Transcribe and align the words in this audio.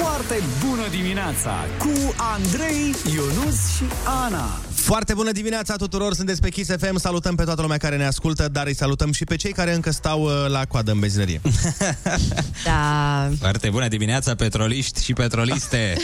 Foarte 0.00 0.42
bună 0.66 0.88
dimineața 0.90 1.64
cu 1.78 2.14
Andrei, 2.16 2.94
Ionus 3.14 3.76
și 3.76 3.84
Ana. 4.24 4.60
Foarte 4.74 5.14
bună 5.14 5.32
dimineața 5.32 5.76
tuturor, 5.76 6.14
sunteți 6.14 6.40
pe 6.40 6.48
Kiss 6.48 6.70
FM, 6.78 6.98
salutăm 6.98 7.34
pe 7.34 7.44
toată 7.44 7.60
lumea 7.62 7.76
care 7.76 7.96
ne 7.96 8.06
ascultă, 8.06 8.48
dar 8.52 8.66
îi 8.66 8.74
salutăm 8.74 9.12
și 9.12 9.24
pe 9.24 9.36
cei 9.36 9.52
care 9.52 9.74
încă 9.74 9.90
stau 9.90 10.22
uh, 10.22 10.30
la 10.48 10.64
coadă 10.64 10.90
în 10.90 10.98
benzinărie. 10.98 11.40
Da. 12.64 13.30
Foarte 13.38 13.70
bună 13.70 13.88
dimineața, 13.88 14.34
petroliști 14.34 15.04
și 15.04 15.12
petroliste! 15.12 15.96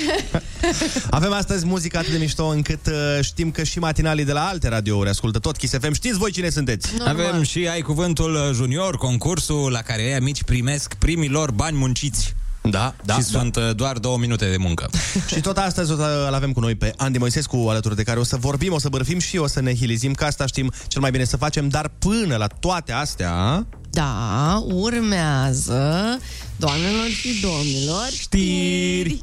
Avem 1.11 1.33
astăzi 1.33 1.67
muzică 1.67 1.99
atât 1.99 2.13
de 2.13 2.19
mișto 2.19 2.47
încât 2.47 2.87
uh, 2.87 3.19
știm 3.21 3.51
că 3.51 3.63
și 3.63 3.79
matinalii 3.79 4.25
de 4.25 4.33
la 4.33 4.47
alte 4.47 4.69
radiouri 4.69 5.09
ascultă 5.09 5.39
tot 5.39 5.57
Kiss 5.57 5.79
FM. 5.81 5.93
Știți 5.93 6.19
voi 6.19 6.31
cine 6.31 6.49
sunteți? 6.49 6.89
Avem 7.07 7.43
și 7.43 7.69
Ai 7.69 7.81
Cuvântul 7.81 8.35
uh, 8.35 8.51
Junior, 8.53 8.97
concursul 8.97 9.71
la 9.71 9.81
care 9.81 10.03
ei 10.03 10.21
mici 10.21 10.43
primesc 10.43 10.95
primilor 10.95 11.51
bani 11.51 11.77
munciți. 11.77 12.35
Da, 12.71 12.95
da, 13.05 13.15
și 13.15 13.21
da. 13.21 13.39
sunt 13.39 13.57
uh, 13.57 13.71
doar 13.77 13.99
două 13.99 14.19
minute 14.19 14.51
de 14.51 14.57
muncă. 14.57 14.91
Și 15.35 15.41
tot 15.41 15.57
astăzi 15.57 15.93
o 15.93 15.97
să 15.97 16.31
avem 16.33 16.53
cu 16.53 16.61
noi 16.61 16.75
pe 16.75 16.93
Andy 16.97 17.19
Moisescu 17.19 17.67
alături 17.69 17.97
de 17.97 18.03
care 18.03 18.19
o 18.19 18.25
să 18.25 18.37
vorbim, 18.37 18.73
o 18.73 18.79
să 18.79 18.89
bărfim 18.89 19.19
și 19.19 19.37
o 19.37 19.47
să 19.47 19.61
ne 19.61 19.75
hilizim, 19.75 20.13
că 20.13 20.25
asta 20.25 20.47
știm 20.47 20.73
cel 20.89 21.01
mai 21.01 21.11
bine 21.11 21.25
să 21.25 21.37
facem, 21.37 21.69
dar 21.69 21.91
până 21.99 22.37
la 22.37 22.47
toate 22.47 22.93
astea... 22.93 23.67
Da, 23.91 24.65
urmează, 24.67 26.19
doamnelor 26.57 27.07
și 27.07 27.41
domnilor, 27.41 28.09
știri. 28.11 29.23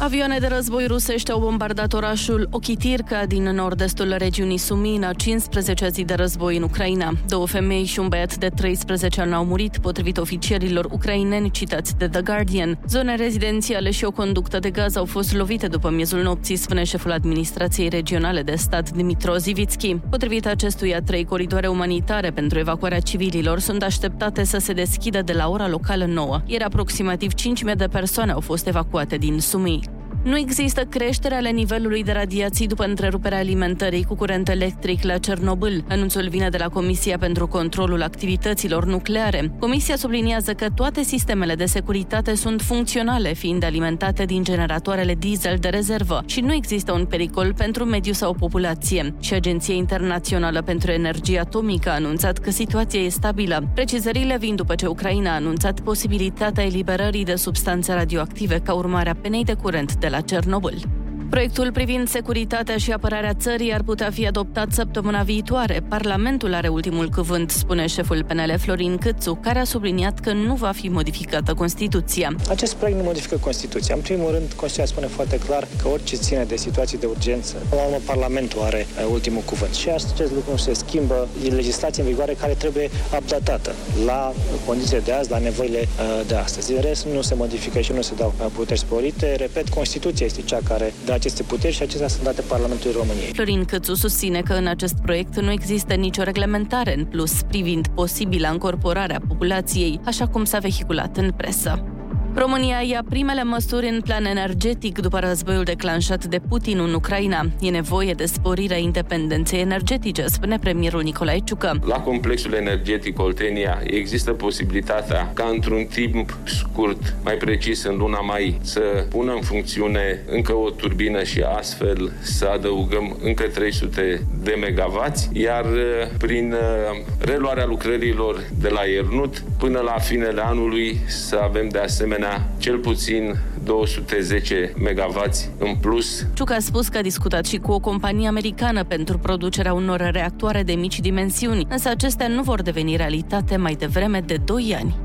Avioane 0.00 0.38
de 0.38 0.46
război 0.46 0.86
rusești 0.86 1.30
au 1.30 1.40
bombardat 1.40 1.92
orașul 1.92 2.48
Ochitirka 2.50 3.26
din 3.26 3.42
nord-estul 3.42 4.14
regiunii 4.18 4.58
Sumina, 4.58 5.12
15 5.12 5.88
zi 5.88 6.04
de 6.04 6.14
război 6.14 6.56
în 6.56 6.62
Ucraina. 6.62 7.12
Două 7.28 7.46
femei 7.46 7.84
și 7.84 7.98
un 7.98 8.08
băiat 8.08 8.36
de 8.36 8.48
13 8.48 9.20
ani 9.20 9.34
au 9.34 9.44
murit, 9.44 9.78
potrivit 9.78 10.18
oficialilor 10.18 10.88
ucraineni 10.90 11.50
citați 11.50 11.96
de 11.96 12.08
The 12.08 12.22
Guardian. 12.22 12.78
Zone 12.88 13.16
rezidențiale 13.16 13.90
și 13.90 14.04
o 14.04 14.10
conductă 14.10 14.58
de 14.58 14.70
gaz 14.70 14.96
au 14.96 15.04
fost 15.04 15.34
lovite 15.34 15.66
după 15.66 15.90
miezul 15.90 16.22
nopții, 16.22 16.56
spune 16.56 16.84
șeful 16.84 17.12
administrației 17.12 17.88
regionale 17.88 18.42
de 18.42 18.54
stat 18.54 18.90
Dimitro 18.90 19.36
Zivitski. 19.36 19.96
Potrivit 20.10 20.46
acestuia, 20.46 21.02
trei 21.02 21.24
coridoare 21.24 21.66
umanitare 21.66 22.30
pentru 22.30 22.58
evacuarea 22.58 23.00
civililor 23.00 23.58
sunt 23.58 23.82
așteptate 23.82 24.44
să 24.44 24.58
se 24.58 24.72
deschidă 24.72 25.22
de 25.22 25.32
la 25.32 25.48
ora 25.48 25.68
locală 25.68 26.04
nouă. 26.04 26.40
Ieri 26.46 26.64
aproximativ 26.64 27.32
5.000 27.32 27.76
de 27.76 27.86
persoane 27.86 28.32
au 28.32 28.40
fost 28.40 28.66
evacuate 28.66 29.16
din 29.16 29.40
Sumi. 29.40 29.87
Nu 30.28 30.36
există 30.38 30.80
creștere 30.80 31.34
ale 31.34 31.50
nivelului 31.50 32.04
de 32.04 32.12
radiații 32.12 32.66
după 32.66 32.84
întreruperea 32.84 33.38
alimentării 33.38 34.04
cu 34.04 34.14
curent 34.14 34.48
electric 34.48 35.02
la 35.02 35.18
Cernobâl. 35.18 35.84
Anunțul 35.88 36.28
vine 36.28 36.48
de 36.48 36.56
la 36.56 36.68
Comisia 36.68 37.18
pentru 37.18 37.46
Controlul 37.46 38.02
Activităților 38.02 38.84
Nucleare. 38.84 39.52
Comisia 39.58 39.96
subliniază 39.96 40.52
că 40.52 40.66
toate 40.74 41.02
sistemele 41.02 41.54
de 41.54 41.64
securitate 41.64 42.34
sunt 42.34 42.60
funcționale, 42.60 43.32
fiind 43.32 43.64
alimentate 43.64 44.24
din 44.24 44.44
generatoarele 44.44 45.14
diesel 45.14 45.56
de 45.60 45.68
rezervă 45.68 46.22
și 46.26 46.40
nu 46.40 46.52
există 46.52 46.92
un 46.92 47.04
pericol 47.04 47.54
pentru 47.56 47.84
mediu 47.84 48.12
sau 48.12 48.34
populație. 48.34 49.14
Și 49.20 49.34
Agenția 49.34 49.74
Internațională 49.74 50.62
pentru 50.62 50.90
Energie 50.90 51.40
Atomică 51.40 51.90
a 51.90 51.94
anunțat 51.94 52.38
că 52.38 52.50
situația 52.50 53.00
e 53.00 53.08
stabilă. 53.08 53.68
Precizările 53.74 54.36
vin 54.38 54.54
după 54.54 54.74
ce 54.74 54.86
Ucraina 54.86 55.30
a 55.30 55.34
anunțat 55.34 55.80
posibilitatea 55.80 56.64
eliberării 56.64 57.24
de 57.24 57.34
substanțe 57.34 57.92
radioactive 57.92 58.58
ca 58.58 58.72
urmare 58.72 59.10
a 59.10 59.14
penei 59.14 59.44
de 59.44 59.54
curent 59.54 59.94
de 59.94 60.08
la 60.08 60.16
Cernobâl. 60.22 61.07
Proiectul 61.30 61.72
privind 61.72 62.08
securitatea 62.08 62.76
și 62.76 62.92
apărarea 62.92 63.34
țării 63.34 63.74
ar 63.74 63.82
putea 63.82 64.10
fi 64.10 64.26
adoptat 64.26 64.72
săptămâna 64.72 65.22
viitoare. 65.22 65.80
Parlamentul 65.88 66.54
are 66.54 66.68
ultimul 66.68 67.08
cuvânt, 67.08 67.50
spune 67.50 67.86
șeful 67.86 68.24
PNL 68.24 68.54
Florin 68.58 68.96
Câțu, 68.96 69.34
care 69.42 69.58
a 69.58 69.64
subliniat 69.64 70.18
că 70.18 70.32
nu 70.32 70.54
va 70.54 70.70
fi 70.70 70.88
modificată 70.88 71.54
Constituția. 71.54 72.34
Acest 72.48 72.74
proiect 72.74 72.98
nu 72.98 73.04
modifică 73.04 73.36
Constituția. 73.36 73.94
În 73.94 74.00
primul 74.00 74.30
rând, 74.30 74.52
Constituția 74.52 74.84
spune 74.84 75.06
foarte 75.06 75.38
clar 75.38 75.66
că 75.82 75.88
orice 75.88 76.16
ține 76.16 76.44
de 76.44 76.56
situații 76.56 76.98
de 76.98 77.06
urgență, 77.06 77.56
la 77.70 77.82
urmă 77.82 77.96
Parlamentul 78.06 78.60
are 78.60 78.86
uh, 78.86 79.08
ultimul 79.10 79.42
cuvânt. 79.42 79.74
Și 79.74 79.88
acest 79.88 80.32
lucru 80.32 80.50
nu 80.50 80.56
se 80.56 80.72
schimbă. 80.74 81.28
E 81.44 81.48
legislație 81.48 82.02
în 82.02 82.08
vigoare 82.08 82.32
care 82.40 82.52
trebuie 82.52 82.90
updatată 83.18 83.74
la 84.06 84.32
condițiile 84.66 85.02
de 85.04 85.12
azi, 85.12 85.30
la 85.30 85.38
nevoile 85.38 85.78
uh, 85.80 86.26
de 86.26 86.34
astăzi. 86.34 86.72
În 86.72 86.80
rest, 86.80 87.06
nu 87.14 87.20
se 87.20 87.34
modifică 87.34 87.80
și 87.80 87.92
nu 87.92 88.02
se 88.02 88.14
dau 88.16 88.34
uh, 88.40 88.46
puteri 88.54 88.78
sporite. 88.78 89.34
Repet, 89.36 89.68
Constituția 89.68 90.26
este 90.26 90.42
cea 90.42 90.58
care 90.68 90.92
dă 91.04 91.16
aceste 91.18 91.42
puteri 91.42 91.74
și 91.74 91.82
acestea 91.82 92.08
sunt 92.08 92.22
date 92.22 92.40
Parlamentului 92.40 92.96
României. 92.96 93.32
Florin 93.32 93.64
Câțu 93.64 93.94
susține 93.94 94.40
că 94.40 94.52
în 94.52 94.66
acest 94.66 94.94
proiect 95.02 95.40
nu 95.40 95.50
există 95.50 95.94
nicio 95.94 96.22
reglementare 96.22 96.94
în 96.96 97.04
plus 97.04 97.42
privind 97.42 97.86
posibila 97.88 98.48
încorporare 98.48 99.14
a 99.14 99.20
populației, 99.28 100.00
așa 100.04 100.26
cum 100.26 100.44
s-a 100.44 100.58
vehiculat 100.58 101.16
în 101.16 101.32
presă. 101.36 101.97
România 102.38 102.80
ia 102.80 103.02
primele 103.08 103.42
măsuri 103.42 103.88
în 103.88 104.00
plan 104.00 104.24
energetic 104.24 104.98
după 104.98 105.18
războiul 105.18 105.62
declanșat 105.62 106.24
de 106.24 106.40
Putin 106.48 106.78
în 106.78 106.94
Ucraina. 106.94 107.46
E 107.60 107.70
nevoie 107.70 108.12
de 108.12 108.24
sporirea 108.24 108.76
independenței 108.76 109.60
energetice, 109.60 110.26
spune 110.26 110.58
premierul 110.58 111.02
Nicolae 111.02 111.38
Ciucă. 111.38 111.80
La 111.86 112.00
complexul 112.00 112.52
energetic 112.52 113.20
Oltenia 113.20 113.80
există 113.84 114.32
posibilitatea 114.32 115.30
ca 115.34 115.48
într-un 115.52 115.84
timp 115.84 116.36
scurt, 116.44 117.14
mai 117.24 117.34
precis 117.34 117.84
în 117.84 117.96
luna 117.96 118.20
mai, 118.20 118.58
să 118.60 118.80
pună 119.10 119.32
în 119.32 119.40
funcțiune 119.40 120.22
încă 120.30 120.52
o 120.54 120.70
turbină 120.70 121.22
și 121.22 121.40
astfel 121.40 122.12
să 122.20 122.46
adăugăm 122.46 123.16
încă 123.22 123.42
300 123.42 124.26
de 124.42 124.56
megavați, 124.60 125.28
iar 125.32 125.64
uh, 125.64 125.80
prin 126.18 126.52
uh, 126.52 127.00
reluarea 127.18 127.66
lucrărilor 127.66 128.44
de 128.60 128.68
la 128.68 128.80
Iernut 128.80 129.42
până 129.58 129.80
la 129.80 129.98
finele 129.98 130.40
anului 130.44 131.00
să 131.06 131.36
avem 131.42 131.68
de 131.68 131.78
asemenea 131.78 132.27
cel 132.58 132.78
puțin 132.78 133.36
210 133.64 134.72
megavați 134.78 135.50
în 135.58 135.76
plus. 135.80 136.26
Ciucă 136.34 136.52
a 136.52 136.58
spus 136.58 136.88
că 136.88 136.98
a 136.98 137.02
discutat 137.02 137.46
și 137.46 137.56
cu 137.56 137.72
o 137.72 137.78
companie 137.78 138.28
americană 138.28 138.84
pentru 138.84 139.18
producerea 139.18 139.72
unor 139.72 140.10
reactoare 140.12 140.62
de 140.62 140.72
mici 140.72 141.00
dimensiuni, 141.00 141.66
însă 141.68 141.88
acestea 141.88 142.28
nu 142.28 142.42
vor 142.42 142.62
deveni 142.62 142.96
realitate 142.96 143.56
mai 143.56 143.74
devreme 143.74 144.20
de 144.20 144.36
2 144.44 144.76
ani. 144.78 144.96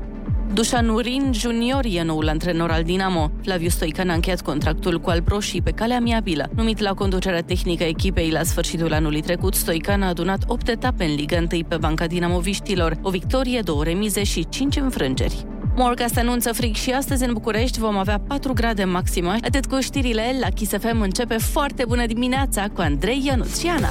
Dușan 0.52 0.88
Urin 0.88 1.30
Junior 1.32 1.84
e 1.84 2.02
noul 2.02 2.28
antrenor 2.28 2.70
al 2.70 2.82
Dinamo. 2.82 3.30
Flaviu 3.42 3.68
Stoican 3.68 4.10
a 4.10 4.14
încheiat 4.14 4.40
contractul 4.40 5.00
cu 5.00 5.10
Alproșii 5.10 5.62
pe 5.62 5.70
calea 5.70 5.96
amiabilă. 5.96 6.50
Numit 6.54 6.78
la 6.78 6.92
conducerea 6.92 7.40
tehnică 7.40 7.84
echipei 7.84 8.30
la 8.30 8.42
sfârșitul 8.42 8.92
anului 8.92 9.20
trecut, 9.20 9.54
Stoican 9.54 10.02
a 10.02 10.08
adunat 10.08 10.42
8 10.46 10.68
etape 10.68 11.04
în 11.04 11.14
Liga 11.14 11.36
1 11.52 11.62
pe 11.68 11.76
banca 11.76 12.06
dinamoviștilor, 12.06 12.98
o 13.02 13.10
victorie, 13.10 13.60
două 13.60 13.84
remize 13.84 14.22
și 14.22 14.46
5 14.48 14.76
înfrângeri. 14.76 15.46
Morca 15.76 16.06
se 16.06 16.20
anunță 16.20 16.52
frig 16.52 16.74
și 16.74 16.90
astăzi 16.90 17.24
în 17.24 17.32
București 17.32 17.78
vom 17.78 17.96
avea 17.96 18.20
4 18.26 18.52
grade 18.52 18.84
maximă. 18.84 19.36
Atât 19.42 19.66
cu 19.66 19.80
știrile, 19.80 20.36
la 20.40 20.48
Kiss 20.48 20.72
FM 20.80 21.00
începe 21.00 21.36
foarte 21.36 21.84
bună 21.88 22.06
dimineața 22.06 22.68
cu 22.68 22.80
Andrei 22.80 23.22
Ionuț 23.24 23.58
și 23.58 23.66
Ana. 23.66 23.88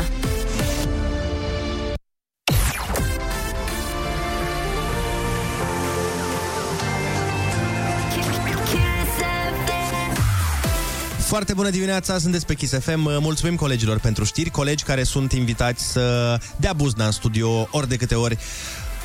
Foarte 11.18 11.54
bună 11.54 11.70
dimineața, 11.70 12.18
sunteți 12.18 12.46
pe 12.46 12.54
Kiss 12.54 12.74
FM. 12.80 13.00
Mulțumim 13.22 13.56
colegilor 13.56 14.00
pentru 14.00 14.24
știri, 14.24 14.50
colegi 14.50 14.84
care 14.84 15.04
sunt 15.04 15.32
invitați 15.32 15.92
să 15.92 16.38
dea 16.58 16.74
buzna 16.74 17.06
în 17.06 17.12
studio 17.12 17.68
ori 17.72 17.88
de 17.88 17.96
câte 17.96 18.16
ori 18.16 18.38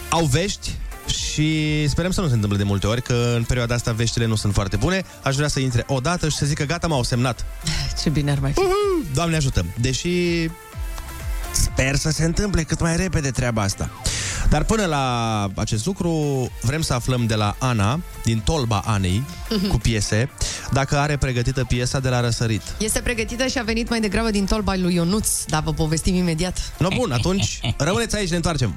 au 0.09 0.25
vești 0.25 0.71
și 1.09 1.87
sperăm 1.89 2.11
să 2.11 2.21
nu 2.21 2.29
se 2.29 2.35
întâmple 2.35 2.59
de 2.59 2.65
multe 2.65 2.87
ori, 2.87 3.03
că 3.03 3.33
în 3.37 3.43
perioada 3.43 3.75
asta 3.75 3.93
veștile 3.93 4.27
nu 4.27 4.37
sunt 4.37 4.55
foarte 4.55 4.77
bune. 4.77 5.05
Aș 5.23 5.35
vrea 5.35 5.49
să 5.49 5.61
intre 5.61 5.85
o 5.87 6.01
dată 6.01 6.29
și 6.29 6.37
să 6.37 6.47
zică 6.47 6.65
gata, 6.65 6.87
m-au 6.87 7.03
semnat. 7.03 7.45
Ce 8.03 8.11
bine 8.11 8.31
ar 8.31 8.39
mai 8.39 8.53
fi. 8.53 8.59
Uhu, 8.59 9.05
Doamne 9.15 9.37
ajută! 9.37 9.65
Deși 9.81 10.11
sper 11.53 11.97
să 11.97 12.11
se 12.11 12.25
întâmple 12.25 12.63
cât 12.63 12.81
mai 12.81 12.97
repede 12.97 13.31
treaba 13.31 13.63
asta. 13.63 13.91
Dar 14.49 14.65
până 14.65 14.85
la 14.85 15.49
acest 15.55 15.87
lucru, 15.87 16.13
vrem 16.61 16.81
să 16.81 16.95
aflăm 16.95 17.27
de 17.27 17.35
la 17.35 17.57
Ana, 17.59 18.01
din 18.25 18.41
Tolba 18.45 18.83
Anei, 18.87 19.25
cu 19.71 19.77
piese, 19.77 20.31
dacă 20.73 20.99
are 20.99 21.17
pregătită 21.17 21.65
piesa 21.65 22.01
de 22.01 22.09
la 22.09 22.21
Răsărit. 22.21 22.63
Este 22.79 23.01
pregătită 23.01 23.47
și 23.47 23.59
a 23.59 23.63
venit 23.63 23.89
mai 23.89 24.01
degrabă 24.01 24.31
din 24.31 24.45
tolba 24.45 24.77
lui 24.77 24.95
Ionuț, 24.95 25.29
dar 25.47 25.63
vă 25.63 25.73
povestim 25.73 26.15
imediat. 26.15 26.73
No, 26.79 26.89
bun, 26.97 27.13
atunci 27.13 27.61
rămâneți 27.77 28.17
aici, 28.17 28.31
ne 28.31 28.37
întoarcem. 28.37 28.77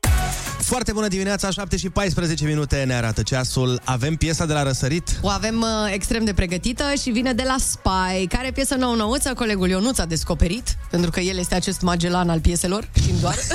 Foarte 0.71 0.91
bună 0.91 1.07
dimineața, 1.07 1.49
7 1.49 1.77
și 1.77 1.89
14 1.89 2.45
minute 2.45 2.83
ne 2.83 2.93
arată 2.93 3.21
ceasul. 3.21 3.81
Avem 3.83 4.15
piesa 4.15 4.45
de 4.45 4.53
la 4.53 4.63
răsărit. 4.63 5.19
O 5.21 5.27
avem 5.29 5.61
uh, 5.61 5.93
extrem 5.93 6.23
de 6.23 6.33
pregătită 6.33 6.83
și 7.01 7.09
vine 7.09 7.33
de 7.33 7.43
la 7.45 7.55
Spy. 7.59 8.27
Care 8.27 8.51
piesă 8.51 8.75
nou 8.75 8.95
nouță 8.95 9.33
colegul 9.33 9.69
Ionuț 9.69 9.97
a 9.97 10.05
descoperit, 10.05 10.75
pentru 10.89 11.09
că 11.11 11.19
el 11.19 11.37
este 11.37 11.55
acest 11.55 11.81
magellan 11.81 12.29
al 12.29 12.39
pieselor, 12.39 12.89
știm 12.97 13.15
doar. 13.21 13.35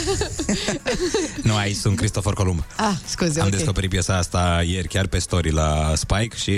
Nu, 1.42 1.56
aici 1.56 1.76
sunt 1.76 1.96
Cristofor 1.96 2.34
Columb. 2.34 2.64
ah, 2.76 2.92
scuze, 3.06 3.40
Am 3.40 3.46
ok. 3.46 3.52
descoperit 3.52 3.90
piesa 3.90 4.16
asta 4.16 4.62
ieri 4.66 4.88
chiar 4.88 5.06
pe 5.06 5.18
story 5.18 5.50
la 5.52 5.92
Spike 5.94 6.36
și 6.36 6.50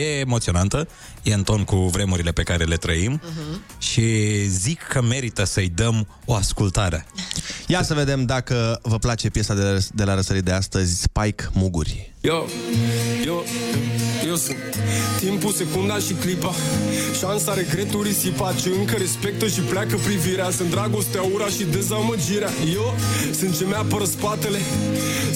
e 0.00 0.18
emoționantă, 0.18 0.88
e 1.26 1.34
în 1.34 1.42
ton 1.42 1.64
cu 1.64 1.76
vremurile 1.76 2.32
pe 2.32 2.42
care 2.42 2.64
le 2.64 2.76
trăim 2.76 3.20
uh-huh. 3.20 3.78
și 3.78 4.36
zic 4.48 4.82
că 4.82 5.02
merită 5.02 5.44
să-i 5.44 5.68
dăm 5.68 6.06
o 6.24 6.34
ascultare. 6.34 7.06
Ia 7.66 7.82
să 7.82 7.94
vedem 7.94 8.24
dacă 8.24 8.78
vă 8.82 8.98
place 8.98 9.30
piesa 9.30 9.54
de, 9.54 9.86
de 9.92 10.04
la 10.04 10.14
răsărit 10.14 10.44
de 10.44 10.52
astăzi, 10.52 11.00
Spike 11.00 11.44
Muguri. 11.52 12.14
Eu, 12.26 12.48
eu, 13.26 13.44
eu 14.26 14.36
sunt. 14.36 14.56
Timpul, 15.18 15.52
secunda 15.52 15.96
și 15.98 16.12
clipa. 16.12 16.54
Șansa, 17.18 17.54
regretul, 17.54 18.02
risipa 18.02 18.54
Ce 18.62 18.68
încă 18.78 18.94
respectă 18.98 19.46
și 19.46 19.60
pleacă 19.60 19.96
privirea. 20.04 20.50
Sunt 20.50 20.70
dragostea, 20.70 21.22
ura 21.34 21.46
și 21.46 21.64
dezamăgirea. 21.64 22.50
Eu 22.74 22.94
sunt 23.38 23.56
ce 23.58 23.64
mi-apără 23.66 24.04
spatele. 24.04 24.58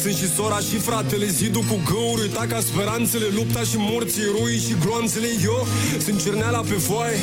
Sunt 0.02 0.14
și 0.14 0.34
sora 0.34 0.58
și 0.58 0.76
fratele 0.76 1.26
Zidul 1.26 1.62
cu 1.62 1.76
găuri, 1.90 2.20
uita 2.20 2.44
ca 2.48 2.60
speranțele 2.60 3.26
Lupta 3.34 3.60
și 3.60 3.76
morții, 3.76 4.22
eroii 4.22 4.58
și 4.66 4.74
gloanțele. 4.84 5.28
Eu 5.44 5.66
sunt 6.04 6.22
cerneala 6.24 6.60
pe 6.60 6.74
foaie 6.86 7.18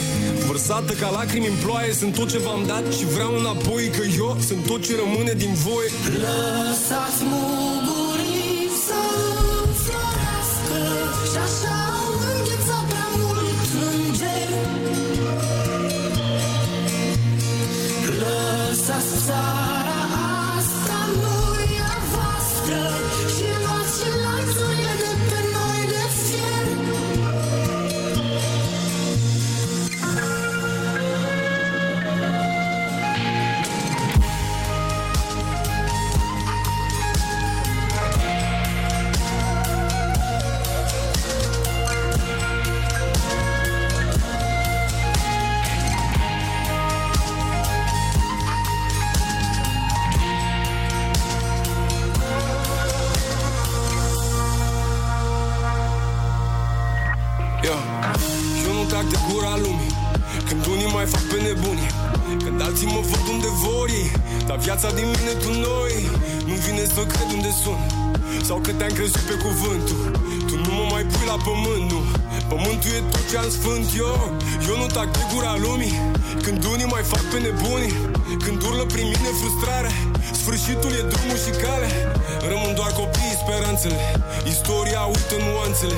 Vărsată 0.48 0.94
ca 0.94 1.10
lacrimi 1.10 1.48
în 1.48 1.58
ploaie. 1.64 1.94
Sunt 1.94 2.14
tot 2.14 2.30
ce 2.32 2.38
v-am 2.38 2.64
dat 2.68 2.94
și 2.98 3.06
vreau 3.06 3.38
înapoi 3.38 3.84
Că 3.98 4.04
eu 4.18 4.38
sunt 4.48 4.66
tot 4.66 4.82
ce 4.86 4.94
rămâne 5.04 5.34
din 5.34 5.54
voi 5.54 5.88
Lăsați 6.24 7.22
mugurii 7.32 7.97
sunt 67.68 68.46
Sau 68.48 68.58
că 68.66 68.72
te-am 68.78 68.94
crezut 68.98 69.24
pe 69.30 69.36
cuvântul. 69.46 70.00
Tu 70.48 70.56
nu 70.66 70.72
mă 70.78 70.86
mai 70.94 71.04
pui 71.12 71.26
la 71.32 71.38
pământ, 71.48 71.86
nu 71.92 72.00
Pământul 72.52 72.92
e 72.98 73.02
tot 73.14 73.26
ce 73.30 73.38
am 73.44 73.50
sfânt 73.58 73.88
eu. 74.06 74.18
Eu 74.70 74.76
nu 74.82 74.88
tac 74.96 75.08
de 75.18 75.24
gura 75.32 75.54
lumii. 75.66 75.96
Când 76.46 76.60
unii 76.74 76.90
mai 76.94 77.04
fac 77.12 77.24
pe 77.32 77.38
nebuni 77.46 77.90
Când 78.44 78.58
urlă 78.68 78.86
prin 78.94 79.08
mine 79.14 79.32
frustrare. 79.40 79.92
Sfârșitul 80.40 80.92
e 81.00 81.02
drumul 81.12 81.40
și 81.46 81.52
calea 81.64 81.94
Rămân 82.52 82.72
doar 82.80 82.92
copiii 83.02 83.42
speranțele. 83.44 84.00
Istoria 84.54 85.02
uită 85.16 85.36
nuanțele. 85.48 85.98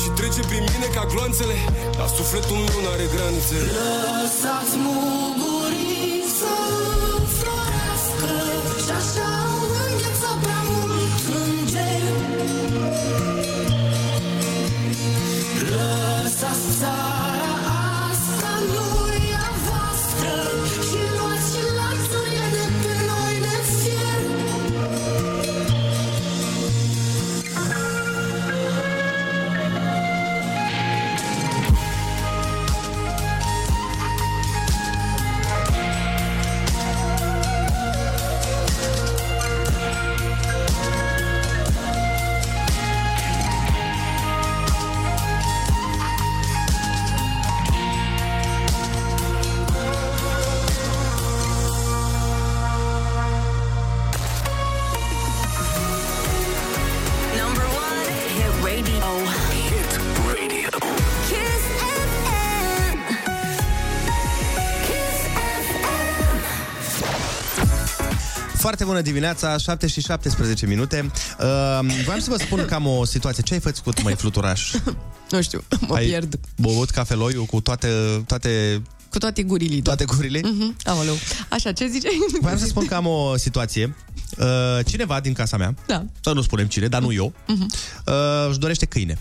Și 0.00 0.08
trece 0.18 0.42
prin 0.50 0.64
mine 0.72 0.88
ca 0.96 1.02
gloanțele. 1.12 1.56
Dar 1.98 2.08
sufletul 2.18 2.58
meu 2.66 2.80
n-are 2.84 3.06
granițe. 3.14 3.58
Lăsați 3.76 4.74
Foarte 68.80 68.98
bună 68.98 69.12
dimineața, 69.14 69.56
7 69.56 69.86
și 69.86 70.00
17 70.00 70.66
minute. 70.66 71.10
Uh, 71.40 71.46
vreau 72.04 72.18
să 72.18 72.30
vă 72.30 72.36
spun 72.38 72.64
că 72.64 72.74
am 72.74 72.86
o 72.86 73.04
situație. 73.04 73.42
Ce 73.42 73.54
ai 73.54 73.60
făcut, 73.60 74.02
mai 74.02 74.14
fluturaș? 74.22 74.72
Nu 75.30 75.42
știu, 75.42 75.62
mă 75.80 75.94
ai 75.94 76.06
pierd. 76.06 76.38
băut 76.56 76.90
cafeloiul 76.90 77.44
cu 77.44 77.60
toate, 77.60 77.88
toate, 78.26 78.82
Cu 79.10 79.18
toate 79.18 79.42
gurile. 79.42 79.80
toate 79.80 80.04
gurile? 80.04 80.40
Mhm, 80.44 80.76
Aoleu. 80.84 81.14
Așa, 81.48 81.72
ce 81.72 81.86
ziceai? 81.86 82.18
Vreau 82.40 82.56
să 82.56 82.66
spun 82.66 82.86
că 82.86 82.94
am 82.94 83.06
o 83.06 83.36
situație. 83.36 83.96
Uh, 84.38 84.46
cineva 84.86 85.20
din 85.20 85.32
casa 85.32 85.56
mea, 85.56 85.74
Da. 85.86 86.04
să 86.20 86.32
nu 86.32 86.42
spunem 86.42 86.66
cine, 86.66 86.86
dar 86.88 87.00
nu 87.00 87.12
eu, 87.12 87.32
uh, 87.48 88.46
își 88.48 88.58
dorește 88.58 88.86
câine. 88.86 89.18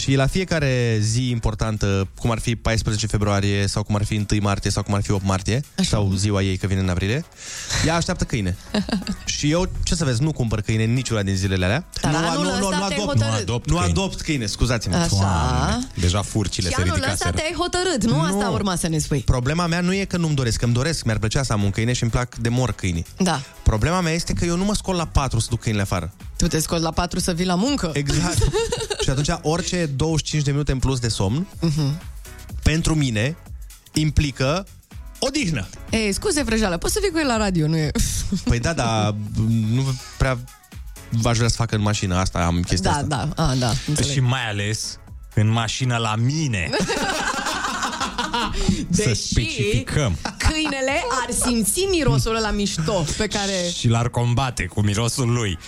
Și 0.00 0.14
la 0.14 0.26
fiecare 0.26 0.98
zi 1.00 1.30
importantă, 1.30 2.08
cum 2.18 2.30
ar 2.30 2.38
fi 2.38 2.56
14 2.56 3.06
februarie, 3.06 3.66
sau 3.66 3.82
cum 3.82 3.94
ar 3.94 4.04
fi 4.04 4.14
1 4.32 4.40
martie, 4.40 4.70
sau 4.70 4.82
cum 4.82 4.94
ar 4.94 5.02
fi 5.02 5.10
8 5.10 5.24
martie, 5.24 5.62
Așa. 5.78 5.88
sau 5.88 6.12
ziua 6.14 6.42
ei 6.42 6.56
că 6.56 6.66
vine 6.66 6.80
în 6.80 6.88
aprilie, 6.88 7.24
ea 7.86 7.94
așteaptă 7.94 8.24
câine. 8.24 8.56
și 9.24 9.50
eu, 9.50 9.68
ce 9.82 9.94
să 9.94 10.04
vezi, 10.04 10.22
nu 10.22 10.32
cumpăr 10.32 10.60
câine 10.60 10.82
în 10.84 10.92
niciuna 10.92 11.22
din 11.22 11.34
zilele 11.36 11.64
alea. 11.64 11.86
Dar 12.00 12.10
nu, 12.10 12.16
anul 12.16 12.42
nu, 12.44 12.48
nu, 12.58 12.66
ăsta 12.66 12.78
nu, 12.78 12.86
te-ai 12.88 12.98
adopt, 12.98 13.06
hotărât. 13.22 13.28
nu 13.30 13.34
adopt, 13.42 13.68
nu 13.70 13.76
câini. 13.76 13.90
adopt 13.90 14.20
câine, 14.20 14.46
scuzați-mă. 14.46 14.94
Așa. 14.96 15.06
Doamne, 15.08 15.86
deja 15.94 16.22
furcile 16.22 16.68
Și 16.68 16.74
se 16.74 16.80
anul 16.80 16.94
ăsta 16.94 17.06
ridicaseră. 17.06 17.36
te-ai 17.36 17.54
hotărât, 17.58 18.04
nu? 18.04 18.20
Asta 18.20 18.44
Nu. 18.46 18.52
urma 18.52 18.76
să 18.76 18.88
ne 18.88 18.98
spui. 18.98 19.20
Problema 19.20 19.66
mea 19.66 19.80
nu 19.80 19.94
e 19.94 20.04
că 20.04 20.16
nu-mi 20.16 20.34
doresc, 20.34 20.58
că 20.58 20.64
îmi 20.64 20.74
doresc, 20.74 21.04
mi-ar 21.04 21.18
plăcea 21.18 21.42
să 21.42 21.52
am 21.52 21.62
un 21.62 21.70
câine 21.70 21.92
și 21.92 22.02
îmi 22.02 22.12
plac 22.12 22.34
de 22.36 22.48
mor 22.48 22.72
câinii. 22.72 23.06
Da. 23.18 23.40
Problema 23.62 24.00
mea 24.00 24.12
este 24.12 24.32
că 24.32 24.44
eu 24.44 24.56
nu 24.56 24.64
mă 24.64 24.74
scol 24.74 24.94
la 24.96 25.06
4 25.06 25.38
să 25.38 25.46
duc 25.50 25.60
câinile 25.60 25.82
afară. 25.82 26.12
Tu 26.36 26.46
te 26.46 26.58
scoți 26.60 26.82
la 26.82 26.90
4 26.90 27.18
să 27.18 27.32
vii 27.32 27.46
la 27.46 27.54
muncă? 27.54 27.90
Exact. 27.94 28.38
și 29.02 29.10
atunci 29.10 29.28
orice 29.42 29.89
25 29.96 30.42
de 30.44 30.50
minute 30.50 30.72
în 30.72 30.78
plus 30.78 30.98
de 30.98 31.08
somn, 31.08 31.46
Mhm. 31.60 32.00
pentru 32.62 32.94
mine, 32.94 33.36
implică 33.92 34.66
odihnă. 35.18 35.66
Ei, 35.90 36.12
scuze, 36.12 36.42
vrăjeală, 36.42 36.76
poți 36.78 36.92
să 36.92 36.98
vii 37.02 37.10
cu 37.10 37.18
el 37.18 37.26
la 37.26 37.36
radio, 37.36 37.66
nu 37.66 37.76
e... 37.76 37.90
Păi 38.48 38.58
da, 38.58 38.72
dar 38.72 39.14
nu 39.70 39.84
prea 40.18 40.38
v-aș 41.10 41.36
vrea 41.36 41.48
să 41.48 41.56
fac 41.56 41.72
în 41.72 41.80
mașină. 41.80 42.16
Asta 42.16 42.44
am 42.44 42.60
chestia 42.62 42.90
Da, 42.90 42.96
asta. 42.96 43.28
da, 43.36 43.44
a, 43.44 43.54
da, 43.54 43.72
înțeleg. 43.86 44.10
Și 44.12 44.20
mai 44.20 44.48
ales 44.48 44.98
în 45.34 45.48
mașină 45.48 45.96
la 45.96 46.14
mine. 46.16 46.70
să 48.90 49.02
Deși 49.04 49.20
specificăm. 49.20 50.16
câinele 50.38 51.04
ar 51.24 51.34
simți 51.44 51.86
mirosul 51.90 52.36
ăla 52.36 52.50
mișto 52.50 53.04
pe 53.16 53.26
care... 53.26 53.52
Și 53.78 53.88
l-ar 53.88 54.08
combate 54.08 54.64
cu 54.64 54.80
mirosul 54.80 55.32
lui. 55.32 55.58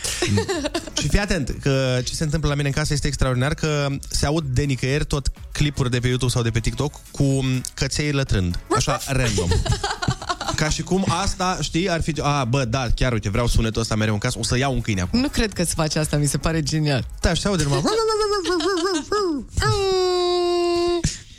Și 1.00 1.08
fii 1.08 1.18
atent, 1.18 1.56
că 1.62 2.00
ce 2.04 2.14
se 2.14 2.24
întâmplă 2.24 2.48
la 2.48 2.54
mine 2.54 2.68
în 2.68 2.74
casă 2.74 2.92
este 2.92 3.06
extraordinar, 3.06 3.54
că 3.54 3.86
se 4.10 4.26
aud 4.26 4.44
de 4.44 4.62
nicăieri 4.62 5.04
tot 5.04 5.28
clipuri 5.52 5.90
de 5.90 5.98
pe 5.98 6.08
YouTube 6.08 6.32
sau 6.32 6.42
de 6.42 6.50
pe 6.50 6.60
TikTok 6.60 7.00
cu 7.10 7.44
căței 7.74 8.12
lătrând. 8.12 8.58
Așa, 8.76 9.00
random. 9.06 9.48
Ca 10.56 10.68
și 10.68 10.82
cum 10.82 11.04
asta, 11.08 11.58
știi, 11.60 11.90
ar 11.90 12.02
fi... 12.02 12.14
A, 12.20 12.44
bă, 12.44 12.64
da, 12.64 12.86
chiar, 12.94 13.12
uite, 13.12 13.28
vreau 13.30 13.46
sunetul 13.46 13.80
ăsta 13.80 13.94
mereu 13.94 14.12
în 14.12 14.18
casă, 14.18 14.38
o 14.38 14.44
să 14.44 14.58
iau 14.58 14.72
un 14.72 14.80
câine 14.80 15.00
acum. 15.00 15.20
Nu 15.20 15.28
cred 15.28 15.52
că 15.52 15.64
se 15.64 15.72
face 15.76 15.98
asta, 15.98 16.16
mi 16.16 16.26
se 16.26 16.38
pare 16.38 16.62
genial. 16.62 17.06
Da, 17.20 17.34
și 17.34 17.40
se 17.40 17.48
aude 17.48 17.62
numai... 17.62 17.82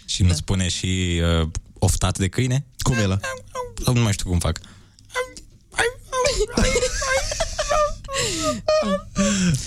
Și 0.06 0.24
nu 0.24 0.34
spune 0.34 0.68
și 0.68 1.22
uh, 1.42 1.48
oftat 1.80 2.18
de 2.18 2.28
câine? 2.28 2.66
Cum 2.78 2.96
e 2.96 3.06
la? 3.06 3.20
Nu 3.94 4.02
mai 4.02 4.14
știu 4.14 4.30
cum 4.30 4.40
fac. 4.40 4.60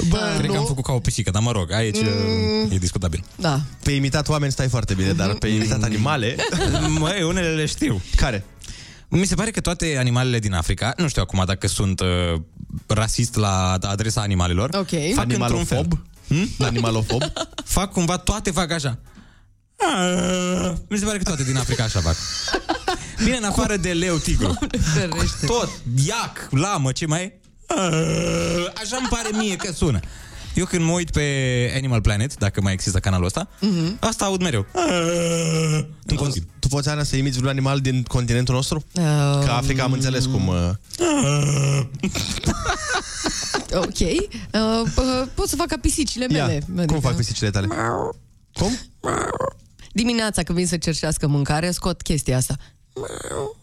Bă, 0.09 0.35
Cred 0.38 0.50
că 0.50 0.57
am 0.57 0.64
făcut 0.64 0.85
ca 0.85 0.93
o 0.93 0.99
pisică, 0.99 1.31
dar 1.31 1.43
mă 1.43 1.50
rog, 1.52 1.73
aici 1.73 1.97
mm. 2.00 2.71
e 2.71 2.76
discutabil. 2.76 3.25
Da. 3.37 3.61
Pe 3.83 3.90
imitat 3.90 4.28
oameni 4.28 4.52
stai 4.52 4.69
foarte 4.69 4.95
bine, 4.95 5.12
dar 5.12 5.35
pe 5.35 5.49
imitat 5.49 5.83
animale... 5.83 6.37
Măi, 6.99 7.23
unele 7.23 7.49
le 7.49 7.66
știu. 7.66 8.00
Care? 8.16 8.45
Mi 9.09 9.26
se 9.26 9.35
pare 9.35 9.50
că 9.50 9.61
toate 9.61 9.97
animalele 9.99 10.38
din 10.38 10.52
Africa, 10.52 10.95
nu 10.97 11.09
știu 11.09 11.23
acum 11.23 11.43
dacă 11.47 11.66
sunt 11.66 12.00
uh, 12.00 12.40
rasist 12.87 13.35
la 13.35 13.78
adresa 13.81 14.21
animalelor, 14.21 14.71
Ok. 14.75 14.88
fac 15.14 15.33
într-un 15.33 15.64
fel. 15.64 15.78
Animalofob? 15.78 15.99
Hm? 16.28 16.49
Animalofob? 16.64 17.23
Fac 17.64 17.93
cumva, 17.93 18.16
toate 18.16 18.50
fac 18.50 18.71
așa. 18.71 18.99
Ah, 19.78 20.73
Mi 20.88 20.99
se 20.99 21.04
pare 21.04 21.18
că 21.18 21.25
toate 21.25 21.45
din 21.45 21.56
Africa 21.56 21.85
așa 21.85 22.00
fac. 22.00 22.16
Bine, 23.25 23.37
în 23.37 23.45
afară 23.45 23.76
de 23.76 23.92
leu, 23.92 24.16
tigru. 24.16 24.59
Ferește. 24.95 25.47
Tot, 25.47 25.71
iac, 26.06 26.49
lamă, 26.50 26.92
ce 26.92 27.06
mai 27.06 27.23
e? 27.23 27.33
Ah, 27.66 28.66
Așa 28.83 28.97
îmi 28.97 29.09
pare 29.11 29.28
mie 29.33 29.56
că 29.56 29.73
sună. 29.73 30.00
Eu 30.54 30.64
când 30.64 30.85
mă 30.85 30.90
uit 30.92 31.11
pe 31.11 31.23
Animal 31.76 32.00
Planet, 32.00 32.37
dacă 32.37 32.61
mai 32.61 32.73
există 32.73 32.99
canalul 32.99 33.26
ăsta, 33.26 33.49
Mhm. 33.61 33.97
asta 34.00 34.25
aud 34.25 34.40
mereu. 34.42 34.66
Ah, 34.75 35.85
În 36.06 36.16
continuu. 36.16 36.49
Tu 36.59 36.68
poți, 36.68 36.88
Ana, 36.88 37.02
să 37.02 37.16
imiți 37.16 37.37
vreun 37.37 37.50
animal 37.52 37.80
din 37.80 38.02
continentul 38.02 38.54
nostru? 38.54 38.85
Uh, 38.92 39.02
Că 39.45 39.50
Africa 39.50 39.83
am 39.83 39.92
înțeles 39.92 40.25
cum... 40.26 40.47
Uh... 40.47 40.71
ok. 43.85 43.99
Uh, 44.00 44.83
uh, 44.97 45.26
pot 45.35 45.49
să 45.49 45.56
fac 45.56 45.66
ca 45.66 45.76
pisicile 45.80 46.26
Ia, 46.30 46.47
mele. 46.47 46.62
Adică 46.76 46.92
cum 46.92 47.00
fac 47.00 47.16
pisicile 47.16 47.50
tale? 47.50 47.66
Cum? 48.52 48.78
Dimineața 49.97 50.43
când 50.43 50.59
vin 50.59 50.67
să 50.67 50.76
cerșească 50.76 51.26
mâncare, 51.26 51.71
scot 51.71 52.03
chestia 52.03 52.37
asta. 52.37 52.57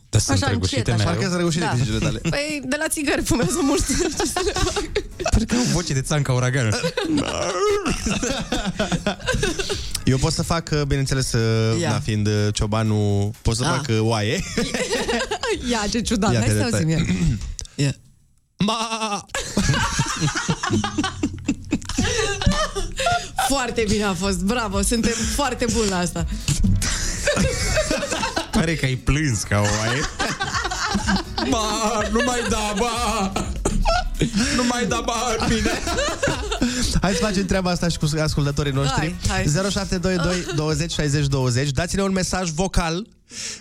Dar 0.09 0.21
sunt 0.21 0.43
Așa, 0.43 0.51
răgușite 0.51 0.77
încet, 0.77 0.93
așa. 0.93 1.03
mereu. 1.03 1.13
Parcă 1.13 1.27
sunt 1.29 1.37
răgușite 1.39 1.69
pisicile 1.73 1.97
tale. 1.97 2.19
Păi, 2.35 2.61
de 2.65 2.75
la 2.79 2.87
țigări 2.87 3.21
fumează 3.23 3.59
mult. 3.61 3.85
Ce 3.87 3.93
să 4.25 4.41
le 4.45 4.51
fac? 4.53 4.83
Pare 5.31 5.45
că 5.45 5.55
au 5.55 5.63
voce 5.71 5.93
de 5.93 6.01
țanca 6.01 6.33
uragană. 6.33 6.69
Eu 10.05 10.17
pot 10.17 10.31
să 10.33 10.43
fac, 10.43 10.69
uh, 10.71 10.81
bineînțeles, 10.81 11.31
uh, 11.33 11.79
Ia. 11.79 11.89
da, 11.89 11.99
fiind 11.99 12.27
uh, 12.27 12.47
ciobanul, 12.53 13.31
pot 13.41 13.55
să 13.55 13.63
Ah. 13.63 13.69
fac 13.75 13.85
uh, 13.89 13.97
oaie. 13.99 14.43
Ia, 15.71 15.79
ce 15.91 16.01
ciudat. 16.01 16.33
Ia, 16.33 16.39
Hai 16.39 16.47
te 16.47 16.53
să 16.53 16.63
detai. 16.63 16.71
auzim. 16.71 16.89
Ia. 16.89 17.05
Ia. 17.85 17.95
Ma! 18.57 19.25
Foarte 23.53 23.85
bine 23.89 24.03
a 24.03 24.13
fost, 24.13 24.39
bravo, 24.39 24.81
suntem 24.81 25.11
foarte 25.35 25.65
buni 25.73 25.89
la 25.89 25.97
asta. 25.97 26.25
Pare 28.51 28.75
că 28.75 28.85
ai 28.85 28.95
plâns 28.95 29.41
ca 29.41 29.57
o 29.59 29.61
oaie. 29.79 30.01
Ba, 31.49 31.59
nu 32.11 32.21
mai 32.25 32.39
da, 32.49 32.73
ba! 32.77 33.31
Nu 34.55 34.63
mai 34.69 34.85
da, 34.85 35.01
ba, 35.05 35.35
în 35.37 35.53
mine! 35.53 35.71
Hai 37.01 37.13
să 37.13 37.17
facem 37.19 37.45
treaba 37.45 37.69
asta 37.69 37.87
și 37.87 37.97
cu 37.97 38.07
ascultătorii 38.21 38.71
noștri. 38.71 39.15
Hai, 39.27 39.43
hai. 39.45 39.71
0722 39.71 40.55
20 40.55 40.91
60 40.91 41.27
20. 41.27 41.69
Dați-ne 41.69 42.01
un 42.01 42.11
mesaj 42.11 42.49
vocal 42.49 43.07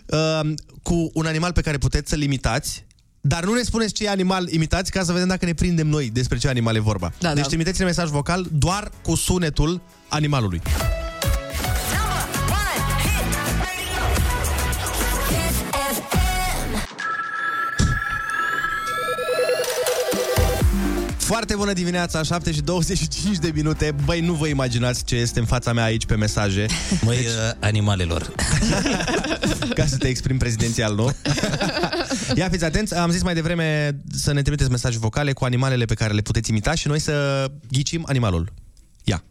uh, 0.07 0.41
cu 0.83 1.11
un 1.15 1.27
animal 1.27 1.53
pe 1.53 1.61
care 1.61 1.79
puteți 1.79 2.11
să-l 2.11 2.23
imitați. 2.23 2.85
Dar 3.25 3.45
nu 3.45 3.55
ne 3.55 3.63
spuneți 3.63 3.93
ce 3.93 4.09
animal 4.09 4.49
imitați 4.49 4.91
ca 4.91 5.03
să 5.03 5.13
vedem 5.13 5.29
dacă 5.29 5.45
ne 5.45 5.55
prindem 5.55 5.87
noi 5.87 6.11
despre 6.13 6.39
ce 6.39 6.49
animal 6.49 6.77
e 6.77 6.81
vorba. 6.81 7.13
Da, 7.19 7.33
deci 7.33 7.43
da. 7.43 7.49
trimiteți-ne 7.49 7.85
mesaj 7.85 8.09
vocal 8.09 8.47
doar 8.53 8.91
cu 9.03 9.15
sunetul 9.15 9.81
animalului. 10.09 10.63
Foarte 21.17 21.55
bună 21.55 21.73
dimineața, 21.73 22.23
7 22.23 22.53
și 22.53 22.61
25 22.61 23.37
de 23.37 23.51
minute. 23.55 23.95
Băi, 24.05 24.21
nu 24.21 24.33
vă 24.33 24.47
imaginați 24.47 25.05
ce 25.05 25.17
este 25.17 25.39
în 25.39 25.47
fața 25.47 25.73
mea 25.73 25.85
aici 25.85 26.07
pe 26.07 26.17
mesaje. 26.17 26.67
Măi, 27.05 27.17
deci... 27.17 27.27
animalelor. 27.61 28.33
ca 29.75 29.87
să 29.87 29.97
te 29.97 30.09
exprimi 30.09 30.39
prezidențial, 30.39 30.95
nu? 30.95 31.11
Ia 32.35 32.49
fiți 32.49 32.65
atenți, 32.65 32.95
am 32.95 33.11
zis 33.11 33.23
mai 33.23 33.35
devreme 33.35 33.97
să 34.13 34.33
ne 34.33 34.43
trimiteți 34.43 34.71
mesaje 34.71 34.99
vocale 34.99 35.33
cu 35.33 35.45
animalele 35.45 35.85
pe 35.85 35.95
care 35.95 36.13
le 36.13 36.21
puteți 36.21 36.51
imita 36.51 36.75
și 36.75 36.89
noi 36.89 36.99
să 36.99 37.47
ghicim 37.71 38.05
animalul. 38.09 38.53
Ia. 39.05 39.23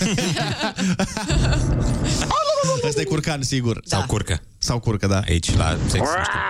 Ăsta 2.88 3.00
e 3.00 3.04
curcan, 3.04 3.42
sigur. 3.42 3.80
Sau 3.84 4.04
curcă. 4.06 4.40
Sau 4.58 4.78
curcă, 4.78 5.06
da. 5.06 5.22
Aici, 5.28 5.56
la 5.56 5.76
sex, 5.86 5.98
nu 5.98 6.22
știu. 6.22 6.40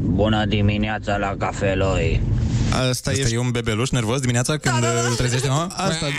Bună 0.00 0.44
dimineața 0.44 1.16
la 1.16 1.34
cafeloi. 1.38 2.22
Asta, 2.70 3.10
Asta 3.10 3.28
e... 3.28 3.32
e 3.32 3.38
un 3.38 3.50
bebeluș 3.50 3.90
nervos 3.90 4.20
dimineața 4.20 4.56
când 4.56 4.80
da, 4.80 4.86
da, 4.86 4.92
da. 5.00 5.06
îl 5.08 5.14
trezește 5.14 5.48
mama? 5.48 5.72
Asta... 5.76 6.06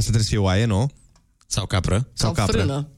Asta 0.00 0.12
trebuie 0.12 0.30
să 0.30 0.34
fie 0.36 0.44
oaie, 0.46 0.64
nu? 0.64 0.90
Sau 1.46 1.66
capră. 1.66 1.94
Sau, 1.94 2.06
Sau 2.12 2.32
capră. 2.32 2.58
frână. 2.58 2.88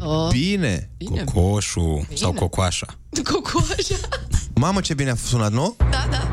oh, 0.00 0.28
Bine. 0.38 0.90
bine. 0.96 1.24
Cocoșul 1.24 2.06
sau 2.14 2.32
cocoașa. 2.32 2.86
Cocoașa. 3.24 3.94
Mamă, 4.54 4.80
ce 4.80 4.94
bine 4.94 5.10
a 5.10 5.14
sunat, 5.14 5.52
nu? 5.52 5.76
Da, 5.78 6.06
da. 6.10 6.28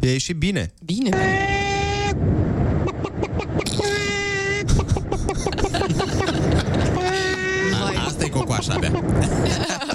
E 0.00 0.10
ieșit 0.10 0.36
bine. 0.36 0.74
Bine, 0.84 1.08
bine. 1.08 1.46
Vai, 7.82 7.94
Asta 8.06 8.24
e 8.24 8.28
cocoașa 8.28 8.72
abia. 8.74 8.90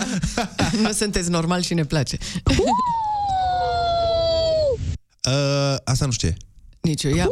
nu 0.84 0.92
sunteți 0.92 1.30
normal 1.30 1.62
și 1.62 1.74
ne 1.74 1.86
place. 1.86 2.18
Uh, 5.28 5.76
asta 5.84 6.06
nu 6.06 6.12
știu. 6.12 6.34
Nici 6.82 7.04
eu, 7.04 7.16
ia. 7.16 7.26
mă. 7.26 7.32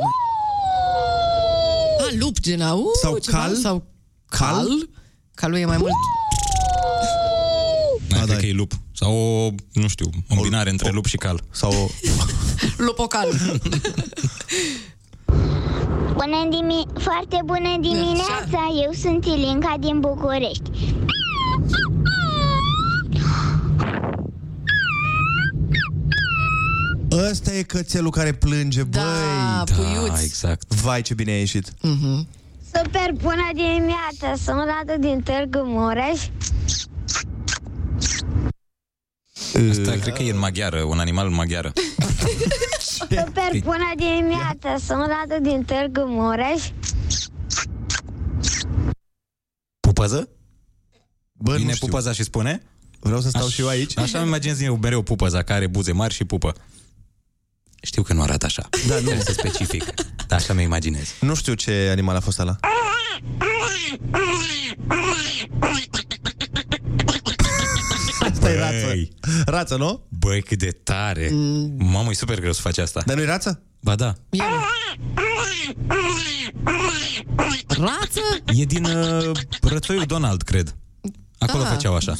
A, 1.99 2.15
lup, 2.19 2.39
gen, 2.39 2.61
au, 2.61 2.83
Sau 3.01 3.17
ceva? 3.17 3.37
cal? 3.37 3.55
Sau 3.55 3.83
Cal? 4.25 4.53
cal? 4.53 4.89
Calul 5.35 5.57
e 5.57 5.65
mai 5.65 5.77
mult... 5.77 5.91
Da, 8.07 8.17
da. 8.17 8.23
cred 8.23 8.37
că 8.39 8.45
e 8.45 8.51
lup. 8.53 8.71
Sau 8.93 9.13
o, 9.13 9.49
nu 9.73 9.87
știu, 9.87 10.09
o 10.29 10.33
îmbinare 10.35 10.69
între 10.69 10.89
lup 10.91 11.05
și 11.05 11.17
cal. 11.17 11.41
Sau 11.51 11.71
o... 11.71 11.87
Lupocal. 12.85 13.27
Bună 16.13 16.47
dimi- 16.49 16.99
foarte 17.01 17.39
bună 17.45 17.77
dimineața, 17.81 18.67
eu 18.85 18.91
sunt 19.01 19.25
Ilinca 19.25 19.75
din 19.79 19.99
București. 19.99 20.69
Ăsta 27.11 27.53
e 27.53 27.61
cățelul 27.63 28.11
care 28.11 28.31
plânge, 28.33 28.83
Da, 28.83 29.63
băi. 29.65 29.75
puiuț. 29.75 30.07
Da, 30.15 30.21
exact. 30.21 30.73
Vai, 30.73 31.01
ce 31.01 31.13
bine 31.13 31.31
a 31.31 31.37
ieșit. 31.37 31.73
Super 32.73 33.11
bună 33.13 33.49
dimineața, 33.53 34.43
sunt 34.43 34.57
Radu 34.65 35.01
din 35.07 35.21
Târgu 35.21 35.59
Mureș. 35.65 36.21
Asta 39.69 39.91
cred 40.01 40.13
că 40.13 40.23
e 40.23 40.31
în 40.31 40.37
maghiară, 40.39 40.81
un 40.83 40.99
animal 40.99 41.27
în 41.27 41.33
maghiară. 41.33 41.73
Super 42.97 43.49
bună 43.63 43.91
dimineața, 43.95 44.75
sunt 44.85 44.99
Radu 45.07 45.43
din 45.49 45.63
Târgu 45.63 46.01
Mureș. 46.07 46.63
Pupăză? 49.79 50.29
Bă, 51.31 51.55
Vine 51.55 51.67
nu 51.69 51.73
știu. 51.73 51.87
pupăza 51.87 52.11
și 52.11 52.23
spune? 52.23 52.61
Vreau 52.99 53.21
să 53.21 53.29
stau 53.29 53.47
și 53.47 53.61
eu 53.61 53.67
aici. 53.67 53.97
Așa 53.97 54.17
îmi 54.19 54.27
imaginez 54.27 54.61
eu 54.61 54.75
mereu 54.77 55.01
pupăza 55.01 55.37
care 55.41 55.53
are 55.53 55.67
buze 55.67 55.91
mari 55.91 56.13
și 56.13 56.23
pupă. 56.25 56.53
Știu 57.81 58.01
că 58.01 58.13
nu 58.13 58.21
arată 58.21 58.45
așa. 58.45 58.69
Da, 58.87 58.95
nu. 58.95 59.01
Trebuie 59.05 59.23
să 59.23 59.31
specific. 59.31 59.83
Dar 60.27 60.39
așa 60.39 60.53
mi 60.53 60.63
imaginez. 60.63 61.13
Nu 61.19 61.35
știu 61.35 61.53
ce 61.53 61.87
animal 61.91 62.15
a 62.15 62.19
fost 62.19 62.39
ăla. 62.39 62.55
Asta 68.19 68.51
e 68.51 68.57
rață. 68.59 68.85
Băi. 68.85 69.09
Rață, 69.45 69.75
nu? 69.75 70.05
Băi, 70.09 70.41
cât 70.41 70.57
de 70.57 70.69
tare! 70.83 71.29
Mm. 71.31 71.73
Mamă, 71.77 72.09
e 72.09 72.13
super 72.13 72.39
greu 72.39 72.51
să 72.51 72.61
faci 72.61 72.77
asta. 72.77 73.01
Dar 73.05 73.15
nu-i 73.15 73.25
rață? 73.25 73.61
Ba 73.79 73.95
da. 73.95 74.13
Ia, 74.29 74.45
mă. 74.47 74.59
Rață? 77.67 78.21
E 78.45 78.63
din 78.63 78.85
uh, 78.85 79.31
rățoiul 79.61 80.03
Donald, 80.03 80.41
cred. 80.41 80.75
Acolo 81.37 81.63
Da. 81.63 81.69
făceau 81.69 81.95
așa. 81.95 82.13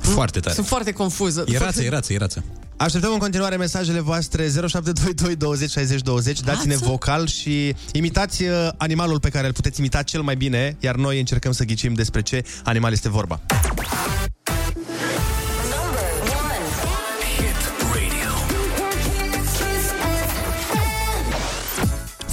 Foarte 0.00 0.40
tare. 0.40 0.54
Sunt 0.54 0.66
foarte 0.66 0.92
confuză. 0.92 1.44
E 1.46 1.58
rață, 1.58 1.82
e 1.82 1.88
rață, 1.88 2.12
e 2.12 2.16
rață. 2.16 2.44
Așteptăm 2.76 3.12
în 3.12 3.18
continuare 3.18 3.56
mesajele 3.56 4.00
voastre 4.00 4.42
0722 4.48 5.36
20 5.36 5.70
60 5.70 6.00
20 6.00 6.40
Dați-ne 6.40 6.72
Rață? 6.72 6.84
vocal 6.86 7.26
și 7.26 7.74
imitați 7.92 8.42
uh, 8.42 8.68
animalul 8.76 9.20
pe 9.20 9.28
care 9.28 9.46
îl 9.46 9.52
puteți 9.52 9.78
imita 9.80 10.02
cel 10.02 10.22
mai 10.22 10.36
bine 10.36 10.76
Iar 10.80 10.94
noi 10.94 11.18
încercăm 11.18 11.52
să 11.52 11.64
ghicim 11.64 11.94
despre 11.94 12.22
ce 12.22 12.44
animal 12.64 12.92
este 12.92 13.08
vorba 13.08 13.40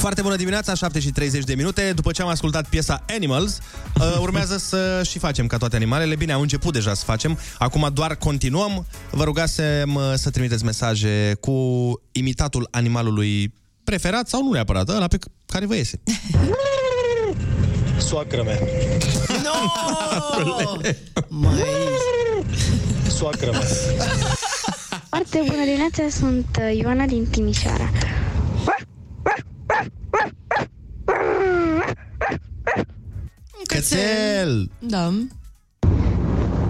Foarte 0.06 0.24
bună 0.24 0.36
dimineața, 0.36 0.74
7 0.74 1.00
și 1.00 1.12
30 1.12 1.44
de 1.44 1.56
minute 1.56 1.92
După 1.96 2.12
ce 2.12 2.22
am 2.22 2.28
ascultat 2.28 2.70
piesa 2.70 3.04
Animals 3.14 3.60
uh, 4.00 4.18
Urmează 4.20 4.58
să 4.58 5.02
și 5.06 5.20
facem 5.20 5.48
ca 5.48 5.58
toate 5.58 5.76
animalele 5.76 6.16
Bine, 6.16 6.32
au 6.32 6.42
început 6.42 6.74
deja 6.74 6.94
să 6.94 7.04
facem 7.06 7.40
Acum 7.58 7.90
doar 7.94 8.16
continuăm 8.16 8.86
Vă 9.12 9.24
rugasem 9.24 9.96
uh, 9.96 10.02
să 10.16 10.30
trimiteți 10.30 10.64
mesaje 10.64 11.38
Cu 11.40 11.54
imitatul 12.12 12.68
animalului 12.72 13.54
preferat 13.84 14.28
Sau 14.28 14.44
nu 14.44 14.52
neapărat, 14.52 14.90
ăla 14.90 15.08
pe 15.08 15.18
care 15.46 15.66
vă 15.66 15.76
iese 15.76 16.00
Soacră 18.08 18.44
mea. 18.44 18.60
No! 19.44 19.52
Mai... 21.28 21.64
Soacră 23.08 23.52
mea. 23.52 23.62
Foarte 25.10 25.44
bună 25.46 25.64
dimineața, 25.66 26.04
sunt 26.10 26.58
uh, 26.60 26.78
Ioana 26.78 27.06
din 27.06 27.28
Timișoara. 27.30 27.90
Cățel! 33.65 34.72
Da. 34.79 35.13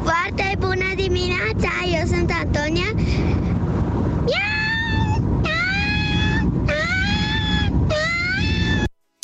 Foarte 0.04 0.56
bună 0.60 0.94
dimineața, 0.96 1.70
eu 2.00 2.08
sunt 2.08 2.32
Antonia. 2.44 2.94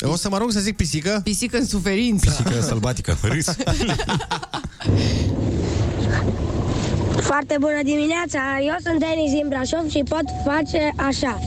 O 0.04 0.16
să 0.16 0.28
mă 0.28 0.38
rog 0.38 0.50
să 0.50 0.60
zic 0.60 0.76
pisică 0.76 1.20
Pisică 1.24 1.56
în 1.56 1.66
suferință. 1.66 2.30
Pisică 2.30 2.60
sălbatică, 2.60 3.16
râs. 3.22 3.46
Foarte 7.22 7.56
bună 7.60 7.80
dimineața, 7.82 8.40
eu 8.68 8.76
sunt 8.84 8.98
Denis 8.98 9.30
din 9.32 9.46
Brașov 9.48 9.90
și 9.90 10.02
pot 10.08 10.24
face 10.44 10.92
așa. 10.96 11.38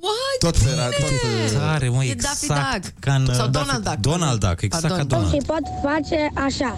What? 0.00 0.38
Tot 0.38 0.56
fera, 0.56 0.84
tot... 0.84 1.58
Tare, 1.58 1.88
mă, 1.88 2.04
E 2.04 2.10
exact 2.10 2.46
Daffy 2.46 2.78
Duck. 2.80 2.92
ca 3.00 3.14
în... 3.14 3.28
Sau 3.34 3.46
Donald 3.48 3.82
Duck, 3.84 3.96
Donald 3.96 4.40
Duck, 4.40 4.60
exact 4.62 4.86
Pardon. 4.86 4.98
ca 5.08 5.14
Donald. 5.16 5.32
Și 5.34 5.40
pot 5.46 5.62
face 5.82 6.30
așa. 6.34 6.76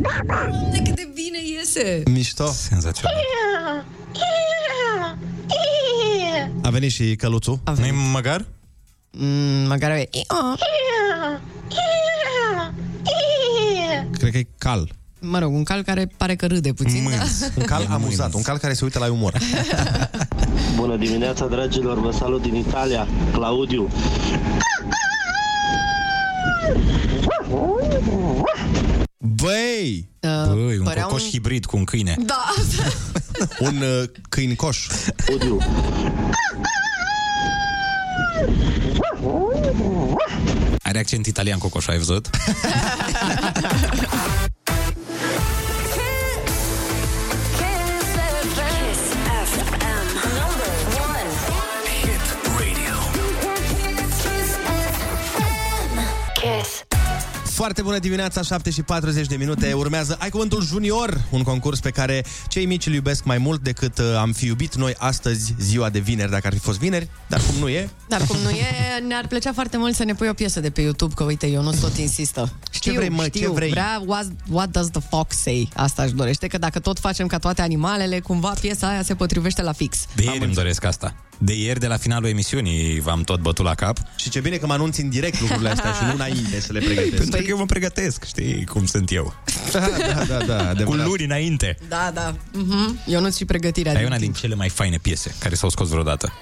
Doamne, 0.00 0.78
cât 0.84 0.94
de 0.94 1.08
bine 1.14 1.38
iese! 1.58 2.02
Mișto 2.10 2.46
Senzațional. 2.46 3.16
A 6.62 6.70
venit 6.70 6.90
și 6.90 7.16
căluțul 7.16 7.58
Nu-i 7.76 7.90
măgar? 8.12 8.44
Mm, 9.10 9.66
măcar 9.66 9.90
e... 9.90 10.08
Cred 14.32 14.44
că 14.44 14.50
e 14.50 14.54
cal 14.58 14.90
Mă 15.20 15.38
rog, 15.38 15.52
un 15.54 15.62
cal 15.62 15.82
care 15.82 16.10
pare 16.16 16.36
că 16.36 16.46
râde 16.46 16.72
puțin, 16.72 17.10
da? 17.10 17.24
Un 17.56 17.64
cal 17.64 17.86
amuzat, 17.90 18.34
un 18.34 18.42
cal 18.42 18.58
care 18.58 18.72
se 18.72 18.84
uită 18.84 18.98
la 18.98 19.12
umor 19.12 19.38
Bună 20.76 20.96
dimineața, 20.96 21.46
dragilor, 21.46 22.00
vă 22.00 22.10
salut 22.10 22.42
din 22.42 22.54
Italia, 22.54 23.08
Claudiu. 23.32 23.88
Băi! 29.18 30.08
Băi, 30.20 30.76
un 30.78 30.84
părea 30.84 31.02
cocoș 31.02 31.22
un- 31.22 31.28
hibrid 31.28 31.64
cu 31.64 31.76
un 31.76 31.84
câine. 31.84 32.16
Da, 32.26 32.44
Un 33.68 33.76
uh, 33.76 34.08
câincoș 34.28 34.86
Claudiu. 35.24 35.58
Are 40.82 40.98
accent 40.98 41.26
italian 41.26 41.58
cocoșul, 41.58 41.92
ai 41.92 41.98
văzut? 41.98 42.30
Foarte 57.62 57.82
bună 57.82 57.98
dimineața, 57.98 58.42
7 58.42 58.70
și 58.70 58.82
40 58.82 59.26
de 59.26 59.36
minute 59.36 59.72
Urmează 59.72 60.16
Ai 60.20 60.30
Cuvântul 60.30 60.62
Junior 60.62 61.20
Un 61.30 61.42
concurs 61.42 61.80
pe 61.80 61.90
care 61.90 62.24
cei 62.48 62.66
mici 62.66 62.86
îl 62.86 62.92
iubesc 62.92 63.24
mai 63.24 63.38
mult 63.38 63.60
Decât 63.60 63.98
uh, 63.98 64.04
am 64.18 64.32
fi 64.32 64.46
iubit 64.46 64.74
noi 64.74 64.94
astăzi 64.98 65.54
Ziua 65.60 65.90
de 65.90 65.98
vineri, 65.98 66.30
dacă 66.30 66.46
ar 66.46 66.52
fi 66.52 66.58
fost 66.58 66.78
vineri 66.78 67.08
Dar 67.28 67.40
cum 67.40 67.54
nu 67.60 67.68
e 67.68 67.88
dar 68.12 68.26
cum 68.26 68.36
nu 68.42 68.50
e, 68.50 68.64
ne-ar 69.06 69.26
plăcea 69.26 69.52
foarte 69.52 69.76
mult 69.76 69.94
să 69.94 70.04
ne 70.04 70.14
pui 70.14 70.28
o 70.28 70.32
piesă 70.32 70.60
de 70.60 70.70
pe 70.70 70.80
YouTube, 70.80 71.14
că 71.16 71.24
uite, 71.24 71.46
eu 71.46 71.62
nu 71.62 71.72
tot 71.80 71.96
insistă. 71.96 72.52
Știu, 72.88 72.94
vrei, 72.94 73.08
mă, 73.08 73.24
știu, 73.24 73.40
ce 73.40 73.50
vrei? 73.50 73.70
Vrea 73.70 74.02
what, 74.06 74.26
what 74.50 74.68
does 74.70 74.88
the 74.90 75.00
fox 75.08 75.36
say? 75.36 75.68
Asta 75.74 76.02
își 76.02 76.12
dorește, 76.12 76.46
că 76.46 76.58
dacă 76.58 76.78
tot 76.78 76.98
facem 76.98 77.26
ca 77.26 77.38
toate 77.38 77.62
animalele, 77.62 78.20
cumva 78.20 78.52
piesa 78.60 78.88
aia 78.88 79.02
se 79.02 79.14
potrivește 79.14 79.62
la 79.62 79.72
fix. 79.72 80.06
De 80.14 80.22
ieri 80.22 80.44
îmi 80.44 80.54
doresc 80.54 80.84
asta. 80.84 81.14
De 81.38 81.54
ieri, 81.58 81.80
de 81.80 81.86
la 81.86 81.96
finalul 81.96 82.28
emisiunii, 82.28 83.00
v-am 83.00 83.22
tot 83.22 83.40
bătut 83.40 83.64
la 83.64 83.74
cap. 83.74 83.98
Și 84.16 84.30
ce 84.30 84.40
bine 84.40 84.56
că 84.56 84.66
mă 84.66 84.72
anunți 84.72 85.00
în 85.00 85.08
direct 85.08 85.40
lucrurile 85.40 85.68
astea 85.68 85.92
Și 85.92 86.04
nu 86.04 86.12
înainte 86.12 86.60
să 86.60 86.72
le 86.72 86.78
pregătesc 86.78 87.16
Pentru 87.16 87.40
că 87.40 87.46
eu 87.48 87.56
mă 87.56 87.66
pregătesc, 87.66 88.24
știi 88.24 88.64
cum 88.64 88.86
sunt 88.86 89.10
eu. 89.12 89.34
Da, 89.72 89.78
da, 90.28 90.36
da, 90.36 90.44
da 90.44 90.54
Cu 90.56 90.62
adevărat. 90.70 91.06
luni 91.06 91.24
înainte. 91.24 91.78
Da, 91.88 92.10
da. 92.14 92.32
Uh-huh. 92.34 93.06
Eu 93.06 93.20
nu-ți 93.20 93.36
și 93.36 93.44
pregătirea. 93.44 93.92
Dar 93.92 94.00
e 94.00 94.04
din 94.04 94.12
una 94.12 94.20
din 94.20 94.30
timp. 94.30 94.42
cele 94.42 94.54
mai 94.54 94.68
faine 94.68 94.98
piese 95.02 95.34
care 95.38 95.54
s-au 95.54 95.68
scos 95.68 95.88
vreodată. 95.88 96.32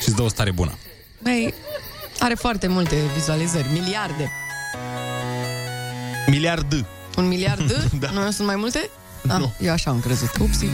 Și 0.00 0.08
îți 0.08 0.16
dă 0.16 0.22
o 0.22 0.28
stare 0.28 0.50
bună. 0.50 0.78
Băi, 1.22 1.54
are 2.18 2.34
foarte 2.34 2.66
multe 2.66 2.96
vizualizări, 3.14 3.68
miliarde. 3.72 4.30
Miliard 6.26 6.84
Un 7.16 7.28
miliard? 7.28 7.88
Da. 8.00 8.10
Nu 8.10 8.30
sunt 8.30 8.46
mai 8.46 8.56
multe? 8.56 8.90
Ah, 9.28 9.42
eu 9.60 9.72
așa 9.72 9.90
am 9.90 10.00
crezut. 10.00 10.30
Upsi. 10.40 10.66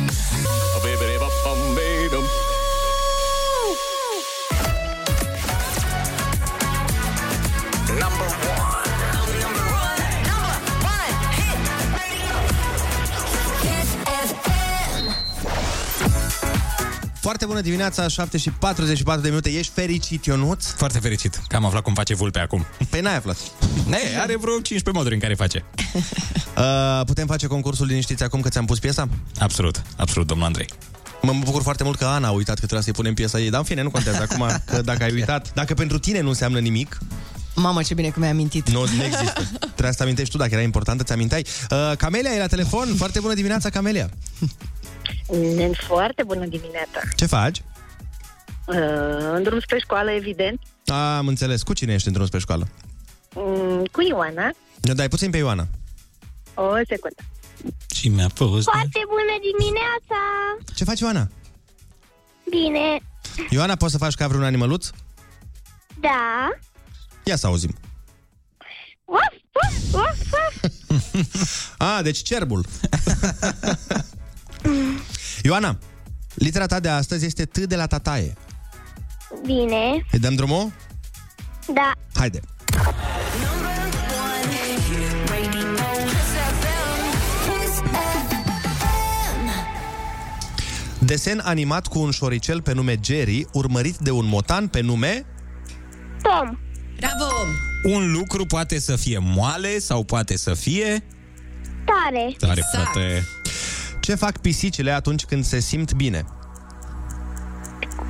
Foarte 17.22 17.46
bună 17.46 17.60
dimineața, 17.60 18.08
7 18.08 18.38
și 18.38 18.50
44 18.50 19.22
de 19.22 19.28
minute 19.28 19.50
Ești 19.50 19.72
fericit, 19.72 20.24
Ionuț? 20.24 20.66
Foarte 20.66 20.98
fericit 20.98 21.40
că 21.48 21.56
am 21.56 21.64
aflat 21.64 21.82
cum 21.82 21.94
face 21.94 22.14
vulpe 22.14 22.38
acum. 22.38 22.66
Păi 22.90 23.00
n-ai 23.00 23.16
aflat 23.16 23.36
Ne, 23.86 23.98
are 24.20 24.36
vreo 24.36 24.52
15 24.52 24.90
moduri 24.90 25.14
în 25.14 25.20
care 25.20 25.34
face. 25.34 25.64
uh, 26.56 27.04
Putem 27.06 27.26
face 27.26 27.46
concursul 27.46 27.86
liniștiți 27.86 28.22
acum 28.22 28.40
că 28.40 28.48
ți-am 28.48 28.64
pus 28.64 28.78
piesa? 28.78 29.08
Absolut, 29.38 29.82
absolut, 29.96 30.26
domnul 30.26 30.46
Andrei. 30.46 30.68
Mă 31.22 31.32
bucur 31.44 31.62
foarte 31.62 31.84
mult 31.84 31.98
că 31.98 32.04
Ana 32.04 32.28
a 32.28 32.30
uitat 32.30 32.54
că 32.54 32.60
trebuia 32.60 32.80
să-i 32.80 32.92
punem 32.92 33.14
piesa 33.14 33.40
ei 33.40 33.50
Dar 33.50 33.58
în 33.58 33.66
fine, 33.66 33.82
nu 33.82 33.90
contează 33.90 34.26
acum 34.30 34.46
că 34.64 34.80
dacă 34.80 35.04
ai 35.04 35.12
uitat 35.12 35.52
Dacă 35.54 35.74
pentru 35.74 35.98
tine 35.98 36.20
nu 36.20 36.28
înseamnă 36.28 36.58
nimic 36.58 36.98
Mamă, 37.54 37.82
ce 37.82 37.94
bine 37.94 38.08
că 38.08 38.18
mi-ai 38.18 38.30
amintit. 38.30 38.70
Nu, 38.70 38.80
nu 38.96 39.04
există 39.04 39.50
Trebuia 39.60 39.92
să 39.92 40.02
amintești 40.02 40.32
tu, 40.32 40.38
dacă 40.38 40.54
era 40.54 40.62
importantă, 40.62 41.02
ți-amintai 41.02 41.46
uh, 41.70 41.96
Camelia 41.96 42.34
e 42.34 42.38
la 42.38 42.46
telefon, 42.46 42.94
foarte 42.96 43.20
bună 43.20 43.34
dimineața, 43.34 43.70
Camelia 43.70 44.10
Foarte 45.86 46.22
bună 46.26 46.46
dimineața. 46.46 47.00
Ce 47.16 47.26
faci? 47.26 47.62
Uh, 48.66 48.76
în 49.32 49.42
drum 49.42 49.60
spre 49.60 49.78
școală, 49.78 50.10
evident, 50.10 50.60
A, 50.86 51.16
am 51.16 51.26
înțeles, 51.26 51.62
cu 51.62 51.72
cine 51.72 51.92
ești 51.92 52.08
într-un 52.08 52.26
spre 52.26 52.38
școală? 52.38 52.68
Mm, 53.34 53.84
cu 53.92 54.00
Ioana. 54.08 54.50
Ne 54.80 54.92
dai 54.94 55.08
puțin 55.08 55.30
pe 55.30 55.36
Ioana 55.36 55.66
O 56.54 56.62
secundă. 56.88 57.22
Și 57.94 58.08
mi-a 58.08 58.28
fost... 58.34 58.68
Foarte 58.70 59.00
bună 59.06 59.34
dimineața! 59.50 60.20
Ce 60.74 60.84
faci, 60.84 61.00
Ioana? 61.00 61.28
Bine, 62.50 63.00
Ioana, 63.50 63.76
poți 63.76 63.92
să 63.92 63.98
faci 63.98 64.14
ca 64.14 64.26
vreun 64.26 64.44
animăluț? 64.44 64.88
da. 66.00 66.48
Ia 67.24 67.36
să 67.36 67.46
auzim 67.46 67.74
Uf, 69.04 69.18
uf, 69.52 69.94
uf, 69.94 70.32
uf. 71.22 71.74
A, 71.78 72.02
deci 72.02 72.22
cerbul 72.22 72.64
Ioana, 75.42 75.78
litera 76.34 76.66
ta 76.66 76.80
de 76.80 76.88
astăzi 76.88 77.26
este 77.26 77.44
T 77.44 77.58
de 77.58 77.76
la 77.76 77.86
tataie 77.86 78.32
Bine, 79.46 80.06
Îi 80.12 80.18
dăm 80.18 80.34
drumul? 80.34 80.72
da. 81.74 81.92
Haide 82.14 82.40
Desen 90.98 91.40
animat 91.44 91.86
cu 91.86 91.98
un 91.98 92.10
șoricel 92.10 92.60
pe 92.62 92.72
nume 92.72 92.96
Jerry, 93.04 93.46
urmărit 93.52 93.96
de 93.96 94.10
un 94.10 94.26
motan 94.26 94.66
pe 94.68 94.80
nume... 94.80 95.26
Tom, 96.22 96.58
Bravo! 96.96 97.30
Un 97.96 98.12
lucru 98.12 98.46
poate 98.46 98.78
să 98.78 98.96
fie 98.96 99.18
moale 99.18 99.78
sau 99.78 100.04
poate 100.04 100.36
să 100.36 100.54
fie... 100.54 101.04
Tare. 101.84 102.34
Tare, 102.38 102.60
Exact. 102.60 102.90
frate. 102.92 103.26
Ce 104.02 104.14
fac 104.14 104.38
pisicile 104.38 104.90
atunci 104.90 105.24
când 105.24 105.44
se 105.44 105.58
simt 105.60 105.92
bine? 105.92 106.24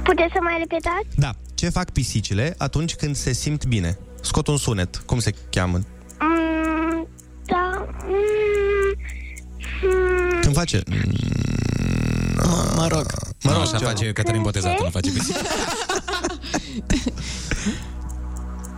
Puteți 0.03 0.33
să 0.33 0.39
mai 0.43 0.55
repetați? 0.59 1.07
Da. 1.17 1.31
Ce 1.55 1.69
fac 1.69 1.91
pisicile 1.91 2.55
atunci 2.59 2.95
când 2.95 3.17
se 3.17 3.33
simt 3.33 3.65
bine? 3.65 3.99
Scot 4.23 4.47
un 4.47 4.57
sunet. 4.57 4.97
Cum 5.07 5.19
se 5.19 5.35
cheamă? 5.51 5.77
Mm, 6.21 7.09
da. 7.47 7.87
Mm, 8.05 8.97
mm, 9.83 10.41
Când 10.41 10.55
face... 10.55 10.83
Mă 12.77 12.87
rog. 12.91 13.07
Mă 13.43 13.53
rog, 13.53 13.61
Așa 13.63 13.77
ceva. 13.77 13.91
face 13.91 14.13
Cătălin 14.13 14.43
Botezatul, 14.43 14.85
nu 14.85 14.91
face 14.91 15.11
pisică. 15.11 15.39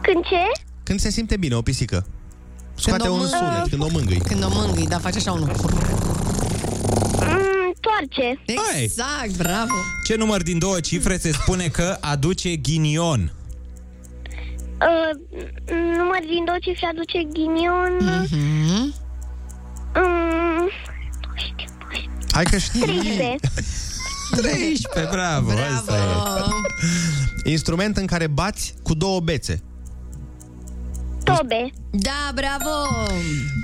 când 0.03 0.25
ce? 0.25 0.61
Când 0.83 1.01
se 1.01 1.11
simte 1.11 1.37
bine 1.37 1.55
o 1.55 1.63
pisică. 1.63 2.07
Scoate 2.75 3.09
o 3.09 3.13
un 3.13 3.19
mângâi. 3.19 3.39
sunet 3.39 3.69
când 3.69 3.83
o 3.83 3.89
mângâi. 3.93 4.19
Când 4.19 4.45
o 4.45 4.49
mângâi, 4.53 4.87
da, 4.87 4.99
face 4.99 5.19
așa 5.19 5.33
unul. 5.33 5.53
Mm, 7.21 7.75
toarce. 7.81 8.45
Exact, 8.83 9.37
bravo! 9.37 9.75
Ce 10.07 10.15
număr 10.17 10.43
din 10.43 10.59
două 10.59 10.81
cifre 10.81 11.17
se 11.19 11.33
spune 11.33 11.67
că 11.67 11.97
aduce 12.01 12.57
ghinion? 12.57 13.33
Uh, 14.81 15.21
număr 15.97 16.19
din 16.27 16.45
două 16.45 16.59
cifre 16.61 16.87
aduce 16.91 17.23
ghinion. 17.33 17.97
Mhm. 18.23 18.95
Mm, 19.95 20.71
Hai 22.31 22.45
că 22.45 22.59
știi. 22.59 22.81
13. 22.81 23.37
13, 24.31 25.09
bravo, 25.11 25.51
asta 25.77 25.95
e. 27.45 27.51
Instrument 27.51 27.97
în 27.97 28.07
care 28.07 28.27
bați 28.27 28.75
cu 28.83 28.95
două 28.95 29.21
bețe. 29.21 29.63
Tobe. 31.37 31.71
Da, 31.91 32.31
bravo! 32.35 32.71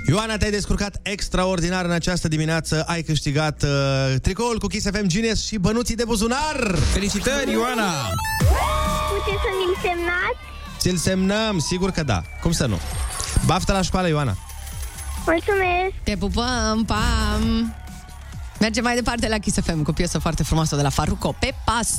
Ioana, 0.07 0.37
te-ai 0.37 0.51
descurcat 0.51 0.99
extraordinar 1.01 1.85
în 1.85 1.91
această 1.91 2.27
dimineață. 2.27 2.83
Ai 2.87 3.01
câștigat 3.01 3.63
uh, 3.63 3.69
tricoul 4.21 4.59
cu 4.59 4.67
Kiss 4.67 4.85
FM 4.89 5.05
Genius 5.05 5.45
și 5.45 5.57
bănuții 5.57 5.95
de 5.95 6.03
buzunar. 6.05 6.75
Felicitări, 6.93 7.51
Ioana! 7.51 7.91
Puteți 9.09 9.41
să 9.41 9.51
mi-l 9.57 9.77
semnați? 9.81 10.39
Ți-l 10.79 10.97
semnăm, 10.97 11.59
sigur 11.59 11.91
că 11.91 12.03
da. 12.03 12.21
Cum 12.41 12.51
să 12.51 12.65
nu? 12.65 12.79
Baftă 13.45 13.71
la 13.71 13.81
școală, 13.81 14.07
Ioana. 14.07 14.35
Mulțumesc. 15.25 15.93
Te 16.03 16.15
pupăm, 16.15 16.83
pam! 16.85 17.75
Mergem 18.59 18.83
mai 18.83 18.95
departe 18.95 19.27
la 19.27 19.37
Kiss 19.37 19.57
FM 19.61 19.83
cu 19.83 19.89
o 19.89 19.93
piesă 19.93 20.19
foarte 20.19 20.43
frumoasă 20.43 20.75
de 20.75 20.81
la 20.81 20.89
Faruco. 20.89 21.35
Pe 21.39 21.53
pas, 21.65 21.97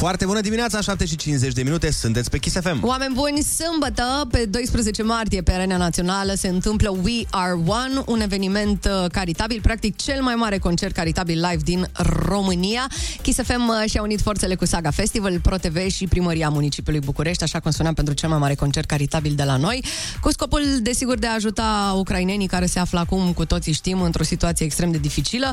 Foarte 0.00 0.24
bună 0.24 0.40
dimineața, 0.40 0.80
7 0.80 1.04
și 1.06 1.16
50 1.16 1.52
de 1.52 1.62
minute, 1.62 1.90
sunteți 1.90 2.30
pe 2.30 2.38
Kiss 2.38 2.56
FM. 2.60 2.84
Oameni 2.84 3.14
buni, 3.14 3.42
sâmbătă, 3.42 4.26
pe 4.30 4.44
12 4.44 5.02
martie, 5.02 5.42
pe 5.42 5.52
Arena 5.52 5.76
Națională, 5.76 6.34
se 6.34 6.48
întâmplă 6.48 6.98
We 7.02 7.22
Are 7.30 7.52
One, 7.52 8.02
un 8.06 8.20
eveniment 8.20 8.84
uh, 8.84 9.10
caritabil, 9.10 9.60
practic 9.60 9.96
cel 9.96 10.22
mai 10.22 10.34
mare 10.34 10.58
concert 10.58 10.94
caritabil 10.94 11.46
live 11.50 11.62
din 11.64 11.86
România. 12.26 12.86
Kiss 13.22 13.38
FM 13.42 13.68
uh, 13.68 13.90
și-a 13.90 14.02
unit 14.02 14.20
forțele 14.20 14.54
cu 14.54 14.64
Saga 14.64 14.90
Festival, 14.90 15.40
ProTV 15.40 15.88
și 15.88 16.06
Primăria 16.06 16.48
Municipiului 16.48 17.00
București, 17.00 17.42
așa 17.42 17.60
cum 17.60 17.70
spuneam, 17.70 17.94
pentru 17.94 18.14
cel 18.14 18.28
mai 18.28 18.38
mare 18.38 18.54
concert 18.54 18.86
caritabil 18.86 19.32
de 19.34 19.44
la 19.44 19.56
noi, 19.56 19.84
cu 20.20 20.30
scopul, 20.30 20.62
desigur, 20.82 21.18
de 21.18 21.26
a 21.26 21.34
ajuta 21.34 21.94
ucrainenii 21.96 22.46
care 22.46 22.66
se 22.66 22.78
află 22.78 22.98
acum, 22.98 23.32
cu 23.32 23.44
toții 23.44 23.72
știm, 23.72 24.00
într-o 24.02 24.22
situație 24.22 24.66
extrem 24.66 24.90
de 24.90 24.98
dificilă. 24.98 25.52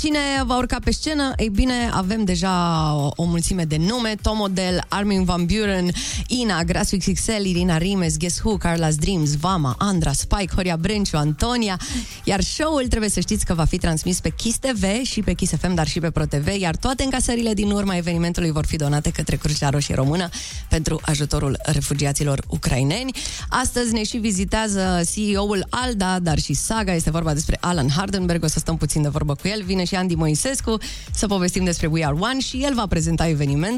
Cine 0.00 0.18
va 0.44 0.56
urca 0.56 0.76
pe 0.84 0.90
scenă? 0.90 1.32
Ei 1.36 1.48
bine, 1.48 1.90
avem 1.92 2.24
deja 2.24 2.92
o, 2.94 3.10
o 3.16 3.24
mulțime 3.24 3.64
de 3.64 3.76
nume, 3.86 4.14
Tomodel, 4.22 4.84
Armin 4.88 5.24
Van 5.24 5.46
Buren, 5.46 5.90
Ina, 6.26 6.64
Graswix 6.64 7.06
XL, 7.06 7.44
Irina 7.44 7.78
Rimes, 7.78 8.16
Guess 8.16 8.40
Who, 8.44 8.56
Carla's 8.58 8.94
Dreams, 8.98 9.36
Vama, 9.36 9.74
Andra, 9.78 10.12
Spike, 10.12 10.54
Horia 10.54 10.76
Brenciu, 10.76 11.16
Antonia, 11.16 11.80
iar 12.24 12.40
show-ul 12.42 12.86
trebuie 12.88 13.10
să 13.10 13.20
știți 13.20 13.44
că 13.44 13.54
va 13.54 13.64
fi 13.64 13.78
transmis 13.78 14.20
pe 14.20 14.28
Kiss 14.28 14.58
TV 14.58 14.84
și 15.02 15.22
pe 15.22 15.32
Kiss 15.32 15.52
FM, 15.60 15.74
dar 15.74 15.86
și 15.86 16.00
pe 16.00 16.10
ProTV, 16.10 16.46
iar 16.60 16.76
toate 16.76 17.02
încasările 17.02 17.54
din 17.54 17.70
urma 17.70 17.96
evenimentului 17.96 18.50
vor 18.50 18.66
fi 18.66 18.76
donate 18.76 19.10
către 19.10 19.36
Crucea 19.36 19.68
Roșie 19.68 19.94
Română 19.94 20.28
pentru 20.68 21.00
ajutorul 21.02 21.58
refugiaților 21.64 22.44
ucraineni. 22.48 23.10
Astăzi 23.48 23.92
ne 23.92 24.04
și 24.04 24.16
vizitează 24.16 25.00
CEO-ul 25.14 25.66
Alda, 25.70 26.18
dar 26.18 26.38
și 26.38 26.52
Saga, 26.54 26.94
este 26.94 27.10
vorba 27.10 27.32
despre 27.32 27.56
Alan 27.60 27.88
Hardenberg, 27.96 28.44
o 28.44 28.46
să 28.46 28.58
stăm 28.58 28.76
puțin 28.76 29.02
de 29.02 29.08
vorbă 29.08 29.34
cu 29.34 29.48
el, 29.48 29.62
vine 29.64 29.84
și 29.84 29.94
Andy 29.94 30.14
Moisescu 30.14 30.76
să 31.12 31.26
povestim 31.26 31.64
despre 31.64 31.86
We 31.86 32.04
Are 32.04 32.16
One 32.20 32.40
și 32.40 32.56
el 32.62 32.74
va 32.74 32.86
prezenta 32.86 33.28
evenimentul. 33.28 33.75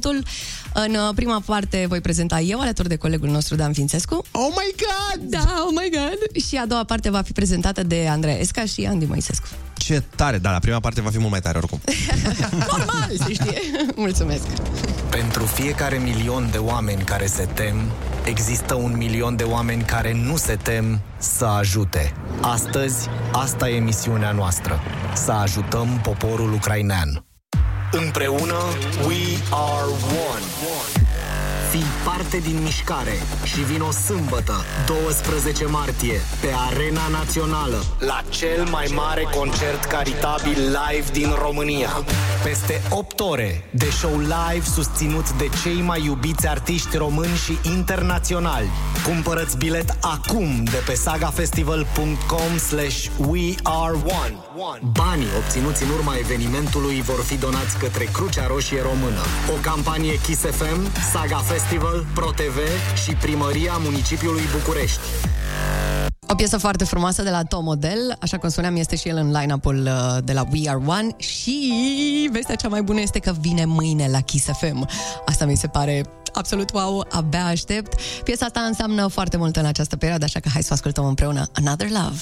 În 0.75 0.95
uh, 0.95 1.15
prima 1.15 1.43
parte 1.45 1.87
voi 1.89 2.01
prezenta 2.01 2.41
eu 2.41 2.61
alături 2.61 2.89
de 2.89 2.97
colegul 2.97 3.29
nostru 3.29 3.55
Dan 3.55 3.73
Fințescu. 3.73 4.25
Oh 4.31 4.49
my 4.49 4.75
god! 4.77 5.29
Da, 5.31 5.65
oh 5.67 5.71
my 5.71 5.91
god! 5.91 6.43
Și 6.47 6.57
a 6.57 6.67
doua 6.67 6.85
parte 6.85 7.11
va 7.11 7.23
fi 7.23 7.33
prezentată 7.33 7.83
de 7.83 8.07
Andreea 8.11 8.39
Esca 8.39 8.65
și 8.65 8.85
Andy 8.85 9.05
Moisescu. 9.05 9.47
Ce 9.77 10.03
tare, 10.17 10.39
da, 10.39 10.51
la 10.51 10.59
prima 10.59 10.81
parte 10.81 11.01
va 11.01 11.11
fi 11.11 11.19
mult 11.19 11.31
mai 11.31 11.41
tare 11.41 11.59
oricum. 11.59 11.81
Normal, 12.77 13.11
se 13.27 13.33
știe. 13.33 13.61
Mulțumesc! 13.95 14.47
Pentru 15.11 15.45
fiecare 15.45 15.99
milion 15.99 16.49
de 16.51 16.59
oameni 16.59 17.03
care 17.03 17.27
se 17.27 17.49
tem, 17.55 17.91
există 18.25 18.75
un 18.75 18.97
milion 18.97 19.37
de 19.37 19.43
oameni 19.43 19.83
care 19.83 20.13
nu 20.13 20.37
se 20.37 20.55
tem 20.63 21.01
să 21.19 21.45
ajute. 21.45 22.13
Astăzi, 22.41 23.09
asta 23.33 23.69
e 23.69 23.79
misiunea 23.79 24.33
noastră. 24.33 24.81
Să 25.15 25.33
ajutăm 25.33 26.01
poporul 26.03 26.53
ucrainean. 26.53 27.28
Împreună, 27.93 28.59
we 29.07 29.23
are 29.51 29.91
one. 30.31 30.45
Fii 31.71 31.85
parte 32.05 32.37
din 32.39 32.63
mișcare 32.63 33.13
și 33.45 33.61
vin 33.61 33.81
o 33.81 33.91
sâmbătă, 33.91 34.55
12 34.87 35.65
martie, 35.65 36.21
pe 36.41 36.49
Arena 36.71 37.09
Națională, 37.11 37.85
la 37.99 38.21
cel 38.29 38.67
mai 38.71 38.93
mare 38.95 39.23
concert 39.37 39.85
caritabil 39.85 40.59
live 40.59 41.11
din 41.13 41.29
România. 41.43 41.91
Peste 42.45 42.81
8 42.91 43.21
ore 43.21 43.65
de 43.71 43.91
show 43.91 44.19
live 44.19 44.65
susținut 44.75 45.33
de 45.33 45.49
cei 45.63 45.81
mai 45.81 46.05
iubiți 46.05 46.49
artiști 46.49 46.97
români 46.97 47.37
și 47.37 47.59
internaționali. 47.75 48.69
Cumpărăți 49.05 49.57
bilet 49.57 49.97
acum 50.01 50.65
de 50.65 50.83
pe 50.87 50.95
sagafestival.com 50.95 52.57
slash 52.57 53.07
we 53.29 53.55
are 53.63 53.95
one. 53.95 54.48
Banii 54.93 55.27
obținuți 55.39 55.83
în 55.83 55.91
urma 55.91 56.15
evenimentului 56.19 57.01
vor 57.03 57.21
fi 57.25 57.37
donați 57.39 57.79
către 57.79 58.05
Crucea 58.05 58.47
Roșie 58.47 58.83
Română. 58.83 59.23
O 59.55 59.61
campanie 59.61 60.21
Kiss 60.21 60.41
FM, 60.41 60.81
Saga 61.13 61.37
Festival, 61.37 62.07
ProTV 62.15 62.59
și 63.05 63.13
Primăria 63.13 63.77
Municipiului 63.77 64.43
București. 64.53 65.01
O 66.31 66.35
piesă 66.35 66.59
foarte 66.59 66.85
frumoasă 66.85 67.23
de 67.23 67.31
la 67.31 67.43
Tom 67.43 67.65
Model, 67.65 68.17
așa 68.21 68.39
cum 68.39 68.49
spuneam, 68.49 68.77
este 68.77 68.97
și 68.97 69.09
el 69.09 69.17
în 69.17 69.31
line-up-ul 69.31 69.77
uh, 69.77 70.25
de 70.25 70.33
la 70.33 70.45
We 70.53 70.69
Are 70.69 70.83
One 70.87 71.09
și 71.17 72.29
vestea 72.33 72.55
cea 72.55 72.69
mai 72.69 72.83
bună 72.83 73.01
este 73.01 73.19
că 73.19 73.35
vine 73.41 73.65
mâine 73.65 74.09
la 74.09 74.21
Kiss 74.21 74.45
FM. 74.45 74.89
Asta 75.27 75.45
mi 75.45 75.57
se 75.57 75.67
pare 75.67 76.03
absolut 76.33 76.73
wow, 76.73 77.07
abia 77.11 77.45
aștept. 77.45 78.01
Piesa 78.25 78.45
asta 78.45 78.61
înseamnă 78.61 79.07
foarte 79.07 79.37
mult 79.37 79.57
în 79.57 79.65
această 79.65 79.97
perioadă, 79.97 80.25
așa 80.25 80.41
că 80.41 80.49
hai 80.53 80.63
să 80.63 80.69
o 80.71 80.75
ascultăm 80.75 81.05
împreună. 81.05 81.49
Another 81.55 81.89
Love. 81.91 82.19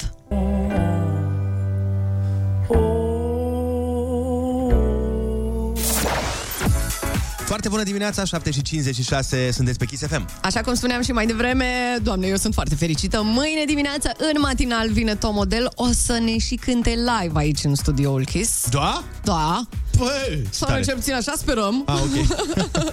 Foarte 7.56 7.74
bună 7.74 7.86
dimineața, 7.86 8.24
7 8.24 8.50
și 8.50 8.62
56, 8.62 9.50
sunteți 9.50 9.78
pe 9.78 9.84
Kiss 9.84 10.06
FM. 10.06 10.28
Așa 10.42 10.60
cum 10.60 10.74
spuneam 10.74 11.02
și 11.02 11.12
mai 11.12 11.26
devreme, 11.26 11.64
doamne, 12.02 12.26
eu 12.26 12.36
sunt 12.36 12.54
foarte 12.54 12.74
fericită. 12.74 13.22
Mâine 13.24 13.64
dimineață, 13.66 14.12
în 14.18 14.40
matinal, 14.40 14.90
vine 14.90 15.14
Tom 15.14 15.34
Model. 15.34 15.70
O 15.74 15.86
să 15.92 16.18
ne 16.18 16.38
și 16.38 16.54
cânte 16.54 16.90
live 16.90 17.32
aici 17.34 17.64
în 17.64 17.74
studioul 17.74 18.24
Kiss. 18.24 18.68
Da? 18.70 19.04
Da. 19.24 19.62
Păi, 19.98 20.42
Sau 20.50 20.80
cel 20.82 20.94
puțin 20.94 21.14
așa 21.14 21.32
sperăm. 21.36 21.82
Ah, 21.86 21.98
ok. 22.00 22.26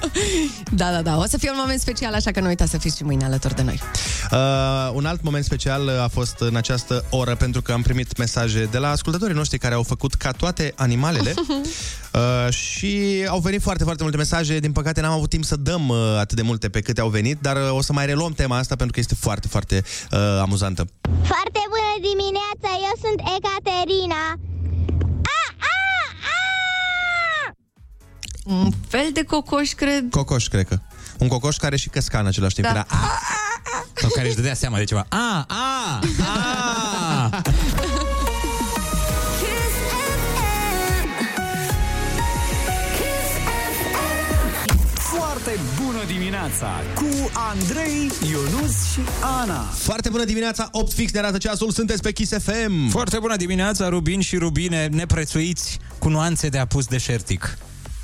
da, 0.80 0.92
da, 0.92 1.02
da. 1.02 1.18
O 1.18 1.26
să 1.28 1.38
fie 1.38 1.50
un 1.50 1.58
moment 1.60 1.80
special, 1.80 2.14
așa 2.14 2.32
că 2.32 2.40
nu 2.40 2.48
uitați 2.48 2.72
să 2.72 2.78
fiți 2.78 2.98
și 2.98 3.04
mâine 3.04 3.26
alături 3.26 3.56
de 3.56 3.62
noi. 3.62 3.80
Uh, 4.32 4.92
un 4.94 5.06
alt 5.06 5.24
moment 5.24 5.44
special 5.44 5.90
a 6.00 6.08
fost 6.08 6.36
în 6.40 6.56
această 6.56 7.06
oră 7.10 7.36
pentru 7.36 7.62
că 7.62 7.72
am 7.72 7.82
primit 7.82 8.18
mesaje 8.18 8.68
de 8.72 8.78
la 8.78 8.90
ascultătorii 8.90 9.36
noștri 9.36 9.58
care 9.58 9.74
au 9.74 9.84
făcut 9.84 10.14
ca 10.14 10.32
toate 10.32 10.74
animalele 10.76 11.34
uh, 12.14 12.54
și 12.54 13.26
au 13.28 13.40
venit 13.40 13.62
foarte, 13.62 13.84
foarte 13.84 14.04
multe 14.04 14.18
mesaje. 14.18 14.60
Din 14.60 14.72
păcate 14.72 15.02
n-am 15.02 15.12
avut 15.12 15.30
timp 15.30 15.44
să 15.44 15.56
dăm 15.56 15.90
uh, 15.90 15.98
atât 16.20 16.36
de 16.36 16.42
multe 16.42 16.70
pe 16.70 16.82
câte 16.82 17.02
au 17.02 17.10
venit, 17.10 17.38
dar 17.42 17.56
uh, 17.56 17.76
o 17.78 17.82
să 17.82 17.94
mai 17.94 18.06
reluăm 18.06 18.32
tema 18.32 18.58
asta 18.58 18.76
pentru 18.76 18.94
că 18.94 19.00
este 19.00 19.16
foarte, 19.16 19.48
foarte 19.48 19.84
uh, 20.12 20.20
amuzantă. 20.42 20.88
Foarte 21.02 21.62
bună 21.74 21.94
dimineața, 22.10 22.70
eu 22.88 22.96
sunt 23.02 23.20
Ecaterina. 23.38 24.53
Un 28.44 28.72
fel 28.88 29.10
de 29.14 29.24
cocoș, 29.24 29.72
cred. 29.72 30.10
Cocoș, 30.10 30.48
cred 30.48 30.68
că. 30.68 30.80
Un 31.18 31.28
cocoș 31.28 31.58
care 31.58 31.76
și 31.76 31.90
căsca 31.90 32.20
în 32.20 32.26
același 32.26 32.56
timp. 32.56 32.68
Da. 32.68 32.72
Era... 32.72 32.86
Sau 33.94 34.10
care 34.16 34.28
își 34.28 34.36
dădea 34.36 34.54
seama 34.54 34.78
de 34.78 34.84
ceva. 34.84 35.06
A, 35.10 35.46
a, 35.48 36.00
a. 36.20 37.42
Foarte 44.94 45.60
bună 45.84 46.04
dimineața 46.08 46.82
cu 46.96 47.32
Andrei, 47.34 48.12
Ionus 48.30 48.92
și 48.94 49.00
Ana. 49.42 49.62
Foarte 49.62 50.10
bună 50.10 50.24
dimineața, 50.24 50.68
8 50.72 50.94
fix 50.94 51.12
ne 51.12 51.20
arată 51.20 51.38
ceasul, 51.38 51.72
sunteți 51.72 52.02
pe 52.02 52.12
Kiss 52.12 52.32
FM. 52.44 52.90
Foarte 52.90 53.20
bună 53.20 53.36
dimineața, 53.36 53.90
Rubin 53.90 54.22
și 54.22 54.38
Rubine, 54.38 54.88
neprețuiți 54.88 55.80
cu 56.00 56.10
nuanțe 56.10 56.50
de 56.50 56.58
apus 56.58 56.86
deșertic 56.86 57.58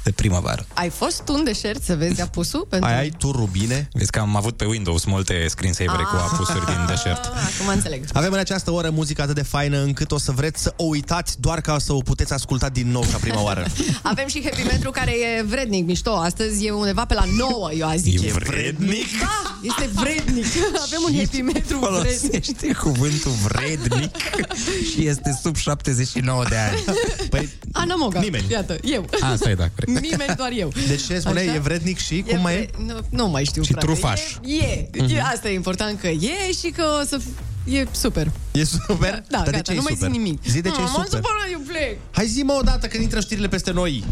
de 0.10 0.16
primăvară. 0.16 0.66
Ai 0.74 0.90
fost 0.90 1.22
tu 1.22 1.34
în 1.34 1.44
deșert 1.44 1.84
să 1.84 1.96
vezi 1.96 2.22
apusul? 2.22 2.66
Pentru... 2.70 2.90
Ai, 2.90 3.00
ai 3.00 3.10
tu 3.18 3.32
rubine? 3.32 3.90
Vezi 3.94 4.12
că 4.12 4.20
am 4.20 4.36
avut 4.36 4.58
pe 4.58 4.66
Windows 4.66 5.04
multe 5.06 5.46
screensavere 5.50 6.04
cu 6.04 6.16
Ah. 6.16 6.22
apusuri 6.32 6.66
din 6.66 6.86
deșert. 6.88 7.26
Acum 7.50 7.68
înțeleg. 7.74 8.04
Avem 8.14 8.34
în 8.34 8.40
această 8.40 8.72
oră 8.72 8.90
muzică 8.90 9.22
atât 9.22 9.36
de 9.36 9.42
faină 9.42 9.82
încât 9.82 10.12
o 10.12 10.18
să 10.18 10.32
vreți 10.32 10.62
să 10.62 10.74
o 10.76 10.84
uitați 10.84 11.42
doar 11.42 11.62
ca 11.62 11.80
să 11.80 11.94
o 11.94 11.98
puteți 12.00 12.34
asculta 12.34 12.70
din 12.70 12.92
nou 12.92 13.02
ca 13.12 13.18
prima 13.18 13.42
oară. 13.42 13.66
Avem 14.02 14.28
și 14.28 14.42
Happy 14.44 14.62
Metru 14.64 14.92
care 14.92 15.12
e 15.12 15.44
vrednic, 15.44 15.86
mișto. 15.86 16.12
Astăzi 16.12 16.66
e 16.66 16.72
undeva 16.72 17.06
pe 17.06 17.14
la 17.14 17.24
9, 17.38 17.70
eu 17.78 17.88
aș 17.88 17.96
zice. 17.96 18.28
E 18.28 18.32
vrednic? 18.32 19.20
Da, 19.20 19.58
este 19.62 19.90
vrednic. 19.94 20.46
Avem 20.86 21.00
un 21.08 21.16
Happy 21.18 21.42
Metru 21.42 21.78
vrednic. 21.78 22.20
Folosește 22.20 22.74
cuvântul 22.82 23.32
vrednic 23.32 24.16
și 24.94 25.08
este 25.08 25.40
sub 25.44 25.56
79 25.56 26.44
de 26.50 26.56
ani. 26.58 26.84
Păi, 27.30 27.50
Ana 27.72 27.96
Moga. 27.96 28.20
Nimeni. 28.20 28.46
Iată, 28.52 28.78
eu. 28.84 29.06
Asta 29.22 29.50
e, 29.50 29.56
da, 29.56 29.70
cred. 29.76 29.99
Nimeni, 30.02 30.34
doar 30.38 30.52
eu. 30.54 30.72
Deci 30.88 31.06
ce 31.06 31.20
spune? 31.20 31.40
Așa? 31.40 31.54
E 31.54 31.60
vrednic 31.60 31.98
și 31.98 32.24
cum 32.28 32.38
E 32.38 32.40
mai 32.42 32.54
vre- 32.56 32.70
e? 32.80 32.84
Nu, 32.86 33.00
nu 33.10 33.28
mai 33.30 33.44
știu, 33.46 33.62
Și 33.64 33.72
frate. 33.72 33.86
trufaș. 33.86 34.22
E, 34.46 34.56
e. 34.66 34.88
Mhm. 35.02 35.16
e. 35.16 35.22
Asta 35.22 35.50
e 35.50 35.54
important 35.54 36.00
că 36.00 36.08
e 36.08 36.52
și 36.60 36.70
că 36.76 36.84
o 37.02 37.06
să 37.06 37.20
f- 37.22 37.72
e 37.74 37.86
super. 37.92 38.32
E 38.52 38.64
super? 38.64 39.12
Da, 39.12 39.38
Dar 39.38 39.44
de 39.44 39.52
gata, 39.52 39.62
ce 39.62 39.72
e 39.72 39.76
nu 39.76 39.82
mai 39.82 39.94
super? 39.94 40.10
zic 40.12 40.18
nimic. 40.22 40.42
Zi 40.48 40.62
de 40.62 40.70
ce 40.70 40.76
e 40.76 40.84
M-am 40.84 40.88
super. 40.88 41.06
supărat, 41.06 41.48
eu 41.52 41.60
plec. 41.68 41.98
Hai 42.12 42.26
zi 42.28 42.42
mă 42.42 42.54
odată 42.60 42.88
când 42.88 43.04
intră 43.04 43.20
știrile 43.20 43.48
peste 43.48 43.72
noi. 43.72 44.04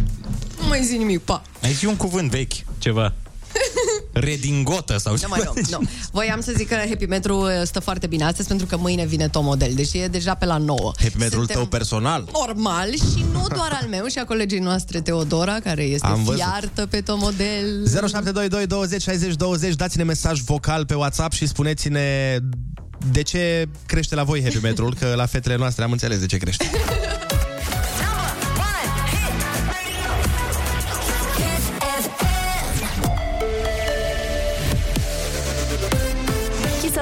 Nu 0.62 0.68
mai 0.68 0.84
zic 0.84 0.98
nimic, 0.98 1.20
pa. 1.20 1.42
Ai 1.64 1.74
zi 1.74 1.86
un 1.86 1.96
cuvânt 1.96 2.30
vechi, 2.30 2.54
ceva. 2.78 3.14
Redingotă 4.28 4.98
sau 4.98 5.12
Nu, 5.12 5.18
ceva. 5.18 5.36
mă, 5.36 5.52
nu, 5.56 5.62
nu. 5.80 5.88
Voiam 6.12 6.42
să 6.42 6.52
zic 6.56 6.68
că 6.68 6.76
Happy 6.76 7.06
Metru 7.06 7.38
uh, 7.42 7.50
stă 7.64 7.80
foarte 7.80 8.08
bine 8.08 8.24
astăzi 8.24 8.48
pentru 8.48 8.66
că 8.66 8.78
mâine 8.78 9.06
vine 9.06 9.28
Tom 9.28 9.46
Model, 9.46 9.72
deci 9.74 9.94
e 9.94 10.08
deja 10.08 10.34
pe 10.34 10.46
la 10.46 10.58
9. 10.58 10.92
Happy 10.98 11.18
metrul 11.18 11.38
Suntem 11.38 11.56
tău 11.56 11.66
personal. 11.66 12.30
Normal 12.34 12.90
și 12.94 13.26
nu 13.32 13.48
doar 13.56 13.80
al 13.82 13.88
meu 13.90 14.06
și 14.06 14.18
a 14.20 14.26
colegii 14.26 14.60
noastre 14.60 15.02
Teodora, 15.02 15.60
care 15.64 15.84
este 15.84 16.08
Am 16.08 16.24
văzut. 16.24 16.42
fiartă 16.42 16.86
pe 16.86 17.02
Tom 17.02 17.20
Model. 17.20 17.88
0722 17.88 18.68
20 18.68 19.02
60 19.02 19.34
20 19.36 19.76
Dați-ne 19.76 20.04
mesaj 20.04 20.40
vocal 20.40 20.86
pe 20.86 20.94
WhatsApp 20.94 21.34
și 21.34 21.48
spuneți-ne 21.48 22.38
de 23.12 23.22
ce 23.22 23.68
crește 23.86 24.16
la 24.16 24.24
voi 24.24 24.44
happy 24.44 24.58
metrul, 24.62 24.96
că 25.00 25.14
la 25.16 25.26
fetele 25.26 25.56
noastre 25.58 25.84
am 25.84 25.92
înțeles 25.92 26.20
de 26.20 26.26
ce 26.26 26.38
crește. 26.38 26.66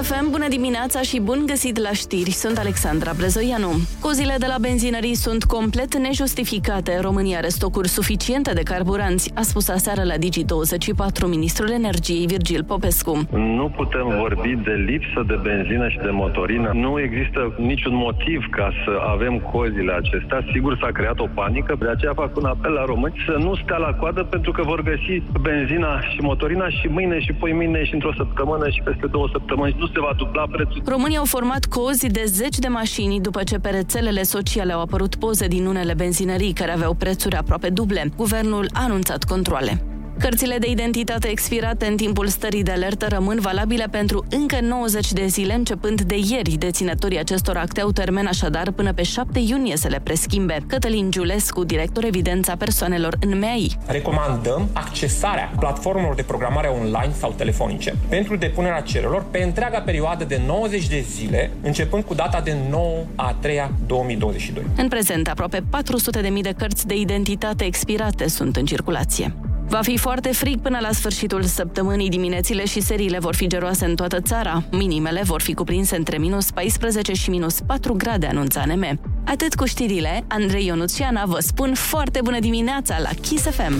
FM, 0.09 0.29
bună 0.29 0.47
dimineața 0.47 1.01
și 1.01 1.19
bun 1.19 1.39
găsit 1.45 1.77
la 1.87 1.93
știri. 2.01 2.31
Sunt 2.43 2.57
Alexandra 2.57 3.11
Brezoianu. 3.17 3.71
Cozile 4.05 4.35
de 4.43 4.47
la 4.53 4.57
benzinării 4.67 5.15
sunt 5.25 5.43
complet 5.43 5.91
nejustificate. 5.97 6.91
România 7.07 7.37
are 7.37 7.47
stocuri 7.47 7.87
suficiente 7.87 8.51
de 8.53 8.63
carburanți, 8.71 9.31
a 9.41 9.41
spus 9.41 9.67
aseară 9.69 10.03
la 10.03 10.15
Digi24 10.23 11.25
ministrul 11.35 11.69
energiei 11.71 12.25
Virgil 12.25 12.63
Popescu. 12.63 13.13
Nu 13.31 13.67
putem 13.79 14.07
vorbi 14.23 14.51
de 14.67 14.75
lipsă 14.89 15.19
de 15.27 15.37
benzină 15.47 15.87
și 15.89 15.97
de 15.97 16.11
motorină. 16.21 16.69
Nu 16.73 16.99
există 16.99 17.55
niciun 17.57 17.95
motiv 17.95 18.39
ca 18.51 18.67
să 18.83 18.91
avem 19.13 19.33
cozile 19.39 19.91
acestea. 20.01 20.39
Sigur 20.53 20.77
s-a 20.81 20.91
creat 20.97 21.19
o 21.19 21.27
panică, 21.33 21.75
de 21.79 21.89
aceea 21.89 22.13
fac 22.13 22.37
un 22.37 22.45
apel 22.45 22.71
la 22.71 22.85
români 22.85 23.23
să 23.25 23.35
nu 23.45 23.55
stea 23.55 23.77
la 23.77 23.93
coadă 23.93 24.23
pentru 24.23 24.51
că 24.51 24.61
vor 24.63 24.81
găsi 24.81 25.15
benzina 25.41 26.01
și 26.01 26.19
motorina 26.19 26.69
și 26.69 26.87
mâine 26.87 27.19
și 27.19 27.33
poi 27.33 27.53
mâine 27.53 27.83
și 27.85 27.93
într-o 27.93 28.13
săptămână 28.17 28.69
și 28.69 28.81
peste 28.83 29.07
două 29.07 29.27
săptămâni. 29.31 29.75
Nu 29.77 29.87
se 29.95 30.01
va 30.01 30.13
dubla 30.17 30.45
prețul. 30.51 30.81
Românii 30.85 31.17
au 31.17 31.25
format 31.25 31.65
cozi 31.65 32.07
de 32.07 32.23
zeci 32.25 32.57
de 32.59 32.67
mașini 32.67 33.21
după 33.21 33.43
ce 33.43 33.59
pe 33.59 33.69
rețelele 33.69 34.23
sociale 34.23 34.73
au 34.73 34.81
apărut 34.81 35.15
poze 35.15 35.47
din 35.47 35.65
unele 35.65 35.93
benzinării 35.93 36.53
care 36.53 36.71
aveau 36.71 36.93
prețuri 36.93 37.35
aproape 37.35 37.69
duble. 37.69 38.11
Guvernul 38.15 38.69
a 38.73 38.83
anunțat 38.83 39.23
controle. 39.23 39.94
Cărțile 40.19 40.57
de 40.57 40.69
identitate 40.69 41.27
expirate 41.27 41.85
în 41.85 41.95
timpul 41.95 42.27
stării 42.27 42.63
de 42.63 42.71
alertă 42.71 43.07
rămân 43.09 43.39
valabile 43.39 43.87
pentru 43.91 44.25
încă 44.29 44.57
90 44.61 45.13
de 45.13 45.25
zile, 45.25 45.53
începând 45.53 46.01
de 46.01 46.15
ieri. 46.29 46.55
Deținătorii 46.57 47.19
acestor 47.19 47.57
acte 47.57 47.81
au 47.81 47.91
termen 47.91 48.25
așadar 48.25 48.71
până 48.71 48.93
pe 48.93 49.03
7 49.03 49.39
iunie 49.39 49.77
să 49.77 49.87
le 49.87 49.99
preschimbe. 50.03 50.57
Cătălin 50.67 51.11
Giulescu, 51.11 51.63
director 51.63 52.03
evidența 52.03 52.55
persoanelor 52.55 53.17
în 53.19 53.37
MEAI. 53.37 53.77
recomandăm 53.85 54.69
accesarea 54.73 55.53
platformelor 55.59 56.15
de 56.15 56.23
programare 56.23 56.67
online 56.67 57.13
sau 57.17 57.33
telefonice 57.37 57.95
pentru 58.09 58.35
depunerea 58.35 58.81
cererilor 58.81 59.25
pe 59.31 59.43
întreaga 59.43 59.79
perioadă 59.79 60.23
de 60.23 60.41
90 60.45 60.87
de 60.87 61.05
zile, 61.09 61.51
începând 61.61 62.03
cu 62.03 62.13
data 62.13 62.41
de 62.41 62.57
9 62.69 63.03
a 63.15 63.35
3 63.41 63.71
2022. 63.87 64.63
În 64.77 64.87
prezent, 64.87 65.27
aproape 65.27 65.59
400.000 65.59 66.41
de 66.41 66.53
cărți 66.57 66.87
de 66.87 66.95
identitate 66.95 67.63
expirate 67.63 68.27
sunt 68.27 68.55
în 68.55 68.65
circulație. 68.65 69.35
Va 69.69 69.81
fi 69.81 69.97
foarte 69.97 70.33
frig 70.33 70.59
până 70.59 70.77
la 70.81 70.91
sfârșitul 70.91 71.43
săptămânii. 71.43 72.09
Diminețile 72.09 72.65
și 72.65 72.81
seriile 72.81 73.19
vor 73.19 73.35
fi 73.35 73.47
geroase 73.47 73.85
în 73.85 73.95
toată 73.95 74.19
țara. 74.21 74.63
Minimele 74.71 75.21
vor 75.23 75.41
fi 75.41 75.53
cuprinse 75.53 75.95
între 75.95 76.17
minus 76.17 76.51
14 76.51 77.13
și 77.13 77.29
minus 77.29 77.59
4 77.59 77.93
grade, 77.93 78.27
anunța 78.27 78.61
ANM. 78.61 78.99
Atât 79.25 79.55
cu 79.55 79.65
știrile, 79.65 80.23
Andrei 80.27 80.65
Ionuțiana 80.65 81.25
vă 81.25 81.39
spun 81.39 81.73
foarte 81.73 82.19
bună 82.23 82.39
dimineața 82.39 82.99
la 82.99 83.09
Kiss 83.21 83.43
FM. 83.43 83.73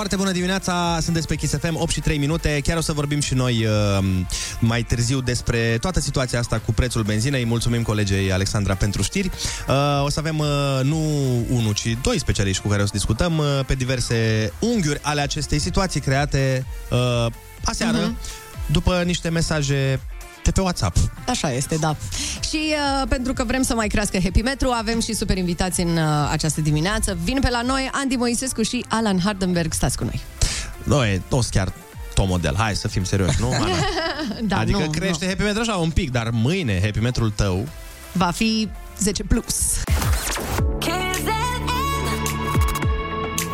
Foarte 0.00 0.18
bună 0.18 0.32
dimineața, 0.32 0.98
sunteți 1.02 1.26
pe 1.26 1.34
Kiss 1.34 1.54
FM, 1.58 1.74
8 1.80 1.90
și 1.90 2.00
3 2.00 2.18
minute. 2.18 2.60
Chiar 2.64 2.76
o 2.76 2.80
să 2.80 2.92
vorbim 2.92 3.20
și 3.20 3.34
noi 3.34 3.66
uh, 3.66 4.04
mai 4.60 4.82
târziu 4.82 5.20
despre 5.20 5.78
toată 5.80 6.00
situația 6.00 6.38
asta 6.38 6.58
cu 6.58 6.72
prețul 6.72 7.02
benzinei. 7.02 7.44
Mulțumim 7.44 7.82
colegei 7.82 8.32
Alexandra 8.32 8.74
pentru 8.74 9.02
știri. 9.02 9.26
Uh, 9.68 10.04
o 10.04 10.08
să 10.10 10.18
avem 10.18 10.38
uh, 10.38 10.46
nu 10.82 10.98
unul, 11.50 11.72
ci 11.72 11.96
doi 12.02 12.18
specialiști 12.18 12.62
cu 12.62 12.68
care 12.68 12.82
o 12.82 12.84
să 12.84 12.92
discutăm 12.94 13.38
uh, 13.38 13.60
pe 13.66 13.74
diverse 13.74 14.52
unghiuri 14.58 14.98
ale 15.02 15.20
acestei 15.20 15.58
situații 15.58 16.00
create 16.00 16.66
uh, 16.90 17.26
aseară 17.64 17.98
Mhm. 17.98 18.16
după 18.66 19.02
niște 19.04 19.28
mesaje 19.28 20.00
de 20.44 20.50
pe 20.50 20.60
WhatsApp. 20.60 20.96
Așa 21.28 21.52
este, 21.52 21.76
da. 21.76 21.96
Și 22.48 22.58
uh, 23.02 23.08
pentru 23.08 23.32
că 23.32 23.44
vrem 23.44 23.62
să 23.62 23.74
mai 23.74 23.86
crească 23.86 24.18
Happy 24.22 24.42
Metru, 24.42 24.68
avem 24.68 25.00
și 25.00 25.12
super 25.12 25.36
invitați 25.36 25.80
în 25.80 25.96
uh, 25.96 26.28
această 26.30 26.60
dimineață. 26.60 27.18
Vin 27.22 27.40
pe 27.40 27.50
la 27.50 27.62
noi 27.62 27.90
Andy 27.92 28.16
Moisescu 28.16 28.62
și 28.62 28.84
Alan 28.88 29.20
Hardenberg. 29.24 29.72
Stați 29.72 29.96
cu 29.96 30.04
noi. 30.04 30.20
Nu, 30.82 31.04
e 31.04 31.22
tot 31.28 31.44
chiar 31.44 31.72
top 32.14 32.28
model. 32.28 32.54
Hai 32.56 32.74
să 32.74 32.88
fim 32.88 33.04
serioși, 33.04 33.40
nu? 33.40 33.52
Ana? 33.52 33.66
da, 34.48 34.58
adică 34.58 34.78
nu, 34.78 34.90
crește 34.90 35.24
nu. 35.24 35.30
happy 35.30 35.42
metru 35.42 35.60
așa 35.60 35.74
un 35.74 35.90
pic, 35.90 36.10
dar 36.10 36.30
mâine 36.32 36.80
happy 36.82 36.98
metrul 36.98 37.30
tău 37.30 37.68
Va 38.12 38.30
fi 38.30 38.68
10 38.98 39.22
plus. 39.22 39.82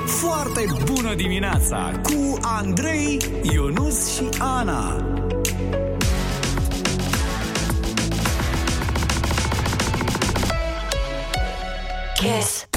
Foarte 0.07 0.67
bună 0.85 1.15
dimineața 1.15 2.01
cu 2.03 2.39
Andrei, 2.43 3.19
Ionus 3.43 4.15
și 4.15 4.29
Ana. 4.39 5.05
Kiss. 12.17 12.69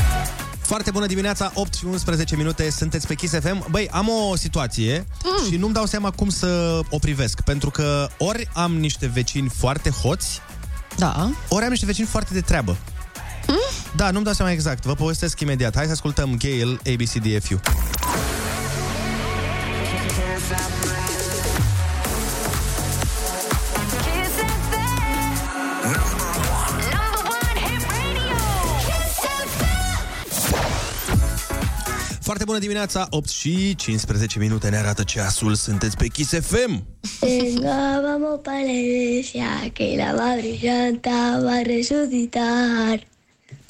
Foarte 0.61 0.91
bună 0.91 1.05
dimineața, 1.05 1.51
8 1.53 1.73
și 1.73 1.85
11 1.85 2.35
minute, 2.35 2.69
sunteți 2.69 3.07
pe 3.07 3.13
Kiss 3.13 3.33
FM. 3.33 3.65
Băi, 3.69 3.89
am 3.91 4.09
o 4.09 4.35
situație 4.35 5.05
mm. 5.23 5.51
și 5.51 5.57
nu-mi 5.57 5.73
dau 5.73 5.85
seama 5.85 6.11
cum 6.11 6.29
să 6.29 6.79
o 6.89 6.97
privesc, 6.97 7.41
pentru 7.41 7.69
că 7.69 8.09
ori 8.17 8.49
am 8.53 8.71
niște 8.71 9.07
vecini 9.07 9.49
foarte 9.49 9.89
hoți, 9.89 10.41
da. 10.97 11.31
ori 11.47 11.63
am 11.63 11.69
niște 11.69 11.85
vecini 11.85 12.07
foarte 12.07 12.33
de 12.33 12.41
treabă. 12.41 12.77
Mm? 13.47 13.55
Da, 13.95 14.11
nu-mi 14.11 14.23
dau 14.23 14.33
seama 14.33 14.51
exact. 14.51 14.83
Vă 14.83 14.93
povestesc 14.93 15.39
imediat. 15.39 15.75
Hai 15.75 15.85
să 15.85 15.91
ascultăm 15.91 16.37
Gail, 16.37 16.81
ABCDFU. 16.93 17.59
Bună 32.49 32.61
dimineața, 32.61 33.07
8 33.09 33.29
și 33.29 33.75
15 33.75 34.39
minute 34.39 34.69
ne 34.69 34.77
arată 34.77 35.03
ceasul, 35.03 35.55
sunteți 35.55 35.97
pe 35.97 36.07
Kiss 36.07 36.31
FM. 36.41 36.83
Venga, 37.19 38.01
vamos 38.03 38.39
para 38.43 38.63
la 38.69 38.71
iglesia, 38.71 39.51
que 39.73 39.95
la 39.97 40.11
Madre 40.21 40.51
Santa 40.63 41.39
va 41.43 41.51
a 41.51 41.61
resucitar. 41.61 43.07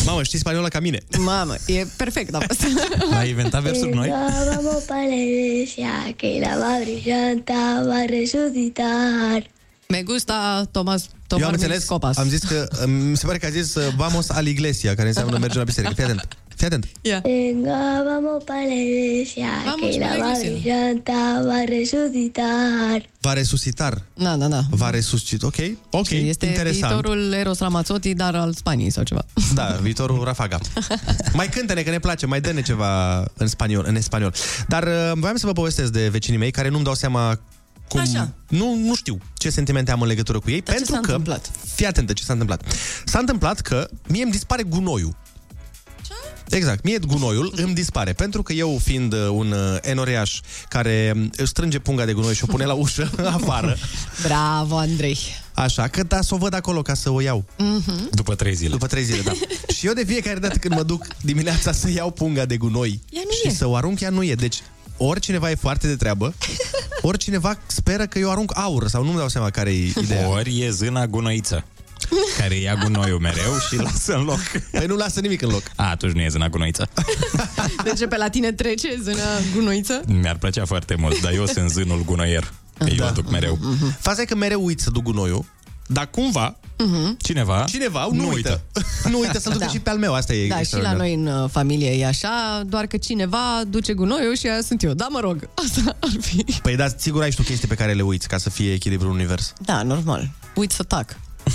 Mamă, 0.05 0.23
știi 0.23 0.39
spaniola 0.39 0.67
ca 0.67 0.79
mine. 0.79 0.99
Mamă, 1.17 1.55
e 1.65 1.85
perfect, 1.97 2.29
da. 2.31 2.39
Ai 3.19 3.29
inventat 3.29 3.61
versuri 3.61 3.93
noi? 3.93 4.07
Venga, 4.07 4.61
vamos 4.61 4.83
para 4.83 5.07
la 5.13 5.15
iglesia, 5.15 5.93
que 6.15 6.39
la 6.45 6.53
Madre 6.65 6.95
Santa 7.05 7.83
va 7.85 7.95
a 7.95 8.05
resucitar. 8.05 9.49
Me 9.87 10.01
gusta 10.01 10.67
Thomas, 10.71 11.01
Eu 11.03 11.09
Tomar 11.27 11.47
am 11.47 11.53
înțeles, 11.53 11.85
Copas. 11.85 12.17
am 12.17 12.27
zis 12.27 12.41
că, 12.43 12.67
uh, 12.71 12.87
mi 13.09 13.17
se 13.17 13.25
pare 13.25 13.37
că 13.37 13.45
a 13.45 13.49
zis 13.49 13.75
uh, 13.75 13.93
vamos 13.95 14.29
al 14.29 14.45
iglesia, 14.45 14.95
care 14.95 15.07
înseamnă 15.07 15.37
merge 15.37 15.57
la 15.57 15.63
biserică. 15.63 15.93
Fii 15.93 16.03
atent, 16.03 16.37
fii 16.59 16.67
atent. 16.67 16.85
Yeah. 17.01 17.21
Venga, 17.23 17.79
vamos 18.09 18.43
para 18.49 18.65
la 18.71 18.77
iglesia, 18.87 19.49
Vamos 19.65 19.89
que 19.95 19.99
pa' 19.99 20.07
la 20.07 20.15
la 20.15 20.25
Madre 20.25 20.47
iglesia. 20.47 20.75
Santa 20.75 21.21
va 21.47 21.57
a 21.63 21.65
resucitar. 21.77 22.99
Va 23.21 23.33
resuscitar. 23.33 23.93
Da, 24.13 24.35
da, 24.35 24.47
da. 24.47 24.61
Va 24.69 24.89
resuscita. 24.89 25.45
Ok, 25.45 25.55
ok, 25.89 26.09
Este 26.09 26.45
interesant. 26.45 26.91
viitorul 26.91 27.31
Eros 27.33 27.59
Ramazzotti, 27.59 28.13
dar 28.13 28.35
al 28.35 28.53
Spaniei 28.53 28.89
sau 28.89 29.03
ceva. 29.03 29.25
Da, 29.59 29.77
viitorul 29.81 30.23
Rafaga. 30.23 30.59
mai 31.39 31.49
cântă-ne, 31.49 31.81
că 31.81 31.89
ne 31.89 31.99
place, 31.99 32.25
mai 32.25 32.41
dă-ne 32.41 32.61
ceva 32.61 33.19
în 33.37 33.47
spaniol. 33.47 33.83
În 33.87 34.01
spaniol. 34.01 34.33
Dar 34.67 34.83
uh, 34.83 35.11
voiam 35.15 35.35
să 35.35 35.45
vă 35.45 35.51
povestesc 35.53 35.91
de 35.91 36.07
vecinii 36.09 36.39
mei 36.39 36.51
care 36.51 36.69
nu-mi 36.69 36.83
dau 36.83 36.93
seama 36.95 37.39
cum... 37.87 37.99
Așa. 37.99 38.29
Nu, 38.47 38.75
nu 38.75 38.95
știu 38.95 39.17
ce 39.37 39.49
sentimente 39.49 39.91
am 39.91 40.01
în 40.01 40.07
legătură 40.07 40.39
cu 40.39 40.49
ei, 40.49 40.61
Dar 40.61 40.75
ce 40.75 40.81
pentru 40.83 40.93
s-a 40.93 40.99
că... 40.99 41.05
întâmplat? 41.11 41.51
Fii 41.75 41.85
atentă 41.85 42.13
ce 42.13 42.23
s-a 42.23 42.31
întâmplat. 42.33 42.63
S-a 43.05 43.19
întâmplat 43.19 43.59
că 43.59 43.87
mie 44.07 44.23
îmi 44.23 44.31
dispare 44.31 44.63
gunoiul. 44.63 45.15
Exact, 46.49 46.83
mie 46.83 46.97
gunoiul 47.07 47.53
îmi 47.55 47.73
dispare. 47.73 48.13
Pentru 48.13 48.43
că 48.43 48.53
eu 48.53 48.79
fiind 48.83 49.13
uh, 49.13 49.27
un 49.31 49.51
uh, 49.51 49.77
enoreaș 49.81 50.39
Care 50.69 51.13
um, 51.15 51.29
își 51.35 51.49
strânge 51.49 51.79
punga 51.79 52.05
de 52.05 52.13
gunoi 52.13 52.33
Și 52.35 52.43
o 52.43 52.47
pune 52.47 52.65
la 52.65 52.73
ușă 52.73 53.11
afară. 53.35 53.77
Bravo, 54.23 54.77
Andrei. 54.77 55.17
Așa 55.53 55.87
că 55.87 56.03
da, 56.03 56.21
să 56.21 56.33
o 56.33 56.37
văd 56.37 56.53
acolo 56.53 56.81
ca 56.81 56.93
să 56.93 57.09
o 57.09 57.21
iau. 57.21 57.45
Mhm. 57.57 58.09
După 58.11 58.35
trei 58.35 58.53
zile. 58.55 58.69
După 58.69 58.87
trei 58.87 59.03
zile, 59.03 59.21
da. 59.21 59.31
Și 59.75 59.87
eu 59.87 59.93
de 59.93 60.03
fiecare 60.03 60.39
dată 60.39 60.57
când 60.57 60.75
mă 60.75 60.83
duc 60.83 61.07
dimineața 61.21 61.71
Să 61.71 61.89
iau 61.89 62.11
punga 62.11 62.45
de 62.45 62.57
gunoi 62.57 62.99
Ea 63.09 63.21
nu 63.25 63.31
Și 63.31 63.47
e. 63.47 63.57
să 63.57 63.67
o 63.67 63.75
arunc, 63.75 63.99
ea 63.99 64.09
nu 64.09 64.23
e. 64.23 64.35
Deci 64.35 64.61
ori 64.97 65.19
cineva 65.19 65.51
e 65.51 65.55
foarte 65.55 65.87
de 65.87 65.95
treabă 65.95 66.33
Ori 67.01 67.17
cineva 67.17 67.57
speră 67.67 68.05
că 68.05 68.19
eu 68.19 68.31
arunc 68.31 68.57
aur 68.57 68.87
Sau 68.87 69.03
nu-mi 69.03 69.17
dau 69.17 69.27
seama 69.27 69.49
care 69.49 69.69
e 69.71 69.91
ideea. 70.01 70.29
Ori 70.29 70.61
e 70.61 70.71
zâna 70.71 71.07
gunoiță 71.07 71.65
care 72.37 72.55
ia 72.55 72.75
gunoiul 72.75 73.19
mereu 73.19 73.57
și 73.69 73.75
lasă 73.75 74.13
în 74.15 74.23
loc. 74.23 74.39
Păi 74.71 74.85
nu 74.85 74.95
lasă 74.95 75.19
nimic 75.19 75.41
în 75.41 75.49
loc. 75.49 75.63
A, 75.75 75.89
atunci 75.89 76.13
nu 76.13 76.21
e 76.21 76.27
zâna 76.27 76.49
gunoiță. 76.49 76.89
Deci 77.83 78.07
pe 78.09 78.17
la 78.17 78.29
tine 78.29 78.51
trece 78.51 78.97
zâna 79.01 79.23
gunoiță? 79.53 80.01
Mi-ar 80.07 80.37
plăcea 80.37 80.65
foarte 80.65 80.95
mult, 80.95 81.21
dar 81.21 81.31
eu 81.33 81.45
sunt 81.45 81.69
zânul 81.69 82.03
gunoier. 82.05 82.53
Că 82.77 82.89
eu 82.89 83.05
aduc 83.05 83.29
mereu. 83.31 83.59
Faza 83.99 84.21
e 84.21 84.25
că 84.25 84.35
mereu 84.35 84.65
uit 84.65 84.79
să 84.79 84.89
duc 84.89 85.03
gunoiul 85.03 85.45
Dar 85.87 86.09
cumva 86.09 86.55
Cineva, 87.17 87.63
Cineva 87.67 88.07
nu, 88.11 88.27
uită. 88.27 88.61
nu 89.11 89.19
uită 89.19 89.39
să-l 89.39 89.51
ducă 89.53 89.65
Da. 89.65 89.71
și 89.71 89.79
pe 89.79 89.89
al 89.89 89.97
meu, 89.97 90.13
asta 90.13 90.33
e 90.33 90.37
Da, 90.37 90.43
și 90.45 90.49
la 90.53 90.59
extraordinar. 90.59 90.97
noi 90.97 91.13
în 91.13 91.25
uh, 91.43 91.49
familie 91.51 91.89
e 91.97 92.05
așa, 92.07 92.61
doar 92.65 92.85
că 92.85 92.97
cineva 92.97 93.61
duce 93.67 93.93
gunoiul 93.93 94.35
și 94.35 94.47
aia 94.47 94.61
sunt 94.61 94.83
eu. 94.83 94.93
Da, 94.93 95.07
mă 95.09 95.19
rog, 95.19 95.49
asta 95.65 95.95
ar 95.99 96.09
fi. 96.21 96.45
Păi 96.61 96.75
da, 96.75 96.85
sigur 96.97 97.21
ai 97.21 97.29
și 97.31 97.35
tu 97.35 97.43
chestii 97.43 97.67
pe 97.67 97.75
care 97.75 97.93
le 97.93 98.01
uiți 98.01 98.27
ca 98.27 98.37
să 98.37 98.49
fie 98.49 98.73
echilibru 98.73 99.07
în 99.07 99.13
univers. 99.13 99.53
Da, 99.59 99.83
normal. 99.83 100.29
Uit 100.55 100.71
să 100.71 100.83
tac. 100.83 101.19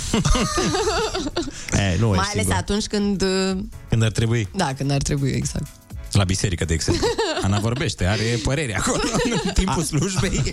E, 1.71 1.95
nu 1.99 2.07
Mai 2.07 2.17
ești 2.17 2.31
ales 2.31 2.33
singur. 2.33 2.53
atunci 2.53 2.85
când... 2.85 3.21
uh, 3.21 3.57
Când 3.89 4.03
ar 4.03 4.11
trebui. 4.11 4.47
Da, 4.55 4.73
când 4.73 4.91
ar 4.91 5.01
trebui, 5.01 5.29
exact. 5.29 5.65
La 6.11 6.23
biserică, 6.23 6.65
de 6.65 6.73
exemplu. 6.73 7.07
Ana 7.43 7.59
vorbește, 7.59 8.05
are 8.05 8.39
părere 8.43 8.77
acolo 8.77 9.01
în 9.45 9.51
timpul 9.53 9.83
slujbei. 9.83 10.51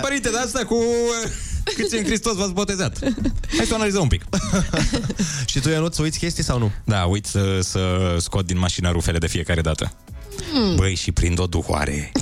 Părinte, 0.00 0.30
de 0.30 0.38
asta 0.38 0.64
cu 0.64 0.74
uh, 0.74 1.30
câți 1.76 1.96
în 1.96 2.04
Hristos 2.04 2.34
v-ați 2.36 2.52
botezat. 2.52 2.98
Hai 3.56 3.64
să 3.66 3.72
o 3.72 3.74
analizăm 3.74 4.02
un 4.02 4.08
pic. 4.08 4.24
și 5.46 5.60
tu, 5.60 5.68
Ionut, 5.68 5.94
să 5.94 6.02
uiți 6.02 6.18
chestii 6.18 6.42
sau 6.44 6.58
nu? 6.58 6.72
Da, 6.84 7.02
uit 7.04 7.26
să, 7.26 7.58
să 7.62 8.16
scot 8.20 8.46
din 8.46 8.58
mașină 8.58 8.90
rufele 8.90 9.18
de 9.18 9.26
fiecare 9.26 9.60
dată. 9.60 9.92
Hmm. 10.52 10.76
Băi, 10.76 10.94
și 10.94 11.12
prind 11.12 11.38
o 11.38 11.46
duhoare. 11.46 12.12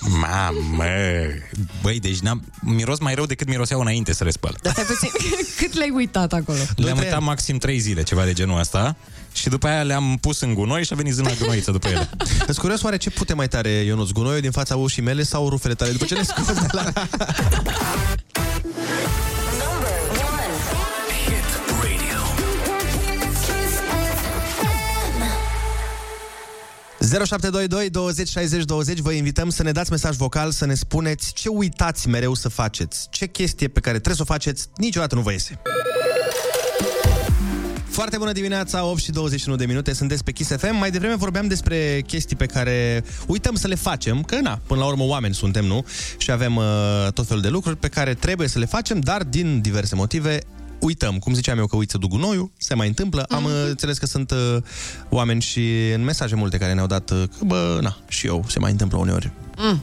Mamă! 0.00 0.84
Băi, 1.82 2.00
deci 2.00 2.18
n-am... 2.18 2.44
miros 2.60 2.98
mai 2.98 3.14
rău 3.14 3.26
decât 3.26 3.48
miroseau 3.48 3.80
înainte 3.80 4.12
să 4.12 4.24
le 4.24 4.30
spăl. 4.30 4.56
Dar 4.62 4.72
stai 4.72 4.84
puțin, 4.84 5.10
cât 5.58 5.74
le-ai 5.74 5.90
uitat 5.94 6.32
acolo? 6.32 6.58
Le-am 6.76 6.98
uitat 6.98 7.20
maxim 7.20 7.58
3 7.58 7.78
zile, 7.78 8.02
ceva 8.02 8.24
de 8.24 8.32
genul 8.32 8.58
ăsta. 8.58 8.96
Și 9.32 9.48
după 9.48 9.66
aia 9.66 9.82
le-am 9.82 10.18
pus 10.20 10.40
în 10.40 10.54
gunoi 10.54 10.84
și 10.84 10.92
a 10.92 10.96
venit 10.96 11.12
zâna 11.12 11.30
gunoiță 11.38 11.70
după 11.70 11.88
ele. 11.88 12.10
Îți 12.50 12.60
curios 12.60 12.82
oare 12.82 12.96
ce 12.96 13.10
pute 13.10 13.34
mai 13.34 13.48
tare, 13.48 13.68
Ionuț? 13.68 14.10
Gunoiul 14.10 14.40
din 14.40 14.50
fața 14.50 14.76
ușii 14.76 15.02
mele 15.02 15.22
sau 15.22 15.48
rufele 15.48 15.74
tale? 15.74 15.90
După 15.90 16.04
ce 16.04 16.14
le 16.14 16.22
scoți 16.22 16.60
de 16.60 16.66
la... 16.72 16.92
0722 27.12 27.90
20 27.90 28.28
60 28.28 28.64
20 28.64 28.98
Vă 28.98 29.12
invităm 29.12 29.50
să 29.50 29.62
ne 29.62 29.72
dați 29.72 29.90
mesaj 29.90 30.16
vocal 30.16 30.50
Să 30.50 30.66
ne 30.66 30.74
spuneți 30.74 31.32
ce 31.32 31.48
uitați 31.48 32.08
mereu 32.08 32.34
să 32.34 32.48
faceți 32.48 33.06
Ce 33.10 33.26
chestie 33.26 33.68
pe 33.68 33.80
care 33.80 33.96
trebuie 33.96 34.16
să 34.16 34.22
o 34.22 34.32
faceți 34.32 34.68
Niciodată 34.76 35.14
nu 35.14 35.20
vă 35.20 35.32
iese 35.32 35.60
foarte 37.92 38.18
bună 38.18 38.32
dimineața, 38.32 38.84
8 38.84 39.00
și 39.00 39.10
21 39.10 39.56
de 39.56 39.66
minute, 39.66 39.92
sunteți 39.92 40.24
pe 40.24 40.32
Kiss 40.32 40.50
FM. 40.56 40.76
Mai 40.76 40.90
devreme 40.90 41.14
vorbeam 41.14 41.46
despre 41.46 42.02
chestii 42.06 42.36
pe 42.36 42.46
care 42.46 43.04
uităm 43.26 43.54
să 43.54 43.68
le 43.68 43.74
facem, 43.74 44.22
că 44.22 44.40
na, 44.40 44.60
până 44.66 44.80
la 44.80 44.86
urmă 44.86 45.04
oameni 45.04 45.34
suntem, 45.34 45.64
nu? 45.64 45.84
Și 46.16 46.30
avem 46.30 46.56
uh, 46.56 46.64
tot 47.14 47.26
felul 47.26 47.42
de 47.42 47.48
lucruri 47.48 47.76
pe 47.76 47.88
care 47.88 48.14
trebuie 48.14 48.48
să 48.48 48.58
le 48.58 48.64
facem, 48.64 49.00
dar 49.00 49.22
din 49.22 49.60
diverse 49.60 49.94
motive 49.94 50.38
uităm. 50.86 51.18
Cum 51.18 51.34
ziceam 51.34 51.58
eu 51.58 51.66
că 51.66 51.76
uit 51.76 51.90
să 51.90 51.98
duc 51.98 52.10
gunoiul, 52.10 52.50
se 52.58 52.74
mai 52.74 52.86
întâmplă. 52.88 53.22
Am 53.28 53.44
uh, 53.44 53.50
înțeles 53.68 53.98
că 53.98 54.06
sunt 54.06 54.30
uh, 54.30 54.56
oameni 55.08 55.40
și 55.40 55.90
în 55.94 56.04
mesaje 56.04 56.34
multe 56.34 56.58
care 56.58 56.72
ne-au 56.72 56.86
dat 56.86 57.10
uh, 57.10 57.22
că, 57.38 57.44
bă, 57.44 57.78
na, 57.82 57.96
și 58.08 58.26
eu, 58.26 58.44
se 58.48 58.58
mai 58.58 58.70
întâmplă 58.70 58.98
uneori. 58.98 59.30
Mm. 59.56 59.82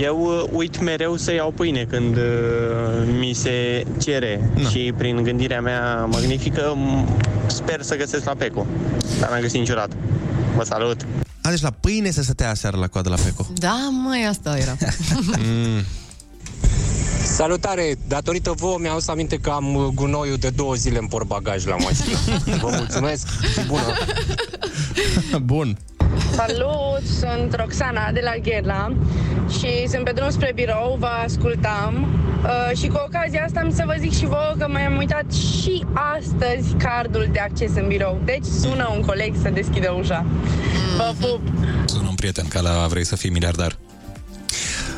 Eu 0.00 0.20
uh, 0.20 0.48
uit 0.52 0.80
mereu 0.80 1.16
să 1.16 1.32
iau 1.32 1.50
pâine 1.50 1.84
când 1.90 2.16
uh, 2.16 2.22
mi 3.18 3.32
se 3.32 3.84
cere 4.02 4.50
Na. 4.56 4.68
și 4.68 4.92
prin 4.96 5.22
gândirea 5.22 5.60
mea 5.60 6.04
magnifică 6.04 6.74
m- 6.76 7.16
sper 7.46 7.82
să 7.82 7.96
găsesc 7.96 8.24
la 8.24 8.34
Peco, 8.34 8.66
dar 9.20 9.30
n-am 9.30 9.40
găsit 9.40 9.58
niciodată. 9.58 9.96
Vă 10.56 10.64
salut! 10.64 11.06
A, 11.42 11.50
deci 11.50 11.60
la 11.60 11.70
pâine 11.70 12.10
se 12.10 12.22
stătea 12.22 12.54
seara 12.54 12.76
la 12.76 12.86
coadă 12.88 13.08
la 13.08 13.16
Peco. 13.24 13.46
Da, 13.54 13.88
măi, 14.04 14.26
asta 14.28 14.58
era. 14.58 14.76
Mm. 15.26 15.82
Salutare! 17.34 17.96
Datorită 18.08 18.52
vouă 18.56 18.78
mi-am 18.78 18.92
adus 18.92 19.08
aminte 19.08 19.36
că 19.36 19.50
am 19.50 19.74
uh, 19.74 19.86
gunoiul 19.94 20.36
de 20.36 20.50
două 20.50 20.74
zile 20.74 20.98
în 20.98 21.06
portbagaj 21.06 21.66
la 21.66 21.76
mașină. 21.76 22.18
Vă 22.62 22.70
mulțumesc 22.76 23.26
și 23.52 23.66
bună! 23.66 23.96
Bun. 25.52 25.78
Salut, 26.34 27.02
sunt 27.18 27.54
Roxana 27.54 28.10
de 28.12 28.20
la 28.24 28.34
Gherla 28.42 28.96
și 29.58 29.88
sunt 29.88 30.04
pe 30.04 30.10
drum 30.10 30.30
spre 30.30 30.52
birou, 30.54 30.96
vă 30.98 31.06
ascultam 31.24 32.06
uh, 32.42 32.78
și 32.78 32.86
cu 32.86 33.02
ocazia 33.06 33.44
asta 33.44 33.60
am 33.60 33.74
să 33.74 33.82
vă 33.86 33.94
zic 33.98 34.12
și 34.12 34.26
vouă 34.26 34.54
că 34.58 34.66
mi-am 34.68 34.96
uitat 34.96 35.32
și 35.32 35.84
astăzi 36.18 36.74
cardul 36.78 37.28
de 37.32 37.38
acces 37.38 37.70
în 37.74 37.86
birou. 37.88 38.20
Deci 38.24 38.44
sună 38.44 38.90
un 38.94 39.00
coleg 39.00 39.34
să 39.42 39.48
deschidă 39.48 39.96
ușa. 39.98 40.24
Vă 40.96 41.14
pup! 41.20 41.40
Sună 41.84 42.08
un 42.08 42.14
prieten 42.14 42.48
ca 42.48 42.60
la 42.60 42.86
vrei 42.88 43.04
să 43.04 43.16
fii 43.16 43.30
miliardar. 43.30 43.78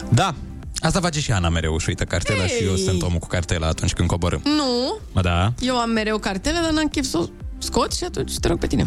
Da. 0.09 0.35
Asta 0.81 1.01
face 1.01 1.21
și 1.21 1.33
Ana 1.33 1.49
mereu, 1.49 1.75
își 1.75 1.89
uită 1.89 2.05
cartela 2.05 2.43
Ei. 2.43 2.49
și 2.49 2.65
eu 2.65 2.77
sunt 2.77 3.03
omul 3.03 3.19
cu 3.19 3.27
cartela 3.27 3.67
atunci 3.67 3.93
când 3.93 4.09
coborâm. 4.09 4.41
Nu, 4.45 4.99
Mă, 5.13 5.21
da? 5.21 5.53
eu 5.61 5.77
am 5.79 5.91
mereu 5.91 6.19
cartele, 6.19 6.59
dar 6.63 6.71
n-am 6.71 6.89
chef 6.89 7.05
să 7.05 7.19
o 7.19 7.25
scot 7.59 7.93
și 7.93 8.05
atunci 8.05 8.39
te 8.39 8.49
rog 8.49 8.59
pe 8.59 8.67
tine. 8.67 8.87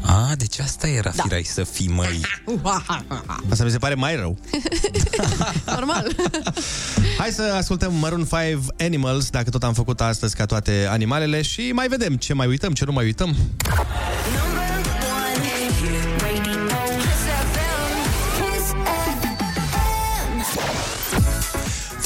A, 0.00 0.32
deci 0.36 0.58
asta 0.58 0.88
era 0.88 1.10
da. 1.16 1.22
firai 1.22 1.42
să 1.42 1.64
fii, 1.64 1.88
măi. 1.88 2.20
Asta 3.50 3.64
mi 3.64 3.70
se 3.70 3.78
pare 3.78 3.94
mai 3.94 4.16
rău. 4.16 4.38
Normal. 5.74 6.16
Hai 7.18 7.30
să 7.30 7.54
ascultăm 7.56 7.94
Maroon 7.94 8.24
5 8.24 8.64
Animals, 8.80 9.30
dacă 9.30 9.50
tot 9.50 9.62
am 9.62 9.72
făcut 9.72 10.00
astăzi 10.00 10.36
ca 10.36 10.46
toate 10.46 10.86
animalele 10.90 11.42
și 11.42 11.70
mai 11.72 11.88
vedem 11.88 12.16
ce 12.16 12.34
mai 12.34 12.46
uităm, 12.46 12.72
ce 12.72 12.84
nu 12.84 12.92
mai 12.92 13.04
uităm. 13.04 13.36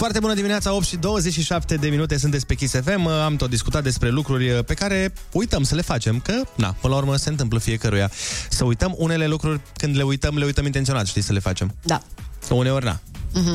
Foarte 0.02 0.20
bună 0.20 0.34
dimineața, 0.34 0.72
8 0.72 0.86
și 0.86 0.96
27 0.96 1.76
de 1.76 1.88
minute 1.88 2.18
sunteți 2.18 2.46
pe 2.46 2.54
Kiss 2.54 2.74
FM. 2.74 3.06
Am 3.06 3.36
tot 3.36 3.50
discutat 3.50 3.82
despre 3.82 4.08
lucruri 4.08 4.64
pe 4.64 4.74
care 4.74 5.12
uităm 5.32 5.62
să 5.62 5.74
le 5.74 5.82
facem, 5.82 6.20
că, 6.20 6.32
na, 6.56 6.76
până 6.80 6.92
la 6.92 6.98
urmă 6.98 7.16
se 7.16 7.28
întâmplă 7.28 7.58
fiecăruia. 7.58 8.10
Să 8.48 8.64
uităm 8.64 8.94
unele 8.96 9.26
lucruri, 9.26 9.60
când 9.76 9.96
le 9.96 10.02
uităm, 10.02 10.38
le 10.38 10.44
uităm 10.44 10.64
intenționat, 10.64 11.06
știi, 11.06 11.22
să 11.22 11.32
le 11.32 11.38
facem. 11.38 11.74
Da. 11.82 12.02
Uneori, 12.50 12.84
na. 12.84 13.00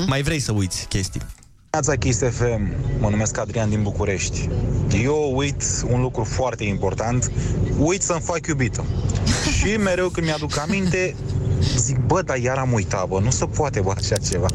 Mai 0.05 0.21
vrei 0.21 0.39
să 0.39 0.51
uiți 0.51 0.85
chestii. 0.87 1.21
Neața 1.77 1.95
Kiss 1.95 2.19
FM, 2.19 2.71
mă 2.99 3.09
numesc 3.09 3.37
Adrian 3.37 3.69
din 3.69 3.83
București. 3.83 4.49
Eu 5.03 5.31
uit 5.35 5.63
un 5.89 6.01
lucru 6.01 6.23
foarte 6.23 6.63
important, 6.63 7.31
uit 7.77 8.01
să-mi 8.01 8.21
fac 8.21 8.47
iubită. 8.47 8.85
Și 9.57 9.75
mereu 9.75 10.09
când 10.09 10.25
mi-aduc 10.25 10.57
aminte, 10.57 11.15
zic, 11.75 11.97
bă, 11.97 12.21
dar 12.21 12.37
iar 12.37 12.57
am 12.57 12.73
uitat, 12.73 13.07
bă, 13.07 13.19
nu 13.19 13.31
se 13.31 13.45
poate, 13.45 13.79
bă, 13.81 13.93
așa 13.95 14.15
ceva. 14.29 14.47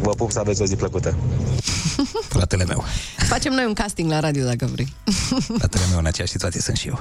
Vă 0.00 0.10
pup 0.10 0.30
să 0.30 0.38
aveți 0.38 0.62
o 0.62 0.64
zi 0.64 0.76
plăcută. 0.76 1.16
Fratele 2.34 2.64
meu. 2.64 2.84
Facem 3.28 3.52
noi 3.52 3.64
un 3.64 3.74
casting 3.74 4.10
la 4.10 4.20
radio 4.20 4.44
dacă 4.44 4.66
vrei. 4.72 4.92
Fratele 5.58 5.84
meu 5.90 5.98
în 5.98 6.06
aceeași 6.06 6.32
situație 6.32 6.60
sunt 6.60 6.76
și 6.76 6.88
eu. 6.88 7.00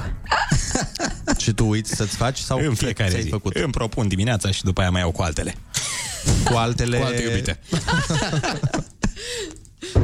și 1.37 1.53
tu 1.53 1.65
uiți 1.65 1.95
să-ți 1.95 2.15
faci 2.15 2.37
sau 2.37 2.59
în 2.59 2.73
fiecare 2.73 3.09
ți-ai 3.09 3.21
zi. 3.21 3.29
făcut? 3.29 3.55
Îmi 3.55 3.71
propun 3.71 4.07
dimineața 4.07 4.51
și 4.51 4.63
după 4.63 4.81
aia 4.81 4.89
mai 4.89 5.01
iau 5.01 5.11
cu 5.11 5.21
altele. 5.21 5.55
Cu 6.43 6.57
altele... 6.57 6.97
Cu 6.97 7.05
alte 7.05 7.21
iubite. 7.21 7.59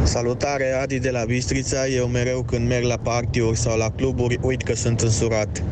Salutare, 0.03 0.71
Adi 0.81 0.99
de 0.99 1.09
la 1.09 1.23
Bistrița. 1.25 1.87
Eu 1.87 2.07
mereu 2.07 2.43
când 2.43 2.67
merg 2.67 2.85
la 2.85 2.97
party-uri 2.97 3.57
sau 3.57 3.77
la 3.77 3.89
cluburi, 3.89 4.39
uit 4.41 4.63
că 4.63 4.75
sunt 4.75 5.01
însurat. 5.01 5.63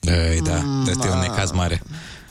Ei, 0.00 0.40
da, 0.40 0.62
este 0.88 1.08
un 1.08 1.18
necaz 1.18 1.50
mare 1.50 1.80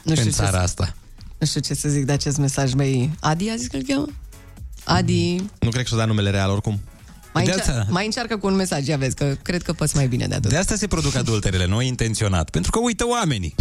Nu 0.04 0.12
știu 0.16 0.26
în 0.26 0.32
ce 0.32 0.36
țara 0.38 0.50
să- 0.58 0.58
asta. 0.64 0.96
Nu 1.38 1.46
știu 1.48 1.60
ce 1.60 1.74
să 1.74 1.90
zic 1.90 2.06
de 2.06 2.12
acest 2.12 2.38
mesaj, 2.38 2.72
băi. 2.72 3.12
Adi 3.20 3.50
a 3.50 3.56
zis 3.56 3.68
că 3.68 3.76
îl 3.76 3.84
cheamă? 3.88 4.06
Adi, 4.84 5.36
Nu 5.60 5.70
cred 5.70 5.82
că 5.82 5.88
și-o 5.88 5.98
da 5.98 6.06
numele 6.06 6.30
real 6.30 6.50
oricum. 6.50 6.80
mai, 7.34 7.44
De 7.46 7.52
încer- 7.52 7.68
asta- 7.70 7.86
mai 7.90 8.06
încearcă 8.06 8.38
cu 8.38 8.48
un 8.48 8.56
mesaj, 8.56 8.88
ia 8.88 8.98
vezi, 8.98 9.16
că 9.16 9.36
cred 9.42 9.62
că 9.64 9.74
poți 9.74 9.96
mai 9.96 10.08
bine 10.08 10.28
de 10.28 10.36
atât. 10.36 10.50
De 10.50 10.58
asta 10.58 10.76
se 10.76 10.88
produc 10.88 11.16
adulterele, 11.16 11.66
nu 11.66 11.82
intenționat. 11.82 12.50
Pentru 12.50 12.72
că 12.72 12.80
uită 12.80 13.06
oamenii. 13.08 13.56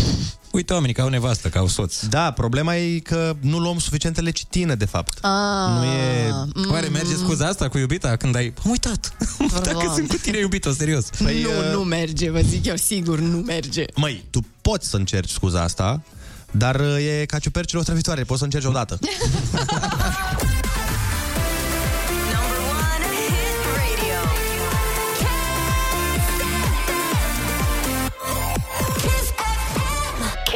Uită 0.56 0.72
oamenii 0.72 0.94
că 0.94 1.00
au 1.00 1.08
nevastă, 1.08 1.48
că 1.48 1.58
au 1.58 1.66
soț. 1.68 2.00
Da, 2.00 2.30
problema 2.30 2.76
e 2.76 2.98
că 2.98 3.36
nu 3.40 3.58
luăm 3.58 3.78
suficientele 3.78 4.30
citine, 4.30 4.74
de 4.74 4.84
fapt. 4.84 5.18
Ah, 5.24 5.30
Nu 5.78 5.84
e... 5.84 6.30
mm. 6.54 6.70
Oare 6.70 6.86
merge 6.88 7.14
scuza 7.14 7.46
asta 7.46 7.68
cu 7.68 7.78
iubita 7.78 8.16
când 8.16 8.36
ai... 8.36 8.54
Am 8.64 8.70
uitat. 8.70 9.12
Am 9.38 9.50
uitat 9.52 9.62
că 9.66 9.70
Doamne. 9.72 9.92
sunt 9.94 10.08
cu 10.08 10.16
tine 10.16 10.38
iubito, 10.38 10.72
serios. 10.72 11.04
Păi, 11.22 11.42
nu, 11.42 11.48
uh, 11.48 11.72
nu 11.72 11.80
merge, 11.80 12.30
vă 12.30 12.40
zic 12.40 12.66
eu 12.66 12.76
sigur, 12.76 13.18
nu 13.18 13.36
merge. 13.36 13.84
Măi, 13.94 14.24
tu 14.30 14.40
poți 14.60 14.88
să 14.88 14.96
încerci 14.96 15.30
scuza 15.30 15.62
asta, 15.62 16.02
dar 16.50 16.80
uh, 16.80 17.20
e 17.20 17.24
ca 17.26 17.38
ciupercile 17.38 17.80
otrăvitoare, 17.80 18.24
poți 18.24 18.38
să 18.38 18.44
încerci 18.44 18.64
odată. 18.66 18.98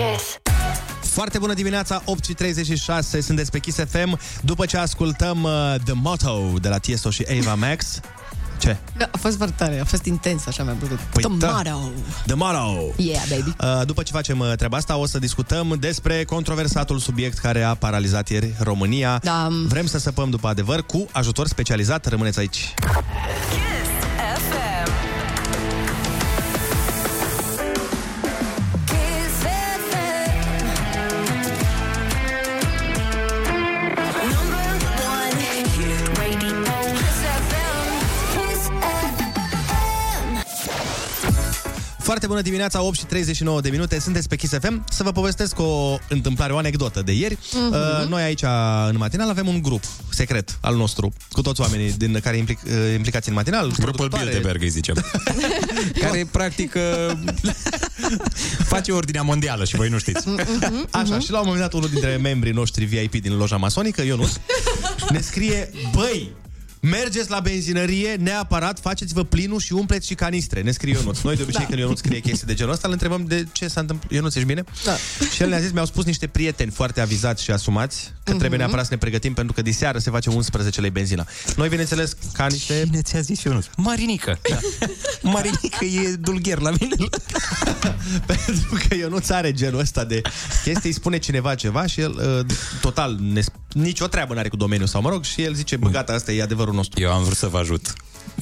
Kiss. 0.00 0.38
Foarte 1.02 1.38
bună 1.38 1.54
dimineața, 1.54 2.02
8 2.04 2.24
și 2.24 2.32
36, 2.32 3.20
sunteți 3.20 3.50
pe 3.50 3.58
Kiss 3.58 3.78
FM. 3.90 4.18
După 4.42 4.66
ce 4.66 4.76
ascultăm 4.76 5.42
uh, 5.42 5.74
The 5.84 5.92
Motto 5.92 6.52
de 6.60 6.68
la 6.68 6.78
Tiesto 6.78 7.10
și 7.10 7.26
Ava 7.38 7.54
Max. 7.54 8.00
Ce? 8.58 8.76
Da, 8.96 9.08
a 9.12 9.16
fost 9.16 9.36
foarte 9.36 9.54
tare, 9.58 9.80
a 9.80 9.84
fost 9.84 10.04
intens, 10.04 10.46
așa 10.46 10.62
mi-a 10.62 10.72
plăcut. 10.72 10.98
Păi 10.98 11.22
The 11.22 11.36
da. 11.38 11.50
motto. 11.50 11.90
The 12.26 12.34
Motto! 12.34 12.92
Yeah, 12.96 13.22
baby. 13.28 13.54
Uh, 13.60 13.86
După 13.86 14.02
ce 14.02 14.12
facem 14.12 14.38
uh, 14.38 14.52
treaba 14.56 14.76
asta, 14.76 14.96
o 14.96 15.06
să 15.06 15.18
discutăm 15.18 15.76
despre 15.80 16.24
controversatul 16.24 16.98
subiect 16.98 17.38
care 17.38 17.62
a 17.62 17.74
paralizat 17.74 18.28
ieri 18.28 18.54
România. 18.58 19.20
Da. 19.22 19.48
Vrem 19.66 19.86
să 19.86 19.98
săpăm 19.98 20.30
după 20.30 20.48
adevăr 20.48 20.82
cu 20.82 21.06
ajutor 21.12 21.46
specializat. 21.46 22.06
Rămâneți 22.06 22.38
aici. 22.38 22.74
FM. 24.34 24.79
Foarte 42.10 42.28
bună 42.28 42.40
dimineața, 42.40 42.82
8 42.82 42.96
și 42.96 43.04
39 43.04 43.60
de 43.60 43.70
minute, 43.70 44.00
sunteți 44.00 44.28
pe 44.28 44.36
Kiss 44.36 44.52
FM. 44.60 44.84
Să 44.88 45.02
vă 45.02 45.12
povestesc 45.12 45.58
o 45.58 45.98
întâmplare, 46.08 46.52
o 46.52 46.56
anecdotă 46.56 47.02
de 47.02 47.12
ieri. 47.12 47.38
Mhm. 47.52 47.72
Uh, 47.72 48.08
Noi 48.08 48.22
aici, 48.22 48.42
în 48.88 48.96
matinal, 48.96 49.28
avem 49.28 49.46
un 49.46 49.62
grup 49.62 49.84
secret 50.08 50.58
al 50.60 50.76
nostru, 50.76 51.12
cu 51.32 51.42
toți 51.42 51.60
oamenii 51.60 51.92
din 51.92 52.20
care 52.22 52.36
implic, 52.36 52.58
uh, 52.64 52.72
implicați 52.94 53.28
în 53.28 53.34
matinal. 53.34 53.66
Grupul 53.66 53.92
producătoare. 53.92 54.24
Bilderberg, 54.24 54.62
îi 54.62 54.68
zicem. 54.68 55.04
care, 56.02 56.28
practic, 56.30 56.74
uh, 56.74 57.18
face 58.74 58.92
ordinea 58.92 59.22
mondială 59.22 59.64
și 59.64 59.76
voi 59.76 59.88
nu 59.88 59.98
știți. 59.98 60.28
Așa, 60.90 61.18
și 61.18 61.30
la 61.30 61.38
un 61.38 61.44
moment 61.44 61.62
dat 61.62 61.72
unul 61.72 61.88
dintre 61.88 62.16
membrii 62.16 62.52
noștri 62.52 62.84
VIP 62.84 63.14
din 63.22 63.36
loja 63.36 63.56
masonică, 63.56 64.02
Ionut, 64.02 64.40
ne 65.10 65.20
scrie, 65.20 65.70
băi, 65.92 66.32
Mergeți 66.80 67.30
la 67.30 67.40
benzinărie, 67.40 68.14
neapărat 68.14 68.80
faceți-vă 68.80 69.24
plinul 69.24 69.60
și 69.60 69.72
umpleți 69.72 70.06
și 70.06 70.14
canistre. 70.14 70.60
Ne 70.60 70.70
scrie 70.70 70.92
Ionut. 70.92 71.20
Noi 71.20 71.36
de 71.36 71.42
obicei 71.42 71.60
Da. 71.60 71.66
când 71.66 71.78
Ionut 71.78 71.98
scrie 71.98 72.20
chestii 72.20 72.46
de 72.46 72.54
genul 72.54 72.72
ăsta, 72.72 72.86
îl 72.86 72.92
întrebăm 72.92 73.24
de 73.24 73.46
ce 73.52 73.68
s-a 73.68 73.80
întâmplat. 73.80 74.12
Ionut, 74.12 74.34
ești 74.34 74.46
bine? 74.46 74.64
Da. 74.84 74.96
Și 75.34 75.42
el 75.42 75.48
ne-a 75.48 75.58
zis, 75.60 75.70
mi-au 75.70 75.86
spus 75.86 76.04
niște 76.04 76.26
prieteni 76.26 76.70
foarte 76.70 77.00
avizați 77.00 77.42
și 77.42 77.50
asumați 77.50 78.12
că 78.24 78.32
trebuie 78.34 78.58
neapărat 78.58 78.84
să 78.84 78.90
ne 78.92 78.98
pregătim 78.98 79.34
pentru 79.34 79.52
că 79.52 79.62
diseară 79.62 79.98
se 79.98 80.10
face 80.10 80.30
11 80.30 80.80
lei 80.80 80.90
benzina. 80.90 81.26
Noi, 81.56 81.68
bineînțeles, 81.68 82.16
ca 82.32 82.46
niște... 82.46 82.82
Cine 82.84 83.02
ți-a 83.02 83.20
zis 83.20 83.42
Ionut? 83.42 83.70
Marinică. 83.76 84.38
Da. 84.50 84.58
Marinică 85.22 85.84
e 85.84 86.14
dulgher 86.14 86.58
la 86.58 86.70
mine. 86.80 86.94
Pentru 88.26 88.78
că 88.88 88.94
eu 88.94 89.08
nu 89.08 89.18
are 89.28 89.52
genul 89.52 89.80
ăsta 89.80 90.04
de 90.04 90.20
chestii, 90.64 90.88
îi 90.88 90.92
spune 90.92 91.18
cineva 91.18 91.54
ceva 91.54 91.86
și 91.86 92.00
el 92.00 92.38
uh, 92.38 92.54
total 92.80 93.18
ne, 93.32 93.42
nicio 93.72 94.06
treabă 94.06 94.34
n-are 94.34 94.48
cu 94.48 94.56
domeniul 94.56 94.88
sau 94.88 95.02
mă 95.02 95.08
rog 95.08 95.24
și 95.24 95.42
el 95.42 95.54
zice, 95.54 95.76
bă, 95.76 95.88
gata, 95.88 96.12
asta 96.12 96.32
e 96.32 96.42
adevărul 96.42 96.69
nostru. 96.74 97.00
Eu 97.00 97.12
am 97.12 97.22
vrut 97.22 97.36
să 97.36 97.46
vă 97.46 97.58
ajut. 97.58 97.92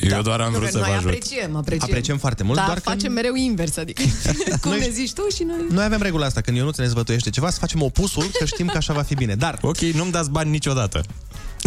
Eu 0.00 0.22
doar 0.22 0.40
am 0.40 0.50
Nu, 0.52 0.56
vrut 0.58 0.64
că 0.64 0.70
să 0.72 0.78
noi 0.78 0.88
vă 0.88 0.94
ajut. 0.94 1.06
apreciem, 1.10 1.56
apreciem. 1.56 1.88
Apreciem 1.90 2.18
foarte 2.18 2.42
mult, 2.42 2.56
Dar 2.56 2.66
doar 2.66 2.78
că- 2.80 2.90
facem 2.90 3.12
mereu 3.12 3.34
invers, 3.34 3.76
adică 3.76 4.02
cum 4.62 4.70
Noi- 4.70 4.80
ne 4.80 4.88
zici 4.90 5.12
tu 5.12 5.22
și 5.34 5.42
noi... 5.42 5.56
Noi 5.70 5.84
avem 5.84 6.02
regula 6.02 6.26
asta, 6.26 6.40
când 6.40 6.56
Ionuț 6.56 6.76
ne 6.76 6.86
zvătuiește 6.86 7.30
ceva, 7.30 7.50
să 7.50 7.58
facem 7.58 7.82
opusul, 7.82 8.30
că 8.38 8.44
știm 8.44 8.66
că 8.66 8.76
așa 8.76 8.92
va 8.92 9.02
fi 9.02 9.14
bine. 9.14 9.34
Dar, 9.34 9.58
Ok, 9.62 9.78
nu-mi 9.78 10.10
dați 10.10 10.30
bani 10.30 10.50
niciodată. 10.50 11.02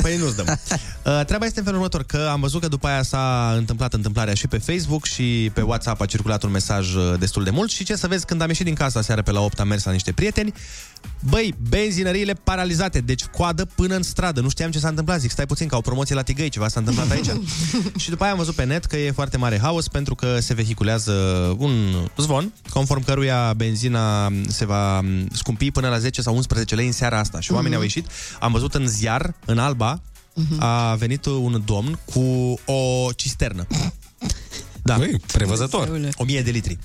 păi 0.02 0.18
nu-ți 0.18 0.36
dăm. 0.36 0.46
Uh, 1.06 1.22
treaba 1.26 1.46
este 1.46 1.60
în 1.60 1.66
felul 1.66 1.80
următor, 1.80 2.04
că 2.04 2.28
am 2.32 2.40
văzut 2.40 2.62
că 2.62 2.68
după 2.68 2.88
aia 2.88 3.04
s-a 3.04 3.54
întâmplat 3.58 3.94
întâmplarea 3.94 4.34
și 4.34 4.48
pe 4.48 4.58
Facebook 4.58 5.06
și 5.06 5.52
pe 5.54 5.62
WhatsApp 5.62 6.02
a 6.02 6.06
circulat 6.06 6.44
un 6.44 6.52
mesaj 6.52 6.94
uh, 6.96 7.14
destul 7.20 7.44
de 7.44 7.50
mult 7.50 7.72
și 7.72 7.84
ce 7.84 7.96
să 7.96 8.08
vezi, 8.08 8.26
când 8.26 8.42
am 8.42 8.48
ieșit 8.48 8.66
din 8.66 8.74
casa 8.74 9.02
seara 9.02 9.22
pe 9.22 9.32
la 9.32 9.40
8 9.42 9.60
am 9.60 9.68
mers 9.68 9.84
la 9.84 9.92
niște 9.92 10.12
prieteni, 10.12 10.54
băi, 11.30 11.54
benzinăriile 11.70 12.34
paralizate, 12.34 13.00
deci 13.00 13.26
coadă 13.26 13.66
până 13.66 13.96
în 13.96 14.04
stradă. 14.04 14.42
Nu 14.42 14.50
știam 14.50 14.72
ce 14.72 14.80
s-a 14.80 14.88
întâmplat, 14.88 15.20
zic, 15.20 15.32
stai 15.32 15.46
puțin, 15.46 15.68
ca 15.68 15.78
o 15.78 15.82
promoție 15.82 16.16
la 16.16 16.22
Tigăi, 16.22 16.50
ceva 16.50 16.68
s-a 16.68 16.80
întâmplat 16.80 17.12
aici. 17.12 17.30
și 18.02 18.10
după 18.10 18.24
aia 18.24 18.32
am 18.32 18.38
văzut 18.38 18.56
pe 18.56 18.64
net 18.64 18.86
că 18.86 18.98
e 18.98 19.12
foarte 19.12 19.38
mare 19.38 19.60
haos 19.60 19.88
pentru 19.88 20.16
că 20.16 20.40
se 20.40 20.54
vehiculează 20.54 21.12
un 21.58 21.72
zvon, 22.18 22.54
conform 22.70 23.04
căruia 23.04 23.54
benzina 23.54 24.32
se 24.48 24.66
va 24.66 25.02
scumpi 25.32 25.72
până 25.72 25.90
la 25.90 25.98
10 25.98 26.22
sau 26.22 26.36
11 26.36 26.76
lei 26.76 26.86
în 26.86 26.92
seara 26.92 27.20
asta. 27.20 27.40
Și 27.40 27.52
oamenii 27.52 27.76
au 27.76 27.82
ieșit. 27.82 28.08
Am 28.40 28.52
văzut 28.52 28.74
în 28.74 28.88
ziar, 28.88 29.34
în 29.46 29.58
Alba, 29.58 30.02
a 30.60 30.96
venit 30.96 31.26
un 31.26 31.62
domn 31.66 32.00
cu 32.14 32.60
o 32.66 33.10
cisternă. 33.16 33.68
Da. 34.84 34.98
Băi, 34.98 35.20
prevăzător. 35.32 36.10
1000 36.16 36.42
de 36.42 36.52
litri. 36.52 36.78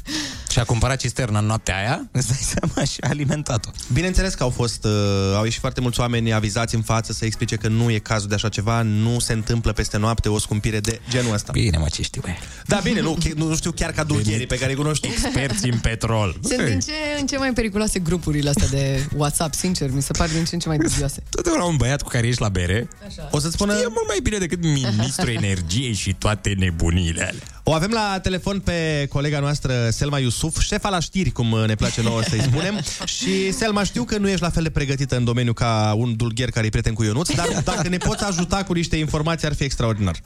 Și 0.57 0.63
a 0.63 0.65
cumpărat 0.65 1.01
cisterna 1.01 1.39
în 1.39 1.47
noaptea 1.47 1.77
aia, 1.77 2.09
îți 2.13 2.27
dai 2.29 2.39
seama, 2.41 2.87
și 2.87 2.97
a 3.01 3.09
alimentat-o. 3.09 3.71
Bineînțeles 3.93 4.35
că 4.35 4.43
au 4.43 4.51
fost, 4.51 4.85
uh, 4.85 4.91
au 5.35 5.45
ieșit 5.45 5.61
foarte 5.61 5.81
mulți 5.81 6.01
oameni 6.01 6.33
avizați 6.33 6.75
în 6.75 6.83
față 6.83 7.13
să 7.13 7.25
explice 7.25 7.57
că 7.57 7.69
nu 7.69 7.91
e 7.91 7.99
cazul 7.99 8.29
de 8.29 8.35
așa 8.35 8.49
ceva, 8.49 8.83
nu 8.83 9.19
se 9.19 9.33
întâmplă 9.33 9.73
peste 9.73 9.97
noapte 9.99 10.29
o 10.29 10.39
scumpire 10.39 10.81
de 10.81 11.01
genul 11.11 11.35
ăsta. 11.35 11.53
Bine, 11.53 11.79
mă, 11.79 11.87
ce 11.93 12.03
știu, 12.03 12.21
bă. 12.21 12.29
Da, 12.67 12.81
bine, 12.83 13.01
nu, 13.01 13.17
che- 13.25 13.33
nu, 13.35 13.49
nu 13.49 13.57
știu 13.57 13.71
chiar 13.71 13.93
ca 13.93 14.05
dulgherii 14.05 14.47
pe 14.47 14.59
care 14.59 14.71
îi 14.71 14.77
cunoști. 14.77 15.07
Experți 15.07 15.69
în 15.69 15.79
petrol. 15.79 16.39
Sunt 16.43 16.65
din 16.65 16.81
ce 16.81 16.93
în 17.21 17.27
ce 17.27 17.39
mai 17.39 17.53
periculoase 17.53 17.99
grupurile 17.99 18.49
astea 18.49 18.67
de 18.67 19.07
WhatsApp, 19.17 19.55
sincer, 19.55 19.91
mi 19.91 20.03
se 20.03 20.13
par 20.13 20.29
din 20.29 20.45
ce 20.45 20.55
în 20.55 20.61
ce 20.61 20.69
mai 20.69 20.77
dubioase. 20.79 21.23
Totdeauna 21.31 21.65
un 21.65 21.77
băiat 21.77 22.03
cu 22.03 22.09
care 22.09 22.27
ești 22.27 22.41
la 22.41 22.49
bere 22.49 22.89
O 23.31 23.39
să-ți 23.39 23.55
spună... 23.55 23.73
e 23.73 23.87
mult 23.89 24.07
mai 24.07 24.19
bine 24.23 24.39
decât 24.39 24.63
ministrul 24.63 25.29
energiei 25.43 25.93
și 25.95 26.15
toate 26.15 26.55
nebunile 26.59 27.23
alea. 27.23 27.43
O 27.69 27.73
avem 27.73 27.91
la 27.91 28.19
telefon 28.23 28.61
pe 28.61 29.07
colega 29.09 29.41
noastră, 29.41 29.89
Selma 29.91 30.19
Iusuf, 30.19 30.46
șefa 30.61 30.89
la 30.89 31.01
știri, 31.01 31.31
cum 31.31 31.65
ne 31.67 31.75
place 31.75 32.03
nouă 32.03 32.23
să-i 32.23 32.41
spunem. 32.41 32.81
Și, 33.17 33.53
Selma, 33.53 33.83
știu 33.85 34.05
că 34.05 34.19
nu 34.19 34.29
ești 34.29 34.43
la 34.43 34.51
fel 34.51 34.63
de 34.63 34.71
pregătită 34.71 35.17
în 35.17 35.25
domeniu 35.25 35.53
ca 35.53 35.95
un 35.97 36.17
dulgher 36.17 36.51
care 36.51 36.67
e 36.67 36.69
prieten 36.69 36.95
cu 36.95 37.03
Ionuț, 37.03 37.35
dar 37.35 37.47
dacă 37.75 37.89
ne 37.89 37.97
poți 37.97 38.25
ajuta 38.25 38.65
cu 38.65 38.73
niște 38.73 38.97
informații, 38.97 39.47
ar 39.47 39.55
fi 39.55 39.65
extraordinar. 39.65 40.17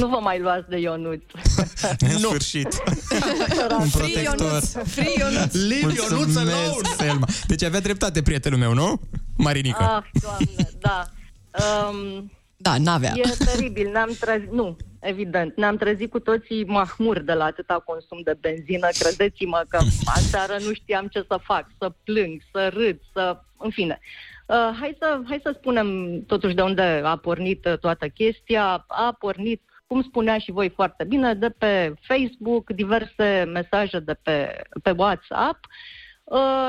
Nu 0.00 0.06
vă 0.06 0.18
mai 0.22 0.40
luați 0.40 0.68
de 0.68 0.78
Ionuț. 0.78 1.22
În 1.98 2.18
sfârșit. 2.18 2.82
Un 3.78 3.88
Free 3.88 4.12
protector. 4.12 4.46
Ionuț, 4.50 4.72
free 4.86 5.12
Ionuț. 5.18 5.52
Leave 5.52 5.94
Ionuț 5.94 6.36
alone! 6.36 6.54
Selma. 6.98 7.26
Deci 7.46 7.62
avea 7.62 7.80
dreptate 7.80 8.22
prietenul 8.22 8.58
meu, 8.58 8.74
nu? 8.74 9.00
Marinică. 9.36 9.82
Ah, 9.82 10.20
doamne, 10.22 10.70
da. 10.80 11.10
Um, 11.88 12.30
Da, 12.64 12.78
n-avea. 12.78 13.12
e 13.14 13.44
teribil, 13.44 13.90
ne-am 13.90 14.10
trezit, 14.20 14.50
nu, 14.50 14.76
evident, 15.00 15.56
ne-am 15.56 15.76
trezit 15.76 16.10
cu 16.10 16.18
toții 16.18 16.64
mahmur 16.64 17.18
de 17.18 17.32
la 17.32 17.44
atâta 17.44 17.82
consum 17.84 18.20
de 18.24 18.36
benzină, 18.40 18.88
credeți-mă 18.98 19.64
că 19.68 19.78
aseară 20.16 20.56
nu 20.66 20.72
știam 20.72 21.06
ce 21.06 21.24
să 21.28 21.38
fac, 21.42 21.66
să 21.78 21.92
plâng, 22.04 22.40
să 22.52 22.68
râd, 22.68 23.00
să, 23.12 23.40
în 23.58 23.70
fine. 23.70 24.00
Uh, 24.46 24.76
hai, 24.80 24.96
să, 24.98 25.20
hai 25.28 25.40
să 25.42 25.54
spunem 25.58 26.20
totuși 26.26 26.54
de 26.54 26.62
unde 26.62 27.00
a 27.04 27.16
pornit 27.16 27.64
uh, 27.64 27.78
toată 27.78 28.08
chestia. 28.08 28.84
A 28.88 29.16
pornit, 29.18 29.62
cum 29.86 30.02
spunea 30.02 30.38
și 30.38 30.50
voi 30.50 30.68
foarte 30.68 31.04
bine, 31.04 31.34
de 31.34 31.48
pe 31.48 31.94
Facebook, 32.00 32.70
diverse 32.70 33.50
mesaje 33.52 33.98
de 33.98 34.14
pe, 34.22 34.62
pe 34.82 34.90
WhatsApp 34.90 35.58
uh, 35.64 35.93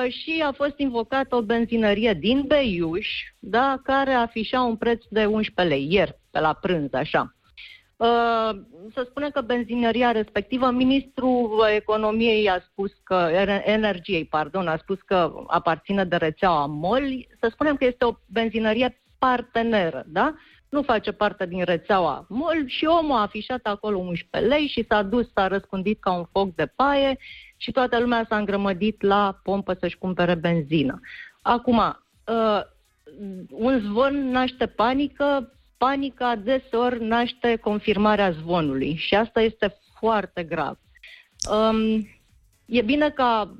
și 0.07 0.43
a 0.45 0.51
fost 0.51 0.77
invocată 0.77 1.35
o 1.35 1.41
benzinărie 1.41 2.13
din 2.13 2.43
Beiuș, 2.47 3.07
da, 3.39 3.79
care 3.83 4.11
afișa 4.11 4.61
un 4.61 4.75
preț 4.75 5.03
de 5.09 5.25
11 5.25 5.75
lei 5.75 5.87
ieri, 5.93 6.19
pe 6.31 6.39
la 6.39 6.53
prânz, 6.53 6.93
așa. 6.93 7.35
Uh, 7.97 8.49
să 8.93 9.05
spunem 9.09 9.29
că 9.29 9.41
benzinăria 9.41 10.11
respectivă, 10.11 10.71
ministrul 10.71 11.65
economiei 11.75 12.49
a 12.49 12.59
spus 12.59 12.91
că, 13.03 13.29
er- 13.31 13.63
energiei, 13.65 14.25
pardon, 14.25 14.67
a 14.67 14.77
spus 14.77 15.01
că 15.01 15.33
aparține 15.47 16.03
de 16.05 16.15
rețeaua 16.15 16.65
MOL. 16.65 17.27
Să 17.39 17.49
spunem 17.51 17.75
că 17.75 17.85
este 17.85 18.05
o 18.05 18.13
benzinărie 18.27 19.01
parteneră, 19.17 20.03
da? 20.07 20.35
nu 20.75 20.81
face 20.81 21.11
parte 21.11 21.45
din 21.45 21.63
rețeaua 21.63 22.25
MOL 22.29 22.63
și 22.65 22.85
omul 22.85 23.17
a 23.17 23.21
afișat 23.21 23.59
acolo 23.63 23.97
11 23.97 24.49
lei 24.49 24.67
și 24.67 24.85
s-a 24.89 25.01
dus, 25.01 25.31
s-a 25.33 25.47
răspândit 25.47 25.99
ca 25.99 26.11
un 26.11 26.25
foc 26.31 26.55
de 26.55 26.65
paie 26.65 27.17
și 27.57 27.71
toată 27.71 27.99
lumea 27.99 28.25
s-a 28.29 28.37
îngrămădit 28.37 29.01
la 29.01 29.39
pompă 29.43 29.77
să-și 29.79 29.97
cumpere 29.97 30.35
benzină. 30.35 30.99
Acum, 31.41 31.77
uh, 31.77 32.61
un 33.49 33.79
zvon 33.79 34.29
naște 34.29 34.65
panică, 34.65 35.53
panica 35.77 36.35
deseori 36.35 37.03
naște 37.03 37.55
confirmarea 37.55 38.31
zvonului 38.31 38.95
și 38.95 39.15
asta 39.15 39.41
este 39.41 39.77
foarte 39.99 40.43
grav. 40.43 40.77
Um, 41.51 42.07
e 42.65 42.81
bine 42.81 43.09
ca 43.09 43.55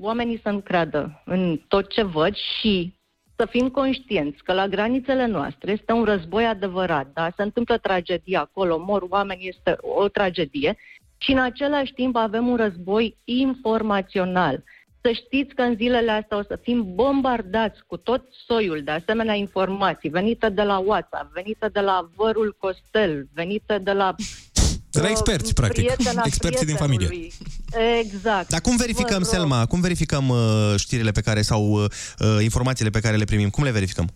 oamenii 0.00 0.40
să 0.42 0.50
nu 0.50 0.60
creadă 0.60 1.22
în 1.24 1.60
tot 1.68 1.88
ce 1.88 2.02
văd 2.02 2.34
și 2.34 2.98
să 3.36 3.46
fim 3.46 3.68
conștienți 3.68 4.42
că 4.42 4.52
la 4.52 4.68
granițele 4.68 5.26
noastre 5.26 5.72
este 5.72 5.92
un 5.92 6.04
război 6.04 6.46
adevărat, 6.46 7.12
da? 7.12 7.30
se 7.36 7.42
întâmplă 7.42 7.78
tragedie 7.78 8.36
acolo, 8.36 8.78
mor 8.78 9.06
oameni, 9.08 9.48
este 9.48 9.76
o 9.80 10.08
tragedie 10.08 10.76
și 11.22 11.30
în 11.32 11.38
același 11.38 11.92
timp 11.92 12.16
avem 12.16 12.46
un 12.48 12.56
război 12.56 13.16
informațional. 13.24 14.64
Să 15.02 15.10
știți 15.12 15.54
că 15.54 15.62
în 15.62 15.74
zilele 15.76 16.10
astea 16.10 16.36
o 16.38 16.42
să 16.42 16.58
fim 16.62 16.94
bombardați 16.94 17.78
cu 17.86 17.96
tot 17.96 18.22
soiul 18.46 18.80
de 18.84 18.90
asemenea 18.90 19.34
informații 19.34 20.08
venite 20.08 20.48
de 20.48 20.62
la 20.62 20.78
WhatsApp, 20.78 21.32
venite 21.32 21.68
de 21.72 21.80
la 21.80 22.10
Vărul 22.16 22.56
Costel, 22.58 23.28
venite 23.34 23.78
de 23.82 23.92
la 23.92 24.14
De 24.90 25.00
la 25.00 25.08
experți, 25.08 25.54
practic. 25.54 25.84
prietena 25.84 26.22
Experții 26.30 26.66
din 26.66 26.74
familie. 26.76 27.06
prietenului. 27.06 28.00
Exact. 28.00 28.48
Dar 28.48 28.60
cum 28.60 28.76
verificăm, 28.76 29.22
Vă 29.22 29.24
rog. 29.24 29.32
Selma, 29.32 29.66
cum 29.66 29.80
verificăm 29.80 30.28
uh, 30.28 30.74
știrile 30.76 31.10
pe 31.10 31.20
care 31.20 31.42
sau 31.42 31.72
uh, 31.72 31.84
uh, 32.18 32.42
informațiile 32.42 32.90
pe 32.90 33.00
care 33.00 33.16
le 33.16 33.24
primim? 33.24 33.50
Cum 33.50 33.64
le 33.64 33.70
verificăm? 33.70 34.08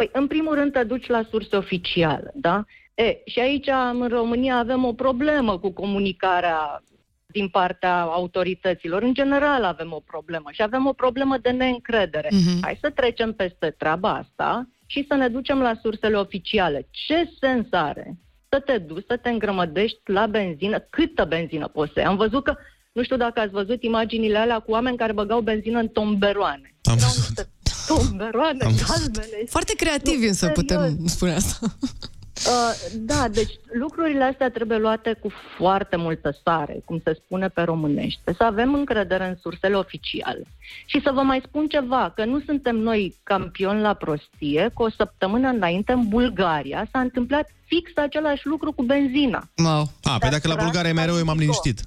Păi, 0.00 0.10
în 0.12 0.26
primul 0.26 0.54
rând 0.54 0.72
te 0.72 0.82
duci 0.82 1.06
la 1.06 1.26
surse 1.30 1.56
oficiale, 1.56 2.30
da? 2.34 2.64
E, 2.94 3.18
și 3.24 3.40
aici, 3.40 3.68
în 3.92 4.08
România, 4.08 4.56
avem 4.56 4.84
o 4.84 4.92
problemă 4.92 5.58
cu 5.58 5.72
comunicarea 5.72 6.82
din 7.26 7.48
partea 7.48 8.00
autorităților. 8.00 9.02
În 9.02 9.14
general 9.14 9.64
avem 9.64 9.92
o 9.92 10.00
problemă 10.00 10.48
și 10.52 10.62
avem 10.62 10.86
o 10.86 10.92
problemă 10.92 11.36
de 11.38 11.50
neîncredere. 11.50 12.28
Mhm. 12.30 12.58
Hai 12.62 12.78
să 12.80 12.90
trecem 12.90 13.32
peste 13.32 13.74
treaba 13.78 14.14
asta 14.14 14.68
și 14.86 15.04
să 15.08 15.14
ne 15.14 15.28
ducem 15.28 15.60
la 15.60 15.78
sursele 15.82 16.16
oficiale. 16.16 16.88
Ce 16.90 17.30
sens 17.40 17.66
are 17.70 18.18
să 18.48 18.60
te 18.60 18.78
duci, 18.78 19.04
să 19.08 19.16
te 19.16 19.28
îngrămădești 19.28 20.00
la 20.04 20.26
benzină? 20.26 20.78
Câtă 20.78 21.24
benzină 21.24 21.68
poți 21.68 21.92
să 21.92 21.98
iei? 21.98 22.08
Am 22.08 22.16
văzut 22.16 22.44
că, 22.44 22.54
nu 22.92 23.02
știu 23.02 23.16
dacă 23.16 23.40
ați 23.40 23.52
văzut 23.52 23.82
imaginile 23.82 24.38
alea 24.38 24.58
cu 24.58 24.70
oameni 24.70 24.96
care 24.96 25.12
băgau 25.12 25.40
benzină 25.40 25.78
în 25.78 25.88
tomberoane. 25.88 26.74
Am 26.82 26.96
Erau 26.96 27.10
niște 27.90 28.08
tomberoane 28.08 28.58
galbene. 28.58 29.44
Foarte 29.48 29.72
creativi 29.76 30.22
Nu, 30.22 30.28
însă 30.28 30.46
serios. 30.46 30.58
putem 30.58 31.06
spune 31.06 31.32
asta. 31.32 31.58
Uh, 32.46 32.92
da, 32.94 33.28
deci 33.28 33.52
lucrurile 33.72 34.24
astea 34.24 34.50
trebuie 34.50 34.78
luate 34.78 35.18
cu 35.22 35.30
foarte 35.58 35.96
multă 35.96 36.36
sare, 36.44 36.82
cum 36.84 37.00
se 37.04 37.20
spune 37.24 37.48
pe 37.48 37.62
românește, 37.62 38.34
să 38.36 38.42
avem 38.42 38.74
încredere 38.74 39.26
în 39.28 39.36
sursele 39.40 39.74
oficiale. 39.74 40.46
Și 40.86 41.00
să 41.04 41.10
vă 41.14 41.20
mai 41.20 41.42
spun 41.44 41.66
ceva, 41.68 42.12
că 42.16 42.24
nu 42.24 42.40
suntem 42.40 42.76
noi 42.76 43.16
campioni 43.22 43.80
la 43.80 43.94
prostie, 43.94 44.70
cu 44.74 44.82
o 44.82 44.90
săptămână 44.90 45.48
înainte 45.48 45.92
în 45.92 46.08
Bulgaria 46.08 46.88
s-a 46.92 47.00
întâmplat 47.00 47.50
fix 47.66 47.90
același 47.96 48.46
lucru 48.46 48.72
cu 48.72 48.82
benzina. 48.82 49.48
Wow. 49.56 49.90
A, 50.02 50.18
păi 50.18 50.30
dacă 50.30 50.48
la 50.48 50.54
Bulgaria 50.54 50.90
e 50.90 50.92
mereu, 50.92 51.16
eu 51.16 51.24
m-am 51.24 51.38
liniștit. 51.38 51.80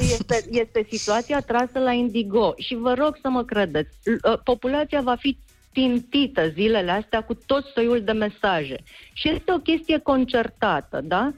Este, 0.00 0.44
este 0.50 0.86
situația 0.90 1.40
trasă 1.40 1.78
la 1.78 1.92
Indigo 1.92 2.54
și 2.56 2.74
vă 2.74 2.94
rog 2.94 3.18
să 3.22 3.28
mă 3.28 3.44
credeți, 3.44 3.88
l- 4.04 4.28
uh, 4.30 4.38
populația 4.44 5.00
va 5.00 5.14
fi 5.14 5.38
țintită 5.72 6.48
zilele 6.48 6.90
astea 6.90 7.22
cu 7.24 7.34
tot 7.34 7.64
soiul 7.74 8.02
de 8.02 8.12
mesaje. 8.12 8.76
Și 9.12 9.28
este 9.28 9.52
o 9.52 9.58
chestie 9.58 9.98
concertată, 9.98 11.00
da? 11.04 11.32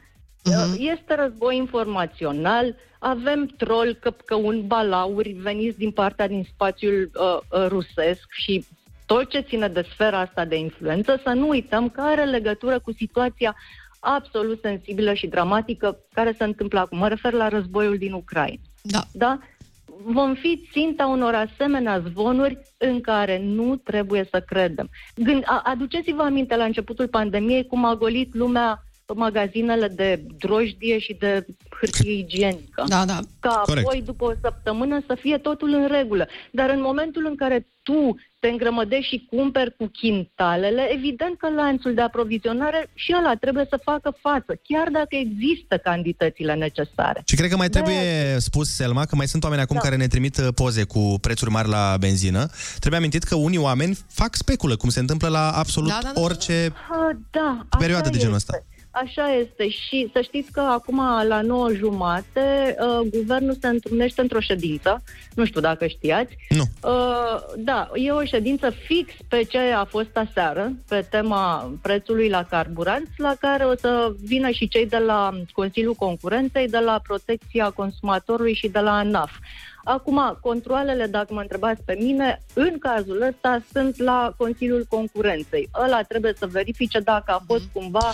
Uh, 0.45 0.75
Este 0.79 1.15
război 1.15 1.57
informațional, 1.57 2.75
avem 2.99 3.47
troll, 3.47 3.95
căpcăuni, 4.01 4.63
balauri 4.63 5.31
veniți 5.33 5.79
din 5.79 5.91
partea 5.91 6.29
din 6.29 6.47
spațiul 6.53 7.11
uh, 7.15 7.39
uh, 7.61 7.67
rusesc 7.69 8.27
și 8.31 8.65
tot 9.07 9.29
ce 9.31 9.41
ține 9.41 9.69
de 9.69 9.87
sfera 9.93 10.19
asta 10.21 10.45
de 10.45 10.57
influență, 10.57 11.21
să 11.25 11.29
nu 11.33 11.49
uităm 11.49 11.89
că 11.91 12.01
are 12.01 12.25
legătură 12.25 12.79
cu 12.79 12.93
situația 12.93 13.57
absolut 14.01 14.61
sensibilă 14.61 15.15
și 15.15 15.27
dramatică 15.27 15.99
care 16.13 16.35
se 16.39 16.45
întâmplă 16.45 16.79
acum. 16.79 16.99
Mă 16.99 17.09
refer 17.09 17.33
la 17.33 17.49
războiul 17.49 17.99
din 17.99 18.13
Ucraina. 18.13 18.63
Da. 18.83 19.01
da? 19.13 19.39
Vom 20.05 20.35
fi 20.35 20.69
ținta 20.73 21.07
unor 21.07 21.35
asemenea 21.35 21.99
zvonuri 21.99 22.59
în 22.77 23.01
care 23.01 23.41
nu 23.43 23.77
trebuie 23.77 24.29
să 24.31 24.41
credem. 24.41 24.89
Gând, 25.17 25.43
a, 25.47 25.63
aduceți-vă 25.65 26.23
aminte 26.23 26.57
la 26.57 26.65
începutul 26.65 27.09
pandemiei 27.09 27.67
cum 27.67 27.85
a 27.85 27.95
golit 27.95 28.35
lumea 28.35 28.83
magazinele 29.15 29.89
de 29.89 30.23
drojdie 30.39 30.99
și 30.99 31.17
de 31.19 31.47
hârtie 31.81 32.13
igienică. 32.13 32.85
Da, 32.87 33.05
da. 33.05 33.19
Ca 33.41 33.63
Corect. 33.65 33.87
apoi, 33.87 34.03
după 34.03 34.25
o 34.25 34.33
săptămână, 34.43 35.03
să 35.07 35.17
fie 35.21 35.39
totul 35.39 35.69
în 35.73 35.89
regulă. 35.91 36.27
Dar 36.53 36.71
în 36.71 36.81
momentul 36.81 37.27
în 37.27 37.37
care 37.37 37.67
tu 37.83 38.17
te 38.41 38.49
îngrămădești 38.49 39.15
și 39.15 39.27
cumperi 39.31 39.75
cu 39.77 39.87
chintalele, 39.87 40.83
evident 40.93 41.39
că 41.39 41.49
lanțul 41.51 41.95
de 41.95 42.01
aprovizionare 42.01 42.91
și 42.95 43.15
ăla 43.19 43.35
trebuie 43.35 43.67
să 43.69 43.81
facă 43.85 44.17
față, 44.21 44.61
chiar 44.63 44.89
dacă 44.89 45.17
există 45.17 45.77
cantitățile 45.77 46.55
necesare. 46.55 47.23
Și 47.27 47.37
cred 47.37 47.51
că 47.51 47.57
mai 47.57 47.69
trebuie 47.69 48.37
spus, 48.39 48.75
Selma, 48.75 49.05
că 49.05 49.17
mai 49.17 49.29
sunt 49.29 49.43
oameni 49.45 49.63
acum 49.63 49.77
Da. 49.77 49.83
care 49.83 49.97
ne 49.97 50.07
trimit 50.07 50.37
uh, 50.37 50.49
poze 50.55 50.85
cu 50.85 51.19
prețuri 51.21 51.51
mari 51.51 51.69
la 51.69 51.97
benzină. 52.01 52.47
Trebuie 52.79 53.01
amintit 53.01 53.23
că 53.23 53.35
unii 53.35 53.59
oameni 53.59 53.99
fac 54.09 54.35
speculă, 54.35 54.77
cum 54.77 54.89
se 54.89 55.01
întâmplă 55.01 55.29
la 55.29 55.51
absolut 55.51 55.89
Da, 55.91 55.99
da, 56.03 56.11
da, 56.15 56.21
orice 56.21 56.73
Ah, 56.91 57.17
Da, 57.31 57.67
perioadă 57.79 58.03
așa 58.09 58.13
de 58.13 58.19
genul 58.19 58.35
este. 58.35 58.65
Ăsta. 58.95 59.21
Așa 59.23 59.33
este 59.33 59.69
și 59.69 60.11
să 60.13 60.21
știți 60.21 60.53
că 60.53 60.61
acum 60.61 61.01
la 61.29 61.41
9 61.41 61.73
jumate 61.73 62.77
uh, 62.81 63.09
guvernul 63.11 63.57
se 63.61 63.69
întrunește 63.69 64.21
într-o 64.21 64.41
ședință, 64.41 65.03
nu 65.35 65.45
știu 65.45 65.61
dacă 65.61 65.87
știați. 65.87 66.37
Nu. 66.49 66.63
Uh, 66.91 67.43
da, 67.57 67.91
e 67.95 68.11
o 68.11 68.25
ședință 68.25 68.71
fix 68.71 69.13
pe 69.29 69.43
ce 69.43 69.59
a 69.59 69.85
fost 69.85 70.17
aseară, 70.17 70.73
pe 70.89 71.07
tema 71.11 71.73
prețului 71.83 72.29
la 72.29 72.43
carburanți, 72.43 73.11
la 73.17 73.35
care 73.41 73.65
o 73.65 73.77
să 73.77 74.13
vină 74.25 74.51
și 74.51 74.69
cei 74.69 74.87
de 74.87 74.99
la 74.99 75.33
Consiliul 75.53 75.95
Concurenței, 75.95 76.69
de 76.69 76.79
la 76.79 77.01
Protecția 77.03 77.71
Consumatorului 77.71 78.55
și 78.55 78.69
de 78.69 78.79
la 78.79 78.97
ANAF. 78.97 79.31
Acum, 79.85 80.39
controlele, 80.41 81.07
dacă 81.07 81.35
mă 81.35 81.41
întrebați 81.41 81.83
pe 81.85 81.97
mine, 82.01 82.43
în 82.55 82.79
cazul 82.79 83.23
ăsta 83.23 83.63
sunt 83.73 83.99
la 83.99 84.35
Consiliul 84.37 84.87
Concurenței. 84.89 85.69
Ăla 85.85 86.03
trebuie 86.03 86.33
să 86.39 86.47
verifice 86.47 87.01
dacă 87.01 87.33
a 87.33 87.43
fost 87.47 87.65
cumva 87.73 88.13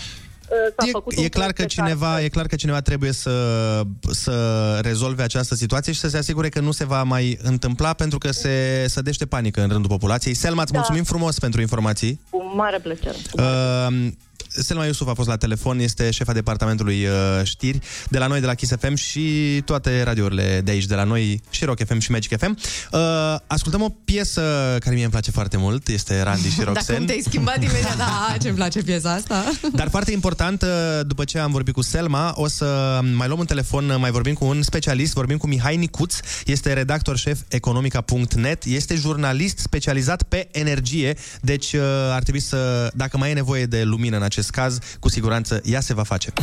uh, 0.49 0.57
s-a 0.77 0.85
făcut 0.91 1.17
un 1.17 1.23
E 1.23 1.27
clar, 1.27 1.47
că 1.47 1.53
preț 1.53 1.67
de 1.75 1.81
cineva, 1.81 2.21
e 2.21 2.27
clar 2.27 2.45
că 2.45 2.55
cineva 2.55 2.81
trebuie 2.81 3.11
să, 3.11 3.81
să 4.11 4.79
rezolve 4.81 5.23
această 5.23 5.55
situație 5.55 5.93
și 5.93 5.99
să 5.99 6.07
se 6.07 6.17
asigure 6.17 6.49
că 6.49 6.59
nu 6.59 6.71
se 6.71 6.85
va 6.85 7.03
mai 7.03 7.37
întâmpla 7.41 7.93
pentru 7.93 8.17
că 8.17 8.31
se 8.31 8.85
sădește 8.87 9.25
panică 9.25 9.61
în 9.61 9.69
rândul 9.69 9.89
populației. 9.89 10.33
Selma, 10.33 10.61
îți 10.61 10.71
Da. 10.71 10.77
mulțumim 10.77 11.03
frumos 11.03 11.39
pentru 11.39 11.61
informații. 11.61 12.19
Cu 12.29 12.51
mare 12.55 12.79
plăcere. 12.79 13.17
Uh, 13.33 14.07
Selma 14.49 14.85
Iusuf 14.85 15.07
a 15.07 15.13
fost 15.13 15.27
la 15.27 15.37
telefon, 15.37 15.79
este 15.79 16.11
șefa 16.11 16.33
departamentului 16.33 17.05
uh, 17.05 17.11
știri 17.43 17.79
de 18.09 18.17
la 18.17 18.27
noi, 18.27 18.39
de 18.39 18.45
la 18.45 18.53
Kiss 18.53 18.73
FM 18.79 18.95
și 18.95 19.61
toate 19.65 20.03
radiourile 20.03 20.61
de 20.63 20.71
aici, 20.71 20.85
de 20.85 20.95
la 20.95 21.03
noi, 21.03 21.41
și 21.49 21.65
Rock 21.65 21.85
FM 21.85 21.99
și 21.99 22.11
Magic 22.11 22.37
FM. 22.37 22.57
Uh, 22.91 22.99
ascultăm 23.47 23.81
o 23.81 23.89
piesă 24.05 24.41
care 24.79 24.95
mie 24.95 25.03
îmi 25.03 25.11
place 25.11 25.31
foarte 25.31 25.57
mult, 25.57 25.87
este 25.87 26.21
Randy 26.21 26.49
și 26.49 26.57
Dar 26.57 26.65
Roxanne. 26.73 26.97
cum 26.97 27.07
te-ai 27.07 27.21
schimbat 27.25 27.63
imediat? 27.63 27.97
Da, 28.05 28.35
ce-mi 28.41 28.55
place 28.55 28.81
piesa 28.81 29.11
asta. 29.11 29.43
Dar 29.79 29.89
foarte 29.89 30.11
important, 30.11 30.61
uh, 30.61 30.69
după 31.07 31.23
ce 31.23 31.39
am 31.39 31.51
vorbit 31.51 31.73
cu 31.73 31.81
Selma, 31.81 32.33
o 32.35 32.47
să 32.47 32.99
mai 33.13 33.27
luăm 33.27 33.39
un 33.39 33.45
telefon, 33.45 33.89
uh, 33.89 33.95
mai 33.99 34.11
vorbim 34.11 34.33
cu 34.33 34.45
un 34.45 34.61
specialist, 34.61 35.13
vorbim 35.13 35.37
cu 35.37 35.47
Mihai 35.47 35.77
Nicuț, 35.77 36.15
este 36.45 36.73
redactor 36.73 37.17
șef 37.17 37.39
economica.net, 37.47 38.63
este 38.63 38.95
jurnalist 38.95 39.57
specializat 39.57 40.23
pe 40.23 40.47
energie, 40.51 41.17
deci 41.41 41.73
uh, 41.73 41.81
ar 42.11 42.21
trebui 42.21 42.39
să, 42.39 42.89
dacă 42.93 43.17
mai 43.17 43.29
e 43.29 43.33
nevoie 43.33 43.65
de 43.65 43.83
lumină 43.83 44.15
în 44.15 44.23
acest 44.23 44.34
caz, 44.41 44.77
cu 44.99 45.09
siguranță 45.09 45.61
ea 45.63 45.79
se 45.79 45.93
va 45.93 46.03
face. 46.03 46.33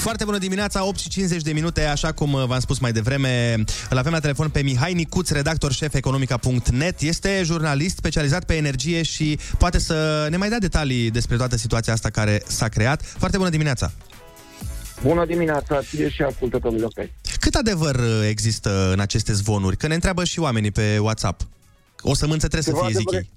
Foarte 0.00 0.24
bună 0.24 0.38
dimineața, 0.38 0.84
8 0.84 0.98
și 0.98 1.08
50 1.08 1.42
de 1.42 1.52
minute, 1.52 1.84
așa 1.84 2.12
cum 2.12 2.32
uh, 2.32 2.44
v-am 2.44 2.60
spus 2.60 2.78
mai 2.78 2.92
devreme. 2.92 3.54
Îl 3.90 3.98
avem 3.98 4.12
la 4.12 4.18
telefon 4.18 4.48
pe 4.48 4.62
Mihai 4.62 4.94
Nicuț, 4.94 5.30
redactor 5.30 5.72
șef 5.72 5.94
economica.net. 5.94 7.00
Este 7.00 7.42
jurnalist 7.44 7.96
specializat 7.96 8.44
pe 8.44 8.54
energie 8.56 9.02
și 9.02 9.38
poate 9.58 9.78
să 9.78 10.26
ne 10.30 10.36
mai 10.36 10.48
dea 10.48 10.58
detalii 10.58 11.10
despre 11.10 11.36
toată 11.36 11.56
situația 11.56 11.92
asta 11.92 12.10
care 12.10 12.42
s-a 12.46 12.68
creat. 12.68 13.02
Foarte 13.02 13.36
bună 13.36 13.48
dimineața! 13.48 13.92
Bună 15.02 15.24
dimineața, 15.24 15.80
ție 15.80 16.08
și 16.08 16.22
ascultătorilor 16.22 16.92
tăi. 16.92 17.12
Cât 17.40 17.54
adevăr 17.54 17.94
uh, 17.94 18.26
există 18.28 18.90
în 18.92 19.00
aceste 19.00 19.32
zvonuri? 19.32 19.76
Că 19.76 19.86
ne 19.86 19.94
întreabă 19.94 20.24
și 20.24 20.40
oamenii 20.40 20.70
pe 20.70 20.98
WhatsApp. 20.98 21.40
O 22.00 22.14
sămânță 22.14 22.48
trebuie 22.48 22.62
să 22.62 22.70
Ceva 22.70 22.86
fie, 22.86 22.98
zic 22.98 23.08
adevăr- 23.08 23.14
ei. 23.14 23.30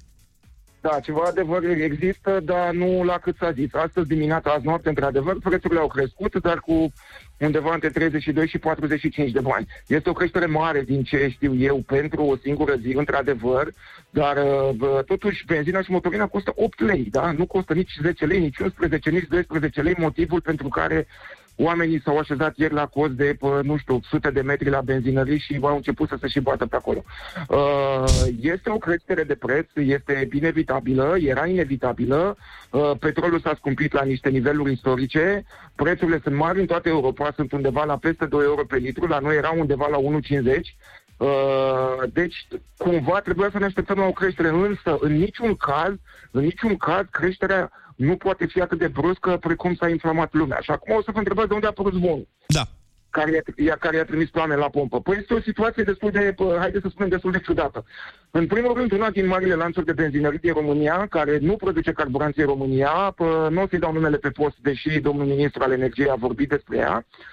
Da, 0.81 0.99
ceva 0.99 1.23
adevăr 1.27 1.63
există, 1.63 2.39
dar 2.43 2.73
nu 2.73 3.03
la 3.03 3.17
cât 3.17 3.35
s-a 3.39 3.51
zis. 3.51 3.73
Astăzi 3.73 4.07
dimineața, 4.07 4.51
azi 4.51 4.65
noapte, 4.65 4.89
într-adevăr, 4.89 5.37
prețurile 5.39 5.79
au 5.79 5.87
crescut, 5.87 6.41
dar 6.41 6.59
cu 6.59 6.93
undeva 7.37 7.73
între 7.73 7.89
32 7.89 8.47
și 8.47 8.57
45 8.57 9.31
de 9.31 9.39
bani. 9.39 9.67
Este 9.87 10.09
o 10.09 10.13
creștere 10.13 10.45
mare 10.45 10.81
din 10.81 11.03
ce 11.03 11.29
știu 11.29 11.55
eu 11.55 11.77
pentru 11.77 12.23
o 12.23 12.35
singură 12.37 12.75
zi, 12.81 12.93
într-adevăr, 12.95 13.73
dar 14.09 14.37
uh, 14.37 14.69
bă, 14.75 15.03
totuși 15.07 15.45
benzina 15.45 15.81
și 15.81 15.91
motorina 15.91 16.27
costă 16.27 16.51
8 16.55 16.79
lei, 16.79 17.07
da? 17.11 17.31
Nu 17.31 17.45
costă 17.45 17.73
nici 17.73 17.97
10 18.01 18.25
lei, 18.25 18.39
nici 18.39 18.57
11, 18.57 19.09
nici 19.09 19.27
12 19.29 19.81
lei, 19.81 19.95
motivul 19.97 20.41
pentru 20.41 20.67
care 20.67 21.07
oamenii 21.55 22.01
s-au 22.01 22.17
așezat 22.17 22.57
ieri 22.57 22.73
la 22.73 22.85
cost 22.85 23.11
de, 23.11 23.35
pă, 23.39 23.61
nu 23.63 23.77
știu, 23.77 23.99
sute 24.03 24.29
de 24.29 24.41
metri 24.41 24.69
la 24.69 24.81
benzinării 24.81 25.39
și 25.39 25.59
au 25.61 25.75
început 25.75 26.07
să 26.07 26.17
se 26.19 26.27
și 26.27 26.39
bată 26.39 26.65
pe 26.65 26.75
acolo. 26.75 27.03
Uh, 27.47 28.03
este 28.41 28.69
o 28.69 28.77
creștere 28.77 29.23
de 29.23 29.35
preț, 29.35 29.69
este 29.75 30.27
inevitabilă, 30.33 31.15
era 31.19 31.45
inevitabilă, 31.45 32.37
uh, 32.71 32.91
petrolul 32.99 33.39
s-a 33.39 33.53
scumpit 33.55 33.93
la 33.93 34.03
niște 34.03 34.29
niveluri 34.29 34.71
istorice, 34.71 35.45
prețurile 35.75 36.19
sunt 36.23 36.35
mari 36.35 36.59
în 36.59 36.65
toată 36.65 36.89
Europa, 36.89 37.31
sunt 37.35 37.51
undeva 37.51 37.83
la 37.83 37.97
peste 37.97 38.25
2 38.25 38.43
euro 38.43 38.63
pe 38.63 38.77
litru, 38.77 39.07
la 39.07 39.19
noi 39.19 39.35
erau 39.35 39.59
undeva 39.59 39.87
la 39.87 39.97
1,50 39.97 40.75
Uh, 41.17 42.09
deci, 42.13 42.47
cumva 42.77 43.19
trebuia 43.19 43.49
să 43.51 43.59
ne 43.59 43.65
așteptăm 43.65 43.97
la 43.97 44.05
o 44.05 44.11
creștere, 44.11 44.47
însă, 44.49 44.97
în 44.99 45.11
niciun 45.17 45.55
caz, 45.55 45.93
în 46.31 46.41
niciun 46.41 46.77
caz, 46.77 47.05
creșterea 47.11 47.71
nu 47.95 48.15
poate 48.15 48.45
fi 48.45 48.61
atât 48.61 48.77
de 48.77 48.87
bruscă 48.87 49.37
precum 49.37 49.75
s-a 49.75 49.89
inflamat 49.89 50.33
lumea. 50.33 50.57
Și 50.61 50.71
acum 50.71 50.95
o 50.95 51.01
să 51.01 51.11
vă 51.11 51.17
întrebați 51.17 51.47
de 51.47 51.53
unde 51.53 51.65
a 51.65 51.69
apărut 51.69 51.93
zvonul. 51.93 52.27
Da. 52.47 52.61
Care 53.09 53.43
i-a, 53.55 53.75
care 53.75 53.97
i-a 53.97 54.05
trimis 54.05 54.29
plane 54.29 54.55
la 54.55 54.69
pompă. 54.69 55.01
Păi 55.01 55.17
este 55.19 55.33
o 55.33 55.41
situație 55.41 55.83
destul 55.83 56.11
de, 56.11 56.33
pă, 56.35 56.55
haideți 56.59 56.83
să 56.83 56.89
spunem, 56.89 57.09
destul 57.09 57.31
de 57.31 57.39
ciudată. 57.39 57.85
În 58.31 58.47
primul 58.47 58.73
rând, 58.73 58.91
una 58.91 59.09
din 59.09 59.27
marile 59.27 59.53
lanțuri 59.53 59.85
de 59.85 59.93
benzinării 59.93 60.39
din 60.39 60.53
România, 60.53 61.07
care 61.09 61.37
nu 61.37 61.55
produce 61.55 61.91
carburanți 61.91 62.39
în 62.39 62.45
România, 62.45 63.13
pă, 63.15 63.47
nu 63.51 63.61
o 63.61 63.67
să-i 63.67 63.79
dau 63.79 63.93
numele 63.93 64.17
pe 64.17 64.29
post, 64.29 64.55
deși 64.61 64.99
domnul 64.99 65.25
ministru 65.25 65.63
al 65.63 65.71
energiei 65.71 66.09
a 66.09 66.15
vorbit 66.15 66.49
despre 66.49 66.77
ea, 66.77 67.05
Uh, 67.05 67.32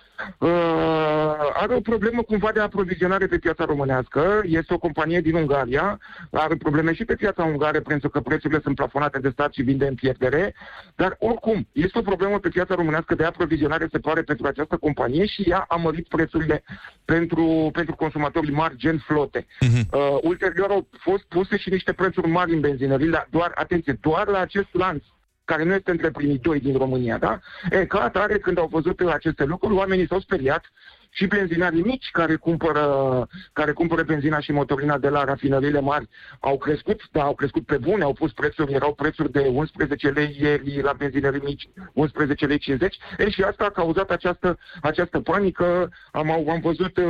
are 1.55 1.75
o 1.75 1.81
problemă 1.81 2.23
cumva 2.23 2.53
de 2.53 2.61
aprovizionare 2.61 3.27
pe 3.27 3.39
piața 3.39 3.65
românească. 3.65 4.41
Este 4.45 4.75
o 4.75 4.79
companie 4.79 5.21
din 5.21 5.35
Ungaria, 5.35 5.99
are 6.31 6.57
probleme 6.57 6.95
și 6.95 7.05
pe 7.05 7.15
piața 7.15 7.45
ungară 7.45 7.81
pentru 7.81 8.09
că 8.09 8.21
prețurile 8.21 8.61
sunt 8.63 8.77
plafonate 8.77 9.19
de 9.19 9.29
stat 9.29 9.53
și 9.53 9.63
vinde 9.63 9.87
în 9.87 9.95
pierdere, 9.95 10.55
dar 10.95 11.17
oricum 11.19 11.67
este 11.73 11.99
o 11.99 12.03
problemă 12.03 12.39
pe 12.39 12.49
piața 12.49 12.75
românească 12.75 13.15
de 13.15 13.25
aprovizionare, 13.25 13.89
se 13.93 13.99
pare, 13.99 14.23
pentru 14.23 14.47
această 14.47 14.77
companie 14.77 15.27
și 15.27 15.43
ea 15.43 15.65
a 15.69 15.77
mărit 15.77 16.09
prețurile 16.09 16.63
pentru, 17.05 17.71
pentru 17.73 17.95
consumatorii 17.95 18.55
mari, 18.55 18.77
gen 18.77 18.99
flote. 18.99 19.47
Uh, 19.61 20.19
ulterior 20.23 20.71
au 20.71 20.89
fost 20.99 21.23
puse 21.23 21.57
și 21.57 21.71
niște 21.71 21.93
prețuri 21.93 22.29
mari 22.29 22.53
în 22.53 22.61
benzinării, 22.61 23.09
dar 23.09 23.29
doar, 23.31 23.53
atenție, 23.55 23.99
doar 24.01 24.29
la 24.29 24.39
acest 24.39 24.69
lanț 24.73 25.03
care 25.51 25.65
nu 25.65 25.75
este 25.75 25.91
între 25.91 26.11
primii 26.11 26.39
doi 26.39 26.61
din 26.61 26.77
România, 26.77 27.19
da? 27.19 27.39
E, 27.71 27.87
ca 27.87 28.01
atare, 28.01 28.39
când 28.39 28.59
au 28.59 28.67
văzut 28.67 29.01
aceste 29.01 29.45
lucruri, 29.45 29.75
oamenii 29.75 30.07
s-au 30.07 30.21
speriat 30.21 30.65
și 31.11 31.27
benzinarii 31.27 31.83
mici 31.83 32.09
care 32.13 32.35
cumpără, 32.37 33.27
care 33.53 33.73
cumpără 33.73 34.03
benzina 34.03 34.41
și 34.41 34.53
motorina 34.53 34.99
de 34.99 35.09
la 35.09 35.25
rafinările 35.25 35.81
mari 35.81 36.09
au 36.41 36.59
crescut, 36.59 37.01
da, 37.13 37.23
au 37.23 37.35
crescut 37.35 37.67
pe 37.67 37.77
bune, 37.77 38.03
au 38.03 38.13
pus 38.13 38.33
prețuri, 38.33 38.73
erau 38.73 38.95
prețuri 38.95 39.33
de 39.33 39.41
11 39.41 40.09
lei 40.09 40.37
ieri 40.41 40.81
la 40.83 40.93
benzinării 40.93 41.41
mici, 41.45 41.69
11 41.93 42.47
lei 42.47 42.59
50. 42.59 42.99
E, 43.19 43.31
și 43.31 43.43
asta 43.43 43.65
a 43.65 43.71
cauzat 43.71 44.11
această, 44.11 44.59
această 44.83 45.21
panică. 45.21 45.93
Am, 46.13 46.31
am 46.31 46.61
văzut 46.61 46.97
uh, 46.97 47.05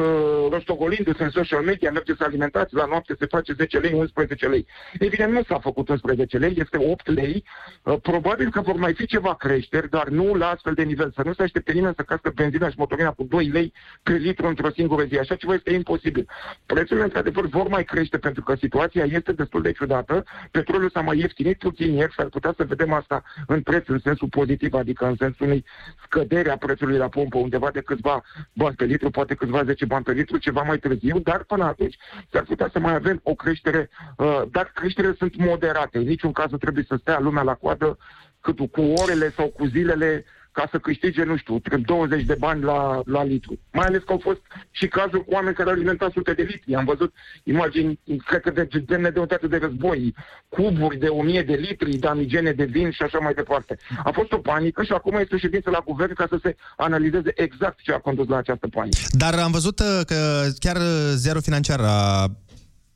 rostogolindu-se 0.51 1.24
în 1.24 1.30
social 1.30 1.62
media, 1.62 1.90
mergeți 1.90 2.18
să 2.18 2.24
alimentați, 2.24 2.74
la 2.74 2.84
noapte 2.84 3.14
se 3.18 3.26
face 3.26 3.53
10 3.53 3.78
lei, 3.78 3.92
11 3.92 4.46
lei. 4.48 4.66
Evident, 4.98 5.32
nu 5.32 5.42
s-a 5.42 5.59
făcut 5.59 5.88
11 5.88 6.38
lei, 6.38 6.55
este 6.57 6.76
8 6.78 7.11
lei. 7.11 7.44
Uh, 7.82 7.96
probabil 8.03 8.51
că 8.51 8.61
vor 8.61 8.76
mai 8.76 8.94
fi 8.94 9.07
ceva 9.07 9.34
creșteri, 9.34 9.90
dar 9.90 10.09
nu 10.09 10.34
la 10.34 10.48
astfel 10.48 10.74
de 10.74 10.82
nivel. 10.82 11.12
Să 11.14 11.22
nu 11.24 11.32
se 11.32 11.42
aștepte 11.42 11.72
nimeni 11.72 11.94
să 11.96 12.03
cască 12.03 12.32
benzina 12.34 12.68
și 12.68 12.78
motorina 12.78 13.11
cu 13.11 13.22
2 13.22 13.46
lei 13.46 13.72
pe 14.03 14.12
litru 14.12 14.47
într-o 14.47 14.70
singură 14.70 15.05
zi. 15.05 15.18
Așa 15.18 15.34
ceva 15.34 15.55
este 15.55 15.72
imposibil. 15.72 16.28
Prețurile, 16.66 17.05
într-adevăr, 17.05 17.47
vor 17.47 17.68
mai 17.68 17.84
crește 17.84 18.18
pentru 18.18 18.43
că 18.43 18.55
situația 18.55 19.05
este 19.05 19.32
destul 19.32 19.62
de 19.62 19.72
ciudată. 19.72 20.24
Petrolul 20.51 20.91
s-a 20.91 21.01
mai 21.01 21.18
ieftinit 21.18 21.59
puțin 21.59 21.93
ieri, 21.93 22.14
s-ar 22.16 22.26
putea 22.26 22.55
să 22.57 22.64
vedem 22.64 22.93
asta 22.93 23.22
în 23.47 23.62
preț, 23.62 23.88
în 23.88 23.99
sensul 23.99 24.28
pozitiv, 24.28 24.72
adică 24.72 25.07
în 25.07 25.16
sensul 25.18 25.47
unei 25.47 25.64
scădere 26.05 26.51
a 26.51 26.57
prețului 26.57 26.97
la 26.97 27.09
pompă, 27.09 27.38
undeva 27.38 27.70
de 27.72 27.80
câțiva 27.80 28.22
bani 28.53 28.74
pe 28.74 28.84
litru, 28.84 29.11
poate 29.11 29.34
câțiva 29.34 29.64
10 29.64 29.84
bani 29.84 30.05
pe 30.05 30.12
litru, 30.12 30.36
ceva 30.36 30.62
mai 30.62 30.78
târziu, 30.78 31.18
dar 31.18 31.45
până 31.45 31.64
atunci 31.64 31.97
s-ar 32.32 32.43
putea 32.43 32.68
să 32.72 32.78
mai 32.78 32.95
avem 32.95 33.20
o 33.22 33.34
creștere, 33.34 33.91
uh, 34.16 34.43
dar 34.51 34.70
creșterile 34.74 35.14
sunt 35.18 35.36
moderate. 35.36 35.99
În 35.99 36.05
niciun 36.05 36.32
caz 36.32 36.51
nu 36.51 36.59
trebuie 36.59 36.84
să 36.88 36.97
stea 37.01 37.18
lumea 37.18 37.43
la 37.43 37.55
coadă 37.55 37.99
cât 38.41 38.59
cu 38.70 38.80
orele 38.80 39.30
sau 39.36 39.49
cu 39.49 39.64
zilele 39.64 40.24
ca 40.53 40.68
să 40.70 40.78
câștige, 40.78 41.24
nu 41.24 41.36
știu, 41.36 41.61
20 41.84 42.24
de 42.24 42.36
bani 42.38 42.62
la, 42.62 43.01
la 43.05 43.24
litru. 43.24 43.59
Mai 43.72 43.86
ales 43.86 44.03
că 44.03 44.12
au 44.12 44.20
fost 44.22 44.40
și 44.70 44.88
cazuri 44.88 45.24
cu 45.24 45.32
oameni 45.32 45.55
care 45.55 45.68
au 45.68 45.74
alimentat 45.74 46.12
sute 46.12 46.32
de 46.32 46.42
litri. 46.42 46.74
Am 46.74 46.84
văzut 46.84 47.14
imagini, 47.44 48.01
cred 48.24 48.40
că 48.40 48.51
de 48.51 48.68
demne 48.86 49.11
de 49.11 49.18
un 49.18 49.26
teatru 49.26 49.48
de 49.48 49.57
război, 49.57 50.14
cuburi 50.48 50.98
de 50.98 51.07
1000 51.07 51.42
de 51.42 51.55
litri, 51.55 51.96
damigene 51.96 52.53
de 52.53 52.64
vin 52.64 52.90
și 52.90 53.03
așa 53.03 53.18
mai 53.18 53.34
departe. 53.34 53.78
A 54.05 54.11
fost 54.11 54.32
o 54.32 54.38
panică 54.38 54.82
și 54.82 54.92
acum 54.92 55.14
este 55.16 55.34
o 55.34 55.38
ședință 55.38 55.70
la 55.70 55.82
guvern 55.84 56.14
ca 56.14 56.26
să 56.28 56.38
se 56.42 56.57
analizeze 56.76 57.32
exact 57.34 57.78
ce 57.80 57.92
a 57.92 57.98
condus 57.98 58.28
la 58.28 58.36
această 58.36 58.68
panică. 58.68 58.98
Dar 59.11 59.34
am 59.34 59.51
văzut 59.51 59.78
uh, 59.80 60.01
că 60.07 60.46
chiar 60.59 60.76
uh, 60.76 61.12
Zero 61.14 61.40
Financiar 61.40 61.80
a 61.80 62.26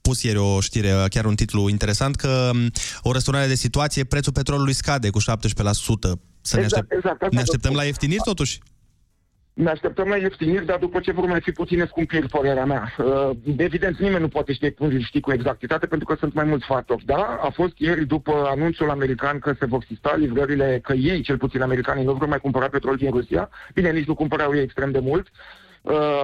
pus 0.09 0.22
ieri 0.22 0.38
o 0.38 0.61
știre, 0.61 0.92
uh, 0.94 1.05
chiar 1.09 1.24
un 1.24 1.34
titlu 1.34 1.68
interesant, 1.68 2.14
că 2.16 2.50
um, 2.52 2.70
o 3.02 3.12
răsturnare 3.12 3.46
de 3.46 3.55
situație, 3.55 4.05
prețul 4.05 4.32
petrolului 4.32 4.72
scade 4.72 5.11
cu 5.11 5.20
17%. 5.20 5.24
Să 6.40 6.57
ne, 6.57 6.62
Exact, 6.62 6.64
aștept... 6.64 6.92
exact, 6.92 7.22
asta 7.22 7.28
ne 7.30 7.36
vă 7.36 7.40
așteptăm 7.40 7.70
spun. 7.70 7.76
la 7.76 7.84
ieftiniri 7.84 8.22
totuși? 8.24 8.59
Ne 9.55 9.70
așteptăm 9.70 10.09
la 10.09 10.16
ieftiniri, 10.16 10.66
dar 10.66 10.78
după 10.78 11.00
ce 11.00 11.12
vor 11.12 11.24
mai 11.24 11.40
fi 11.40 11.50
puține 11.50 11.86
scumpiri, 11.86 12.28
părerea 12.28 12.64
mea. 12.64 12.94
Uh, 12.98 13.30
Evident, 13.57 13.98
nimeni 13.98 14.20
nu 14.20 14.28
poate 14.28 14.52
ști, 14.52 14.74
ști 14.98 15.20
cu 15.20 15.32
exactitate, 15.32 15.86
pentru 15.86 16.07
că 16.07 16.16
sunt 16.18 16.34
mai 16.34 16.44
mulți 16.44 16.66
factori. 16.66 17.05
Da, 17.05 17.38
a 17.42 17.50
fost 17.55 17.72
ieri, 17.76 18.07
după 18.07 18.32
anunțul 18.55 18.90
american 18.90 19.38
că 19.38 19.55
se 19.59 19.66
vor 19.66 19.80
exista 19.82 20.14
livrările, 20.16 20.80
că 20.82 20.92
ei, 20.92 21.22
cel 21.22 21.38
puțin 21.38 21.62
americanii, 21.62 22.05
nu 22.05 22.12
vor 22.12 22.28
mai 22.28 22.38
cumpăra 22.38 22.68
petrol 22.68 22.96
din 22.96 23.11
Rusia. 23.11 23.48
Bine, 23.74 23.90
nici 23.90 24.07
nu 24.07 24.14
cumpărau 24.14 24.55
ei 24.55 24.62
extrem 24.62 24.90
de 24.90 24.98
mult. 24.98 25.26
Uh, 25.26 25.64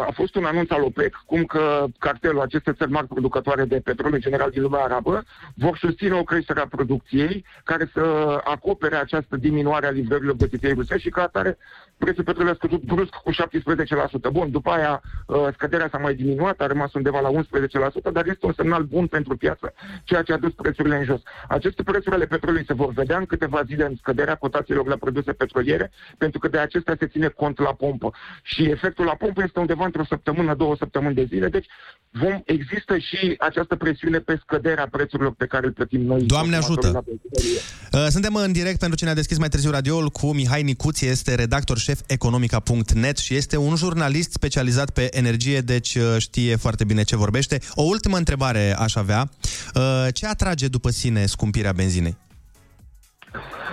a 0.06 0.11
fost 0.12 0.34
un 0.34 0.44
anunț 0.44 0.70
al 0.70 0.82
OPEC, 0.82 1.22
cum 1.26 1.44
că 1.44 1.84
cartelul, 1.98 2.40
aceste 2.40 2.72
țări 2.72 2.90
mari 2.90 3.06
producătoare 3.06 3.64
de 3.64 3.80
petrol, 3.84 4.12
în 4.12 4.20
general 4.20 4.50
din 4.50 4.62
lumea 4.62 4.80
arabă, 4.80 5.24
vor 5.54 5.76
susține 5.76 6.14
o 6.14 6.22
creștere 6.22 6.61
a 6.61 6.66
producției 6.66 7.44
care 7.64 7.90
să 7.92 8.00
acopere 8.44 8.96
această 8.96 9.36
diminuare 9.36 9.86
a 9.86 9.90
livrărilor 9.90 10.36
de 10.36 10.46
tipei 10.46 10.72
ruse 10.72 10.98
și 10.98 11.08
ca 11.08 11.22
atare 11.22 11.58
prețul 12.05 12.24
petrolului 12.24 12.57
a 12.57 12.61
scăzut 12.61 12.82
brusc 12.92 13.14
cu 13.24 13.30
17%. 13.32 14.32
Bun, 14.32 14.51
după 14.51 14.70
aia 14.70 15.03
uh, 15.03 15.48
scăderea 15.53 15.88
s-a 15.90 15.98
mai 15.98 16.14
diminuat, 16.14 16.61
a 16.61 16.66
rămas 16.66 16.92
undeva 16.92 17.20
la 17.20 17.30
11%, 17.30 18.12
dar 18.12 18.26
este 18.26 18.46
un 18.46 18.55
semnal 18.57 18.82
bun 18.82 19.07
pentru 19.07 19.36
piață, 19.36 19.72
ceea 20.05 20.22
ce 20.22 20.32
a 20.32 20.38
dus 20.44 20.53
prețurile 20.53 20.96
în 20.96 21.05
jos. 21.05 21.20
Aceste 21.48 21.82
prețuri 21.82 22.14
ale 22.14 22.26
petrolului 22.26 22.64
se 22.66 22.74
vor 22.74 22.92
vedea 22.92 23.18
în 23.18 23.26
câteva 23.26 23.62
zile 23.66 23.84
în 23.84 23.96
scăderea 23.96 24.34
cotațiilor 24.34 24.86
la 24.86 24.96
produse 24.96 25.32
petroliere, 25.32 25.90
pentru 26.18 26.38
că 26.38 26.48
de 26.48 26.59
acestea 26.59 26.96
se 26.98 27.07
ține 27.07 27.28
cont 27.28 27.59
la 27.59 27.72
pompă. 27.74 28.11
Și 28.42 28.62
efectul 28.62 29.05
la 29.05 29.14
pompă 29.14 29.42
este 29.42 29.61
undeva 29.61 29.84
într-o 29.84 30.05
săptămână, 30.05 30.55
două 30.55 30.76
săptămâni 30.76 31.14
de 31.14 31.24
zile, 31.24 31.48
deci 31.48 31.66
vom, 32.11 32.40
există 32.44 32.98
și 32.98 33.34
această 33.38 33.76
presiune 33.76 34.18
pe 34.18 34.38
scăderea 34.42 34.88
prețurilor 34.90 35.34
pe 35.34 35.46
care 35.46 35.66
îl 35.66 35.72
plătim 35.72 36.01
noi. 36.01 36.22
Doamne 36.22 36.57
consumatorii 36.57 36.88
ajută! 36.88 36.90
la 36.92 37.03
benzinărie. 37.07 37.61
Uh, 37.92 38.07
Suntem 38.11 38.34
în 38.34 38.53
direct 38.53 38.78
pentru 38.78 38.96
cine 38.98 39.11
a 39.11 39.14
deschis 39.14 39.38
mai 39.38 39.48
târziu 39.48 39.70
radioul 39.70 40.09
cu 40.09 40.34
Mihai 40.34 40.62
Nicuț, 40.62 41.01
este 41.01 41.34
redactor 41.34 41.78
șef 41.78 41.89
economica.net 42.07 43.18
și 43.18 43.34
este 43.34 43.57
un 43.57 43.76
jurnalist 43.76 44.32
specializat 44.32 44.91
pe 44.91 45.16
energie, 45.16 45.61
deci 45.61 45.95
uh, 45.95 46.03
știe 46.18 46.57
foarte 46.57 46.84
bine 46.84 47.03
ce 47.03 47.16
vorbește. 47.16 47.61
O 47.74 47.82
ultimă 47.82 48.16
întrebare 48.16 48.76
aș 48.78 48.95
avea. 48.95 49.30
Uh, 49.74 50.07
Ce 50.12 50.26
atrage 50.26 50.68
după 50.68 50.91
sine 50.91 51.26
scumpirea 51.26 51.72
benzinei? 51.72 52.16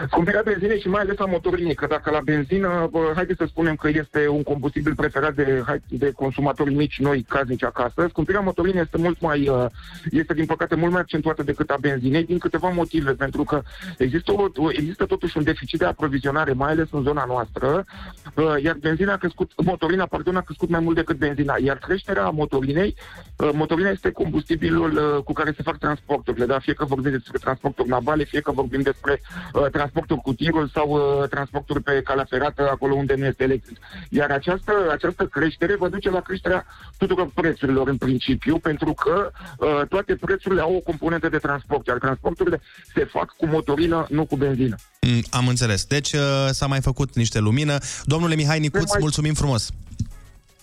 Scumpirea 0.07 0.41
benzinei 0.45 0.79
și 0.79 0.87
mai 0.87 1.01
ales 1.01 1.19
a 1.19 1.25
motorinei, 1.25 1.75
că 1.75 1.87
dacă 1.87 2.09
la 2.11 2.19
benzină, 2.23 2.87
bă, 2.91 3.11
haideți 3.15 3.37
să 3.37 3.45
spunem 3.47 3.75
că 3.75 3.87
este 3.87 4.27
un 4.27 4.43
combustibil 4.43 4.95
preferat 4.95 5.33
de, 5.35 5.63
hai- 5.65 5.81
de 5.87 6.11
consumatori 6.11 6.73
mici, 6.73 6.99
noi, 6.99 7.25
casnici 7.29 7.63
acasă, 7.63 8.05
scumpirea 8.09 8.39
motorinei 8.41 8.81
este 8.81 8.97
mult 8.97 9.21
mai, 9.21 9.47
uh, 9.47 9.65
este 10.11 10.33
din 10.33 10.45
păcate 10.45 10.75
mult 10.75 10.91
mai 10.91 11.01
accentuată 11.01 11.43
decât 11.43 11.69
a 11.69 11.77
benzinei 11.79 12.23
din 12.25 12.37
câteva 12.37 12.69
motive, 12.69 13.11
pentru 13.11 13.43
că 13.43 13.61
există, 13.97 14.31
o, 14.31 14.45
o- 14.55 14.71
există 14.71 15.05
totuși 15.05 15.37
un 15.37 15.43
deficit 15.43 15.79
de 15.79 15.85
aprovizionare, 15.85 16.53
mai 16.53 16.71
ales 16.71 16.87
în 16.91 17.01
zona 17.01 17.25
noastră, 17.27 17.85
uh, 18.33 18.63
iar 18.63 18.75
benzina 18.75 19.13
a 19.13 19.17
crescut, 19.17 19.51
motorina, 19.65 20.05
pardon, 20.05 20.35
a 20.35 20.41
crescut 20.41 20.69
mai 20.69 20.79
mult 20.79 20.95
decât 20.95 21.17
benzina, 21.17 21.55
iar 21.63 21.77
creșterea 21.77 22.29
motorinei, 22.29 22.95
uh, 23.37 23.49
motorina 23.53 23.89
este 23.89 24.11
combustibilul 24.11 24.91
uh, 24.91 25.23
cu 25.23 25.33
care 25.33 25.53
se 25.55 25.63
fac 25.63 25.77
transporturile, 25.77 26.45
da? 26.45 26.59
fie 26.59 26.73
că 26.73 26.85
vorbim 26.85 27.11
despre 27.11 27.37
transporturi 27.37 27.89
navale, 27.89 28.23
fie 28.23 28.39
că 28.41 28.51
vorbim 28.51 28.81
despre 28.81 29.21
uh, 29.21 29.46
transporturi 29.51 29.85
transporturi 29.87 30.21
cu 30.21 30.33
tirul 30.33 30.69
sau 30.73 30.89
uh, 30.89 31.29
transporturi 31.29 31.83
pe 31.83 32.01
calea 32.03 32.25
ferată, 32.29 32.69
acolo 32.71 32.93
unde 32.95 33.13
nu 33.15 33.25
este 33.25 33.43
electric. 33.43 33.77
Iar 34.09 34.31
această, 34.31 34.71
această 34.91 35.25
creștere 35.25 35.75
va 35.75 35.87
duce 35.89 36.09
la 36.09 36.21
creșterea 36.21 36.65
tuturor 36.97 37.31
prețurilor 37.33 37.87
în 37.87 37.97
principiu, 37.97 38.57
pentru 38.57 38.93
că 38.93 39.31
uh, 39.57 39.87
toate 39.89 40.15
prețurile 40.15 40.61
au 40.61 40.75
o 40.75 40.79
componentă 40.79 41.29
de 41.29 41.37
transport, 41.37 41.87
iar 41.87 41.97
transporturile 41.97 42.61
se 42.93 43.03
fac 43.05 43.33
cu 43.37 43.45
motorină, 43.45 44.05
nu 44.09 44.25
cu 44.25 44.35
benzină. 44.35 44.75
Mm, 45.01 45.21
Am 45.29 45.47
înțeles. 45.47 45.85
Deci 45.85 46.13
uh, 46.13 46.19
s-a 46.51 46.67
mai 46.67 46.81
făcut 46.81 47.15
niște 47.15 47.39
lumină. 47.39 47.77
Domnule 48.03 48.35
Mihai 48.35 48.59
Nicuț, 48.59 48.89
mai- 48.89 48.97
mulțumim 48.99 49.33
frumos. 49.33 49.69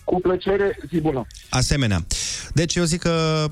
Cu 0.03 0.19
plăcere, 0.21 0.79
zi 0.89 0.99
bună! 1.01 1.25
Asemenea. 1.49 2.05
Deci 2.53 2.75
eu 2.75 2.83
zic 2.83 3.01
că 3.01 3.45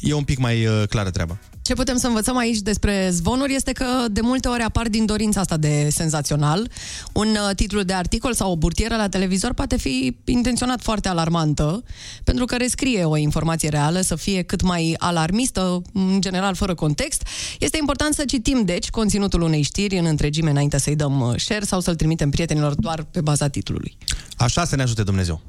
e 0.00 0.14
un 0.14 0.24
pic 0.24 0.38
mai 0.38 0.66
uh, 0.66 0.82
clară 0.88 1.10
treaba. 1.10 1.38
Ce 1.64 1.74
putem 1.74 1.96
să 1.96 2.06
învățăm 2.06 2.36
aici 2.36 2.58
despre 2.58 3.08
zvonuri 3.10 3.54
este 3.54 3.72
că 3.72 3.86
de 4.10 4.20
multe 4.20 4.48
ori 4.48 4.62
apar 4.62 4.88
din 4.88 5.06
dorința 5.06 5.40
asta 5.40 5.56
de 5.56 5.88
senzațional. 5.90 6.70
Un 7.12 7.28
uh, 7.28 7.54
titlu 7.54 7.82
de 7.82 7.92
articol 7.92 8.34
sau 8.34 8.50
o 8.50 8.56
burtieră 8.56 8.96
la 8.96 9.08
televizor 9.08 9.52
poate 9.52 9.76
fi 9.76 10.16
intenționat 10.24 10.82
foarte 10.82 11.08
alarmantă, 11.08 11.82
pentru 12.24 12.44
că 12.44 12.56
rescrie 12.56 13.04
o 13.04 13.16
informație 13.16 13.68
reală 13.68 14.00
să 14.00 14.16
fie 14.16 14.42
cât 14.42 14.62
mai 14.62 14.94
alarmistă, 14.98 15.82
în 15.92 16.20
general 16.20 16.54
fără 16.54 16.74
context. 16.74 17.26
Este 17.58 17.76
important 17.80 18.14
să 18.14 18.24
citim, 18.24 18.64
deci, 18.64 18.90
conținutul 18.90 19.40
unei 19.40 19.62
știri 19.62 19.98
în 19.98 20.04
întregime 20.04 20.50
înainte 20.50 20.78
să-i 20.78 20.96
dăm 20.96 21.20
uh, 21.20 21.34
share 21.36 21.64
sau 21.64 21.80
să-l 21.80 21.94
trimitem 21.94 22.30
prietenilor 22.30 22.74
doar 22.74 23.02
pe 23.02 23.20
baza 23.20 23.48
titlului. 23.48 23.96
Așa 24.36 24.64
să 24.64 24.76
ne 24.76 24.82
ajute 24.82 25.02
Dumnezeu. 25.02 25.40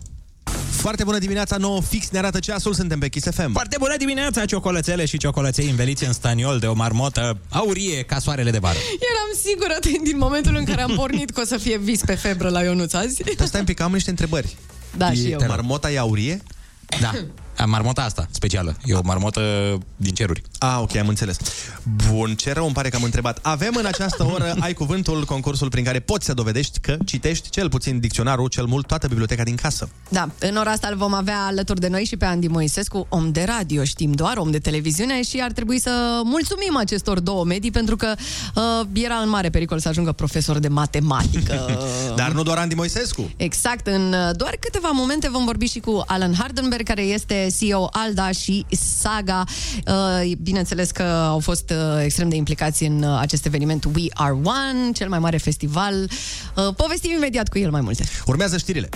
Foarte 0.70 1.03
bună 1.03 1.18
dimineața, 1.18 1.57
nouă 1.57 1.82
fix 1.82 2.09
ne 2.09 2.18
arată 2.18 2.39
ceasul, 2.39 2.74
suntem 2.74 2.99
pe 2.99 3.07
Kiss 3.09 3.28
FM. 3.32 3.51
Foarte 3.51 3.76
bună 3.80 3.97
dimineața, 3.97 4.45
ciocolățele 4.45 5.05
și 5.05 5.18
ciocolăței 5.18 5.70
înveliți 5.70 6.05
în 6.05 6.13
staniol 6.13 6.59
de 6.59 6.68
o 6.68 6.74
marmotă 6.74 7.38
aurie 7.49 8.01
ca 8.03 8.20
soarele 8.20 8.51
de 8.51 8.57
vară. 8.57 8.78
Eram 8.78 9.39
sigură 9.43 10.03
din 10.03 10.18
momentul 10.18 10.55
în 10.55 10.63
care 10.63 10.82
am 10.82 10.91
pornit 10.95 11.30
că 11.30 11.41
o 11.41 11.43
să 11.43 11.57
fie 11.57 11.78
vis 11.78 12.01
pe 12.05 12.16
febră 12.16 12.49
la 12.49 12.61
Ionuț 12.63 12.93
azi. 12.93 13.24
Dar 13.38 13.47
stai 13.47 13.59
un 13.59 13.66
pic, 13.66 13.80
am 13.80 13.91
niște 13.91 14.09
întrebări. 14.09 14.57
Da, 14.97 15.11
e, 15.11 15.16
și 15.16 15.32
eu. 15.32 15.39
Marmota 15.47 15.91
e 15.91 15.97
aurie? 15.97 16.41
Da. 17.01 17.11
Marmota 17.66 18.01
asta, 18.01 18.28
specială. 18.32 18.76
E 18.86 18.93
o 18.93 18.99
marmotă 19.03 19.41
din 19.95 20.14
ceruri. 20.14 20.41
Ah, 20.60 20.78
ok, 20.82 20.95
am 20.95 21.08
înțeles. 21.08 21.38
Bun, 22.10 22.36
ce 22.36 22.53
rău 22.53 22.66
îmi 22.66 22.74
pare 22.74 22.89
că 22.89 22.95
am 22.95 23.03
întrebat. 23.03 23.39
Avem 23.41 23.76
în 23.76 23.86
această 23.86 24.26
oră, 24.34 24.56
ai 24.60 24.74
cuvântul, 24.74 25.24
concursul 25.26 25.70
prin 25.70 25.84
care 25.84 25.99
poți 25.99 26.26
să 26.26 26.34
dovedești 26.34 26.80
că 26.80 26.97
citești 27.06 27.49
cel 27.49 27.70
puțin 27.70 27.99
dicționarul, 27.99 28.47
cel 28.47 28.66
mult 28.66 28.88
toată 28.88 29.08
biblioteca 29.08 29.43
din 29.43 29.56
casă. 29.56 29.89
Da, 30.10 30.30
în 30.39 30.56
ora 30.56 30.72
asta 30.72 30.88
îl 30.88 30.97
vom 30.97 31.14
avea 31.14 31.45
alături 31.45 31.80
de 31.80 31.88
noi 31.88 32.06
și 32.06 32.18
pe 32.18 32.26
Andy 32.26 32.47
Moisescu, 32.47 33.06
om 33.10 33.32
de 33.32 33.43
radio, 33.43 33.84
știm 33.84 34.12
doar, 34.12 34.38
om 34.38 34.51
de 34.51 34.60
televiziune 34.60 35.24
și 35.24 35.39
ar 35.41 35.51
trebui 35.51 35.80
să 35.80 36.22
mulțumim 36.24 36.78
acestor 36.78 37.20
două 37.20 37.43
medii 37.45 37.72
pentru 37.72 37.95
că 37.95 38.14
uh, 38.56 38.88
era 38.93 39.16
în 39.16 39.30
mare 39.30 39.49
pericol 39.49 39.80
să 39.80 39.88
ajungă 39.88 40.12
profesor 40.12 40.58
de 40.58 40.68
matematică. 40.68 41.80
Dar 42.16 42.32
nu 42.32 42.43
doar 42.43 42.58
Andy 42.58 42.76
Moisescu. 42.76 43.30
Exact, 43.38 43.88
în 43.88 44.14
uh, 44.14 44.36
doar 44.36 44.56
câteva 44.60 44.89
momente 44.89 45.30
vom 45.30 45.45
vorbi 45.45 45.66
și 45.66 45.80
cu 45.80 46.03
Alan 46.06 46.34
Hardenberg, 46.34 46.86
care 46.88 47.01
este 47.01 47.44
CEO 47.59 47.87
Alda 47.91 48.31
și 48.31 48.65
Saga. 48.99 49.43
Uh, 49.87 50.31
Bineînțeles 50.41 50.91
că 50.91 51.03
au 51.03 51.39
fost 51.39 51.69
uh, 51.69 52.03
extrem 52.03 52.29
de 52.29 52.35
implicați 52.35 52.83
în 52.83 53.03
uh, 53.03 53.17
acest 53.19 53.45
eveniment 53.45 53.85
We 53.95 54.05
Are 54.13 54.31
One, 54.31 54.91
cel 54.93 55.09
mai 55.09 55.19
mare 55.19 55.37
festival. 55.37 55.93
Uh, 56.55 56.73
Povestim 56.75 57.11
imediat 57.11 57.47
cu 57.49 57.57
el 57.57 57.71
mai 57.71 57.81
multe. 57.81 58.03
Urmează 58.25 58.57
știrile. 58.57 58.89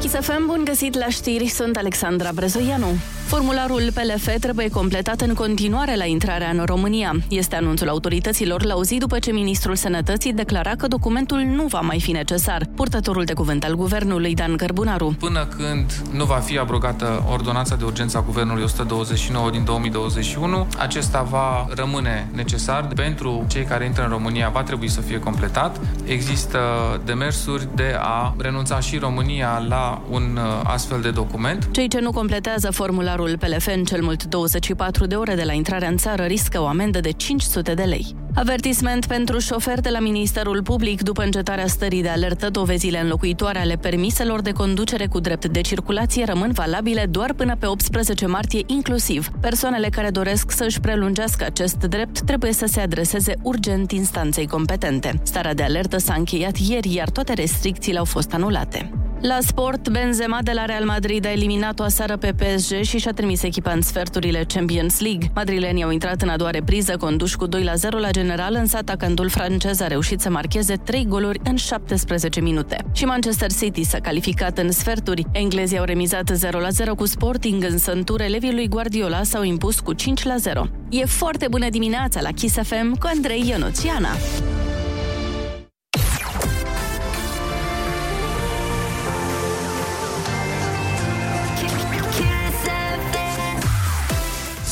Chisafem, 0.00 0.46
bun 0.46 0.64
găsit 0.64 0.94
la 0.98 1.08
știri, 1.08 1.48
sunt 1.48 1.76
Alexandra 1.76 2.32
Brezoianu. 2.32 2.96
Formularul 3.28 3.92
PLF 3.94 4.28
trebuie 4.40 4.68
completat 4.68 5.20
în 5.20 5.34
continuare 5.34 5.96
la 5.96 6.04
intrarea 6.04 6.50
în 6.50 6.62
România. 6.64 7.14
Este 7.28 7.56
anunțul 7.56 7.88
autorităților 7.88 8.64
la 8.64 8.76
o 8.76 8.84
zi 8.84 8.96
după 8.98 9.18
ce 9.18 9.32
ministrul 9.32 9.74
Sănătății 9.74 10.32
declara 10.32 10.70
că 10.70 10.86
documentul 10.86 11.38
nu 11.38 11.66
va 11.66 11.80
mai 11.80 12.00
fi 12.00 12.10
necesar. 12.10 12.68
Purtătorul 12.74 13.24
de 13.24 13.32
cuvânt 13.32 13.64
al 13.64 13.74
guvernului, 13.74 14.34
Dan 14.34 14.56
Cărbunaru. 14.56 15.16
Până 15.18 15.48
când 15.56 15.92
nu 16.12 16.24
va 16.24 16.34
fi 16.34 16.58
abrogată 16.58 17.24
ordonanța 17.30 17.76
de 17.76 17.84
urgență 17.84 18.16
a 18.18 18.22
Guvernului 18.26 18.62
129 18.62 19.50
din 19.50 19.64
2021, 19.64 20.66
acesta 20.78 21.22
va 21.22 21.66
rămâne 21.74 22.28
necesar. 22.34 22.88
Pentru 22.94 23.46
cei 23.48 23.64
care 23.64 23.84
intră 23.84 24.02
în 24.02 24.10
România 24.10 24.48
va 24.48 24.62
trebui 24.62 24.88
să 24.88 25.00
fie 25.00 25.18
completat. 25.18 25.80
Există 26.04 26.58
demersuri 27.04 27.68
de 27.74 27.96
a 27.98 28.34
renunța 28.38 28.80
și 28.80 28.96
România 28.96 29.64
la 29.68 30.02
un 30.10 30.38
uh, 30.42 30.42
astfel 30.64 31.00
de 31.00 31.10
document. 31.10 31.68
Cei 31.70 31.88
ce 31.88 32.00
nu 32.00 32.10
completează 32.10 32.70
formularul 32.70 33.16
PLF 33.26 33.66
în 33.74 33.84
cel 33.84 34.02
mult 34.02 34.24
24 34.24 35.06
de 35.06 35.14
ore 35.14 35.34
de 35.34 35.42
la 35.42 35.52
intrarea 35.52 35.88
în 35.88 35.96
țară 35.96 36.22
riscă 36.22 36.60
o 36.60 36.66
amendă 36.66 37.00
de 37.00 37.10
500 37.10 37.74
de 37.74 37.82
lei. 37.82 38.14
Avertisment 38.34 39.06
pentru 39.06 39.38
șofer 39.38 39.80
de 39.80 39.88
la 39.88 39.98
Ministerul 39.98 40.62
Public 40.62 41.02
după 41.02 41.22
încetarea 41.22 41.66
stării 41.66 42.02
de 42.02 42.08
alertă, 42.08 42.50
dovezile 42.50 43.00
înlocuitoare 43.00 43.58
ale 43.58 43.76
permiselor 43.76 44.40
de 44.40 44.52
conducere 44.52 45.06
cu 45.06 45.20
drept 45.20 45.46
de 45.46 45.60
circulație 45.60 46.24
rămân 46.24 46.50
valabile 46.52 47.06
doar 47.10 47.32
până 47.32 47.56
pe 47.56 47.66
18 47.66 48.26
martie 48.26 48.62
inclusiv. 48.66 49.28
Persoanele 49.40 49.88
care 49.88 50.10
doresc 50.10 50.50
să 50.50 50.64
își 50.64 50.80
prelungească 50.80 51.44
acest 51.44 51.76
drept 51.76 52.20
trebuie 52.20 52.52
să 52.52 52.66
se 52.66 52.80
adreseze 52.80 53.34
urgent 53.42 53.92
instanței 53.92 54.46
competente. 54.46 55.20
Starea 55.22 55.54
de 55.54 55.62
alertă 55.62 55.98
s-a 55.98 56.14
încheiat 56.14 56.56
ieri, 56.56 56.94
iar 56.94 57.10
toate 57.10 57.32
restricțiile 57.32 57.98
au 57.98 58.04
fost 58.04 58.32
anulate. 58.32 59.07
La 59.20 59.38
sport, 59.40 59.88
Benzema 59.88 60.38
de 60.42 60.52
la 60.52 60.64
Real 60.64 60.84
Madrid 60.84 61.26
a 61.26 61.30
eliminat-o 61.30 61.82
aseară 61.82 62.16
pe 62.16 62.32
PSG 62.32 62.82
și 62.82 62.98
și-a 62.98 63.12
trimis 63.12 63.42
echipa 63.42 63.70
în 63.70 63.82
sferturile 63.82 64.44
Champions 64.48 65.00
League. 65.00 65.30
Madrilenii 65.34 65.82
au 65.82 65.90
intrat 65.90 66.22
în 66.22 66.28
a 66.28 66.36
doua 66.36 66.50
repriză, 66.50 66.96
conduși 66.96 67.36
cu 67.36 67.46
2 67.46 67.64
la 67.64 67.74
0 67.74 67.98
la 67.98 68.10
general, 68.10 68.54
însă 68.54 68.76
atacantul 68.76 69.28
francez 69.28 69.80
a 69.80 69.86
reușit 69.86 70.20
să 70.20 70.30
marcheze 70.30 70.76
3 70.76 71.06
goluri 71.06 71.40
în 71.44 71.56
17 71.56 72.40
minute. 72.40 72.84
Și 72.92 73.04
Manchester 73.04 73.52
City 73.52 73.82
s-a 73.82 73.98
calificat 73.98 74.58
în 74.58 74.70
sferturi. 74.70 75.26
Englezii 75.32 75.78
au 75.78 75.84
remizat 75.84 76.30
0 76.34 76.58
la 76.58 76.68
0 76.68 76.94
cu 76.94 77.06
Sporting, 77.06 77.64
însă 77.64 77.92
în 77.92 78.04
tur 78.04 78.20
elevii 78.20 78.52
lui 78.52 78.68
Guardiola 78.68 79.22
s-au 79.22 79.42
impus 79.42 79.80
cu 79.80 79.92
5 79.92 80.24
la 80.24 80.36
0. 80.36 80.68
E 80.90 81.04
foarte 81.04 81.46
bună 81.50 81.68
dimineața 81.68 82.20
la 82.20 82.30
Kiss 82.30 82.54
FM 82.62 82.98
cu 82.98 83.06
Andrei 83.14 83.48
Ionuțiana. 83.48 84.10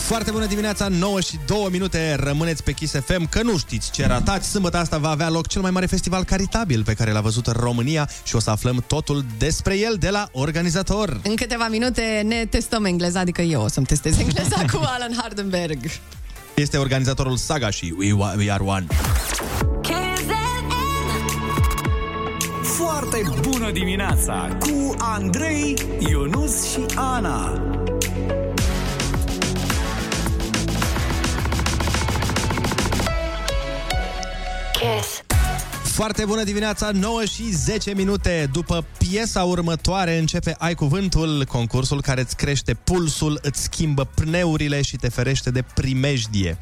Foarte 0.06 0.30
bună 0.30 0.46
dimineața, 0.46 0.88
9 0.88 1.20
și 1.20 1.38
2 1.46 1.68
minute, 1.70 2.16
rămâneți 2.20 2.62
pe 2.62 2.72
Kiss 2.72 2.94
FM, 3.04 3.28
că 3.28 3.42
nu 3.42 3.58
știți 3.58 3.90
ce 3.90 4.06
ratați. 4.06 4.50
Sâmbătă 4.50 4.76
asta 4.76 4.98
va 4.98 5.08
avea 5.08 5.28
loc 5.28 5.46
cel 5.46 5.60
mai 5.62 5.70
mare 5.70 5.86
festival 5.86 6.24
caritabil 6.24 6.82
pe 6.84 6.94
care 6.94 7.10
l-a 7.12 7.20
văzut 7.20 7.46
România 7.46 8.08
și 8.24 8.36
o 8.36 8.40
să 8.40 8.50
aflăm 8.50 8.84
totul 8.86 9.24
despre 9.38 9.78
el 9.78 9.96
de 9.98 10.10
la 10.10 10.28
organizator. 10.32 11.20
În 11.22 11.34
câteva 11.34 11.68
minute 11.68 12.22
ne 12.24 12.44
testăm 12.50 12.84
engleza, 12.84 13.20
adică 13.20 13.42
eu 13.42 13.62
o 13.62 13.68
să-mi 13.68 13.86
testez 13.86 14.18
engleza 14.18 14.64
cu 14.72 14.80
Alan 14.94 15.12
Hardenberg. 15.16 15.78
Este 16.54 16.76
organizatorul 16.76 17.36
Saga 17.36 17.70
și 17.70 17.94
We, 17.98 18.12
We 18.12 18.52
Are 18.52 18.62
One. 18.64 18.86
Foarte 22.62 23.22
bună 23.40 23.70
dimineața 23.70 24.56
cu 24.60 24.94
Andrei, 24.98 25.74
Ionus 25.98 26.70
și 26.70 26.80
Ana. 26.94 27.60
Kiss. 34.78 35.20
Foarte 35.84 36.24
bună 36.24 36.42
dimineața, 36.42 36.90
9 36.92 37.24
și 37.24 37.50
10 37.50 37.94
minute 37.94 38.48
După 38.52 38.84
piesa 38.98 39.44
următoare 39.44 40.18
începe 40.18 40.54
Ai 40.58 40.74
Cuvântul 40.74 41.44
Concursul 41.48 42.02
care 42.02 42.20
îți 42.20 42.36
crește 42.36 42.74
pulsul 42.74 43.38
Îți 43.42 43.62
schimbă 43.62 44.04
pneurile 44.04 44.82
și 44.82 44.96
te 44.96 45.08
ferește 45.08 45.50
de 45.50 45.64
primejdie 45.74 46.58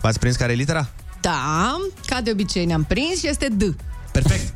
V-ați 0.00 0.18
prins 0.18 0.36
care 0.36 0.52
e 0.52 0.54
litera? 0.54 0.88
Da, 1.20 1.76
ca 2.06 2.20
de 2.20 2.30
obicei 2.30 2.64
ne-am 2.64 2.84
prins 2.84 3.18
și 3.18 3.28
este 3.28 3.48
D. 3.48 3.62
Perfect! 4.12 4.52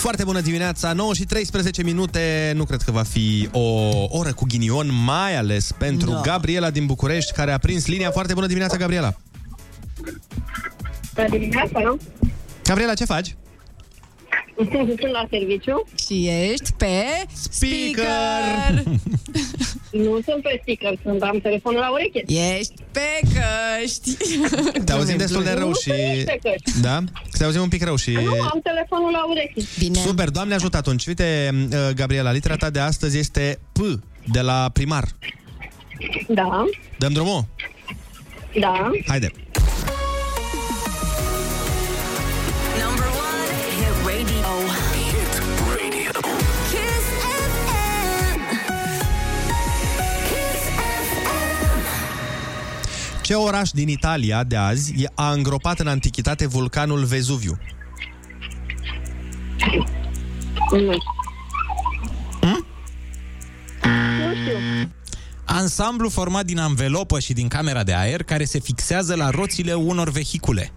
Foarte 0.00 0.24
bună 0.24 0.40
dimineața, 0.40 0.92
9 0.92 1.14
și 1.14 1.24
13 1.24 1.82
minute 1.82 2.52
Nu 2.56 2.64
cred 2.64 2.82
că 2.82 2.90
va 2.90 3.02
fi 3.02 3.48
o 3.52 3.88
oră 4.08 4.32
cu 4.32 4.44
ghinion 4.48 4.90
Mai 5.04 5.36
ales 5.36 5.72
pentru 5.78 6.10
Da. 6.10 6.20
Gabriela 6.20 6.70
din 6.70 6.86
București 6.86 7.32
Care 7.32 7.52
a 7.52 7.58
prins 7.58 7.86
linia 7.86 8.10
Foarte 8.10 8.34
bună 8.34 8.46
dimineața, 8.46 8.76
Gabriela 8.76 9.14
Bună 11.14 11.28
dimineața, 11.28 11.80
nu? 11.84 11.98
Gabriela, 12.64 12.94
ce 12.94 13.04
faci? 13.04 13.36
Sunt 14.70 15.10
la 15.12 15.26
serviciu. 15.30 15.82
Și 16.06 16.28
ești 16.28 16.72
pe 16.76 16.94
Speaker! 17.32 18.82
Nu 19.90 20.18
sunt 20.24 20.42
pe 20.42 20.58
sticker, 20.62 20.98
sunt, 21.02 21.22
am 21.22 21.38
telefonul 21.42 21.80
la 21.80 21.90
ureche. 21.90 22.24
Ești 22.26 22.74
pe 22.92 23.20
căști. 23.22 24.16
Te 24.84 24.92
auzim 24.92 25.16
destul 25.16 25.42
de 25.42 25.50
rău 25.50 25.68
Nu 25.68 25.74
și... 25.74 25.80
sunt 25.80 25.96
nici 25.96 26.24
pe 26.24 26.38
căști. 26.42 26.80
Da? 26.80 26.98
Te 27.38 27.44
auzim 27.44 27.60
un 27.60 27.68
pic 27.68 27.84
rău 27.84 27.96
și... 27.96 28.10
Nu, 28.10 28.20
am 28.42 28.60
telefonul 28.62 29.10
la 29.10 29.24
ureche. 29.28 29.60
Bine. 29.78 29.98
Super, 29.98 30.28
Doamne 30.28 30.54
ajută 30.54 30.76
atunci. 30.76 31.06
Uite, 31.06 31.50
uh, 31.72 31.78
Gabriela, 31.94 32.32
litera 32.32 32.56
ta 32.56 32.70
de 32.70 32.78
astăzi 32.78 33.18
este 33.18 33.58
P, 33.72 33.78
de 34.32 34.40
la 34.40 34.70
primar. 34.72 35.04
Da, 36.28 36.64
Dăm 36.98 37.12
drumul? 37.12 37.44
da. 38.60 38.90
Haide. 39.06 39.30
Ce 53.30 53.36
oraș 53.36 53.70
din 53.70 53.88
Italia 53.88 54.44
de 54.44 54.56
azi 54.56 55.02
e- 55.02 55.12
a 55.14 55.32
îngropat 55.32 55.78
în 55.78 55.86
antichitate 55.86 56.46
vulcanul 56.46 57.04
Vezuviu? 57.04 57.58
Nu. 60.70 60.86
Nu 64.18 64.34
știu. 64.34 64.90
Ansamblu 65.44 66.08
format 66.08 66.44
din 66.44 66.58
anvelopă 66.58 67.18
și 67.20 67.32
din 67.32 67.48
camera 67.48 67.82
de 67.82 67.94
aer 67.94 68.22
care 68.22 68.44
se 68.44 68.58
fixează 68.58 69.14
la 69.14 69.30
roțile 69.30 69.72
unor 69.74 70.10
vehicule. 70.10 70.72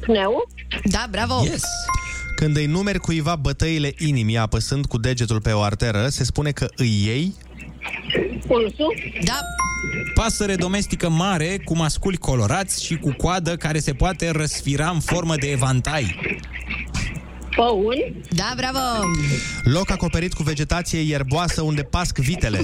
Pneu? 0.00 0.48
Da, 0.84 1.06
bravo. 1.10 1.40
Yes. 1.44 1.62
Când 2.36 2.56
îi 2.56 2.66
numeri 2.66 2.98
cuiva 2.98 3.36
bătăile 3.36 3.94
inimii 3.98 4.38
apăsând 4.38 4.86
cu 4.86 4.98
degetul 4.98 5.40
pe 5.40 5.52
o 5.52 5.60
arteră, 5.60 6.08
se 6.08 6.24
spune 6.24 6.50
că 6.50 6.68
îi 6.76 7.04
iei 7.04 7.34
Pulsul? 8.46 8.94
Da. 9.24 9.38
Pasăre 10.14 10.54
domestică 10.54 11.08
mare 11.08 11.60
cu 11.64 11.76
masculi 11.76 12.16
colorați 12.16 12.84
și 12.84 12.96
cu 12.96 13.14
coadă 13.16 13.56
care 13.56 13.78
se 13.78 13.92
poate 13.92 14.30
răsfira 14.30 14.88
în 14.90 15.00
formă 15.00 15.34
de 15.36 15.50
evantai. 15.50 16.16
Păuni? 17.56 18.14
Da, 18.30 18.52
bravo. 18.56 18.78
loc 19.64 19.90
acoperit 19.90 20.32
cu 20.34 20.42
vegetație 20.42 20.98
ierboasă 21.00 21.62
unde 21.62 21.82
pasc 21.82 22.18
vitele. 22.18 22.60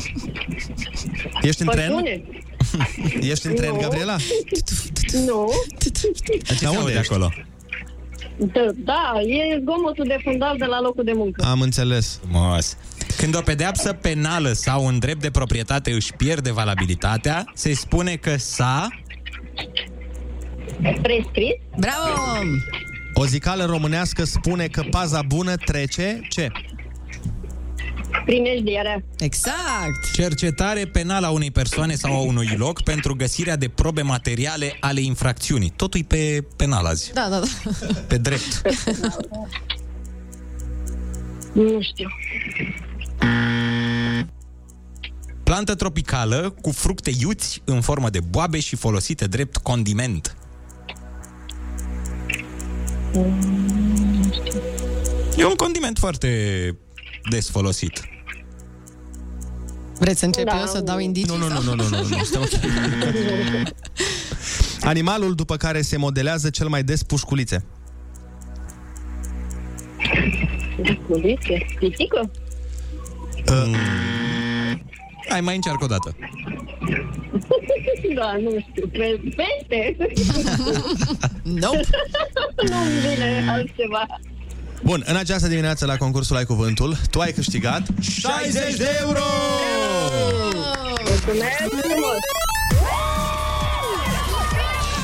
Ești 1.42 1.62
în 1.62 1.68
tren? 1.68 1.90
Pășune? 1.90 2.22
Ești 3.32 3.46
în 3.46 3.54
tren, 3.54 3.70
Nu. 3.72 3.78
Gabriela? 3.80 4.16
Nu. 5.26 5.50
Ce 6.44 6.54
se 6.54 6.66
aude 6.66 6.92
ești? 6.92 7.12
acolo? 7.12 7.32
Da, 8.38 8.60
da, 8.74 9.12
e 9.20 9.58
zgomotul 9.60 10.04
de 10.08 10.16
fundal 10.22 10.56
de 10.58 10.64
la 10.64 10.80
locul 10.80 11.04
de 11.04 11.12
muncă. 11.14 11.44
Am 11.44 11.60
înțeles. 11.60 12.20
Frumos. 12.22 12.76
Când 13.16 13.36
o 13.36 13.40
pedeapsă 13.40 13.92
penală 13.92 14.52
sau 14.52 14.84
un 14.84 14.98
drept 14.98 15.20
de 15.20 15.30
proprietate 15.30 15.90
își 15.90 16.12
pierde 16.12 16.52
valabilitatea, 16.52 17.44
se 17.54 17.74
spune 17.74 18.16
că 18.16 18.36
s-a... 18.36 18.88
Prescris? 21.02 21.54
Bravo! 21.76 22.40
O 23.14 23.26
zicală 23.26 23.64
românească 23.64 24.24
spune 24.24 24.66
că 24.66 24.82
paza 24.90 25.22
bună 25.22 25.54
trece 25.56 26.20
ce? 26.28 26.48
Primejdierea. 28.24 29.04
Exact. 29.18 30.12
Cercetare 30.12 30.84
penală 30.84 31.26
a 31.26 31.30
unei 31.30 31.50
persoane 31.50 31.94
sau 31.94 32.12
a 32.14 32.20
unui 32.20 32.54
loc 32.56 32.82
pentru 32.82 33.14
găsirea 33.14 33.56
de 33.56 33.68
probe 33.68 34.02
materiale 34.02 34.76
ale 34.80 35.00
infracțiunii. 35.00 35.72
Totul 35.76 36.00
e 36.00 36.04
pe 36.08 36.44
penal 36.56 36.84
azi, 36.84 37.12
Da, 37.12 37.26
da, 37.30 37.38
da. 37.40 37.46
pe 38.08 38.16
drept. 38.18 38.62
Nu 41.52 41.80
știu. 41.80 42.08
Plantă 45.42 45.74
tropicală 45.74 46.54
cu 46.60 46.70
fructe 46.70 47.10
iuți 47.20 47.62
în 47.64 47.80
formă 47.80 48.10
de 48.10 48.20
boabe 48.20 48.60
și 48.60 48.76
folosite 48.76 49.26
drept 49.26 49.56
condiment. 49.56 50.36
E 55.36 55.44
un 55.44 55.54
condiment 55.54 55.98
foarte 55.98 56.28
des 57.30 57.50
folosit. 57.50 58.08
Vreți 59.98 60.18
să 60.18 60.24
încep 60.24 60.44
Da. 60.44 60.60
eu 60.60 60.66
să 60.66 60.80
dau 60.80 60.98
indicii? 60.98 61.36
Nu, 61.36 61.48
nu, 61.48 61.48
sau? 61.48 61.62
nu, 61.62 61.74
nu, 61.74 61.88
nu, 61.88 61.88
nu, 61.88 62.08
nu, 62.08 62.24
suntem 62.24 62.42
ok. 62.46 63.68
Animalul 64.80 65.34
după 65.34 65.56
care 65.56 65.82
se 65.82 65.96
modelează 65.96 66.50
cel 66.50 66.68
mai 66.68 66.82
des 66.82 67.02
pușculițe. 67.02 67.64
Culițe? 71.08 71.66
Pisică? 71.78 72.30
Uh, 73.50 73.76
Hai, 75.28 75.40
mai 75.40 75.54
încearcă 75.54 75.84
o 75.84 75.86
dată. 75.86 76.16
da, 78.14 78.36
nu 78.42 78.66
știu. 78.70 78.86
Pe, 78.86 79.20
pește? 79.36 79.96
nope. 81.42 81.80
Nu-mi 82.70 82.98
vine 83.00 83.44
altceva. 83.48 84.06
Bun, 84.82 85.02
în 85.06 85.16
această 85.16 85.48
dimineață 85.48 85.86
la 85.86 85.96
concursul 85.96 86.36
Ai 86.36 86.44
Cuvântul, 86.44 86.96
tu 87.10 87.20
ai 87.20 87.32
câștigat 87.32 87.82
60 88.00 88.74
de 88.76 88.98
euro! 89.00 89.20
Mulțumesc 91.08 91.56
frumos! 91.56 92.18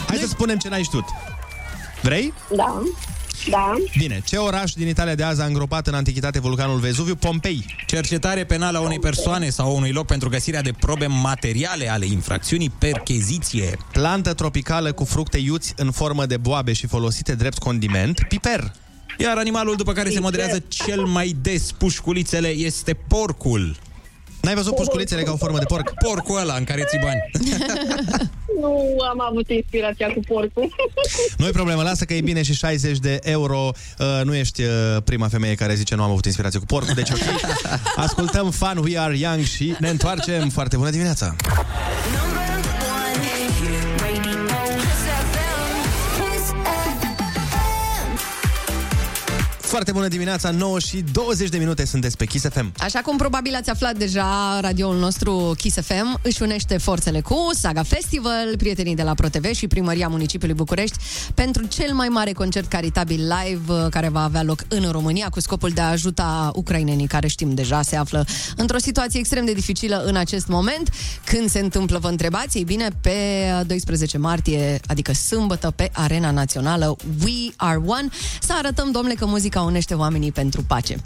Hai 0.07 0.16
să 0.16 0.26
spunem 0.26 0.59
ce 0.59 0.68
n-ai 0.68 0.82
știut. 0.82 1.05
Vrei? 2.03 2.32
Da, 2.57 2.82
da. 3.51 3.74
Bine, 3.99 4.22
ce 4.24 4.36
oraș 4.36 4.72
din 4.72 4.88
Italia 4.88 5.14
de 5.14 5.22
azi 5.22 5.40
a 5.40 5.45
îngropat 5.45 5.86
în 5.86 5.95
antichitate 5.95 6.40
vulcanul 6.40 6.78
Vezuviu? 6.78 7.14
Pompei. 7.14 7.64
Cercetare 7.86 8.45
penală 8.45 8.78
a 8.78 8.80
unei 8.80 8.99
persoane 8.99 9.49
sau 9.49 9.68
a 9.68 9.72
unui 9.72 9.93
loc 9.93 10.07
pentru 10.07 10.28
găsirea 10.28 10.62
de 10.62 10.72
probe 10.80 11.07
materiale 11.07 11.90
ale 11.90 12.07
infracțiunii, 12.07 12.72
percheziție. 12.78 13.76
Plantă 13.93 14.34
tropicală 14.34 14.93
cu 14.93 15.05
fructe 15.05 15.38
iuți 15.38 15.72
în 15.76 15.90
formă 15.90 16.26
de 16.26 16.36
boabe 16.36 16.72
și 16.72 16.86
folosite 16.86 17.34
drept 17.34 17.59
condiment, 17.59 18.20
piper. 18.28 18.72
Iar 19.18 19.36
animalul 19.36 19.76
după 19.76 19.93
care 19.93 20.11
se 20.11 20.20
modelează 20.20 20.62
cel 20.68 21.05
mai 21.05 21.36
des 21.40 21.72
pușculițele 21.72 22.49
este 22.49 22.95
porcul. 23.09 23.76
N-ai 24.43 24.55
văzut 24.55 24.74
pușculițele 24.74 25.22
ca 25.22 25.32
o 25.32 25.36
formă 25.36 25.59
de 25.59 25.64
porc? 25.64 25.93
Porcul 26.05 26.38
ăla 26.38 26.55
în 26.55 26.64
care 26.64 26.84
ți 26.84 26.99
bani. 27.03 27.20
Nu 28.61 28.97
am 29.11 29.20
avut 29.30 29.51
inspirația 29.51 30.07
cu 30.07 30.20
porcul. 30.28 30.74
Nu 31.38 31.47
e 31.47 31.51
problemă, 31.51 31.82
lasă 31.82 32.05
că 32.05 32.14
e 32.14 32.20
bine 32.20 32.43
și 32.43 32.55
60 32.55 32.99
de 32.99 33.18
euro. 33.22 33.70
Uh, 33.99 34.20
nu 34.24 34.34
ești 34.34 34.62
uh, 34.62 34.68
prima 35.05 35.28
femeie 35.28 35.55
care 35.55 35.74
zice 35.74 35.95
nu 35.95 36.03
am 36.03 36.11
avut 36.11 36.24
inspirație 36.24 36.59
cu 36.59 36.64
porcul, 36.64 36.95
deci 36.95 37.11
ok. 37.11 37.18
Ascultăm 37.97 38.51
Fun 38.51 38.80
We 38.84 38.99
Are 38.99 39.18
Young 39.18 39.45
și 39.45 39.74
ne 39.78 39.88
întoarcem. 39.88 40.49
Foarte 40.49 40.76
bună 40.76 40.90
dimineața! 40.90 41.36
Foarte 49.72 49.92
bună 49.92 50.08
dimineața, 50.08 50.50
9 50.50 50.78
și 50.78 51.04
20 51.12 51.48
de 51.48 51.58
minute 51.58 51.84
sunteți 51.84 52.16
pe 52.16 52.24
Kiss 52.24 52.48
FM. 52.48 52.72
Așa 52.78 52.98
cum 52.98 53.16
probabil 53.16 53.54
ați 53.54 53.70
aflat 53.70 53.96
deja, 53.96 54.58
radioul 54.60 54.98
nostru 54.98 55.54
Kiss 55.58 55.76
FM 55.80 56.18
își 56.22 56.42
unește 56.42 56.78
forțele 56.78 57.20
cu 57.20 57.36
Saga 57.52 57.82
Festival, 57.82 58.56
prietenii 58.56 58.94
de 58.94 59.02
la 59.02 59.14
ProTV 59.14 59.52
și 59.52 59.66
Primăria 59.66 60.08
Municipiului 60.08 60.56
București 60.56 60.96
pentru 61.34 61.66
cel 61.66 61.94
mai 61.94 62.08
mare 62.08 62.32
concert 62.32 62.68
caritabil 62.68 63.20
live 63.20 63.72
uh, 63.72 63.86
care 63.90 64.08
va 64.08 64.22
avea 64.22 64.42
loc 64.42 64.64
în 64.68 64.90
România 64.90 65.28
cu 65.28 65.40
scopul 65.40 65.70
de 65.70 65.80
a 65.80 65.90
ajuta 65.90 66.50
ucrainenii 66.54 67.06
care 67.06 67.26
știm 67.26 67.54
deja 67.54 67.82
se 67.82 67.96
află 67.96 68.26
într-o 68.56 68.78
situație 68.78 69.20
extrem 69.20 69.44
de 69.44 69.52
dificilă 69.52 70.02
în 70.06 70.16
acest 70.16 70.46
moment. 70.46 70.90
Când 71.24 71.50
se 71.50 71.58
întâmplă, 71.58 71.98
vă 71.98 72.08
întrebați? 72.08 72.58
Ei 72.58 72.64
bine, 72.64 72.88
pe 73.00 73.12
12 73.66 74.18
martie, 74.18 74.80
adică 74.86 75.12
sâmbătă, 75.12 75.70
pe 75.76 75.90
Arena 75.92 76.30
Națională 76.30 76.96
We 77.24 77.52
Are 77.56 77.80
One, 77.86 78.08
să 78.40 78.52
arătăm, 78.56 78.90
domnule, 78.90 79.14
că 79.14 79.26
muzica 79.26 79.60
unește 79.62 79.94
oamenii 79.94 80.32
pentru 80.32 80.62
pace. 80.62 80.96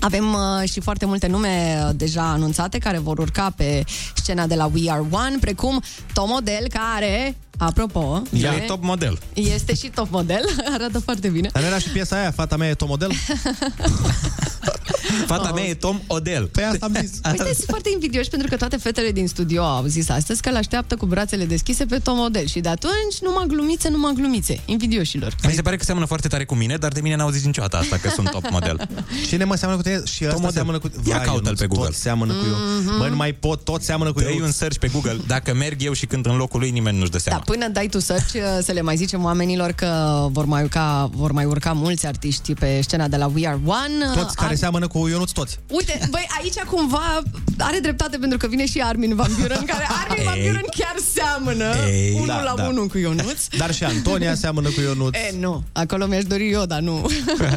Avem 0.00 0.32
uh, 0.32 0.68
și 0.68 0.80
foarte 0.80 1.06
multe 1.06 1.26
nume 1.26 1.82
uh, 1.82 1.90
deja 1.94 2.30
anunțate 2.30 2.78
care 2.78 2.98
vor 2.98 3.18
urca 3.18 3.52
pe 3.56 3.84
scena 4.14 4.46
de 4.46 4.54
la 4.54 4.70
We 4.74 4.90
Are 4.90 5.04
One, 5.10 5.36
precum 5.40 5.82
Tom 6.12 6.28
Model, 6.28 6.68
care, 6.68 7.36
apropo, 7.58 8.22
El 8.32 8.44
e 8.54 8.64
top 8.66 8.82
model. 8.82 9.18
este 9.34 9.74
și 9.74 9.88
top 9.88 10.10
model, 10.10 10.44
arată 10.74 10.98
foarte 10.98 11.28
bine. 11.28 11.48
Dar 11.52 11.62
nu 11.62 11.68
era 11.68 11.78
și 11.78 11.88
piesa 11.88 12.16
aia, 12.16 12.30
fata 12.30 12.56
mea 12.56 12.68
e 12.68 12.74
tomodel? 12.74 13.10
Fata 15.26 15.52
mea 15.52 15.64
e 15.64 15.74
Tom 15.74 16.00
Odell. 16.06 16.44
Pe 16.46 16.62
asta 16.62 16.86
am 16.86 16.96
zis. 17.00 17.10
Uite, 17.30 17.42
sunt 17.44 17.66
foarte 17.68 17.88
invidioși 17.92 18.28
pentru 18.28 18.48
că 18.48 18.56
toate 18.56 18.76
fetele 18.76 19.12
din 19.12 19.28
studio 19.28 19.62
au 19.62 19.84
zis 19.84 20.08
astăzi 20.08 20.40
că 20.40 20.48
îl 20.48 20.56
așteaptă 20.56 20.96
cu 20.96 21.06
brațele 21.06 21.44
deschise 21.44 21.84
pe 21.84 21.98
Tom 21.98 22.16
Model 22.16 22.46
și 22.46 22.60
de 22.60 22.68
atunci 22.68 23.18
numai 23.22 23.44
glumițe, 23.46 23.88
numai 23.88 24.12
glumițe, 24.16 24.60
invidioșilor. 24.64 25.34
Mi 25.46 25.52
se 25.52 25.62
pare 25.62 25.76
că 25.76 25.84
seamănă 25.84 26.06
foarte 26.06 26.28
tare 26.28 26.44
cu 26.44 26.54
mine, 26.54 26.76
dar 26.76 26.92
de 26.92 27.00
mine 27.00 27.14
n-au 27.16 27.30
zis 27.30 27.44
niciodată 27.44 27.76
asta, 27.76 27.96
că 27.96 28.08
sunt 28.08 28.30
top 28.30 28.48
model. 28.50 28.88
Cine 29.28 29.44
mă 29.44 29.54
seamănă 29.54 29.80
cu 29.80 29.88
tine? 29.88 30.02
Și 30.04 30.24
ăsta 30.24 30.34
model. 30.36 30.50
seamănă 30.52 30.78
cu... 30.78 30.90
Ia 31.08 31.16
Vai, 31.16 31.24
caută-l 31.24 31.44
Ionuț, 31.44 31.58
pe 31.58 31.66
Google. 31.66 31.86
Tot 31.86 31.94
seamănă 31.94 32.32
cu 32.32 32.44
eu. 32.46 32.54
Mhm. 32.84 32.98
Bă, 32.98 33.08
nu 33.08 33.16
mai 33.16 33.32
pot, 33.32 33.64
tot 33.64 33.82
seamănă 33.82 34.12
cu 34.12 34.20
Dă-i 34.20 34.36
eu. 34.38 34.44
un 34.44 34.50
search 34.52 34.78
pe 34.78 34.88
Google. 34.88 35.16
Dacă 35.26 35.54
merg 35.54 35.82
eu 35.82 35.92
și 35.92 36.06
cânt 36.06 36.26
în 36.26 36.36
locul 36.36 36.60
lui, 36.60 36.70
nimeni 36.70 36.98
nu-și 36.98 37.10
dă 37.10 37.16
Da, 37.16 37.22
seama. 37.22 37.41
Până 37.44 37.68
dai 37.68 37.86
tu 37.86 37.98
search, 37.98 38.32
să 38.62 38.72
le 38.72 38.80
mai 38.80 38.96
zicem 38.96 39.24
oamenilor 39.24 39.72
că 39.72 40.26
vor 40.30 40.44
mai 40.44 40.62
urca, 40.62 41.10
vor 41.14 41.32
mai 41.32 41.44
urca 41.44 41.72
mulți 41.72 42.06
artiști 42.06 42.54
pe 42.54 42.80
scena 42.82 43.08
de 43.08 43.16
la 43.16 43.30
We 43.34 43.48
Are 43.48 43.60
One. 43.64 44.04
Toți 44.14 44.36
care 44.36 44.50
Ar- 44.50 44.56
seamănă 44.56 44.82
seamănă 44.82 44.86
cu 44.86 45.08
Ionuț 45.08 45.30
toți. 45.30 45.58
Uite, 45.70 46.08
băi, 46.10 46.26
aici 46.40 46.58
cumva 46.58 47.22
are 47.58 47.78
dreptate 47.78 48.16
pentru 48.16 48.38
că 48.38 48.46
vine 48.46 48.66
și 48.66 48.80
Armin 48.80 49.14
Van 49.14 49.30
Buren, 49.40 49.64
care 49.64 49.86
Armin 50.02 50.24
Van 50.24 50.34
Ei. 50.36 50.46
Buren 50.46 50.64
chiar 50.76 50.94
seamănă 51.14 51.74
Ei, 51.86 52.12
unul 52.14 52.26
da, 52.26 52.42
la 52.42 52.54
da. 52.56 52.62
unul 52.68 52.86
cu 52.86 52.98
Ionuț. 52.98 53.46
Dar 53.58 53.74
și 53.74 53.84
Antonia 53.84 54.34
seamănă 54.34 54.68
cu 54.68 54.80
Ionuț. 54.80 55.14
E, 55.14 55.34
nu, 55.40 55.62
acolo 55.72 56.06
mi-aș 56.06 56.24
dori 56.24 56.50
eu, 56.50 56.64
dar 56.64 56.80
nu. 56.80 57.06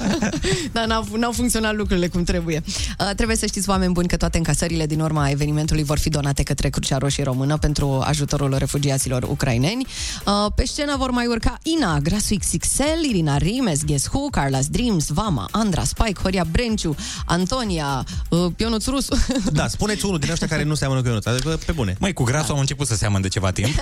dar 0.76 0.86
n-au, 0.86 1.08
n-au 1.18 1.32
funcționat 1.32 1.76
lucrurile 1.76 2.08
cum 2.08 2.24
trebuie. 2.24 2.64
Uh, 3.00 3.10
trebuie 3.16 3.38
să 3.38 3.46
știți, 3.46 3.70
oameni 3.70 3.92
buni, 3.94 4.08
că 4.08 4.18
toate 4.18 4.38
încasările 4.38 4.86
din 4.86 5.00
urma 5.00 5.30
evenimentului 5.30 5.84
vor 5.84 5.98
fi 6.00 6.10
donate 6.10 6.44
către 6.44 6.70
Crucea 6.70 6.98
Roșie 6.98 7.24
Română 7.24 7.58
pentru 7.58 8.02
ajutorul 8.06 8.56
refugiaților 8.58 9.24
ucraineni. 9.24 9.75
Uh, 9.84 10.52
pe 10.56 10.66
scenă 10.66 10.96
vor 10.98 11.10
mai 11.10 11.26
urca 11.26 11.58
Ina, 11.64 12.00
Grasu 12.00 12.36
XXL, 12.36 13.04
Irina 13.10 13.38
Rimes, 13.38 13.84
Guess 13.84 14.06
Who, 14.06 14.30
Carla's 14.38 14.68
Dreams, 14.70 15.10
Vama, 15.10 15.48
Andra, 15.52 15.84
Spike, 15.84 16.22
Horia 16.22 16.46
Brenciu, 16.52 16.96
Antonia, 17.26 18.06
uh, 18.30 18.52
Ionuț 18.58 18.86
Rusu. 18.86 19.18
Da, 19.52 19.68
spuneți 19.68 20.06
unul 20.06 20.20
din 20.20 20.32
ăștia 20.32 20.48
care 20.48 20.64
nu 20.64 20.76
seamănă 20.76 21.02
cu 21.02 21.08
Ionuț. 21.08 21.26
Adică, 21.26 21.60
pe 21.66 21.72
bune. 21.72 21.96
Măi, 22.00 22.14
cu 22.14 22.24
grasul 22.24 22.54
au 22.54 22.60
început 22.60 22.88
să 22.88 22.96
seamăn 22.96 23.22
de 23.22 23.28
ceva 23.28 23.52
timp. 23.52 23.70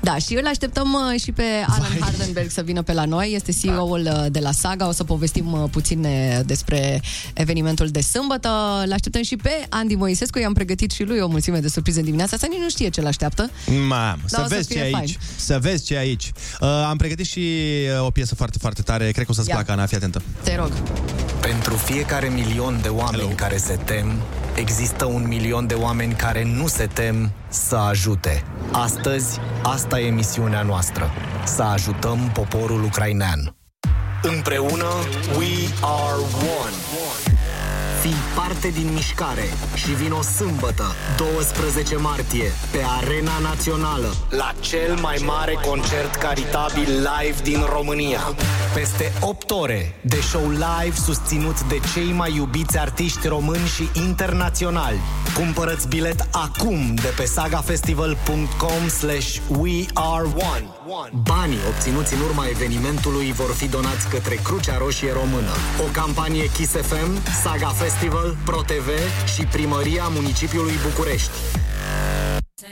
Da, 0.00 0.18
și 0.18 0.34
îl 0.34 0.46
așteptăm 0.46 0.92
uh, 0.92 1.20
și 1.20 1.32
pe 1.32 1.42
Alan 1.66 1.96
Hardenberg 2.00 2.50
să 2.50 2.62
vină 2.62 2.82
pe 2.82 2.92
la 2.92 3.04
noi. 3.04 3.32
Este 3.34 3.52
CEO-ul 3.52 4.00
uh, 4.00 4.26
de 4.30 4.38
la 4.38 4.52
Saga. 4.52 4.88
O 4.88 4.92
să 4.92 5.04
povestim 5.04 5.52
uh, 5.52 5.64
puțin 5.70 6.04
uh, 6.04 6.40
despre 6.44 7.00
evenimentul 7.34 7.88
de 7.88 8.00
sâmbătă. 8.00 8.48
L 8.84 8.92
așteptăm 8.92 9.22
și 9.22 9.36
pe 9.36 9.66
Andy 9.68 9.94
Moisescu. 9.94 10.38
I-am 10.38 10.52
pregătit 10.52 10.90
și 10.90 11.02
lui 11.02 11.18
o 11.18 11.28
mulțime 11.28 11.58
de 11.58 11.68
surprize 11.68 11.98
în 11.98 12.04
dimineața 12.04 12.34
asta. 12.34 12.46
Nici 12.50 12.60
nu 12.60 12.68
știe 12.68 12.88
ce 12.88 13.00
l-așteaptă. 13.00 13.15
Mamă, 13.88 14.18
Dar 14.20 14.26
să 14.26 14.40
o 14.40 14.48
să 14.48 14.54
vezi 14.54 14.68
ce 14.68 14.72
fie 14.74 14.82
e 14.82 14.84
aici. 14.84 14.94
fain. 14.94 15.16
Să 15.36 15.58
vezi 15.60 15.84
ce 15.84 15.94
e 15.94 15.98
aici. 15.98 16.32
Uh, 16.60 16.68
am 16.88 16.96
pregătit 16.96 17.26
și 17.26 17.40
uh, 18.00 18.06
o 18.06 18.10
piesă 18.10 18.34
foarte, 18.34 18.58
foarte 18.60 18.82
tare. 18.82 19.10
Cred 19.10 19.24
că 19.24 19.30
o 19.30 19.34
să-ți 19.34 19.48
Ia. 19.48 19.54
placă, 19.54 19.72
Ana, 19.72 19.86
fii 19.86 19.96
atentă. 19.96 20.22
Te 20.42 20.56
rog. 20.56 20.70
Pentru 21.40 21.74
fiecare 21.76 22.28
milion 22.28 22.78
de 22.82 22.88
oameni 22.88 23.22
Hello. 23.22 23.34
care 23.34 23.56
se 23.56 23.78
tem, 23.84 24.12
există 24.54 25.04
un 25.04 25.24
milion 25.28 25.66
de 25.66 25.74
oameni 25.74 26.14
care 26.14 26.44
nu 26.44 26.66
se 26.66 26.86
tem 26.92 27.32
să 27.48 27.76
ajute. 27.76 28.42
Astăzi, 28.72 29.38
asta 29.62 30.00
e 30.00 30.10
misiunea 30.10 30.62
noastră. 30.62 31.10
Să 31.44 31.62
ajutăm 31.62 32.30
poporul 32.32 32.84
ucrainean. 32.84 33.54
Împreună, 34.22 34.86
we 35.36 35.48
are 35.80 36.20
one. 36.60 36.74
Fii 38.00 38.14
parte 38.34 38.68
din 38.68 38.92
mișcare 38.92 39.44
și 39.74 39.94
vino 39.94 40.22
sâmbătă, 40.22 40.84
12 41.16 41.96
martie, 41.96 42.52
pe 42.72 42.78
Arena 42.98 43.38
Națională, 43.42 44.14
la 44.30 44.52
cel 44.60 44.98
mai 45.00 45.22
mare 45.26 45.58
concert 45.66 46.14
caritabil 46.14 46.88
live 46.88 47.42
din 47.42 47.64
România. 47.72 48.20
Peste 48.74 49.12
8 49.20 49.50
ore 49.50 49.94
de 50.00 50.20
show 50.20 50.48
live 50.48 50.96
susținut 51.04 51.62
de 51.62 51.80
cei 51.94 52.12
mai 52.12 52.34
iubiți 52.34 52.78
artiști 52.78 53.28
români 53.28 53.66
și 53.66 53.88
internaționali. 53.92 55.00
Cumpărăți 55.34 55.88
bilet 55.88 56.28
acum 56.30 56.94
de 56.94 57.12
pe 57.16 57.24
sagafestival.com 57.24 58.88
slash 58.88 59.38
we 59.58 59.84
are 59.94 60.24
one. 60.24 60.75
Banii 61.22 61.58
obținuți 61.68 62.14
în 62.14 62.20
urma 62.20 62.46
evenimentului 62.48 63.32
vor 63.32 63.50
fi 63.50 63.68
donați 63.68 64.08
către 64.08 64.34
Crucea 64.34 64.78
Roșie 64.78 65.12
Română. 65.12 65.52
O 65.86 65.90
campanie 65.92 66.50
Kiss 66.50 66.72
FM, 66.72 67.22
Saga 67.42 67.68
Festival, 67.68 68.36
ProTV 68.44 68.88
și 69.34 69.42
Primăria 69.44 70.08
Municipiului 70.08 70.74
București. 70.88 71.30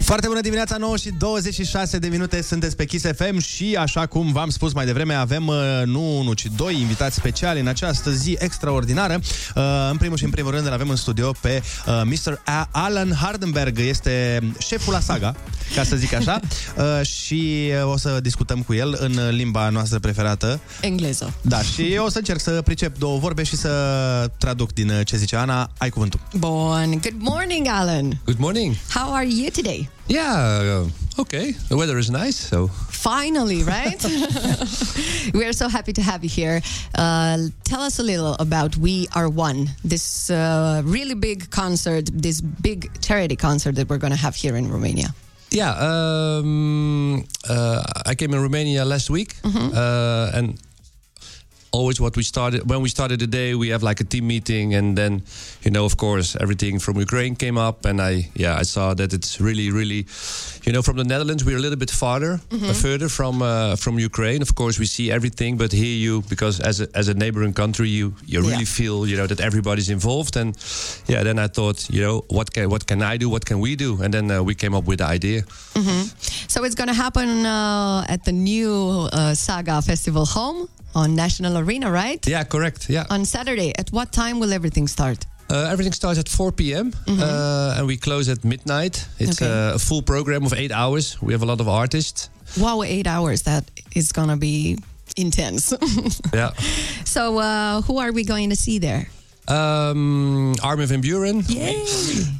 Foarte 0.00 0.26
bună 0.26 0.40
dimineața, 0.40 0.76
9 0.76 0.96
și 0.96 1.10
26 1.18 1.98
de 1.98 2.08
minute 2.08 2.42
sunteți 2.42 2.76
pe 2.76 2.84
Kiss 2.84 3.04
FM 3.16 3.38
și 3.38 3.76
așa 3.78 4.06
cum 4.06 4.32
v-am 4.32 4.48
spus 4.50 4.72
mai 4.72 4.84
devreme, 4.84 5.14
avem 5.14 5.46
uh, 5.46 5.56
nu 5.84 6.18
unul, 6.18 6.34
ci 6.34 6.46
doi 6.56 6.80
invitați 6.80 7.14
speciali 7.16 7.60
în 7.60 7.66
această 7.66 8.10
zi 8.10 8.36
extraordinară. 8.40 9.20
Uh, 9.54 9.62
În 9.90 9.96
primul 9.96 10.16
și 10.16 10.24
în 10.24 10.30
primul 10.30 10.50
rând 10.50 10.66
îl 10.66 10.72
avem 10.72 10.88
în 10.88 10.96
studio 10.96 11.32
pe 11.40 11.62
uh, 11.86 12.02
Mr. 12.04 12.40
A- 12.44 12.68
Alan 12.72 13.12
Hardenberg, 13.14 13.78
este 13.78 14.40
șeful 14.58 14.92
la 14.92 15.00
saga, 15.00 15.34
ca 15.74 15.82
să 15.84 15.96
zic 15.96 16.12
așa, 16.12 16.40
Uh, 16.78 17.06
și 17.06 17.70
uh, 17.84 17.92
o 17.92 17.96
să 17.96 18.18
discutăm 18.22 18.62
cu 18.62 18.74
el 18.74 18.96
în 19.00 19.28
limba 19.30 19.68
noastră 19.68 19.98
preferată. 19.98 20.60
Engleză. 20.80 21.32
Da, 21.40 21.62
și 21.62 21.82
eu 21.92 22.04
o 22.04 22.08
să 22.08 22.18
încerc 22.18 22.40
să 22.40 22.62
pricep 22.64 22.98
două 22.98 23.18
vorbe 23.18 23.42
și 23.42 23.56
să 23.56 23.70
traduc 24.38 24.72
din 24.72 24.88
uh, 24.90 25.00
ce 25.06 25.16
zice 25.16 25.36
Ana. 25.36 25.70
Ai 25.78 25.90
cuvântul. 25.90 26.20
Bun. 26.36 26.90
Good 27.02 27.14
morning, 27.18 27.66
Alan. 27.70 28.20
Good 28.24 28.38
morning. 28.38 28.74
How 28.94 29.14
are 29.14 29.26
you 29.26 29.48
today? 29.52 29.73
Yeah, 30.08 30.84
uh, 30.86 31.22
okay. 31.22 31.46
The 31.68 31.76
weather 31.76 31.98
is 31.98 32.10
nice, 32.10 32.36
so 32.36 32.68
Finally, 33.04 33.62
right? 33.76 34.00
we 35.38 35.44
are 35.44 35.52
so 35.52 35.68
happy 35.68 35.92
to 35.92 36.02
have 36.02 36.20
you 36.24 36.30
here. 36.30 36.60
Uh, 36.96 37.36
tell 37.70 37.82
us 37.82 37.98
a 37.98 38.02
little 38.02 38.34
about 38.40 38.76
We 38.76 39.06
Are 39.12 39.28
One, 39.28 39.68
this 39.84 40.30
uh, 40.30 40.80
really 40.84 41.14
big 41.14 41.50
concert, 41.50 42.04
this 42.12 42.40
big 42.40 42.88
charity 43.00 43.36
concert 43.36 43.74
that 43.76 43.86
we're 43.90 44.00
going 44.04 44.16
to 44.16 44.22
have 44.26 44.34
here 44.34 44.56
in 44.56 44.70
Romania. 44.72 45.08
yeah. 45.50 45.72
Um, 45.88 47.24
uh, 47.48 47.82
I 48.10 48.14
came 48.14 48.34
in 48.34 48.40
Romania 48.42 48.84
last 48.84 49.08
week, 49.10 49.36
uh, 49.44 50.30
and 50.34 50.58
always 51.78 51.98
what 52.04 52.14
we 52.16 52.22
started 52.22 52.60
when 52.70 52.80
we 52.84 52.88
started 52.88 53.18
the 53.24 53.26
day, 53.40 53.48
we 53.62 53.68
have 53.74 53.82
like 53.90 54.00
a 54.00 54.04
team 54.12 54.24
meeting, 54.34 54.66
and 54.78 54.96
then 55.00 55.12
you 55.64 55.70
know, 55.74 55.84
of 55.90 55.94
course, 56.04 56.28
everything 56.44 56.74
from 56.84 56.94
Ukraine 57.06 57.34
came 57.44 57.56
up, 57.68 57.78
and 57.88 57.96
I 58.10 58.12
yeah, 58.42 58.60
I 58.62 58.64
saw 58.74 58.86
that 59.00 59.10
it's 59.18 59.32
really, 59.48 59.68
really, 59.78 60.02
you 60.66 60.72
know, 60.74 60.82
from 60.88 60.96
the 61.02 61.04
Netherlands 61.12 61.42
we're 61.46 61.60
a 61.62 61.64
little 61.66 61.80
bit 61.84 61.90
farther, 62.02 62.32
uh, 62.52 62.72
further 62.86 63.08
from 63.18 63.34
uh, 63.42 63.76
from 63.84 63.94
Ukraine. 64.10 64.40
Of 64.48 64.52
course, 64.60 64.76
we 64.82 64.86
see 64.96 65.06
everything, 65.18 65.52
but 65.62 65.70
here 65.82 65.96
you 66.06 66.14
because 66.32 66.56
as 66.70 66.76
a, 66.84 66.86
as 67.00 67.06
a 67.08 67.14
neighboring 67.22 67.54
country, 67.62 67.88
you 67.98 68.06
you 68.32 68.38
really 68.50 68.68
Yeah. 68.70 68.78
feel 68.78 68.96
you 69.10 69.16
know 69.20 69.26
that 69.32 69.40
everybody's 69.48 69.90
involved, 69.98 70.34
and 70.40 70.50
yeah, 71.12 71.20
then 71.28 71.36
I 71.46 71.48
thought, 71.56 71.78
you 71.94 72.00
know, 72.06 72.16
what 72.36 72.48
can 72.54 72.64
what 72.74 72.82
can 72.90 73.00
I 73.12 73.14
do? 73.22 73.26
What 73.34 73.44
can 73.50 73.58
we 73.66 73.70
do? 73.86 73.90
And 74.02 74.10
then 74.16 74.26
uh, 74.30 74.36
we 74.48 74.54
came 74.62 74.74
up 74.78 74.84
with 74.90 74.98
the 75.02 75.08
idea. 75.16 75.40
Mhm. 75.80 76.02
So 76.52 76.56
it's 76.66 76.76
going 76.80 76.90
to 76.94 76.98
happen 77.06 77.28
uh, 77.58 78.14
at 78.14 78.20
the 78.28 78.32
new 78.52 78.72
uh, 79.18 79.34
Saga 79.46 79.76
Festival 79.90 80.24
home 80.38 80.60
on 80.94 81.14
National 81.14 81.56
Arena, 81.58 81.90
right? 81.90 82.26
Yeah, 82.26 82.44
correct. 82.44 82.88
Yeah. 82.88 83.04
On 83.10 83.24
Saturday. 83.24 83.72
At 83.78 83.90
what 83.90 84.12
time 84.12 84.38
will 84.40 84.52
everything 84.52 84.88
start? 84.88 85.26
Uh, 85.50 85.68
everything 85.70 85.92
starts 85.92 86.18
at 86.18 86.28
4 86.28 86.52
p.m. 86.52 86.92
Uh, 87.06 87.74
and 87.76 87.86
we 87.86 87.96
close 87.96 88.28
at 88.30 88.44
midnight. 88.44 89.06
It's 89.18 89.42
Okay. 89.42 89.50
uh, 89.50 89.74
a 89.74 89.78
full 89.78 90.02
program 90.02 90.44
of 90.46 90.52
eight 90.54 90.72
hours. 90.72 91.20
We 91.20 91.32
have 91.34 91.42
a 91.42 91.46
lot 91.46 91.60
of 91.60 91.68
artists. 91.68 92.30
Wow, 92.58 92.82
eight 92.82 93.06
hours. 93.06 93.42
That 93.42 93.64
is 93.94 94.12
going 94.12 94.28
to 94.28 94.36
be 94.36 94.78
intense. 95.16 95.72
Yeah. 96.34 96.52
so, 97.04 97.38
uh, 97.38 97.82
who 97.82 97.98
are 97.98 98.12
we 98.12 98.24
going 98.24 98.50
to 98.50 98.56
see 98.56 98.78
there? 98.80 99.06
Um, 99.46 100.54
Armin 100.62 100.86
van 100.86 101.00
Buren. 101.00 101.42
Yay! 101.48 101.84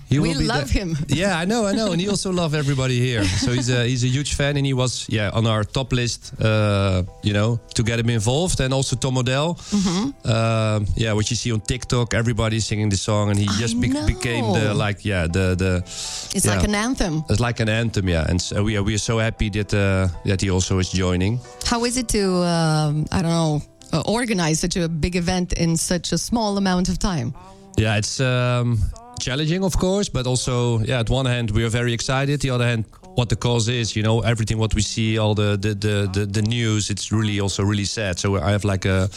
He 0.09 0.19
we 0.19 0.29
will 0.29 0.47
love 0.47 0.73
there. 0.73 0.85
him. 0.85 0.97
Yeah, 1.09 1.39
I 1.39 1.45
know, 1.45 1.67
I 1.67 1.73
know, 1.73 1.93
and 1.93 2.01
he 2.01 2.09
also 2.09 2.33
loves 2.33 2.55
everybody 2.55 2.99
here. 2.99 3.25
So 3.25 3.53
he's 3.53 3.71
a 3.71 3.87
he's 3.87 4.05
a 4.05 4.09
huge 4.09 4.35
fan, 4.35 4.57
and 4.57 4.67
he 4.67 4.73
was 4.73 5.07
yeah 5.09 5.31
on 5.33 5.47
our 5.47 5.65
top 5.65 5.93
list. 5.93 6.33
Uh, 6.41 7.03
you 7.23 7.33
know, 7.33 7.61
to 7.75 7.83
get 7.83 7.99
him 7.99 8.11
involved, 8.11 8.61
and 8.61 8.73
also 8.73 8.97
Tom 8.97 9.19
Odell. 9.19 9.55
Mm-hmm. 9.55 10.11
Uh, 10.25 10.81
yeah, 10.97 11.13
what 11.13 11.31
you 11.31 11.37
see 11.37 11.53
on 11.53 11.61
TikTok, 11.61 12.15
everybody's 12.15 12.67
singing 12.67 12.91
the 12.91 12.97
song, 12.97 13.31
and 13.31 13.39
he 13.39 13.47
just 13.59 13.81
be- 13.81 13.89
know. 13.89 14.07
became 14.07 14.53
the 14.53 14.75
like 14.75 15.05
yeah 15.05 15.27
the 15.27 15.55
the. 15.55 15.83
It's 16.35 16.45
yeah. 16.45 16.55
like 16.55 16.65
an 16.65 16.75
anthem. 16.75 17.25
It's 17.29 17.41
like 17.41 17.61
an 17.61 17.69
anthem, 17.69 18.09
yeah, 18.09 18.29
and 18.29 18.41
so 18.41 18.63
we 18.63 18.77
are 18.77 18.83
we 18.83 18.95
are 18.95 19.05
so 19.11 19.19
happy 19.19 19.51
that 19.51 19.73
uh, 19.75 20.09
that 20.25 20.41
he 20.41 20.51
also 20.51 20.79
is 20.79 20.91
joining. 20.91 21.39
How 21.65 21.85
is 21.85 21.97
it 21.97 22.09
to, 22.09 22.43
um, 22.45 23.07
I 23.11 23.23
don't 23.23 23.31
know, 23.31 23.63
organize 24.01 24.61
such 24.61 24.77
a 24.77 24.89
big 24.89 25.17
event 25.17 25.53
in 25.53 25.77
such 25.77 26.13
a 26.13 26.19
small 26.19 26.57
amount 26.57 26.89
of 26.89 26.99
time? 26.99 27.35
Yeah, 27.77 27.97
it's 27.97 28.21
um, 28.21 28.79
challenging, 29.19 29.65
of 29.65 29.77
course, 29.77 30.09
but 30.09 30.27
also, 30.27 30.79
yeah, 30.81 31.01
at 31.01 31.11
one 31.11 31.27
hand, 31.27 31.51
we 31.51 31.65
are 31.65 31.71
very 31.71 31.93
excited. 31.93 32.41
The 32.41 32.51
other 32.51 32.67
hand, 32.67 32.85
what 33.17 33.29
the 33.29 33.37
cause 33.37 33.69
is, 33.69 33.95
you 33.95 34.03
know, 34.03 34.21
everything 34.21 34.59
what 34.59 34.75
we 34.75 34.83
see, 34.83 35.19
all 35.19 35.35
the 35.35 35.57
the 35.57 35.75
the, 35.75 36.11
the, 36.13 36.27
the 36.27 36.43
news, 36.43 36.91
it's 36.91 37.13
really 37.13 37.41
also 37.41 37.63
really 37.63 37.85
sad. 37.85 38.19
So 38.19 38.37
I 38.37 38.51
have 38.51 38.65
like 38.65 38.85
a, 38.85 39.09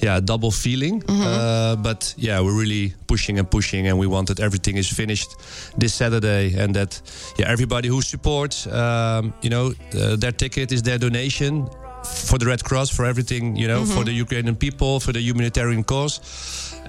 yeah, 0.00 0.20
double 0.20 0.50
feeling. 0.50 1.02
Uh, 1.08 1.76
but 1.76 2.14
yeah, 2.16 2.40
we're 2.40 2.58
really 2.58 2.94
pushing 3.06 3.38
and 3.38 3.48
pushing, 3.48 3.88
and 3.88 3.98
we 3.98 4.06
want 4.06 4.28
that 4.28 4.40
everything 4.40 4.76
is 4.76 4.88
finished 4.88 5.30
this 5.78 5.94
Saturday, 5.94 6.54
and 6.58 6.74
that 6.74 7.00
yeah, 7.38 7.48
everybody 7.48 7.88
who 7.88 8.02
supports, 8.02 8.66
um, 8.66 9.32
you 9.42 9.50
know, 9.50 9.72
uh, 9.94 10.16
their 10.16 10.32
ticket 10.32 10.72
is 10.72 10.82
their 10.82 10.98
donation. 10.98 11.66
For 12.04 12.38
the 12.38 12.46
Red 12.46 12.62
Cross, 12.62 12.90
for 12.90 13.04
everything, 13.04 13.56
you 13.56 13.66
know, 13.66 13.84
for 13.84 14.04
the 14.04 14.12
Ukrainian 14.12 14.56
people, 14.56 15.00
for 15.00 15.12
the 15.12 15.20
humanitarian 15.20 15.84
cause, 15.84 16.20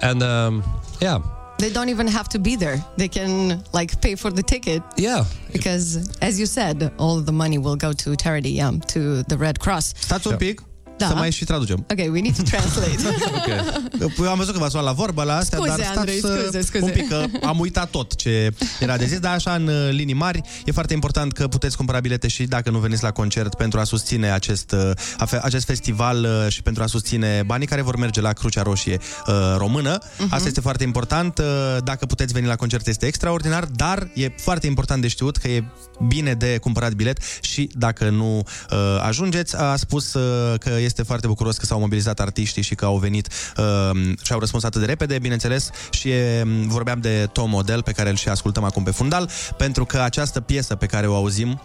and 0.02 0.22
um, 0.22 0.62
yeah, 1.00 1.18
They 1.58 1.70
don't 1.72 1.88
even 1.88 2.06
have 2.06 2.28
to 2.28 2.38
be 2.38 2.54
there. 2.56 2.78
They 2.96 3.08
can 3.08 3.62
like 3.72 3.98
pay 4.00 4.14
for 4.16 4.30
the 4.30 4.42
ticket. 4.42 4.82
Yeah. 4.96 5.24
Because 5.52 5.86
as 6.20 6.38
you 6.38 6.46
said, 6.46 6.92
all 6.98 7.20
the 7.24 7.32
money 7.32 7.58
will 7.58 7.76
go 7.76 7.92
to 7.92 8.14
charity, 8.16 8.50
yeah, 8.50 8.72
to 8.94 9.22
the 9.22 9.36
Red 9.38 9.58
Cross. 9.58 9.94
Stați 9.98 10.26
un 10.26 10.36
pic. 10.36 10.60
Da. 10.98 11.06
Să 11.06 11.14
mai 11.14 11.30
și 11.32 11.44
traducem. 11.44 11.86
Ok, 11.90 11.98
we 11.98 12.20
need 12.20 12.36
to 12.36 12.42
translate. 12.42 12.96
okay. 13.38 14.28
Am 14.28 14.36
văzut 14.36 14.52
că 14.52 14.58
v-ați 14.58 14.72
luat 14.72 14.84
la 14.86 14.92
vorbă 14.92 15.22
la 15.22 15.36
astea, 15.36 15.58
Scuze, 15.58 15.74
dar 15.76 15.80
stați 15.84 15.98
Andrei, 15.98 16.20
să- 16.20 16.38
scuze, 16.42 16.60
scuze. 16.62 16.84
un 16.84 16.90
pic, 16.90 17.08
că 17.08 17.24
am 17.42 17.58
uitat 17.58 17.90
tot 17.90 18.14
ce 18.14 18.50
era 18.80 18.96
de 18.96 19.04
zis, 19.06 19.18
dar 19.18 19.34
așa 19.34 19.54
în 19.54 19.66
uh, 19.66 19.88
linii 19.90 20.14
mari 20.14 20.40
e 20.64 20.72
foarte 20.72 20.92
important 20.94 21.32
că 21.32 21.48
puteți 21.48 21.76
cumpăra 21.76 22.00
bilete 22.00 22.28
și 22.28 22.44
dacă 22.44 22.70
nu 22.70 22.78
veniți 22.78 23.02
la 23.02 23.10
concert 23.10 23.54
pentru 23.54 23.78
a 23.80 23.84
susține 23.84 24.30
acest, 24.32 24.72
uh, 24.72 24.90
afe- 25.18 25.40
acest 25.42 25.66
festival 25.66 26.24
uh, 26.24 26.52
și 26.52 26.62
pentru 26.62 26.82
a 26.82 26.86
susține 26.86 27.42
banii 27.46 27.66
care 27.66 27.82
vor 27.82 27.96
merge 27.96 28.20
la 28.20 28.32
Crucea 28.32 28.62
Roșie 28.62 28.98
uh, 29.26 29.34
Română. 29.56 29.98
Mhm. 30.18 30.34
Asta 30.34 30.48
este 30.48 30.60
foarte 30.60 30.82
important. 30.84 31.38
Uh, 31.38 31.44
Dacă 31.84 32.06
puteți 32.06 32.32
veni 32.32 32.46
la 32.46 32.56
concert 32.56 32.86
este 32.86 33.06
extraordinar, 33.06 33.64
dar 33.64 34.08
e 34.14 34.32
foarte 34.36 34.66
important 34.66 35.02
de 35.02 35.08
știut 35.08 35.36
că 35.36 35.48
e 35.48 35.64
bine 36.08 36.32
de 36.34 36.58
cumpărat 36.60 36.92
bilet 36.92 37.18
și 37.40 37.70
dacă 37.72 38.08
nu 38.08 38.36
uh, 38.38 38.78
ajungeți, 39.02 39.56
a 39.56 39.76
spus 39.76 40.14
uh, 40.14 40.58
că 40.58 40.70
este 40.86 41.02
foarte 41.02 41.26
bucuros 41.26 41.56
că 41.56 41.66
s-au 41.66 41.78
mobilizat 41.78 42.20
artiștii 42.20 42.62
și 42.62 42.74
că 42.74 42.84
au 42.84 42.96
venit 42.96 43.28
uh, 43.56 44.14
și 44.22 44.32
au 44.32 44.38
răspuns 44.38 44.64
atât 44.64 44.80
de 44.80 44.86
repede, 44.86 45.18
bineînțeles, 45.18 45.70
și 45.90 46.10
e, 46.10 46.44
vorbeam 46.66 47.00
de 47.00 47.28
Tom 47.32 47.50
Model 47.50 47.82
pe 47.82 47.92
care 47.92 48.10
îl 48.10 48.16
și 48.16 48.28
ascultăm 48.28 48.64
acum 48.64 48.82
pe 48.82 48.90
fundal, 48.90 49.30
pentru 49.56 49.84
că 49.84 49.98
această 49.98 50.40
piesă 50.40 50.74
pe 50.74 50.86
care 50.86 51.06
o 51.06 51.14
auzim 51.14 51.60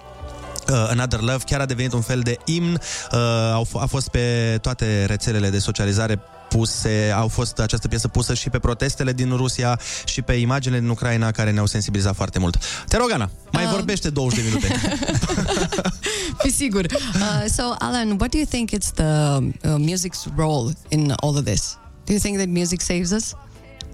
Uh, 0.70 0.88
Another 0.90 1.20
Love 1.20 1.44
chiar 1.46 1.60
a 1.60 1.66
devenit 1.66 1.94
un 1.94 2.02
fel 2.02 2.20
de 2.20 2.38
imn, 2.46 2.74
uh, 2.74 3.20
au 3.54 3.66
f- 3.66 3.82
a 3.82 3.86
fost 3.86 4.10
pe 4.10 4.58
toate 4.62 5.06
rețelele 5.06 5.50
de 5.50 5.60
socializare 5.60 6.20
puse, 6.58 7.12
au 7.16 7.28
fost 7.28 7.60
această 7.60 7.88
piesă 7.88 8.08
pusă 8.08 8.34
și 8.34 8.50
pe 8.50 8.60
protestele 8.60 9.14
din 9.14 9.36
Rusia 9.36 9.80
și 10.06 10.22
pe 10.22 10.34
imaginele 10.34 10.82
din 10.82 10.90
Ucraina 10.90 11.32
care 11.32 11.52
ne-au 11.52 11.66
sensibilizat 11.66 12.16
foarte 12.16 12.40
mult. 12.40 12.58
Te 12.88 12.98
rog, 12.98 13.12
Ana, 13.12 13.30
mai 13.52 13.64
Ah. 13.64 13.70
vorbește 13.72 14.10
20 14.10 14.40
de 14.44 14.50
minute. 14.50 14.68
Fi 16.44 16.52
sigur. 16.52 16.86
Uh, 16.92 17.46
so, 17.48 17.64
Alan, 17.80 18.08
what 18.20 18.30
do 18.32 18.38
you 18.38 18.46
think 18.50 18.70
it's 18.72 18.92
the 18.94 19.04
uh, 19.04 19.76
music's 19.78 20.26
role 20.36 20.72
in 20.90 21.14
all 21.22 21.38
of 21.38 21.44
this? 21.44 21.78
Do 22.06 22.12
you 22.14 22.20
think 22.22 22.38
that 22.38 22.48
music 22.48 22.82
saves 22.82 23.12
us? 23.12 23.34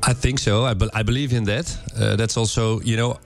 I 0.10 0.14
think 0.14 0.40
so. 0.40 0.66
I, 0.72 0.74
be- 0.74 1.00
I 1.00 1.04
believe 1.04 1.36
in 1.36 1.44
that. 1.44 1.66
Uh, 2.00 2.16
that's 2.16 2.38
also, 2.38 2.80
you 2.84 2.96
know, 2.96 3.20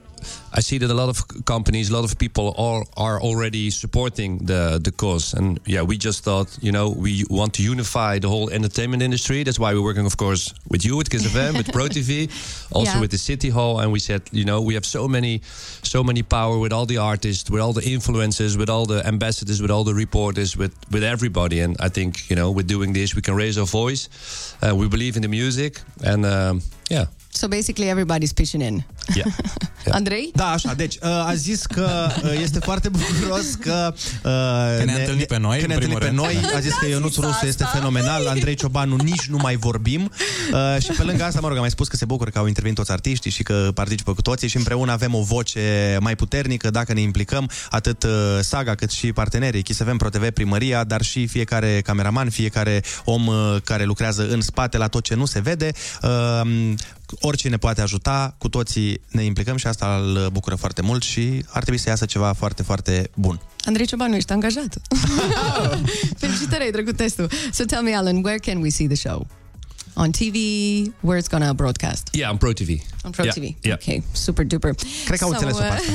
I 0.56 0.60
see 0.60 0.78
that 0.78 0.90
a 0.90 0.94
lot 0.94 1.08
of 1.08 1.16
companies, 1.44 1.90
a 1.90 1.92
lot 1.92 2.04
of 2.04 2.16
people 2.18 2.54
are 2.58 2.84
are 2.96 3.20
already 3.20 3.70
supporting 3.70 4.38
the 4.46 4.78
the 4.84 4.90
cause, 4.92 5.34
and 5.38 5.58
yeah, 5.66 5.82
we 5.86 5.96
just 5.96 6.22
thought, 6.24 6.48
you 6.60 6.72
know, 6.72 6.90
we 6.90 7.24
want 7.30 7.52
to 7.54 7.62
unify 7.62 8.18
the 8.18 8.28
whole 8.28 8.50
entertainment 8.50 9.02
industry. 9.02 9.42
That's 9.44 9.58
why 9.58 9.72
we're 9.74 9.84
working, 9.84 10.06
of 10.06 10.16
course, 10.16 10.54
with 10.68 10.84
you, 10.84 10.96
with 10.96 11.08
Kiss 11.10 11.22
FM, 11.26 11.56
with 11.56 11.72
Pro 11.76 11.88
TV, 11.88 12.28
also 12.72 12.92
Yeah. 12.92 13.00
with 13.00 13.10
the 13.10 13.18
City 13.18 13.50
Hall, 13.50 13.80
and 13.80 13.92
we 13.92 13.98
said, 13.98 14.20
you 14.32 14.44
know, 14.44 14.60
we 14.68 14.74
have 14.74 14.84
so 14.84 15.08
many, 15.08 15.40
so 15.82 16.02
many 16.04 16.22
power 16.22 16.58
with 16.58 16.72
all 16.72 16.86
the 16.86 16.98
artists, 16.98 17.50
with 17.50 17.60
all 17.62 17.72
the 17.72 17.82
influencers, 17.82 18.56
with 18.56 18.68
all 18.70 18.86
the 18.86 19.00
ambassadors, 19.06 19.60
with 19.60 19.70
all 19.70 19.84
the 19.84 19.94
reporters, 19.94 20.56
with 20.56 20.72
with 20.90 21.02
everybody. 21.04 21.62
And 21.64 21.76
I 21.86 21.88
think, 21.90 22.28
you 22.30 22.36
know, 22.36 22.50
with 22.56 22.66
doing 22.66 22.92
this, 22.94 23.14
we 23.14 23.22
can 23.22 23.34
raise 23.36 23.60
our 23.60 23.66
voice. 23.66 24.08
Uh, 24.62 24.74
we 24.76 24.86
believe 24.88 25.16
in 25.16 25.22
the 25.22 25.28
music, 25.28 25.80
and 26.04 26.24
um, 26.24 26.60
yeah. 26.90 27.06
So 27.34 27.48
basically 27.48 27.90
everybody's 27.90 28.32
pitching 28.34 28.62
in. 28.62 28.84
Yeah. 29.14 29.26
Andrei? 29.98 30.30
Da, 30.34 30.50
așa, 30.50 30.74
deci 30.74 30.94
uh, 31.02 31.08
a 31.08 31.34
zis 31.34 31.66
că 31.66 32.08
uh, 32.24 32.30
este 32.42 32.58
foarte 32.58 32.88
bucuros 32.88 33.54
că... 33.60 33.94
Uh, 33.94 34.20
că 34.78 34.82
ne-a 34.84 34.98
întâlnit 34.98 35.26
pe 35.26 35.38
noi, 35.38 35.60
Că 35.60 35.66
ne-a 35.66 35.76
în 35.76 35.82
întâlnit 35.82 35.98
pe 35.98 36.04
primul 36.06 36.24
noi, 36.24 36.34
rând. 36.34 36.54
a 36.54 36.60
zis 36.60 36.72
că 36.74 36.86
Ionuț 36.86 37.16
Rusu 37.16 37.46
este 37.46 37.64
fenomenal, 37.72 38.26
Andrei 38.26 38.54
Ciobanu 38.54 38.96
nici 38.96 39.26
nu 39.26 39.36
mai 39.36 39.56
vorbim 39.56 40.10
uh, 40.52 40.82
și 40.82 40.90
pe 40.96 41.02
lângă 41.02 41.24
asta, 41.24 41.40
mă 41.40 41.48
rog, 41.48 41.56
a 41.56 41.60
mai 41.60 41.70
spus 41.70 41.88
că 41.88 41.96
se 41.96 42.04
bucură 42.04 42.30
că 42.30 42.38
au 42.38 42.46
intervenit 42.46 42.78
toți 42.78 42.90
artiștii 42.92 43.30
și 43.30 43.42
că 43.42 43.70
participă 43.74 44.14
cu 44.14 44.22
toții 44.22 44.48
și 44.48 44.56
împreună 44.56 44.92
avem 44.92 45.14
o 45.14 45.22
voce 45.22 45.96
mai 46.00 46.16
puternică 46.16 46.70
dacă 46.70 46.92
ne 46.92 47.00
implicăm, 47.00 47.50
atât 47.70 48.02
uh, 48.02 48.10
Saga 48.40 48.74
cât 48.74 48.90
și 48.90 49.12
partenerii, 49.12 49.62
Kiss 49.62 49.80
FM, 49.82 49.96
ProTV, 49.96 50.30
Primăria, 50.30 50.84
dar 50.84 51.02
și 51.02 51.26
fiecare 51.26 51.80
cameraman, 51.80 52.30
fiecare 52.30 52.82
om 53.04 53.26
uh, 53.26 53.56
care 53.64 53.84
lucrează 53.84 54.28
în 54.28 54.40
spate 54.40 54.76
la 54.76 54.86
tot 54.88 55.02
ce 55.04 55.14
nu 55.14 55.24
se 55.24 55.40
vede. 55.40 55.72
Uh, 57.10 57.18
oricine 57.20 57.56
poate 57.56 57.80
ajuta, 57.80 58.34
cu 58.38 58.48
toții 58.48 59.00
ne 59.08 59.22
implicăm 59.22 59.56
și 59.56 59.66
asta 59.66 59.96
îl 59.96 60.28
bucură 60.32 60.54
foarte 60.54 60.82
mult 60.82 61.02
și 61.02 61.44
ar 61.48 61.62
trebui 61.62 61.80
să 61.80 61.88
iasă 61.88 62.04
ceva 62.04 62.32
foarte, 62.32 62.62
foarte 62.62 63.10
bun. 63.14 63.40
Andrei 63.64 63.86
Ciobanu, 63.86 64.14
ești 64.14 64.32
angajat. 64.32 64.80
Felicitări, 66.20 66.62
ai 66.62 66.70
trecut 66.70 66.96
testul. 66.96 67.30
So 67.52 67.64
tell 67.64 67.82
me, 67.82 67.94
Alan, 67.94 68.24
where 68.24 68.38
can 68.38 68.60
we 68.60 68.68
see 68.68 68.86
the 68.86 68.96
show? 68.96 69.26
On 69.94 70.10
TV? 70.10 70.90
Where 71.02 71.18
it's 71.18 71.28
gonna 71.28 71.52
broadcast? 71.54 72.10
Yeah, 72.14 72.30
on 72.30 72.38
Pro 72.38 72.52
TV. 72.52 72.80
On 73.04 73.12
Pro 73.12 73.24
Yeah, 73.24 73.34
TV. 73.34 73.54
yeah. 73.62 73.74
Ok, 73.74 74.02
super 74.12 74.44
duper. 74.44 74.74
Cred 75.04 75.18
că 75.18 75.24
au 75.24 75.30
înțeles-o 75.30 75.58
pe 75.58 75.64
asta. 75.64 75.92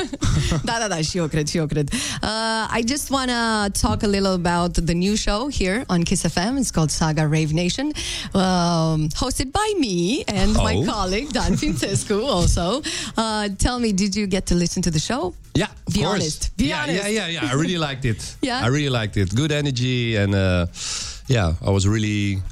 da, 0.68 0.76
da, 0.80 0.88
da, 0.88 0.96
și 1.00 1.16
eu 1.16 1.26
cred, 1.26 1.48
și 1.48 1.56
eu 1.56 1.66
cred. 1.66 1.92
Uh, 2.22 2.78
I 2.78 2.84
just 2.88 3.08
want 3.10 3.30
to 3.30 3.78
talk 3.88 4.02
a 4.02 4.06
little 4.06 4.32
about 4.44 4.72
the 4.84 4.92
new 4.92 5.14
show 5.16 5.48
here 5.58 5.84
on 5.86 6.02
Kiss 6.02 6.22
FM. 6.26 6.58
It's 6.60 6.70
called 6.70 6.90
Saga 6.90 7.26
Rave 7.26 7.52
Nation, 7.52 7.86
um, 8.34 9.08
hosted 9.14 9.50
by 9.50 9.68
me 9.80 10.22
and 10.26 10.52
my 10.54 10.74
Oh. 10.76 10.84
colleague 10.92 11.28
Dan 11.32 11.56
Fințescu 11.56 12.20
also. 12.36 12.80
Uh, 13.16 13.48
tell 13.56 13.78
me, 13.78 13.92
did 13.92 14.14
you 14.14 14.26
get 14.26 14.44
to 14.46 14.54
listen 14.54 14.82
to 14.82 14.90
the 14.90 14.98
show? 15.00 15.34
Yeah, 15.54 15.68
of 15.86 15.92
Be 15.94 16.00
course. 16.00 16.12
honest. 16.14 16.50
Be 16.56 16.64
yeah, 16.64 16.82
honest. 16.82 17.02
yeah, 17.02 17.08
yeah, 17.08 17.28
yeah. 17.32 17.50
I 17.52 17.54
really 17.54 17.78
liked 17.78 18.04
it. 18.04 18.20
Yeah? 18.40 18.60
I 18.64 18.68
really 18.68 18.90
liked 19.00 19.16
it. 19.16 19.34
Good 19.34 19.52
energy, 19.52 20.16
and 20.16 20.34
uh, 20.34 20.66
yeah, 21.28 21.54
I 21.66 21.70
was 21.70 21.84
really. 21.86 22.42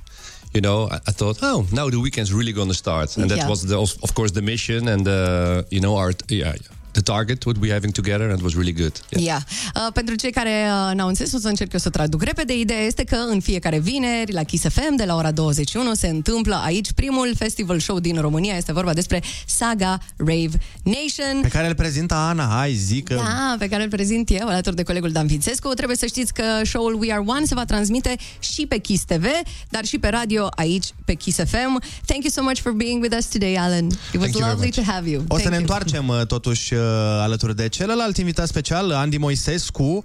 You 0.52 0.60
know, 0.60 0.88
I, 0.90 0.96
I 1.10 1.12
thought, 1.12 1.38
oh, 1.42 1.64
now 1.72 1.88
the 1.90 2.00
weekend's 2.00 2.32
really 2.32 2.52
going 2.52 2.68
to 2.68 2.74
start, 2.74 3.16
and 3.16 3.30
that 3.30 3.36
Yeah. 3.38 3.48
was, 3.48 3.62
the, 3.62 3.78
of 3.78 3.90
of 4.02 4.14
course, 4.14 4.32
the 4.32 4.42
mission, 4.42 4.88
and 4.88 5.06
uh, 5.06 5.62
you 5.70 5.80
know, 5.80 5.94
our 5.96 6.12
yeah, 6.28 6.54
the 6.92 7.02
target 7.02 7.44
what 7.44 7.56
we're 7.60 7.72
having 7.72 7.92
together, 7.92 8.28
and 8.28 8.38
it 8.38 8.44
was 8.44 8.54
really 8.54 8.72
good. 8.72 9.00
Yeah. 9.08 9.24
Yeah. 9.24 9.42
Uh, 9.74 9.92
pentru 9.92 10.14
cei 10.14 10.30
care 10.30 10.50
uh, 10.50 10.94
n-au 10.94 11.08
înțeles, 11.08 11.32
o 11.32 11.38
să 11.38 11.48
încerc 11.48 11.72
eu 11.72 11.78
să 11.78 11.90
traduc 11.90 12.22
repede. 12.22 12.58
Ideea 12.58 12.80
este 12.80 13.04
că 13.04 13.16
în 13.16 13.40
fiecare 13.40 13.78
vineri, 13.78 14.32
la 14.32 14.42
Kiss 14.42 14.64
FM, 14.68 14.96
de 14.96 15.04
la 15.04 15.14
ora 15.14 15.30
21, 15.30 15.94
se 15.94 16.08
întâmplă 16.08 16.62
aici 16.64 16.92
primul 16.92 17.32
festival 17.36 17.78
show 17.80 17.98
din 18.00 18.20
România. 18.20 18.56
Este 18.56 18.72
vorba 18.72 18.92
despre 18.92 19.22
Saga 19.46 19.98
Rave 20.16 20.50
Nation. 20.82 21.40
Pe 21.42 21.48
care 21.48 21.68
îl 21.68 21.74
prezintă 21.74 22.14
Ana, 22.14 22.48
hai, 22.56 22.72
zică. 22.72 23.14
Da, 23.14 23.56
pe 23.58 23.68
care 23.68 23.82
îl 23.82 23.88
prezint 23.88 24.30
eu, 24.30 24.48
alături 24.48 24.76
de 24.76 24.82
colegul 24.82 25.10
Dan 25.10 25.26
Fințescu. 25.26 25.68
Trebuie 25.68 25.96
să 25.96 26.06
știți 26.06 26.32
că 26.34 26.42
show-ul 26.64 27.00
We 27.00 27.12
Are 27.12 27.22
One 27.26 27.44
se 27.44 27.54
va 27.54 27.64
transmite 27.64 28.16
și 28.38 28.66
pe 28.66 28.78
Kiss 28.78 29.04
TV, 29.04 29.24
dar 29.68 29.84
și 29.84 29.98
pe 29.98 30.08
radio 30.08 30.48
aici, 30.50 30.86
pe 31.04 31.14
Kiss 31.14 31.36
FM. 31.38 31.82
Thank 32.06 32.22
you 32.22 32.30
so 32.30 32.42
much 32.42 32.58
for 32.60 32.72
being 32.72 33.02
with 33.02 33.16
us 33.18 33.26
today, 33.26 33.58
Alan. 33.58 33.86
It 33.86 33.92
was 33.92 34.10
Thank 34.12 34.34
you 34.34 34.40
very 34.40 34.52
lovely 34.52 34.72
much. 34.76 34.86
to 34.86 34.92
have 34.92 35.08
you. 35.10 35.24
O 35.28 35.36
să 35.36 35.40
Thank 35.40 35.42
ne 35.42 35.50
you. 35.50 35.60
întoarcem 35.60 36.08
uh, 36.08 36.26
totuși 36.26 36.74
uh, 36.80 37.20
alături 37.20 37.56
de 37.56 37.68
celălalt 37.68 38.16
invitat 38.16 38.46
special, 38.46 38.90
Andy 38.90 39.18
Moisescu, 39.18 39.82
uh, 39.82 40.02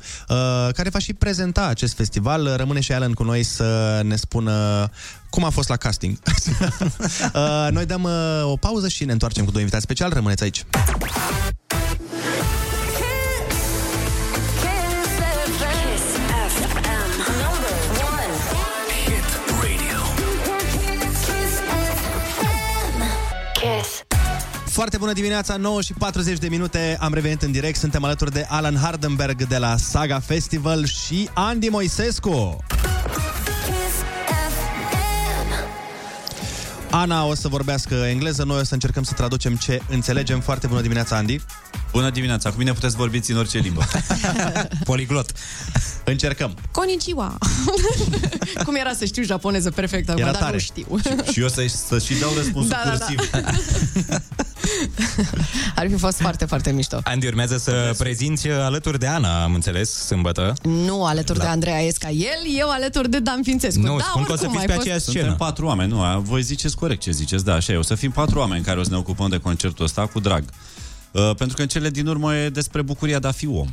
care 0.73 0.89
va 0.89 0.99
și 0.99 1.13
prezenta 1.13 1.65
acest 1.65 1.95
festival. 1.95 2.53
Rămâne 2.55 2.79
și 2.79 2.91
Alan 2.91 3.13
cu 3.13 3.23
noi 3.23 3.43
să 3.43 4.01
ne 4.03 4.15
spună 4.15 4.89
cum 5.29 5.43
a 5.43 5.49
fost 5.49 5.69
la 5.69 5.75
casting. 5.75 6.17
Uh, 7.33 7.67
Noi 7.71 7.85
dăm 7.85 8.03
uh, 8.03 8.11
o 8.43 8.55
pauză 8.55 8.87
și 8.87 9.05
ne 9.05 9.11
întoarcem 9.11 9.45
cu 9.45 9.51
doi 9.51 9.59
invitați 9.59 9.83
special. 9.83 10.13
Rămâneți 10.13 10.43
aici. 10.43 10.65
Foarte 24.75 24.97
bună 24.97 25.13
dimineața, 25.13 25.55
9 25.55 25.81
și 25.81 25.93
40 25.93 26.37
de 26.37 26.47
minute, 26.47 26.97
am 26.99 27.13
revenit 27.13 27.41
în 27.41 27.51
direct, 27.51 27.77
suntem 27.77 28.03
alături 28.03 28.31
de 28.31 28.45
Alan 28.49 28.77
Hardenberg 28.77 29.47
de 29.47 29.57
la 29.57 29.77
Saga 29.77 30.19
Festival 30.19 30.85
și 30.85 31.29
Andy 31.33 31.69
Moisescu. 31.69 32.63
Ana 36.91 37.25
o 37.25 37.35
să 37.35 37.47
vorbească 37.47 37.95
engleză, 37.95 38.43
noi 38.43 38.59
o 38.59 38.63
să 38.63 38.73
încercăm 38.73 39.03
să 39.03 39.13
traducem 39.13 39.55
ce 39.55 39.81
înțelegem. 39.89 40.39
Foarte 40.39 40.67
bună 40.67 40.81
dimineața, 40.81 41.15
Andy. 41.15 41.41
Bună 41.91 42.09
dimineața, 42.09 42.49
cu 42.49 42.57
mine 42.57 42.73
puteți 42.73 42.95
vorbi 42.95 43.21
în 43.27 43.37
orice 43.37 43.57
limbă. 43.57 43.81
Poliglot. 44.83 45.31
Încercăm. 46.05 46.57
Konnichiwa. 46.71 47.37
Cum 48.65 48.75
era 48.75 48.93
să 48.93 49.05
știu 49.05 49.23
japoneză 49.23 49.71
perfect 49.71 50.09
acum, 50.09 50.21
Era 50.21 50.31
dar 50.31 50.41
tare. 50.41 50.53
nu 50.53 50.59
știu. 50.59 50.85
și 51.31 51.39
eu 51.41 51.47
să, 51.47 51.65
să 51.87 51.99
și 51.99 52.13
dau 52.19 52.29
răspunsul 52.35 52.69
Da, 52.69 52.81
da, 52.89 52.95
da. 52.97 53.05
cursiv. 53.05 53.29
Ar 55.75 55.87
fi 55.89 55.95
fost 55.97 56.17
foarte, 56.17 56.45
foarte 56.45 56.71
mișto. 56.71 56.99
Andy, 57.03 57.27
urmează 57.27 57.57
să 57.57 57.93
prezinți 57.97 58.47
alături 58.49 58.99
de 58.99 59.07
Ana, 59.07 59.43
am 59.43 59.53
înțeles, 59.53 59.91
sâmbătă. 60.05 60.53
Nu 60.63 61.05
alături 61.05 61.39
de 61.39 61.45
Andreea 61.45 61.79
Esca 61.81 62.09
el, 62.09 62.57
eu 62.57 62.69
alături 62.69 63.09
de 63.09 63.19
Dan 63.19 63.39
Fințescu. 63.43 63.81
Nu, 63.81 63.97
da, 63.97 64.03
spun 64.09 64.23
că 64.23 64.31
o 64.31 64.35
să 64.35 64.41
oricum, 64.41 64.59
fiți 64.59 64.59
ai 64.59 64.65
pe 64.65 64.73
fost- 64.73 64.81
aceeași 64.85 65.03
Suntem 65.05 65.35
patru 65.35 65.65
oameni, 65.65 65.91
nu, 65.91 66.01
a- 66.01 66.17
voi 66.17 66.41
ziceți 66.41 66.75
corect 66.75 67.01
ce 67.01 67.11
ziceți, 67.11 67.45
da, 67.45 67.53
așa 67.53 67.73
e. 67.73 67.77
O 67.77 67.81
să 67.81 67.95
fim 67.95 68.11
patru 68.11 68.39
oameni 68.39 68.63
care 68.63 68.79
o 68.79 68.83
să 68.83 68.89
ne 68.89 68.97
ocupăm 68.97 69.29
de 69.29 69.37
concertul 69.37 69.85
ăsta 69.85 70.05
cu 70.05 70.19
drag. 70.19 70.43
Uh, 71.11 71.35
pentru 71.37 71.55
că 71.55 71.61
în 71.61 71.67
cele 71.67 71.89
din 71.89 72.07
urmă 72.07 72.35
e 72.35 72.49
despre 72.49 72.81
bucuria 72.81 73.19
de 73.19 73.27
a 73.27 73.31
fi 73.31 73.47
om. 73.47 73.67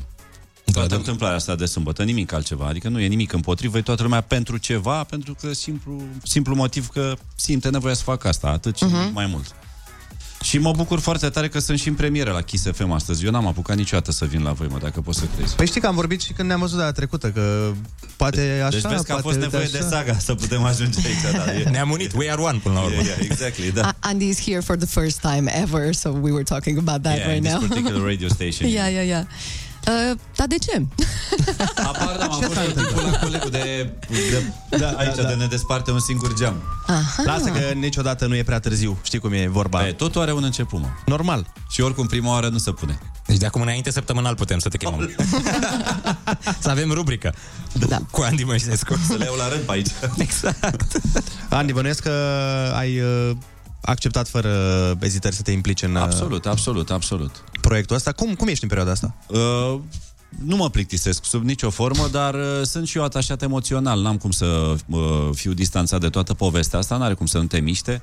Toată 0.72 0.94
întâmplarea 0.94 1.36
asta 1.36 1.54
de 1.54 1.64
sâmbătă, 1.66 2.02
nimic 2.02 2.32
altceva. 2.32 2.66
Adică 2.66 2.88
nu 2.88 3.00
e 3.00 3.06
nimic 3.06 3.32
împotrivă, 3.32 3.78
e 3.78 3.82
toată 3.82 4.02
lumea 4.02 4.20
pentru 4.20 4.56
ceva, 4.56 5.04
pentru 5.04 5.36
că 5.40 5.52
simplu, 5.52 6.02
simplu 6.22 6.54
motiv 6.54 6.88
că 6.88 7.14
simte 7.34 7.68
nevoia 7.70 7.94
să 7.94 8.02
facă 8.02 8.28
asta, 8.28 8.46
atât 8.48 8.76
și 8.76 8.84
Mhm. 8.84 8.94
uh-huh. 9.08 9.12
mai 9.12 9.26
mult. 9.26 9.54
Și 10.42 10.58
mă 10.58 10.72
bucur 10.76 10.98
foarte 11.00 11.28
tare 11.28 11.48
că 11.48 11.58
sunt 11.58 11.78
și 11.78 11.88
în 11.88 11.94
premieră 11.94 12.30
la 12.32 12.40
Kiss 12.40 12.66
FM 12.72 12.90
astăzi. 12.90 13.24
Eu 13.24 13.30
n-am 13.30 13.46
apucat 13.46 13.76
niciodată 13.76 14.12
să 14.12 14.24
vin 14.24 14.42
la 14.42 14.52
voi, 14.52 14.66
mă, 14.70 14.78
dacă 14.82 15.00
poți 15.00 15.18
să 15.18 15.24
crezi. 15.36 15.54
Păi 15.54 15.66
știi 15.66 15.80
că 15.80 15.86
am 15.86 15.94
vorbit 15.94 16.20
și 16.20 16.32
când 16.32 16.48
ne-am 16.48 16.60
văzut 16.60 16.78
data 16.78 16.92
trecută, 16.92 17.30
că 17.30 17.72
poate 18.16 18.60
așa, 18.60 18.68
deci 18.70 18.80
vezi 18.90 19.04
că 19.04 19.12
a 19.12 19.14
poate 19.14 19.22
fost 19.22 19.38
nevoie 19.38 19.62
așa. 19.62 19.72
de 19.78 19.84
saga 19.90 20.18
să 20.18 20.34
putem 20.34 20.62
ajunge 20.62 20.98
aici. 21.06 21.34
Da, 21.44 21.54
e... 21.54 21.68
Ne-am 21.70 21.90
unit, 21.90 22.12
we 22.12 22.30
are 22.30 22.40
one 22.42 22.58
până 22.62 22.74
la 22.74 22.80
urmă. 22.80 22.94
Yeah, 22.94 23.06
yeah, 23.06 23.18
exactly, 23.30 23.70
da. 23.72 23.82
A- 23.88 23.96
Andy 24.00 24.28
is 24.28 24.40
here 24.44 24.60
for 24.60 24.76
the 24.76 24.86
first 25.00 25.20
time 25.20 25.52
ever, 25.62 25.94
so 25.94 26.08
we 26.08 26.30
were 26.30 26.42
talking 26.44 26.78
about 26.78 27.02
that 27.02 27.16
yeah, 27.16 27.26
right 27.28 27.36
in 27.44 27.50
this 27.50 27.60
now. 27.60 27.68
particular 27.68 28.02
radio 28.06 28.28
station. 28.28 28.68
yeah, 28.78 28.92
yeah, 28.92 29.06
yeah. 29.06 29.24
Uh, 29.88 30.18
dar 30.36 30.46
de 30.46 30.56
ce? 30.58 30.86
Apar, 31.88 32.16
da, 32.18 32.24
am 32.24 32.30
fost 32.30 32.54
tot 32.54 32.74
timpul 32.74 33.02
la 33.10 33.18
colegul 33.18 33.50
de, 33.50 33.92
de 34.08 34.76
da, 34.76 34.88
aici, 34.88 35.14
da, 35.14 35.22
da. 35.22 35.28
de 35.28 35.34
ne 35.34 35.46
desparte 35.46 35.90
un 35.90 36.00
singur 36.00 36.34
geam. 36.34 36.62
Aha. 36.86 37.22
Lasă 37.24 37.48
că 37.48 37.58
niciodată 37.74 38.26
nu 38.26 38.36
e 38.36 38.42
prea 38.42 38.58
târziu. 38.60 38.98
Știi 39.02 39.18
cum 39.18 39.32
e 39.32 39.46
vorba. 39.48 39.78
Pe, 39.78 39.92
totul 39.92 40.20
are 40.20 40.32
un 40.32 40.44
început, 40.44 40.80
mă. 40.80 40.86
Normal. 41.06 41.46
Și 41.70 41.80
oricum 41.80 42.06
prima 42.06 42.30
oară 42.30 42.48
nu 42.48 42.58
se 42.58 42.70
pune. 42.70 42.98
Deci 43.26 43.36
de 43.36 43.46
acum 43.46 43.60
înainte 43.60 43.90
săptămânal 43.90 44.34
putem 44.34 44.58
să 44.58 44.68
te 44.68 44.76
chemăm. 44.76 45.10
să 46.62 46.70
avem 46.70 46.90
rubrică. 46.90 47.34
Da. 47.72 47.98
Cu 48.10 48.20
Andy 48.20 48.44
Mășescu. 48.44 48.94
Să 49.06 49.14
le 49.14 49.24
iau 49.24 49.34
la 49.36 49.48
rând 49.48 49.62
pe 49.62 49.72
aici. 49.72 49.90
Exact. 50.16 50.92
Andy, 51.48 51.72
bănuiesc 51.72 52.02
că 52.02 52.10
ai 52.74 53.00
uh, 53.00 53.36
acceptat 53.82 54.28
fără 54.28 54.50
ezitări 55.00 55.34
să 55.34 55.42
te 55.42 55.50
implici 55.50 55.82
în 55.82 55.94
uh, 55.94 56.00
Absolut, 56.00 56.46
absolut, 56.46 56.90
absolut. 56.90 57.44
proiectul 57.60 57.96
ăsta. 57.96 58.12
Cum, 58.12 58.34
cum 58.34 58.48
ești 58.48 58.62
în 58.62 58.68
perioada 58.68 58.92
asta? 58.92 59.14
Uh, 59.28 59.80
nu 60.44 60.56
mă 60.56 60.70
plictisesc 60.70 61.24
sub 61.24 61.44
nicio 61.44 61.70
formă, 61.70 62.08
dar 62.10 62.34
uh, 62.34 62.40
sunt 62.62 62.86
și 62.86 62.96
eu 62.96 63.04
atașat 63.04 63.42
emoțional. 63.42 64.00
N-am 64.00 64.16
cum 64.16 64.30
să 64.30 64.74
uh, 64.86 65.00
fiu 65.32 65.52
distanțat 65.52 66.00
de 66.00 66.08
toată 66.08 66.34
povestea 66.34 66.78
asta, 66.78 66.96
n-are 66.96 67.14
cum 67.14 67.26
să 67.26 67.38
nu 67.38 67.44
te 67.44 67.60
miște. 67.60 68.02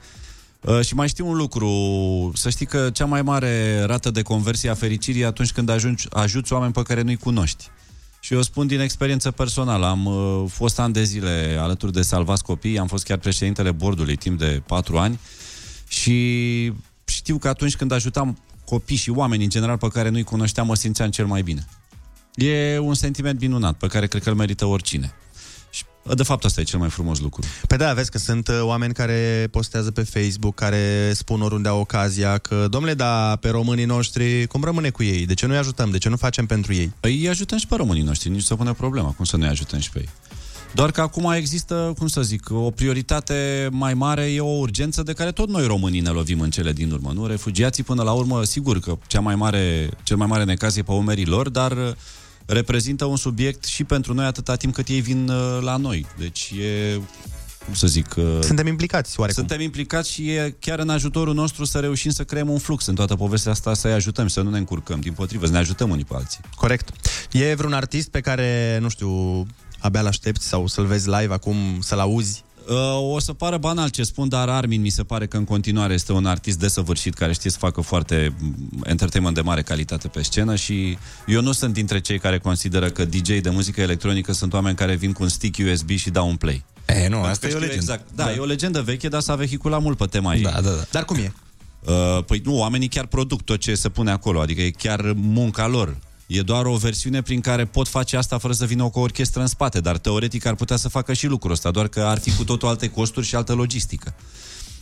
Uh, 0.62 0.82
și 0.82 0.96
mai 0.96 1.08
știu 1.08 1.28
un 1.28 1.36
lucru, 1.36 1.70
să 2.36 2.50
știi 2.50 2.66
că 2.66 2.90
cea 2.94 3.06
mai 3.06 3.22
mare 3.22 3.84
rată 3.84 4.12
de 4.12 4.22
conversie 4.22 4.70
a 4.70 4.74
fericirii 4.74 5.22
e 5.22 5.26
atunci 5.26 5.52
când 5.52 5.70
ajungi, 5.70 6.08
ajuți 6.10 6.54
oameni 6.54 6.74
pe 6.74 6.82
care 6.82 7.02
nu-i 7.02 7.18
cunoști. 7.18 7.68
Și 8.20 8.34
eu 8.34 8.42
spun 8.42 8.68
din 8.68 8.80
experiență 8.80 9.32
personală, 9.32 9.86
am 9.86 10.06
uh, 10.06 10.44
fost 10.52 10.80
ani 10.80 10.94
de 10.94 11.04
zile 11.04 11.58
alături 11.60 11.94
de 11.94 12.02
Salvați 12.02 12.44
Copii, 12.44 12.80
am 12.80 12.88
fost 12.88 13.04
chiar 13.04 13.18
președintele 13.18 13.72
bordului 13.72 14.16
timp 14.16 14.40
de 14.40 14.62
patru 14.66 14.98
ani 14.98 15.20
și 15.90 16.74
știu 17.06 17.38
că 17.38 17.48
atunci 17.48 17.76
când 17.76 17.92
ajutam 17.92 18.38
copii 18.66 18.96
și 18.96 19.10
oameni 19.10 19.44
în 19.44 19.50
general 19.50 19.78
pe 19.78 19.88
care 19.88 20.10
nu-i 20.10 20.24
cunoșteam, 20.24 20.68
mă 20.68 20.76
simțeam 20.76 21.10
cel 21.10 21.26
mai 21.26 21.42
bine. 21.42 21.68
E 22.36 22.78
un 22.78 22.94
sentiment 22.94 23.40
minunat 23.40 23.78
pe 23.78 23.88
care 23.88 24.08
cred 24.08 24.24
că 24.24 24.30
îl 24.30 24.36
merită 24.36 24.66
oricine. 24.66 25.14
Și 25.70 25.84
de 26.16 26.24
fapt 26.24 26.46
asta 26.46 26.62
e 26.62 26.64
cel 26.64 26.80
mai 26.80 26.90
frumos 26.90 27.20
lucru. 27.20 27.44
Pe 27.68 27.76
da, 27.76 27.94
vezi 27.94 28.12
că 28.12 28.18
sunt 28.18 28.48
uh, 28.48 28.60
oameni 28.62 28.94
care 28.94 29.48
postează 29.52 29.92
pe 29.92 30.02
Facebook, 30.02 30.56
care 30.56 31.12
spun 31.14 31.42
oriunde 31.42 31.70
au 31.70 31.80
ocazia 31.80 32.38
că, 32.38 32.68
domnule, 32.70 32.94
da, 32.94 33.36
pe 33.36 33.50
românii 33.50 33.86
noștri, 33.86 34.48
cum 34.48 34.64
rămâne 34.64 34.90
cu 34.90 35.04
ei? 35.04 35.26
De 35.26 35.34
ce 35.34 35.46
nu-i 35.46 35.58
ajutăm? 35.58 35.92
De 35.92 35.98
ce 35.98 36.10
nu 36.10 36.16
facem 36.16 36.46
pentru 36.46 36.74
ei? 36.74 36.94
Păi 37.00 37.20
îi 37.20 37.30
ajutăm 37.30 37.58
și 37.58 37.68
pe 37.68 37.76
românii 37.76 38.04
noștri, 38.04 38.30
nici 38.30 38.44
să 38.44 38.56
pune 38.56 38.74
problema, 38.74 39.12
cum 39.12 39.26
să 39.26 39.38
nu-i 39.38 39.48
ajutăm 39.48 39.80
și 39.80 39.92
pe 39.92 40.00
ei. 40.00 40.10
Doar 40.74 40.92
că 40.92 41.02
acum 41.02 41.32
există, 41.32 41.94
cum 41.98 42.08
să 42.08 42.22
zic, 42.22 42.50
o 42.52 42.72
prioritate 42.72 43.68
mai 43.72 43.94
mare, 43.94 44.24
e 44.26 44.40
o 44.40 44.58
urgență 44.58 45.04
de 45.04 45.14
care 45.14 45.32
tot 45.32 45.50
noi 45.50 45.68
românii 45.68 46.00
ne 46.00 46.10
lovim 46.10 46.40
în 46.40 46.50
cele 46.50 46.74
din 46.74 46.92
urmă, 46.92 47.12
nu? 47.14 47.26
Refugiații 47.26 47.84
până 47.84 48.04
la 48.04 48.12
urmă, 48.12 48.44
sigur 48.44 48.80
că 48.80 48.98
cea 49.08 49.20
mai 49.20 49.36
mare, 49.36 49.90
cel 50.04 50.18
mai 50.18 50.28
mare 50.28 50.44
necaz 50.44 50.78
e 50.78 50.82
pe 50.82 50.92
umerii 50.92 51.26
lor, 51.26 51.50
dar 51.50 51.72
uh, 51.72 51.92
reprezintă 52.46 53.06
un 53.06 53.16
subiect 53.16 53.64
și 53.64 53.84
pentru 53.84 54.14
noi 54.14 54.26
atâta 54.26 54.56
timp 54.56 54.74
cât 54.74 54.88
ei 54.88 55.02
vin 55.02 55.30
uh, 55.30 55.60
la 55.62 55.78
noi. 55.78 56.06
Deci 56.18 56.54
e, 56.62 57.00
cum 57.66 57.74
să 57.74 57.88
zic... 57.88 58.16
uh, 58.18 58.38
Suntem 58.42 58.68
implicați, 58.68 59.20
oarecum. 59.20 59.44
Suntem 59.44 59.64
implicați 59.66 60.12
și 60.12 60.30
e 60.30 60.56
chiar 60.60 60.80
în 60.80 60.90
ajutorul 60.90 61.34
nostru 61.34 61.66
să 61.66 61.80
reușim 61.80 62.12
să 62.12 62.24
creăm 62.24 62.50
un 62.50 62.58
flux 62.58 62.86
în 62.86 62.96
toată 62.96 63.16
povestea 63.16 63.52
asta, 63.52 63.74
să-i 63.74 63.92
ajutăm 63.92 64.28
și 64.28 64.34
să 64.34 64.42
nu 64.42 64.50
ne 64.50 64.58
încurcăm. 64.58 65.00
Din 65.00 65.14
potrivă, 65.14 65.46
să 65.46 65.52
ne 65.52 65.58
ajutăm 65.58 65.90
unii 65.90 66.06
pe 66.06 66.16
alții. 66.16 66.40
Corect. 66.56 66.90
E 67.32 67.54
vreun 67.54 67.74
artist 67.74 68.10
pe 68.10 68.20
care, 68.20 68.78
nu 68.82 68.90
știu, 68.90 69.46
abia 69.80 70.02
l-aștepți 70.02 70.48
sau 70.48 70.68
să-l 70.68 70.86
vezi 70.86 71.10
live 71.10 71.34
acum, 71.34 71.56
să-l 71.80 72.00
auzi? 72.00 72.44
Uh, 72.70 73.14
o 73.14 73.20
să 73.20 73.34
pară 73.34 73.58
banal 73.58 73.90
ce 73.90 74.04
spun, 74.04 74.30
dar 74.30 74.50
Armin 74.50 74.82
mi 74.82 74.90
se 74.90 75.04
pare 75.04 75.28
că 75.28 75.38
în 75.38 75.44
continuare 75.44 75.94
este 75.94 76.12
un 76.12 76.26
artist 76.26 76.60
desăvârșit 76.60 77.14
care 77.14 77.34
știe 77.34 77.50
să 77.50 77.58
facă 77.58 77.82
foarte 77.82 78.34
mm, 78.40 78.84
entertainment 78.84 79.36
de 79.36 79.42
mare 79.42 79.62
calitate 79.62 80.08
pe 80.08 80.24
scenă 80.24 80.56
și 80.56 80.98
eu 81.28 81.42
nu 81.42 81.52
sunt 81.52 81.74
dintre 81.74 82.00
cei 82.00 82.20
care 82.20 82.40
consideră 82.40 82.90
că 82.90 83.06
DJ 83.06 83.40
de 83.42 83.50
muzică 83.50 83.82
electronică 83.82 84.32
sunt 84.32 84.54
oameni 84.54 84.76
care 84.76 84.96
vin 84.96 85.12
cu 85.12 85.24
un 85.24 85.30
stick 85.30 85.58
USB 85.72 85.90
și 85.90 86.10
dau 86.10 86.28
un 86.28 86.36
play. 86.36 86.64
E, 86.86 86.94
nu, 86.94 87.00
Pentru 87.00 87.18
asta 87.18 87.48
că 87.48 87.54
e 87.54 87.56
o 87.56 87.60
știu 87.60 87.60
legendă. 87.60 87.92
Exact. 87.92 88.16
Da, 88.16 88.24
da, 88.24 88.34
e 88.34 88.38
o 88.38 88.46
legendă 88.46 88.82
veche, 88.82 89.08
dar 89.08 89.22
s-a 89.22 89.36
vehiculat 89.36 89.82
mult 89.82 89.98
pe 89.98 90.06
tema 90.06 90.36
ei. 90.36 90.42
Da, 90.42 90.50
da, 90.50 90.70
da. 90.70 90.86
Dar 90.92 91.06
cum 91.06 91.18
e? 91.18 91.34
Uh, 91.86 92.24
păi 92.26 92.42
nu, 92.46 92.58
oamenii 92.58 92.88
chiar 92.88 93.06
produc 93.06 93.42
tot 93.42 93.60
ce 93.60 93.76
se 93.76 93.90
pune 93.90 94.12
acolo, 94.12 94.40
adică 94.40 94.62
e 94.62 94.70
chiar 94.70 95.14
munca 95.16 95.68
lor. 95.68 95.98
E 96.30 96.42
doar 96.42 96.66
o 96.66 96.76
versiune 96.76 97.22
prin 97.22 97.42
care 97.42 97.66
pot 97.66 97.88
face 97.88 98.18
asta 98.18 98.38
fără 98.38 98.54
să 98.54 98.66
vină 98.66 98.90
cu 98.90 99.00
o 99.00 99.02
orchestră 99.02 99.42
în 99.42 99.48
spate, 99.48 99.80
dar 99.80 99.98
teoretic 99.98 100.46
ar 100.46 100.56
putea 100.56 100.76
să 100.76 100.90
facă 100.90 101.14
și 101.14 101.28
lucrul 101.28 101.52
ăsta, 101.52 101.72
doar 101.72 101.88
că 101.88 102.02
ar 102.02 102.20
fi 102.20 102.36
cu 102.36 102.44
totul 102.44 102.68
alte 102.68 102.90
costuri 102.90 103.26
și 103.26 103.36
altă 103.36 103.54
logistică. 103.54 104.14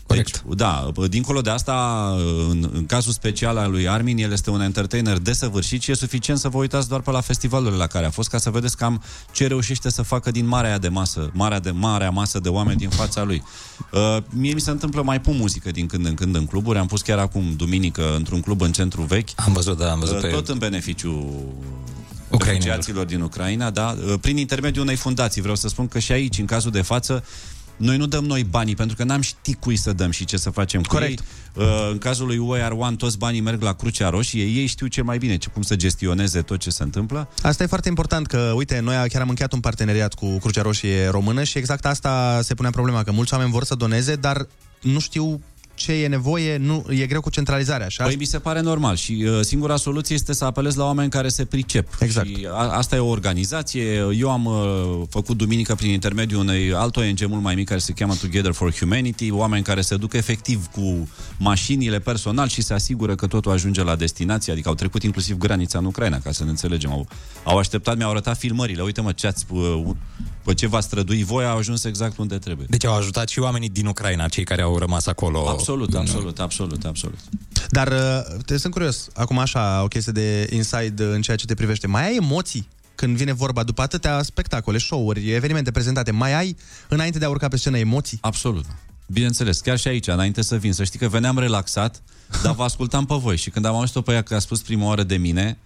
Corect. 0.08 0.44
Deci, 0.46 0.58
da, 0.58 0.92
dincolo 1.10 1.42
de 1.42 1.50
asta, 1.50 2.08
în, 2.50 2.70
în 2.74 2.86
cazul 2.86 3.12
special 3.12 3.58
al 3.58 3.72
lui 3.72 3.88
Armin, 3.88 4.18
el 4.18 4.32
este 4.32 4.50
un 4.50 4.62
entertainer 4.62 5.18
desăvârșit 5.18 5.82
și 5.82 5.92
e 5.92 5.96
suficient 5.96 6.40
să 6.40 6.50
vă 6.50 6.58
uitați 6.58 6.88
doar 6.88 7.02
pe 7.02 7.12
la 7.12 7.22
festivalurile 7.22 7.78
la 7.78 7.88
care 7.88 8.06
a 8.06 8.10
fost 8.10 8.30
ca 8.30 8.38
să 8.38 8.50
vedeți 8.50 8.78
cam 8.78 9.02
ce 9.32 9.48
reușește 9.48 9.90
să 9.90 10.02
facă 10.02 10.32
din 10.32 10.48
marea 10.48 10.70
aia 10.70 10.78
de 10.78 10.88
masă, 10.88 11.30
marea 11.34 11.60
de 11.60 11.72
marea 11.72 12.10
masă 12.10 12.40
de 12.40 12.50
oameni 12.50 12.78
din 12.78 12.90
fața 12.90 13.24
lui. 13.24 13.44
Uh, 13.92 14.18
mie 14.30 14.54
mi 14.54 14.62
se 14.62 14.70
întâmplă 14.70 15.02
mai 15.02 15.22
pun 15.22 15.38
muzică 15.38 15.72
din 15.72 15.86
când 15.86 16.06
în 16.06 16.14
când 16.14 16.36
în 16.36 16.46
cluburi. 16.46 16.78
Am 16.78 16.88
pus 16.88 17.02
chiar 17.02 17.18
acum 17.18 17.54
duminică 17.56 18.16
într-un 18.16 18.42
club 18.42 18.62
în 18.62 18.72
centru 18.72 19.02
vechi. 19.02 19.30
Am 19.36 19.54
văzut, 19.54 19.78
da, 19.78 19.92
am 19.92 20.00
văzut 20.00 20.16
Uh, 20.16 20.22
pe 20.22 20.28
Tot 20.28 20.48
în 20.48 20.58
beneficiu 20.58 21.10
Ucrainenilor. 22.30 22.76
refugiaților 22.76 23.06
din 23.06 23.22
Ucraina, 23.22 23.70
da, 23.70 23.96
uh, 24.08 24.14
prin 24.22 24.38
intermediul 24.38 24.84
unei 24.84 24.96
fundații. 24.96 25.42
Vreau 25.42 25.56
să 25.56 25.68
spun 25.68 25.88
că 25.88 26.00
și 26.00 26.12
aici, 26.12 26.38
în 26.38 26.46
cazul 26.46 26.72
de 26.72 26.82
față, 26.82 27.24
noi 27.78 27.98
nu 27.98 28.06
dăm 28.06 28.26
noi 28.26 28.44
banii, 28.44 28.76
pentru 28.76 28.96
că 28.96 29.04
n-am 29.04 29.22
ști 29.22 29.54
cui 29.54 29.76
să 29.76 29.94
dăm 29.94 30.12
și 30.12 30.26
ce 30.26 30.38
să 30.38 30.50
facem 30.50 30.82
cu 30.82 30.88
Corect. 30.94 31.20
ei. 31.20 31.26
Uh, 31.64 31.90
În 31.92 31.98
cazul 31.98 32.26
lui 32.28 32.38
We 32.38 32.62
Are 32.64 32.74
One, 32.74 32.96
toți 32.96 33.18
banii 33.18 33.42
merg 33.42 33.62
la 33.62 33.74
Crucea 33.74 34.10
Roșie. 34.10 34.44
Ei 34.44 34.66
știu 34.66 34.88
cel 34.88 35.04
mai 35.04 35.18
bine 35.18 35.38
ce, 35.38 35.50
cum 35.50 35.62
să 35.62 35.76
gestioneze 35.76 36.42
tot 36.42 36.60
ce 36.60 36.70
se 36.70 36.84
întâmplă. 36.84 37.30
Asta 37.42 37.64
e 37.64 37.68
foarte 37.68 37.88
important 37.90 38.28
că, 38.28 38.52
uite, 38.56 38.80
noi 38.80 38.96
chiar 39.10 39.22
am 39.22 39.30
încheiat 39.30 39.54
un 39.54 39.60
parteneriat 39.60 40.14
cu 40.14 40.38
Crucea 40.38 40.62
Roșie 40.62 41.08
Română 41.08 41.44
și 41.44 41.58
exact 41.58 41.86
asta 41.86 42.40
se 42.44 42.54
punea 42.54 42.72
problema, 42.72 43.04
că 43.04 43.12
mulți 43.12 43.34
oameni 43.34 43.52
vor 43.52 43.64
să 43.64 43.76
doneze, 43.76 44.16
dar 44.16 44.48
nu 44.82 45.00
știu 45.00 45.42
ce 45.78 45.92
e 45.92 46.08
nevoie, 46.08 46.58
nu, 46.58 46.86
e 46.90 47.06
greu 47.06 47.22
cu 47.22 47.30
centralizarea, 47.30 47.86
așa? 47.86 48.04
Păi 48.04 48.16
mi 48.16 48.26
se 48.26 48.40
pare 48.40 48.62
normal 48.62 48.96
și 48.96 49.26
uh, 49.28 49.40
singura 49.42 49.76
soluție 49.76 50.16
este 50.16 50.34
să 50.34 50.46
apelezi 50.46 50.78
la 50.78 50.84
oameni 50.84 51.10
care 51.10 51.28
se 51.28 51.46
pricep. 51.46 51.88
Exact. 52.00 52.28
Și 52.28 52.48
a, 52.52 52.78
asta 52.78 52.96
e 52.96 53.00
o 53.00 53.08
organizație. 53.08 54.06
Eu 54.18 54.32
am 54.32 54.46
uh, 54.46 55.08
făcut 55.10 55.38
duminică 55.38 55.76
prin 55.76 55.92
intermediul 55.92 56.40
unei 56.40 56.74
alt 56.74 56.96
ONG 56.96 57.26
mult 57.28 57.42
mai 57.42 57.56
mic 57.56 57.68
care 57.68 57.80
se 57.80 57.94
cheamă 57.94 58.16
Together 58.16 58.52
for 58.52 58.74
Humanity, 58.74 59.32
oameni 59.32 59.64
care 59.64 59.82
se 59.82 59.96
duc 59.96 60.14
efectiv 60.14 60.66
cu 60.66 61.10
mașinile 61.40 62.00
personal 62.00 62.48
și 62.48 62.62
se 62.62 62.74
asigură 62.74 63.16
că 63.16 63.28
totul 63.28 63.52
ajunge 63.52 63.84
la 63.84 63.96
destinație, 63.96 64.52
adică 64.52 64.70
au 64.70 64.76
trecut 64.76 65.04
inclusiv 65.04 65.38
granița 65.38 65.78
în 65.78 65.86
Ucraina, 65.86 66.20
ca 66.20 66.32
să 66.32 66.44
ne 66.44 66.50
înțelegem. 66.50 66.92
Au, 66.92 67.08
au 67.44 67.58
așteptat, 67.58 67.98
mi-au 67.98 68.10
arătat 68.10 68.38
filmările. 68.38 68.82
Uite 68.82 69.02
mă, 69.02 69.12
ce 69.12 69.28
ați, 69.28 69.46
uh, 69.50 69.84
pe 70.48 70.54
ce 70.54 70.68
v-ați 70.68 70.86
strădui 70.86 71.24
voi, 71.24 71.46
au 71.46 71.58
ajuns 71.58 71.84
exact 71.84 72.18
unde 72.18 72.38
trebuie. 72.38 72.66
Deci 72.70 72.86
au 72.86 72.96
ajutat 72.96 73.28
și 73.28 73.40
oamenii 73.40 73.70
din 73.70 73.86
Ucraina, 73.86 74.28
cei 74.28 74.44
care 74.44 74.62
au 74.62 74.78
rămas 74.78 75.06
acolo. 75.06 75.50
Absolut, 75.50 75.96
absolut, 75.96 76.40
absolut, 76.40 76.86
absolut. 76.86 77.18
Dar 77.70 77.88
uh, 77.88 78.42
te 78.46 78.58
sunt 78.58 78.74
curios, 78.74 79.08
acum 79.14 79.38
așa, 79.38 79.84
o 79.84 79.88
chestie 79.88 80.12
de 80.12 80.48
inside 80.52 81.04
în 81.04 81.22
ceea 81.22 81.38
ce 81.38 81.46
te 81.46 81.54
privește. 81.54 81.88
Mai 81.88 82.08
ai 82.08 82.16
emoții 82.16 82.68
când 82.96 83.18
vine 83.18 83.34
vorba, 83.34 83.64
după 83.64 83.82
atâtea 83.82 84.22
spectacole, 84.22 84.78
show-uri, 84.78 85.32
evenimente 85.32 85.72
prezentate, 85.72 86.12
mai 86.12 86.34
ai, 86.34 86.58
înainte 86.88 87.18
de 87.18 87.26
a 87.26 87.30
urca 87.30 87.48
pe 87.48 87.58
scenă, 87.58 87.78
emoții? 87.78 88.18
Absolut. 88.22 88.66
Bineînțeles, 89.08 89.60
chiar 89.60 89.78
și 89.78 89.88
aici, 89.88 90.08
înainte 90.08 90.42
să 90.42 90.56
vin, 90.56 90.74
să 90.74 90.84
știi 90.84 91.00
că 91.00 91.08
veneam 91.08 91.40
relaxat, 91.40 92.02
dar 92.44 92.54
vă 92.54 92.64
ascultam 92.64 93.06
pe 93.06 93.16
voi 93.16 93.38
și 93.38 93.50
când 93.50 93.66
am 93.66 93.76
auzit-o 93.76 94.02
pe 94.02 94.14
ea 94.14 94.22
că 94.22 94.36
a 94.36 94.40
spus 94.40 94.62
prima 94.62 94.86
oară 94.86 95.04
de 95.04 95.18
mine 95.18 95.58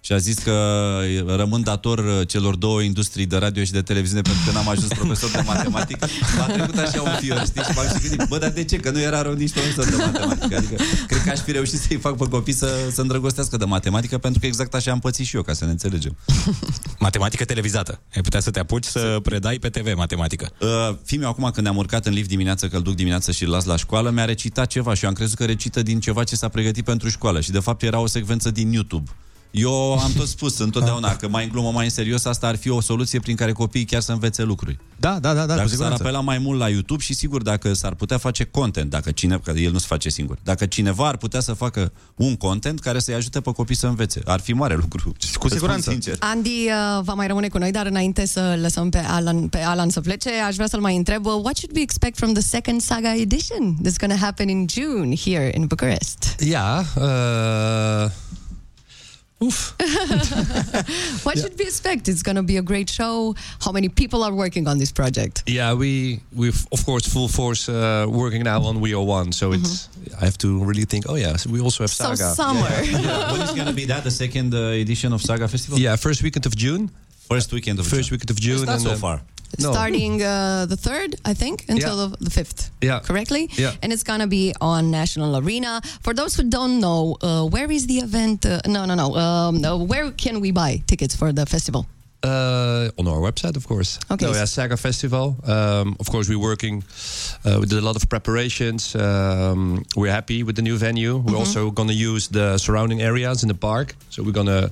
și 0.00 0.12
a 0.12 0.16
zis 0.16 0.38
că 0.38 1.00
rămân 1.26 1.62
dator 1.62 2.24
celor 2.26 2.56
două 2.56 2.80
industrii 2.80 3.26
de 3.26 3.36
radio 3.36 3.64
și 3.64 3.72
de 3.72 3.82
televiziune 3.82 4.22
pentru 4.22 4.42
că 4.46 4.52
n-am 4.52 4.68
ajuns 4.68 4.88
profesor 4.88 5.30
de 5.30 5.42
matematică, 5.46 6.06
m-a 6.38 6.46
trecut 6.46 6.78
așa 6.78 7.02
un 7.02 7.16
fior, 7.20 7.44
știi, 7.46 7.62
și 7.62 7.72
m-am 7.74 7.86
și 7.86 8.08
gândit, 8.08 8.28
bă, 8.28 8.38
dar 8.38 8.50
de 8.50 8.64
ce? 8.64 8.76
Că 8.76 8.90
nu 8.90 9.00
era 9.00 9.22
rău 9.22 9.32
nici 9.32 9.52
profesor 9.52 9.84
de 9.84 9.96
matematică. 9.96 10.56
Adică, 10.56 10.82
cred 11.06 11.22
că 11.22 11.30
aș 11.30 11.38
fi 11.38 11.52
reușit 11.52 11.78
să-i 11.78 11.96
fac 11.96 12.16
pe 12.16 12.24
copii 12.28 12.52
să 12.52 12.88
se 12.92 13.00
îndrăgostească 13.00 13.56
de 13.56 13.64
matematică, 13.64 14.18
pentru 14.18 14.40
că 14.40 14.46
exact 14.46 14.74
așa 14.74 14.90
am 14.90 14.98
pățit 14.98 15.26
și 15.26 15.36
eu, 15.36 15.42
ca 15.42 15.52
să 15.52 15.64
ne 15.64 15.70
înțelegem. 15.70 16.16
Matematică 16.98 17.44
televizată. 17.44 18.00
Ai 18.14 18.22
putea 18.22 18.40
să 18.40 18.50
te 18.50 18.58
apuci 18.58 18.84
să 18.84 19.18
predai 19.22 19.58
pe 19.58 19.68
TV 19.68 19.94
matematică. 19.96 20.50
Uh, 20.60 20.68
Fimiu, 21.04 21.28
acum 21.28 21.50
când 21.50 21.66
ne-am 21.66 21.76
urcat 21.76 22.06
în 22.06 22.12
lift 22.12 22.28
dimineața, 22.28 22.68
că 22.68 22.76
îl 22.76 22.82
duc 22.82 22.94
dimineața 22.94 23.32
și 23.32 23.44
îl 23.44 23.50
las 23.50 23.64
la 23.64 23.76
școală, 23.76 24.10
mi-a 24.10 24.24
recitat 24.24 24.66
ceva 24.66 24.94
și 24.94 25.02
eu 25.02 25.08
am 25.08 25.14
crezut 25.14 25.36
că 25.36 25.44
recită 25.44 25.82
din 25.82 26.00
ceva 26.00 26.24
ce 26.24 26.36
s-a 26.36 26.48
pregătit 26.48 26.84
pentru 26.84 27.08
școală 27.08 27.40
și 27.40 27.50
de 27.50 27.58
fapt 27.58 27.82
era 27.82 27.98
o 27.98 28.06
secvență 28.06 28.50
din 28.50 28.72
YouTube 28.72 29.10
Eu 29.50 29.98
am 29.98 30.12
tot 30.16 30.28
spus 30.28 30.58
întotdeauna 30.58 31.16
că 31.16 31.28
mai 31.28 31.44
în 31.44 31.50
glumă, 31.50 31.70
mai 31.70 31.84
în 31.84 31.90
serios, 31.90 32.24
asta 32.24 32.46
ar 32.46 32.56
fi 32.56 32.68
o 32.68 32.80
soluție 32.80 33.20
prin 33.20 33.36
care 33.36 33.52
copiii 33.52 33.84
chiar 33.84 34.00
să 34.00 34.12
învețe 34.12 34.42
lucruri. 34.42 34.78
Da, 34.96 35.18
da, 35.18 35.34
da, 35.34 35.34
da, 35.34 35.40
cu 35.40 35.46
Dacă 35.46 35.58
s-ar 35.58 35.68
siguranță. 35.68 36.02
apela 36.02 36.20
mai 36.20 36.38
mult 36.38 36.58
la 36.58 36.68
YouTube 36.68 37.02
și 37.02 37.14
sigur 37.14 37.42
dacă 37.42 37.72
s-ar 37.72 37.94
putea 37.94 38.18
face 38.18 38.44
content, 38.44 38.90
dacă 38.90 39.10
cineva, 39.10 39.40
că 39.44 39.50
el 39.50 39.72
nu 39.72 39.78
se 39.78 39.86
face 39.88 40.08
singur, 40.08 40.38
dacă 40.42 40.66
cineva 40.66 41.08
ar 41.08 41.16
putea 41.16 41.40
să 41.40 41.52
facă 41.52 41.92
un 42.16 42.36
content 42.36 42.80
care 42.80 42.98
să-i 42.98 43.14
ajute 43.14 43.40
pe 43.40 43.52
copii 43.52 43.76
să 43.76 43.86
învețe, 43.86 44.20
ar 44.24 44.40
fi 44.40 44.52
mare 44.52 44.74
lucru. 44.74 45.12
Cu 45.38 45.48
siguranță. 45.48 45.90
Sincer. 45.90 46.16
Andy 46.18 46.48
uh, 46.48 47.02
va 47.02 47.12
mai 47.14 47.26
rămâne 47.26 47.48
cu 47.48 47.58
noi, 47.58 47.70
dar 47.70 47.86
înainte 47.86 48.26
să 48.26 48.58
lăsăm 48.60 48.88
pe 48.90 48.98
Alan, 48.98 49.48
pe 49.48 49.58
Alan 49.58 49.90
să 49.90 50.00
plece, 50.00 50.30
aș 50.46 50.54
vrea 50.54 50.66
să-l 50.66 50.80
mai 50.80 50.96
întreb, 50.96 51.26
uh, 51.26 51.32
what 51.32 51.56
should 51.56 51.76
we 51.76 51.82
expect 51.82 52.16
from 52.16 52.32
the 52.32 52.42
second 52.42 52.80
saga 52.80 53.14
edition 53.14 53.76
that's 53.82 53.98
going 53.98 54.12
to 54.18 54.24
happen 54.24 54.48
in 54.48 54.66
June 54.68 55.16
here 55.24 55.52
in 55.54 55.66
Bucharest? 55.66 56.36
Yeah. 56.38 56.84
Uh, 56.96 58.10
oof. 59.42 59.74
what 61.24 61.38
should 61.38 61.58
we 61.58 61.64
expect? 61.64 62.08
It's 62.08 62.22
going 62.22 62.36
to 62.36 62.42
be 62.42 62.56
a 62.56 62.62
great 62.62 62.88
show. 62.90 63.34
How 63.64 63.72
many 63.72 63.88
people 63.88 64.22
are 64.22 64.32
working 64.34 64.68
on 64.68 64.78
this 64.78 64.92
project? 64.92 65.42
Yeah, 65.46 65.74
we 65.74 66.20
we've 66.34 66.66
of 66.72 66.84
course 66.84 67.06
full 67.08 67.28
force 67.28 67.68
uh, 67.68 68.06
working 68.08 68.42
now 68.44 68.62
on 68.62 68.80
We 68.80 68.94
Are 68.94 69.02
One. 69.02 69.32
So 69.32 69.52
it's 69.52 69.88
I 70.20 70.24
have 70.24 70.38
to 70.38 70.64
really 70.64 70.84
think. 70.84 71.04
Oh 71.08 71.16
yeah, 71.16 71.36
so 71.36 71.50
we 71.50 71.60
also 71.60 71.82
have 71.84 71.90
So 71.90 72.04
Saga. 72.14 72.34
summer. 72.34 72.68
Yeah, 72.84 73.32
when 73.32 73.40
is 73.42 73.50
going 73.52 73.66
to 73.68 73.72
be 73.74 73.86
that, 73.86 74.04
the 74.04 74.10
second 74.10 74.54
uh, 74.54 74.82
edition 74.84 75.12
of 75.12 75.20
Saga 75.22 75.48
Festival? 75.48 75.78
Yeah, 75.78 75.96
first 75.96 76.22
weekend 76.22 76.46
of 76.46 76.54
June. 76.56 76.90
First 77.28 77.52
weekend 77.52 77.78
of 77.78 77.86
First 77.86 78.08
June. 78.08 78.14
weekend 78.16 78.30
of 78.30 78.40
June. 78.40 78.56
It's 78.56 78.66
not 78.66 78.72
and 78.74 78.82
so 78.82 78.88
then- 78.90 78.98
far. 78.98 79.20
No. 79.58 79.72
Starting 79.72 80.22
uh, 80.22 80.66
the 80.66 80.76
3rd, 80.76 81.14
I 81.24 81.34
think, 81.34 81.64
until 81.68 81.96
Yeah. 81.98 82.08
the, 82.18 82.24
the 82.24 82.30
5th. 82.30 82.70
Yeah. 82.80 83.00
Correctly? 83.00 83.48
Yeah. 83.58 83.72
And 83.82 83.92
it's 83.92 84.02
going 84.04 84.20
to 84.20 84.26
be 84.26 84.54
on 84.60 84.90
National 84.90 85.36
Arena. 85.36 85.80
For 86.02 86.14
those 86.14 86.34
who 86.36 86.44
don't 86.48 86.80
know, 86.80 87.16
uh, 87.20 87.44
where 87.46 87.70
is 87.70 87.86
the 87.86 87.98
event? 87.98 88.46
Uh, 88.46 88.60
no, 88.66 88.84
no, 88.86 88.94
no. 88.94 89.14
Um, 89.16 89.64
uh, 89.64 89.76
where 89.76 90.10
can 90.12 90.40
we 90.40 90.50
buy 90.52 90.82
tickets 90.86 91.14
for 91.16 91.32
the 91.32 91.44
festival? 91.46 91.84
Uh, 92.22 92.90
on 92.98 93.08
our 93.08 93.18
website, 93.18 93.56
of 93.56 93.66
course. 93.66 93.98
Okay. 94.10 94.26
No, 94.26 94.32
yeah, 94.32 94.44
Saga 94.44 94.76
Festival. 94.76 95.36
Um, 95.46 95.96
of 95.98 96.06
course, 96.10 96.28
we're 96.28 96.38
working. 96.38 96.84
Uh, 97.46 97.56
we 97.60 97.66
did 97.66 97.78
a 97.78 97.80
lot 97.80 97.96
of 97.96 98.06
preparations. 98.10 98.94
Um, 98.94 99.84
we're 99.96 100.12
happy 100.12 100.42
with 100.42 100.54
the 100.56 100.60
new 100.62 100.76
venue. 100.76 101.16
We're 101.16 101.32
Mhm. 101.32 101.38
also 101.38 101.70
going 101.70 101.88
to 101.88 101.94
use 101.94 102.28
the 102.28 102.58
surrounding 102.58 103.00
areas 103.00 103.42
in 103.42 103.48
the 103.48 103.54
park. 103.54 103.94
So 104.10 104.22
we're 104.22 104.34
going 104.34 104.48
to 104.48 104.70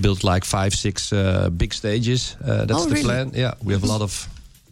build 0.00 0.22
like 0.24 0.44
five, 0.46 0.70
six 0.70 1.12
uh, 1.12 1.48
big 1.56 1.72
stages. 1.72 2.36
Uh, 2.44 2.64
that's 2.66 2.80
Oh, 2.82 2.84
the 2.88 2.94
really? 2.94 3.04
plan. 3.04 3.30
Yeah, 3.34 3.52
we 3.62 3.72
have 3.72 3.84
a 3.84 3.92
lot 3.92 4.00
of 4.00 4.28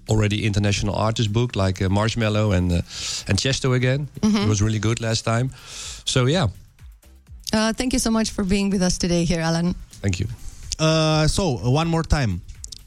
already 0.09 0.37
international 0.45 0.95
artists 0.95 1.33
booked, 1.33 1.57
like 1.67 1.85
uh, 1.85 1.89
Marshmallow 1.89 2.53
and 2.53 2.73
uh, 2.73 2.81
and 3.29 3.39
Chesto 3.39 3.73
again. 3.75 4.09
Mhm. 4.21 4.43
It 4.43 4.49
was 4.49 4.61
really 4.61 4.79
good 4.79 5.01
last 5.01 5.25
time. 5.25 5.51
So 6.05 6.27
yeah, 6.29 6.49
Uh, 7.53 7.73
thank 7.73 7.93
you 7.93 8.01
so 8.01 8.11
much 8.11 8.31
for 8.33 8.45
being 8.45 8.71
with 8.73 8.83
us 8.83 8.99
today 8.99 9.25
here, 9.25 9.41
Alan. 9.41 9.75
thank 10.01 10.17
you. 10.19 10.27
Uh, 10.79 11.27
so, 11.29 11.43
one 11.75 11.89
more 11.89 12.03
time. 12.05 12.41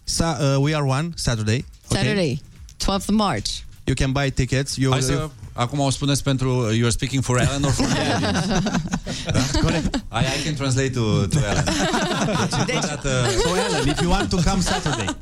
Sa- 0.05 0.37
uh, 0.39 0.59
we 0.65 0.75
are 0.75 0.85
one, 0.85 1.13
Saturday. 1.15 1.63
okay? 1.91 1.95
Saturday, 1.95 2.39
12th 2.77 3.09
of 3.09 3.15
March. 3.15 3.63
You 3.87 3.95
can 3.95 4.11
buy 4.13 4.29
tickets. 4.31 4.77
You, 4.77 4.91
Hai 4.91 5.01
să, 5.01 5.29
acum 5.59 5.79
o 5.79 5.89
spuneți 5.89 6.23
pentru 6.23 6.67
You're 6.73 6.91
speaking 6.91 7.23
for 7.23 7.39
Alan 7.39 7.63
or 7.63 7.71
for 7.71 7.85
the 7.93 8.13
audience? 8.13 8.45
da? 8.47 9.59
Corect. 9.61 9.95
I, 9.95 10.39
I 10.39 10.43
can 10.43 10.53
translate 10.55 10.89
to, 10.89 11.25
to 11.27 11.37
Alan. 11.49 11.63
Deci, 12.65 12.75
încă 12.75 12.85
o 12.85 12.87
dată- 12.87 13.09
So, 13.43 13.49
Alan, 13.67 13.87
if 13.87 13.99
you 14.01 14.11
want 14.11 14.29
to 14.29 14.37
come 14.49 14.61
Saturday. 14.61 15.15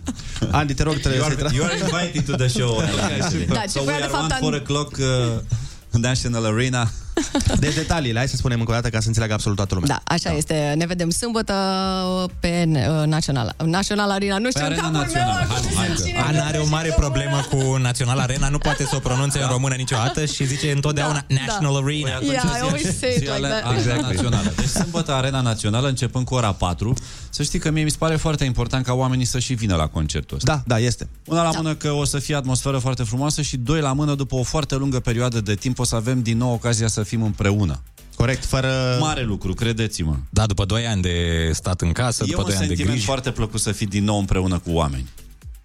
Andy, 0.51 0.73
te 0.73 0.83
rog, 0.83 0.93
You 0.93 1.01
trebuie 1.01 1.23
are, 1.23 1.35
să 1.47 1.53
you 1.55 1.63
are 1.65 1.77
invited 1.77 2.25
to 2.25 2.35
the 2.35 2.47
show, 2.47 2.77
Alan. 2.77 3.11
actually. 3.21 3.45
Da, 3.45 3.61
ce 3.61 3.67
so 3.67 3.79
we 3.79 3.85
voia 3.85 3.97
de 3.97 4.03
are 4.03 4.11
fapt, 4.11 4.23
one, 4.23 4.33
An- 4.33 4.39
4 4.41 4.55
o'clock 4.61 4.97
uh, 4.97 5.05
National 5.97 6.45
Arena. 6.45 6.89
Deci 7.59 7.73
detaliile, 7.73 8.17
hai 8.17 8.27
să 8.27 8.35
spunem 8.35 8.59
încă 8.59 8.71
o 8.71 8.73
dată 8.73 8.89
ca 8.89 8.99
să 8.99 9.07
înțeleagă 9.07 9.33
absolut 9.33 9.57
toată 9.57 9.73
lumea. 9.75 9.89
Da, 10.05 10.13
așa 10.13 10.31
este. 10.33 10.73
Ne 10.77 10.85
vedem 10.85 11.09
sâmbătă 11.09 11.53
pe 12.39 12.63
uh, 12.67 13.05
Național, 13.05 13.55
Național 13.65 14.09
Arena. 14.09 14.37
Nu 14.37 14.49
știu, 14.49 14.65
în 14.65 14.71
Arena 14.71 14.81
capul 14.81 14.97
meu 14.97 15.01
Națională. 15.05 15.39
acum 15.41 15.75
Hai, 15.75 15.87
sunt 15.95 15.97
hai, 15.99 16.05
cine 16.05 16.19
Ana 16.19 16.45
are 16.45 16.57
o 16.57 16.67
mare 16.67 16.93
problemă 16.95 17.39
cu 17.49 17.75
Național 17.77 18.19
Arena, 18.19 18.49
nu 18.49 18.57
poate 18.57 18.83
să 18.83 18.95
o 18.95 18.99
pronunțe 18.99 19.39
în 19.41 19.47
română 19.47 19.75
niciodată 19.75 20.25
și 20.25 20.45
zice 20.45 20.71
întotdeauna 20.71 21.25
Da, 21.27 21.35
National 21.45 21.73
da. 21.73 21.79
Arena. 21.79 22.17
Păi 22.17 22.27
Yeah, 22.27 22.43
I 22.43 22.61
always 22.61 22.97
say 22.99 23.09
it 23.09 23.17
zi 23.17 23.19
like 23.19 23.31
ale- 23.31 23.47
that. 23.47 23.63
Arena 23.63 23.77
Exactly. 23.79 24.15
Națională. 24.15 24.51
Deci 24.55 24.65
sâmbătă 24.67 25.11
Arena 25.13 25.41
Națională, 25.41 25.87
începând 25.87 26.25
cu 26.25 26.33
ora 26.35 26.51
4. 26.51 26.93
Să 27.29 27.43
știi 27.43 27.59
că 27.59 27.71
mie 27.71 27.83
mi 27.83 27.89
se 27.91 27.95
pare 27.99 28.15
foarte 28.15 28.43
important 28.43 28.85
ca 28.85 28.93
oamenii 28.93 29.25
să 29.25 29.39
și 29.39 29.53
vină 29.53 29.75
la 29.75 29.87
concertul 29.87 30.37
ăsta. 30.37 30.51
Da, 30.65 30.75
da, 30.75 30.79
este. 30.81 31.07
Una 31.25 31.43
la 31.43 31.51
mână 31.55 31.75
că 31.75 31.91
o 31.91 32.05
să 32.05 32.19
fie 32.19 32.35
atmosferă 32.35 32.77
foarte 32.77 33.03
frumoasă 33.03 33.41
și 33.41 33.57
doi 33.57 33.81
la 33.81 33.93
mână, 33.93 34.15
după 34.15 34.35
o 34.35 34.43
foarte 34.43 34.75
lungă 34.75 34.99
perioadă 34.99 35.41
de 35.41 35.55
timp, 35.55 35.79
o 35.79 35.83
să 35.87 35.95
avem 35.95 36.21
din 36.21 36.37
nou 36.37 36.53
ocazia 36.53 36.87
să 36.87 37.03
fim 37.03 37.21
împreună. 37.23 37.81
Corect, 38.15 38.45
fără... 38.45 38.97
Mare 38.99 39.23
lucru, 39.23 39.53
credeți-mă. 39.53 40.15
Da, 40.29 40.45
după 40.45 40.65
2 40.65 40.87
ani 40.87 41.01
de 41.01 41.49
stat 41.53 41.81
în 41.81 41.91
casă, 41.91 42.23
E 42.23 42.29
după 42.29 42.41
un 42.41 42.47
2 42.47 42.55
ani 42.55 42.61
de 42.61 42.67
sentiment 42.67 42.91
griji. 42.91 43.05
foarte 43.05 43.31
plăcut 43.31 43.59
să 43.59 43.71
fii 43.71 43.87
din 43.87 44.03
nou 44.03 44.19
împreună 44.19 44.59
cu 44.59 44.71
oameni. 44.71 45.07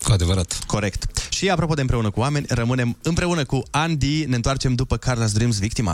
Cu 0.02 0.12
adevărat. 0.12 0.58
Corect. 0.66 1.28
Și 1.28 1.50
apropo 1.50 1.74
de 1.74 1.80
împreună 1.80 2.10
cu 2.10 2.20
oameni, 2.20 2.46
rămânem 2.48 2.96
împreună 3.02 3.44
cu 3.44 3.62
Andy, 3.70 4.24
ne 4.24 4.34
întoarcem 4.34 4.74
după 4.74 4.98
Carla's 4.98 5.32
Dreams 5.32 5.58
Victima. 5.58 5.92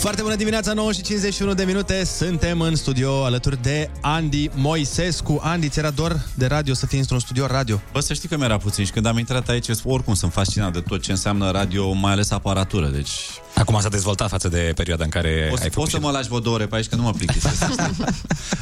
Foarte 0.00 0.22
bună 0.22 0.34
dimineața, 0.34 0.72
9 0.72 0.92
și 0.92 1.02
51 1.02 1.54
de 1.54 1.64
minute. 1.64 2.04
Suntem 2.04 2.60
în 2.60 2.76
studio 2.76 3.24
alături 3.24 3.62
de 3.62 3.90
Andy 4.00 4.48
Moisescu. 4.54 5.40
Andy, 5.42 5.68
ți 5.68 5.78
era 5.78 5.90
dor 5.90 6.26
de 6.34 6.46
radio 6.46 6.74
să 6.74 6.86
fii 6.86 6.98
într-un 6.98 7.18
studio 7.18 7.46
radio? 7.46 7.80
Bă, 7.92 8.00
să 8.00 8.14
știi 8.14 8.28
că 8.28 8.36
mi-era 8.36 8.56
puțin 8.56 8.84
și 8.84 8.90
când 8.90 9.06
am 9.06 9.18
intrat 9.18 9.48
aici, 9.48 9.66
oricum 9.84 10.14
sunt 10.14 10.32
fascinat 10.32 10.72
de 10.72 10.80
tot 10.80 11.02
ce 11.02 11.10
înseamnă 11.10 11.50
radio, 11.50 11.92
mai 11.92 12.12
ales 12.12 12.30
aparatură, 12.30 12.86
deci... 12.86 13.10
Acum 13.54 13.80
s-a 13.80 13.88
dezvoltat 13.88 14.28
față 14.28 14.48
de 14.48 14.72
perioada 14.74 15.04
în 15.04 15.10
care 15.10 15.48
O 15.52 15.56
să, 15.56 15.62
ai 15.62 15.68
făcut 15.68 15.82
poți 15.82 15.90
să 15.90 16.00
mă 16.00 16.10
lași 16.10 16.26
vreo 16.26 16.40
două 16.40 16.54
ore 16.54 16.66
pe 16.66 16.76
aici, 16.76 16.86
că 16.86 16.96
nu 16.96 17.02
mă 17.02 17.12
plictisesc. 17.12 17.64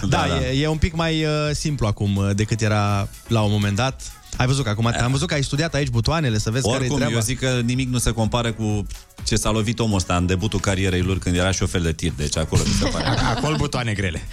Da, 0.09 0.27
da, 0.28 0.47
E, 0.47 0.62
e 0.62 0.69
un 0.69 0.78
pic 0.78 0.94
mai 0.94 1.24
uh, 1.24 1.31
simplu 1.52 1.86
acum 1.86 2.16
uh, 2.16 2.31
decât 2.35 2.60
era 2.60 3.09
la 3.28 3.40
un 3.40 3.51
moment 3.51 3.77
dat. 3.77 4.12
Ai 4.39 4.47
văzut 4.47 4.65
că 4.65 4.70
acum 4.70 4.86
am 5.02 5.10
văzut 5.10 5.28
că 5.28 5.35
ai 5.35 5.43
studiat 5.43 5.74
aici 5.74 5.89
butoanele 5.89 6.39
să 6.39 6.51
vezi 6.51 6.65
care 6.65 6.77
e 6.77 6.78
Oricum, 6.78 6.97
treaba. 6.97 7.15
eu 7.15 7.20
zic 7.20 7.39
că 7.39 7.60
nimic 7.65 7.89
nu 7.89 7.98
se 7.98 8.10
compară 8.10 8.52
cu 8.52 8.86
ce 9.24 9.36
s-a 9.36 9.51
lovit 9.51 9.78
omul 9.78 9.97
ăsta 9.97 10.16
în 10.16 10.27
debutul 10.27 10.60
carierei 10.60 11.01
lor 11.01 11.19
când 11.19 11.36
era 11.36 11.51
șofer 11.51 11.81
de 11.81 11.93
tir, 11.93 12.12
deci 12.16 12.36
acolo 12.36 12.62
mi 12.66 12.73
se 12.73 12.85
pare. 12.85 13.05
Acolo 13.36 13.56
butoane 13.56 13.93
grele. 13.93 14.23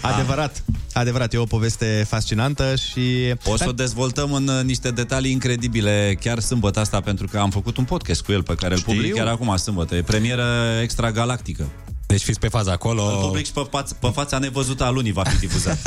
Adevărat, 0.00 0.62
adevărat, 0.92 1.32
e 1.32 1.36
o 1.36 1.44
poveste 1.44 2.04
fascinantă 2.08 2.74
și... 2.76 3.34
O 3.44 3.56
să 3.56 3.68
o 3.68 3.72
dezvoltăm 3.72 4.32
în 4.32 4.48
uh, 4.48 4.64
niște 4.64 4.90
detalii 4.90 5.32
incredibile 5.32 6.18
chiar 6.20 6.38
sâmbătă 6.38 6.80
asta, 6.80 7.00
pentru 7.00 7.26
că 7.26 7.38
am 7.38 7.50
făcut 7.50 7.76
un 7.76 7.84
podcast 7.84 8.22
cu 8.22 8.32
el 8.32 8.42
pe 8.42 8.54
care 8.54 8.72
îl 8.72 8.78
Știu. 8.80 8.92
public 8.92 9.14
chiar 9.14 9.26
acum 9.26 9.56
sâmbătă. 9.56 9.94
E 9.94 10.02
premieră 10.02 10.78
extragalactică. 10.82 11.66
Deci 12.10 12.22
fiți 12.22 12.38
pe 12.38 12.48
faza 12.48 12.72
acolo. 12.72 13.04
Îl 13.04 13.16
public 13.26 13.46
și 13.46 13.52
pe, 13.52 13.60
faț- 13.68 13.96
pe 14.00 14.08
fața 14.14 14.38
nevăzută 14.38 14.84
a 14.84 14.90
lunii 14.90 15.12
va 15.12 15.22
fi 15.22 15.38
difuzat. 15.38 15.78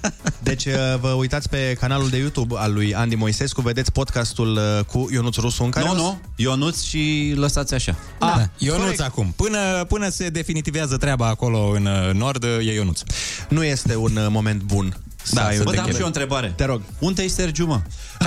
Deci 0.42 0.64
uh, 0.64 0.72
vă 1.00 1.08
uitați 1.08 1.48
pe 1.48 1.76
canalul 1.80 2.08
de 2.08 2.16
YouTube 2.16 2.54
al 2.58 2.72
lui 2.72 2.94
Andy 2.94 3.14
Moisescu, 3.14 3.60
vedeți 3.60 3.92
podcastul 3.92 4.56
uh, 4.78 4.84
cu 4.84 5.08
Ionuț 5.12 5.36
Rusu 5.36 5.64
în 5.64 5.70
care... 5.70 5.86
nu, 5.86 5.92
o 5.92 5.94
să- 5.94 6.00
nu, 6.02 6.20
Ionuț 6.36 6.82
și 6.82 7.32
lăsați 7.36 7.74
așa. 7.74 7.96
Ah, 8.18 8.34
Da, 8.36 8.48
Ionuț 8.58 8.80
corect. 8.82 9.00
acum. 9.00 9.32
Până, 9.36 9.84
până 9.88 10.08
se 10.08 10.28
definitivează 10.28 10.96
treaba 10.96 11.26
acolo 11.26 11.58
în 11.74 11.86
uh, 11.86 12.14
nord, 12.14 12.44
e 12.44 12.74
Ionuț. 12.74 13.00
Nu 13.48 13.64
este 13.64 13.96
un 13.96 14.16
uh, 14.16 14.26
moment 14.28 14.62
bun. 14.62 14.96
Da, 15.30 15.46
ai 15.46 15.54
să 15.54 15.58
un 15.58 15.64
Bă, 15.64 15.70
dar 15.70 15.78
am 15.78 15.84
dechet. 15.84 15.92
și 15.94 15.98
eu 15.98 16.04
o 16.04 16.06
întrebare. 16.06 16.52
Te 16.56 16.64
rog. 16.64 16.82
Unde 16.98 17.22
e 17.22 17.28
Sergiu, 17.28 17.66
mă? 17.66 17.80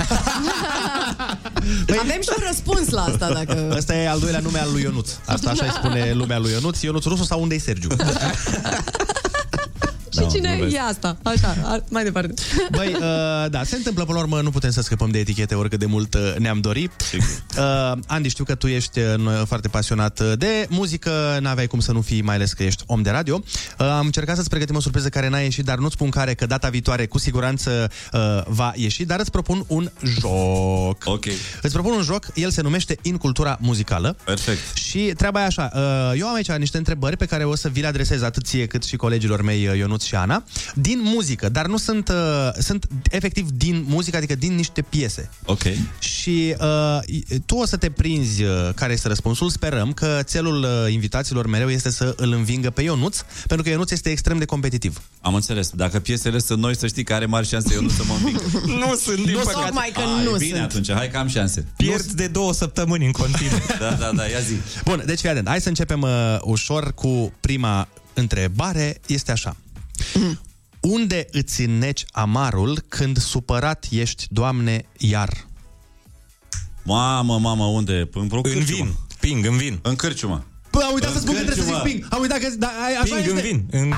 Avem 2.00 2.20
și 2.22 2.28
un 2.36 2.42
răspuns 2.46 2.88
la 2.88 3.02
asta, 3.02 3.32
dacă... 3.32 3.72
Ăsta 3.76 3.94
e 3.94 4.08
al 4.08 4.18
doilea 4.18 4.40
nume 4.40 4.58
al 4.58 4.68
lui 4.72 4.82
Ionuț. 4.82 5.10
Asta 5.26 5.50
așa 5.50 5.64
îi 5.64 5.70
spune 5.74 6.12
lumea 6.12 6.38
lui 6.38 6.50
Ionuț. 6.50 6.80
Ionuț 6.80 7.04
Rusu 7.04 7.24
sau 7.24 7.42
unde 7.42 7.54
e 7.54 7.58
Sergiu? 7.58 7.88
Și 10.22 10.28
cine 10.34 10.58
e 10.72 10.80
asta? 10.80 11.16
Așa, 11.22 11.56
a- 11.64 11.84
mai 11.88 12.04
departe. 12.04 12.34
Băi, 12.76 12.92
uh, 12.94 13.50
da, 13.50 13.64
se 13.64 13.76
întâmplă 13.76 14.04
până 14.04 14.16
la 14.16 14.22
urmă, 14.24 14.40
nu 14.40 14.50
putem 14.50 14.70
să 14.70 14.80
scăpăm 14.80 15.10
de 15.10 15.18
etichete 15.18 15.54
oricât 15.54 15.78
de 15.78 15.86
mult 15.86 16.14
uh, 16.14 16.34
ne-am 16.38 16.60
dori. 16.60 16.90
Uh, 17.58 17.92
Andy, 18.06 18.28
știu 18.28 18.44
că 18.44 18.54
tu 18.54 18.66
ești 18.66 18.98
uh, 18.98 19.42
foarte 19.46 19.68
pasionat 19.68 20.20
uh, 20.20 20.32
de 20.38 20.66
muzică, 20.68 21.38
n-aveai 21.40 21.66
cum 21.66 21.80
să 21.80 21.92
nu 21.92 22.00
fii, 22.00 22.22
mai 22.22 22.34
ales 22.34 22.52
că 22.52 22.62
ești 22.62 22.82
om 22.86 23.02
de 23.02 23.10
radio. 23.10 23.42
Uh, 23.78 23.86
am 23.86 24.04
încercat 24.04 24.36
să-ți 24.36 24.48
pregătim 24.48 24.76
o 24.76 24.80
surpriză 24.80 25.08
care 25.08 25.28
n-a 25.28 25.38
ieșit, 25.38 25.64
dar 25.64 25.78
nu-ți 25.78 25.94
spun 25.94 26.10
care, 26.10 26.34
că 26.34 26.46
data 26.46 26.68
viitoare 26.68 27.06
cu 27.06 27.18
siguranță 27.18 27.90
uh, 28.12 28.20
va 28.46 28.72
ieși, 28.74 29.04
dar 29.04 29.20
îți 29.20 29.30
propun 29.30 29.64
un 29.66 29.90
joc. 30.20 31.02
Ok. 31.04 31.24
Îți 31.62 31.72
propun 31.72 31.92
un 31.92 32.02
joc, 32.02 32.26
el 32.34 32.50
se 32.50 32.62
numește 32.62 32.98
Incultura 33.02 33.58
Muzicală. 33.60 34.16
Perfect. 34.24 34.76
Și 34.76 34.98
treaba 35.16 35.40
e 35.40 35.44
așa, 35.44 35.70
uh, 35.74 35.80
eu 36.18 36.26
am 36.28 36.34
aici 36.34 36.50
niște 36.52 36.76
întrebări 36.78 37.16
pe 37.16 37.26
care 37.26 37.44
o 37.44 37.54
să 37.56 37.68
vi 37.68 37.80
le 37.80 37.86
adresez 37.86 38.22
atât 38.22 38.46
ție 38.46 38.66
cât 38.66 38.84
și 38.84 38.96
colegilor 38.96 39.42
mei 39.42 39.66
uh, 39.66 39.76
Ionuț 39.76 40.04
și 40.06 40.14
Ana, 40.14 40.44
din 40.74 41.00
muzică, 41.02 41.48
dar 41.48 41.66
nu 41.66 41.76
sunt, 41.76 42.08
uh, 42.08 42.50
sunt 42.58 42.86
efectiv 43.10 43.48
din 43.50 43.84
muzică, 43.88 44.16
adică 44.16 44.34
din 44.34 44.54
niște 44.54 44.82
piese. 44.82 45.30
Ok. 45.44 45.62
Și 45.98 46.54
uh, 46.60 46.98
tu 47.46 47.56
o 47.56 47.66
să 47.66 47.76
te 47.76 47.90
prinzi 47.90 48.42
uh, 48.42 48.50
care 48.74 48.92
este 48.92 49.08
răspunsul. 49.08 49.50
Sperăm 49.50 49.92
că 49.92 50.20
țelul 50.22 50.62
uh, 50.62 50.92
invitaților 50.92 51.46
mereu 51.46 51.70
este 51.70 51.90
să 51.90 52.14
îl 52.16 52.32
învingă 52.32 52.70
pe 52.70 52.82
Ionuț, 52.82 53.18
pentru 53.46 53.62
că 53.66 53.68
Ionuț 53.72 53.90
este 53.90 54.10
extrem 54.10 54.38
de 54.38 54.44
competitiv. 54.44 55.00
Am 55.20 55.34
înțeles. 55.34 55.70
Dacă 55.70 55.98
piesele 56.00 56.38
sunt 56.38 56.58
noi, 56.60 56.76
să 56.76 56.86
știi 56.86 57.04
că 57.04 57.14
are 57.14 57.26
mari 57.26 57.46
șanse 57.46 57.74
eu 57.74 57.82
nu 57.82 57.88
să 57.88 58.02
mă 58.06 58.14
înving. 58.18 58.40
nu 58.86 58.94
sunt, 58.94 59.24
din 59.24 59.32
Nu 59.34 59.38
păcate. 59.38 59.64
tocmai 59.64 59.90
că 59.94 60.00
A, 60.00 60.22
nu 60.22 60.34
e 60.34 60.38
bine 60.38 60.50
sunt. 60.58 60.70
atunci, 60.70 60.92
hai 60.92 61.10
că 61.10 61.16
am 61.18 61.28
șanse. 61.28 61.66
Pierzi 61.76 62.14
de 62.14 62.26
două 62.26 62.52
săptămâni 62.52 63.04
în 63.06 63.12
continuu. 63.12 63.58
Da, 63.78 63.90
da, 63.92 64.10
da, 64.14 64.24
ia 64.24 64.38
zi. 64.40 64.54
Bun, 64.84 65.02
deci 65.06 65.20
fii 65.20 65.28
atent. 65.28 65.48
Hai 65.48 65.60
să 65.60 65.68
începem 65.68 66.00
uh, 66.00 66.10
ușor 66.40 66.94
cu 66.94 67.32
prima 67.40 67.88
întrebare. 68.14 69.00
Este 69.06 69.32
așa. 69.32 69.56
Unde 70.80 71.26
îți 71.30 71.60
înneci 71.62 72.04
amarul 72.12 72.84
când 72.88 73.18
supărat 73.18 73.86
ești, 73.90 74.26
Doamne, 74.30 74.84
iar? 74.98 75.46
Mamă, 76.82 77.38
mamă, 77.38 77.64
unde? 77.64 78.08
În, 78.12 78.28
vreo 78.28 78.40
În 78.44 78.52
cârciumă. 78.52 78.84
vin. 78.84 78.94
Ping, 79.20 79.46
în 79.46 79.56
vin. 79.56 79.78
În 79.82 79.96
cârciumă. 79.96 80.44
Bă, 80.70 80.80
am 80.86 80.92
uitat 80.94 81.10
să 81.10 81.16
În 81.16 81.22
spun 81.22 81.34
că 81.34 81.40
trebuie 81.42 81.64
să 81.64 81.70
zic 81.72 81.72
cârciumă. 81.72 81.92
ping. 82.00 82.06
Am 82.12 82.20
uitat 82.20 82.38
că... 82.38 82.48
Da, 82.58 82.66
ai- 82.84 82.94
așa 83.02 83.14
Ping, 83.14 83.30
în 83.30 83.36
este. 83.36 83.48
vin. 83.48 83.66
În... 83.70 83.92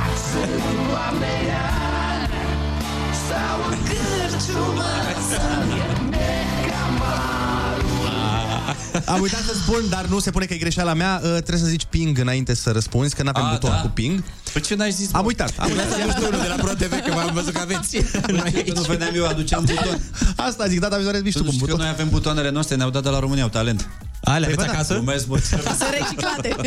Am 9.04 9.20
uitat 9.20 9.40
să 9.40 9.54
spun, 9.54 9.80
dar 9.88 10.04
nu 10.06 10.18
se 10.18 10.30
pune 10.30 10.44
că 10.44 10.54
e 10.54 10.56
greșeala 10.56 10.94
mea. 10.94 11.20
Uh, 11.22 11.28
trebuie 11.30 11.58
să 11.58 11.66
zici 11.66 11.84
ping 11.90 12.18
înainte 12.18 12.54
să 12.54 12.70
răspunzi, 12.70 13.14
că 13.14 13.22
n-avem 13.22 13.44
A, 13.44 13.50
buton 13.52 13.70
da? 13.70 13.76
cu 13.80 13.88
ping. 13.88 14.22
Păi 14.52 14.62
ce 14.62 14.74
n-ai 14.74 14.90
zis? 14.92 15.08
Am 15.12 15.24
uitat. 15.24 15.52
Am 15.58 15.70
uitat. 15.70 15.98
Ia 15.98 16.10
spune 16.10 16.26
unul 16.26 16.40
de 16.40 16.48
la 16.48 16.54
Pro 16.54 16.72
TV, 16.72 16.90
că 16.90 17.12
v-am 17.14 17.30
văzut 17.34 17.52
că 17.52 17.60
aveți. 17.60 17.96
Că 18.66 18.72
nu 18.74 18.80
veneam 18.82 19.14
eu, 19.14 19.26
aduceam 19.26 19.64
buton. 19.64 20.00
Asta 20.36 20.66
zic, 20.66 20.80
data 20.80 20.94
viitoare 20.96 21.20
vii 21.20 21.30
și 21.30 21.36
tu 21.36 21.42
Tu 21.42 21.48
cu 21.48 21.54
știi 21.54 21.66
că 21.66 21.72
buton. 21.72 21.86
noi 21.86 21.94
avem 21.94 22.08
butoanele 22.08 22.50
noastre, 22.50 22.76
ne-au 22.76 22.90
dat 22.90 23.02
de 23.02 23.08
la 23.08 23.18
România, 23.18 23.42
au 23.42 23.48
talent. 23.48 23.88
Ale 24.22 24.46
Păi, 24.46 24.54
aveți 24.54 24.56
bă, 24.56 24.72
da. 24.72 24.72
acasă? 24.78 24.94
Glumesc, 24.94 25.26
bă. 25.26 25.38
Sunt 25.38 25.62
reciclate. 25.98 26.56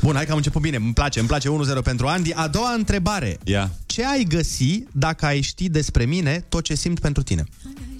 Bun, 0.00 0.14
hai 0.14 0.24
că 0.24 0.30
am 0.30 0.36
început 0.36 0.60
bine. 0.62 0.76
Îmi 0.76 0.92
place, 0.92 1.18
îmi 1.18 1.28
place 1.28 1.48
1-0 1.48 1.82
pentru 1.84 2.06
Andy. 2.06 2.32
A 2.34 2.46
doua 2.48 2.72
întrebare. 2.72 3.38
Ia. 3.44 3.70
Ce 3.86 4.04
ai 4.04 4.24
găsi 4.28 4.82
dacă 4.92 5.26
ai 5.26 5.40
ști 5.40 5.68
despre 5.68 6.04
mine 6.04 6.44
tot 6.48 6.64
ce 6.64 6.74
simt 6.74 7.00
pentru 7.00 7.22
tine? 7.22 7.44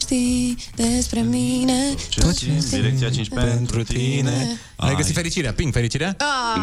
Știi 0.05 0.57
despre 0.75 1.21
mine 1.21 1.73
Tot 2.17 2.39
ce 2.39 2.47
Direcția 2.71 3.11
5 3.11 3.29
pentru 3.29 3.83
tine. 3.83 4.59
Ai 4.77 4.95
găsit 4.95 5.15
fericirea. 5.15 5.53
Ping, 5.53 5.73
fericirea? 5.73 6.17
Ah, 6.19 6.61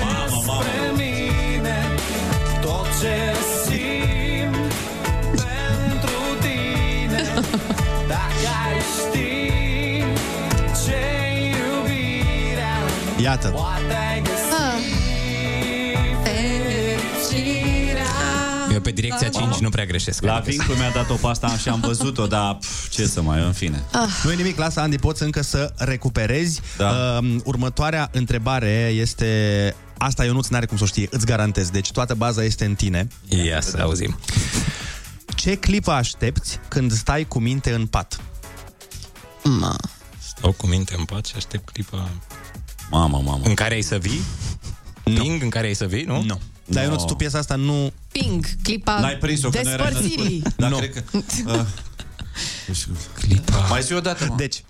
Mamă, 0.00 0.42
mamă. 0.46 0.62
mine 0.96 1.76
tot 2.60 2.86
ce 3.00 3.16
simt 3.66 4.72
pentru 5.30 6.20
tine 6.40 7.22
Dacă 8.08 8.46
ai 8.64 8.78
ști 8.96 9.32
ce 10.84 11.02
iubirea 11.48 12.76
Iată. 13.22 13.54
Eu 18.94 19.00
pe 19.00 19.00
direcția 19.00 19.28
5 19.40 19.56
nu 19.60 19.68
prea 19.68 19.84
greșesc. 19.84 20.22
La 20.22 20.34
Adică 20.34 20.50
Vincu 20.50 20.78
mi-a 20.78 20.90
dat-o 20.90 21.14
pe 21.14 21.26
asta 21.26 21.56
și 21.56 21.68
am 21.68 21.80
văzut-o, 21.80 22.26
dar 22.26 22.56
pf, 22.56 22.88
ce 22.88 23.06
să 23.06 23.22
mai, 23.22 23.44
în 23.44 23.52
fine. 23.52 23.84
Nu 24.22 24.32
e 24.32 24.34
nimic, 24.34 24.58
lasă, 24.58 24.80
Andy, 24.80 24.98
poți 24.98 25.22
încă 25.22 25.42
să 25.42 25.72
recuperezi. 25.76 26.60
Da. 26.76 27.18
Uh, 27.22 27.36
următoarea 27.44 28.08
întrebare 28.12 28.92
este... 28.94 29.74
Asta 29.98 30.24
Ionuț 30.24 30.46
n-are 30.46 30.66
cum 30.66 30.76
să 30.76 30.82
o 30.82 30.86
știe, 30.86 31.08
îți 31.10 31.26
garantez. 31.26 31.70
Deci 31.70 31.90
toată 31.90 32.14
baza 32.14 32.44
este 32.44 32.64
în 32.64 32.74
tine. 32.74 33.08
Ia 33.28 33.60
să 33.60 33.78
auzim. 33.80 34.18
Ce 35.34 35.54
clipă 35.56 35.90
aștepți 35.90 36.58
când 36.68 36.92
stai 36.92 37.24
cu 37.24 37.38
minte 37.38 37.72
în 37.74 37.86
pat? 37.86 38.20
Ma. 39.42 39.76
Stau 40.18 40.52
cu 40.52 40.66
minte 40.66 40.94
în 40.98 41.04
pat 41.04 41.26
și 41.26 41.32
aștept 41.36 41.70
clipa... 41.70 42.08
Mamă, 42.90 43.20
mamă. 43.24 43.44
În 43.44 43.54
care 43.54 43.74
ai 43.74 43.82
să 43.82 43.98
vii? 43.98 44.20
Ping, 45.02 45.42
în 45.42 45.48
care 45.48 45.66
ai 45.66 45.74
să 45.74 45.86
vii, 45.86 46.02
nu? 46.02 46.22
Nu. 46.22 46.40
Dar 46.66 46.84
Ionuț, 46.84 47.02
tu 47.02 47.14
piesa 47.14 47.38
asta 47.38 47.54
nu... 47.54 47.92
Ping, 48.12 48.46
clipa 48.62 49.00
N-ai 49.00 49.16
prins-o, 49.16 49.48
că 49.48 49.60
nu 49.62 49.70
erai 49.70 49.92
despărțirii. 49.92 50.42
Da, 50.56 50.68
Nu. 50.68 50.76
cred 50.76 50.92
că... 50.92 51.02
Uh, 51.46 51.60
clipa. 53.20 53.66
Mai 53.70 53.82
zi 53.82 53.92
o 53.92 54.00
dată, 54.00 54.26
mă. 54.28 54.34
Deci, 54.36 54.64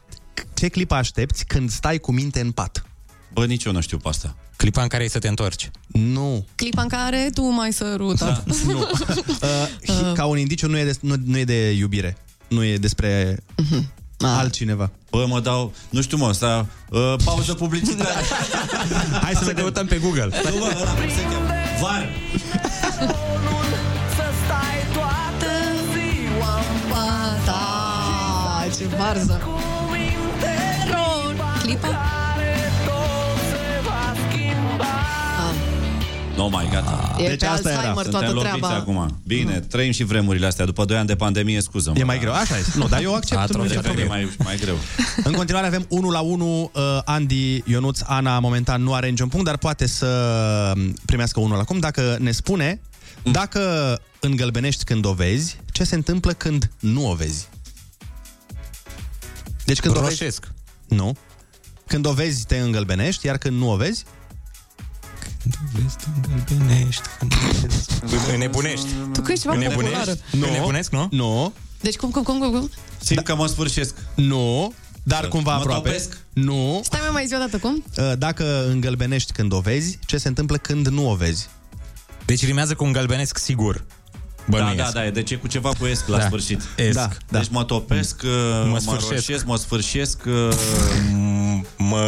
ce 0.54 0.68
clipă 0.68 0.94
aștepți 0.94 1.44
când 1.44 1.70
stai 1.70 1.98
cu 1.98 2.12
minte 2.12 2.40
în 2.40 2.50
pat? 2.50 2.84
Bă, 3.32 3.46
nici 3.46 3.64
eu 3.64 3.72
nu 3.72 3.80
știu 3.80 3.96
pe 3.96 4.08
asta. 4.08 4.36
Clipa 4.56 4.82
în 4.82 4.88
care 4.88 5.02
ai 5.02 5.08
să 5.08 5.18
te 5.18 5.28
întorci. 5.28 5.70
Nu. 5.86 6.46
Clipa 6.54 6.82
în 6.82 6.88
care 6.88 7.30
tu 7.34 7.42
mai 7.42 7.72
sărutat. 7.72 8.44
Da. 8.44 8.54
Nu. 8.72 8.78
Uh, 8.78 9.68
hi- 9.82 10.14
ca 10.14 10.24
un 10.24 10.38
indiciu 10.38 10.68
nu 10.68 10.78
e, 10.78 10.84
de, 10.84 10.96
nu, 11.00 11.14
nu 11.24 11.38
e 11.38 11.44
de 11.44 11.70
iubire. 11.70 12.16
Nu 12.48 12.64
e 12.64 12.76
despre 12.76 13.38
altcineva. 14.18 14.90
Bă, 15.10 15.26
mă 15.28 15.40
dau... 15.40 15.72
Nu 15.90 16.02
știu, 16.02 16.16
mă, 16.16 16.26
asta... 16.26 16.66
Uh, 16.90 17.14
pauză 17.24 17.54
publicitară. 17.54 18.20
Hai 19.22 19.34
să, 19.34 19.44
Să 19.44 19.52
căutăm 19.52 19.86
pe 19.86 19.98
Google. 19.98 20.28
Nu, 20.50 20.58
mă, 20.58 20.72
ăla 20.80 20.90
cum 20.94 21.08
se 21.08 21.22
cheamă? 21.22 21.48
Var. 21.80 22.08
Să 24.16 24.26
stai 24.44 24.78
toată 24.92 25.52
ziua 25.92 26.54
în 26.72 26.90
pat 26.90 27.44
Da, 27.44 28.76
ce 28.76 28.84
varză. 28.96 29.40
Cu 29.44 29.60
minte 29.90 30.54
Ron, 30.92 31.36
clipa? 31.62 32.23
No, 36.36 36.48
mai 36.48 36.68
gata. 36.72 37.16
E 37.18 37.26
Deci 37.28 37.38
pe 37.38 37.46
asta 37.46 37.68
era. 37.68 37.78
Alzheimer 37.78 38.02
Suntem 38.02 38.20
toată 38.20 38.34
loviți 38.34 38.56
treaba. 38.56 38.74
acum. 38.74 39.20
Bine, 39.26 39.60
trăim 39.60 39.92
și 39.92 40.04
vremurile 40.04 40.46
astea. 40.46 40.64
După 40.64 40.84
2 40.84 40.96
ani 40.96 41.06
de 41.06 41.16
pandemie, 41.16 41.60
scuză 41.60 41.92
E 41.96 42.04
mai 42.04 42.18
greu, 42.18 42.32
așa 42.32 42.58
este. 42.58 42.78
Nu, 42.78 42.88
dar 42.88 43.02
eu 43.02 43.14
accept. 43.14 43.40
Atroce, 43.40 43.58
nu 43.58 43.64
e 43.64 43.68
Cred 43.68 43.80
că 43.82 43.88
e 43.88 43.92
problemă. 43.92 44.12
mai, 44.12 44.36
mai 44.44 44.56
greu. 44.56 44.76
În 45.28 45.32
continuare 45.32 45.66
avem 45.66 45.86
1 45.88 46.10
la 46.10 46.20
1 46.20 46.70
uh, 46.74 46.82
Andy, 47.04 47.62
Ionuț, 47.70 48.00
Ana 48.04 48.38
momentan 48.38 48.82
nu 48.82 48.94
are 48.94 49.08
niciun 49.08 49.28
punct, 49.28 49.46
dar 49.46 49.56
poate 49.56 49.86
să 49.86 50.72
primească 51.06 51.40
unul 51.40 51.58
acum 51.58 51.78
dacă 51.78 52.16
ne 52.20 52.30
spune 52.30 52.80
dacă 53.22 53.60
îngălbenești 54.20 54.84
când 54.84 55.04
o 55.04 55.12
vezi, 55.12 55.58
ce 55.72 55.84
se 55.84 55.94
întâmplă 55.94 56.32
când 56.32 56.70
nu 56.80 57.10
o 57.10 57.14
vezi? 57.14 57.48
Deci 59.64 59.80
când 59.80 59.96
o 59.96 60.00
vezi... 60.00 60.10
Roșesc. 60.18 60.52
Nu. 60.88 61.16
Când 61.86 62.06
o 62.06 62.12
vezi, 62.12 62.46
te 62.46 62.56
îngălbenești, 62.56 63.26
iar 63.26 63.38
când 63.38 63.58
nu 63.58 63.70
o 63.70 63.76
vezi, 63.76 63.84
Vezi, 63.84 64.04
te 64.04 64.23
îngălbenești. 66.26 67.02
Înnebunești. 68.32 68.86
Tu 69.12 69.20
că 69.20 69.32
ești 69.32 69.42
ceva 69.48 69.54
populară. 69.54 70.16
Înnebunești? 70.32 70.36
Nu. 70.36 70.46
Înnebunesc, 70.46 70.90
nu? 70.92 71.08
nu, 71.10 71.52
Deci 71.80 71.96
cum, 71.96 72.10
cum, 72.10 72.22
cum, 72.22 72.38
cum, 72.38 72.50
cum? 72.50 72.70
Simt 72.98 73.24
că 73.24 73.34
mă 73.34 73.46
sfârșesc. 73.46 73.94
nu, 74.14 74.72
dar 75.02 75.28
cumva 75.28 75.52
Mă 75.54 75.58
aproape. 75.58 75.88
topesc? 75.88 76.18
Nu. 76.32 76.80
Stai 76.84 77.00
mai 77.02 77.10
mai 77.12 77.26
zi 77.26 77.34
o 77.34 77.38
dată, 77.38 77.58
cum? 77.58 77.84
Uh, 77.98 78.12
Dacă 78.18 78.66
îngălbenești 78.70 79.32
când 79.32 79.52
o 79.52 79.60
vezi, 79.60 79.98
ce 80.06 80.16
se 80.16 80.28
întâmplă 80.28 80.56
când 80.56 80.86
nu 80.88 81.10
o 81.10 81.14
vezi? 81.14 81.48
Deci 82.24 82.44
rimează 82.44 82.74
cu 82.74 82.84
un 82.84 82.92
galbenesc 82.92 83.38
sigur. 83.38 83.84
Da, 84.46 84.56
Bănuiesc. 84.58 84.92
da, 84.92 85.00
da, 85.02 85.10
deci 85.10 85.30
e 85.30 85.34
cu 85.34 85.46
ceva 85.46 85.68
cu 85.78 85.86
esc 85.86 86.06
la 86.08 86.18
Da. 86.18 86.24
sfârșit. 86.24 86.62
Esc. 86.76 86.92
Da, 86.94 87.08
da. 87.30 87.38
Deci 87.38 87.48
mă 87.50 87.64
topesc, 87.64 88.22
mă, 88.22 88.66
mă 88.70 88.78
sfârșesc. 88.78 89.10
roșesc, 89.12 89.44
mă 89.44 89.56
sfârșesc, 89.56 90.18
uh, 90.26 90.48
M- 91.60 91.66
Mă 91.78 92.02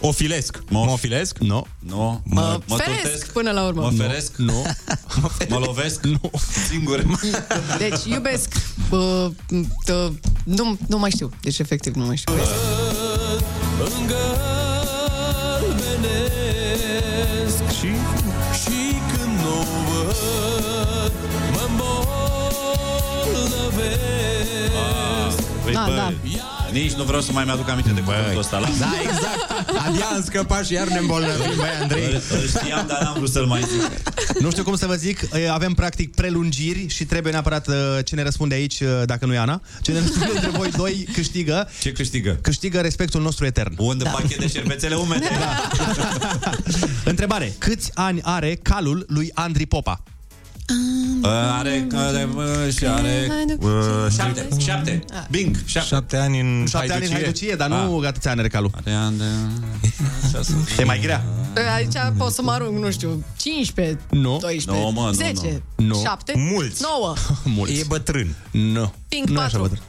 ofilesc. 0.00 0.62
Mă 0.68 0.78
ofilesc? 0.78 1.38
Nu. 1.38 1.66
nu, 1.78 1.96
Mă, 2.24 2.40
mă, 2.40 2.60
mă 2.66 2.76
feresc 2.76 3.00
turtesc, 3.02 3.32
până 3.32 3.50
la 3.50 3.64
urmă. 3.66 3.82
mă 3.82 3.90
feresc, 4.02 4.36
Nu. 4.36 4.62
mă 5.48 5.58
lovesc, 5.58 6.02
nu. 6.04 6.20
singur. 6.68 7.04
Deci 7.78 8.04
iubesc. 8.04 8.52
Uh, 8.90 9.26
uh, 9.50 10.10
nu, 10.44 10.76
nu 10.88 10.98
mai 10.98 11.10
știu. 11.10 11.30
Deci 11.42 11.58
efectiv 11.58 11.94
nu 11.94 12.04
mai 12.06 12.16
știu. 12.16 12.34
Îngălbenesc 16.30 17.78
și, 17.78 17.90
și 18.62 18.78
când 19.12 19.38
nu 19.40 19.56
văd 19.88 21.12
Mă 21.52 21.66
îmbolnăvesc 24.10 25.42
Păi, 25.64 25.72
Da, 25.72 25.84
bă, 25.88 25.94
da. 25.94 26.12
Nici 26.72 26.92
nu 26.92 27.04
vreau 27.04 27.20
să 27.20 27.32
mai 27.32 27.44
mi-aduc 27.44 27.68
aminte 27.68 27.90
de 27.90 28.00
cuvântul 28.00 28.38
ăsta. 28.38 28.58
La... 28.58 28.68
Da, 28.78 28.92
exact. 29.02 29.68
Abia 29.86 30.06
am 30.14 30.22
scăpat 30.24 30.66
și 30.66 30.72
iar 30.72 30.88
ne 30.88 30.98
îmbolnăvim, 30.98 31.56
băi, 31.56 31.68
Andrei. 31.82 32.04
Îl, 32.04 32.22
îl 32.30 32.46
știam, 32.48 32.86
dar 32.86 33.02
n-am 33.02 33.14
vrut 33.16 33.30
să-l 33.30 33.46
mai 33.46 33.60
zic. 33.60 33.90
Nu 34.40 34.50
știu 34.50 34.62
cum 34.62 34.76
să 34.76 34.86
vă 34.86 34.94
zic, 34.94 35.28
e, 35.32 35.50
avem 35.50 35.72
practic 35.74 36.14
prelungiri 36.14 36.88
și 36.88 37.04
trebuie 37.04 37.32
neapărat 37.32 37.68
uh, 37.68 37.74
cine 38.04 38.22
răspunde 38.22 38.54
aici, 38.54 38.80
uh, 38.80 38.88
dacă 39.04 39.26
nu 39.26 39.34
e 39.34 39.38
Ana, 39.38 39.60
cine 39.82 39.98
răspunde 39.98 40.30
între 40.34 40.50
voi 40.50 40.70
doi 40.70 41.08
câștigă, 41.12 41.68
Ce 41.80 41.92
câștigă? 41.92 42.38
câștigă 42.42 42.80
respectul 42.80 43.22
nostru 43.22 43.46
etern. 43.46 43.74
Un 43.78 43.98
da. 43.98 44.10
pachet 44.10 44.38
de 44.38 44.48
șervețele 44.48 44.94
umede. 44.94 45.28
Da. 45.38 45.68
Întrebare, 47.10 47.54
câți 47.58 47.90
ani 47.94 48.20
are 48.22 48.58
calul 48.62 49.04
lui 49.08 49.30
Andri 49.34 49.66
Popa? 49.66 50.02
Uh, 51.22 51.28
are, 51.58 51.86
are, 51.94 52.28
uh, 52.36 52.72
și 52.76 52.86
are 52.86 53.32
uh, 53.60 53.70
șapte, 54.16 54.48
șapte. 54.58 55.04
Bing, 55.30 55.56
șapte. 55.64 55.88
Șapte 55.88 56.16
ani 56.16 56.40
în 56.40 56.66
Șapte 56.68 56.92
ani 56.92 57.04
în 57.06 57.12
haiducie, 57.12 57.54
dar 57.54 57.68
nu 57.68 57.98
Ah. 57.98 58.06
atâția 58.06 58.30
ani 58.30 58.40
are 58.40 58.48
calul. 58.48 58.70
Are 58.76 58.92
ani 58.94 59.18
de... 59.18 59.24
E 60.80 60.84
mai 60.84 61.00
grea. 61.00 61.24
Aici 61.74 61.92
pot 62.16 62.32
să 62.32 62.42
mă 62.42 62.50
arunc, 62.50 62.78
nu 62.78 62.90
știu, 62.90 63.24
15, 63.36 63.98
Nu. 64.10 64.38
12, 64.40 64.84
Nu, 64.84 64.90
mă, 64.90 65.06
nu, 65.06 65.12
10, 65.12 65.62
nu. 65.76 65.86
Nu. 65.86 66.00
7, 66.04 66.32
Mulți. 66.36 66.82
9. 66.82 67.14
Mulți. 67.56 67.78
E 67.78 67.84
bătrân. 67.88 68.34
Nu. 68.50 68.92
Pink 69.08 69.28
nu 69.28 69.40
e 69.40 69.44
așa 69.44 69.58
4. 69.58 69.60
bătrân. 69.60 69.82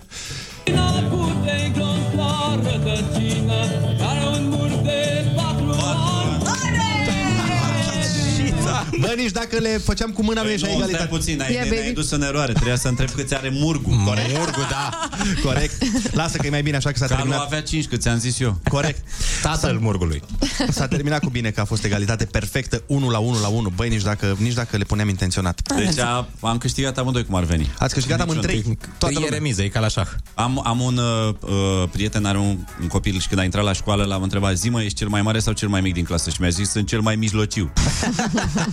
Bă, 9.00 9.14
nici 9.18 9.32
dacă 9.32 9.58
le 9.58 9.82
făceam 9.84 10.10
cu 10.12 10.24
mâna 10.24 10.42
nu 10.42 10.50
ieșea 10.50 10.68
Păi 10.68 10.78
Nu, 10.78 10.84
stai 10.84 10.94
egalitate. 10.94 11.18
puțin, 11.18 11.42
ai, 11.42 11.52
Yeah, 11.54 11.68
ne-ai 11.70 11.82
baby. 11.82 11.94
dus 11.94 12.12
în 12.12 12.22
eroare. 12.22 12.52
Trebuia 12.54 12.76
să 12.76 12.88
întreb 12.88 13.10
câți 13.10 13.34
are 13.36 13.50
Murgu. 13.54 14.02
Corect. 14.06 14.38
Murgu, 14.38 14.60
da. 14.70 15.10
Corect. 15.44 15.84
Lasă 16.16 16.38
că 16.38 16.46
e 16.46 16.50
mai 16.50 16.62
bine 16.62 16.76
așa 16.76 16.92
că 16.92 16.98
s-a 16.98 17.06
Calul 17.06 17.22
terminat. 17.22 17.46
avea 17.46 17.62
5, 17.62 17.86
cât 17.88 18.02
ți-am 18.02 18.18
zis 18.18 18.40
eu. 18.40 18.60
Corect. 18.70 19.04
Tatăl 19.42 19.78
Murgului. 19.82 20.22
S-a 20.70 20.88
terminat 20.88 21.20
cu 21.24 21.30
bine 21.30 21.50
că 21.50 21.62
a 21.62 21.66
fost 21.66 21.84
egalitate 21.84 22.26
perfectă, 22.26 22.84
1 22.88 23.10
la 23.10 23.18
1 23.18 23.40
la 23.42 23.48
1. 23.48 23.70
Băi, 23.76 23.90
nici 23.90 24.02
dacă, 24.02 24.36
nici 24.40 24.54
dacă 24.54 24.78
le 24.78 24.84
puneam 24.84 25.10
intenționat. 25.10 25.62
Deci 25.76 25.98
a, 26.00 26.28
am 26.42 26.58
câștigat 26.58 26.98
amândoi 26.98 27.26
cum 27.26 27.36
ar 27.36 27.44
veni. 27.44 27.72
Ați 27.78 27.94
câștigat 27.94 28.20
amândoi. 28.20 28.78
Toată 28.98 29.20
e 29.26 29.30
remiză, 29.30 29.62
e 29.64 29.68
ca 29.68 29.80
la 29.80 29.88
șah. 29.88 30.08
Am, 30.34 30.62
am 30.66 30.80
un 30.80 30.98
uh, 30.98 31.34
uh, 31.40 31.90
prieten, 31.92 32.26
are 32.26 32.38
un, 32.38 32.58
un 32.82 32.88
copil 32.88 33.20
și 33.20 33.28
când 33.28 33.40
a 33.40 33.44
intrat 33.44 33.64
la 33.64 33.74
școală 33.74 34.04
l-am 34.04 34.22
întrebat 34.24 34.58
zi 34.58 34.70
mă, 34.70 34.82
ești 34.82 34.98
cel 34.98 35.08
mai 35.08 35.22
mare 35.22 35.40
sau 35.40 35.54
cel 35.54 35.68
mai 35.68 35.82
mic 35.82 35.94
din 35.94 36.04
clasă? 36.04 36.30
Și 36.30 36.38
mi-a 36.40 36.50
zis, 36.50 36.70
sunt 36.70 36.88
cel 36.88 37.00
mai 37.00 37.16
mijlociu. 37.16 37.72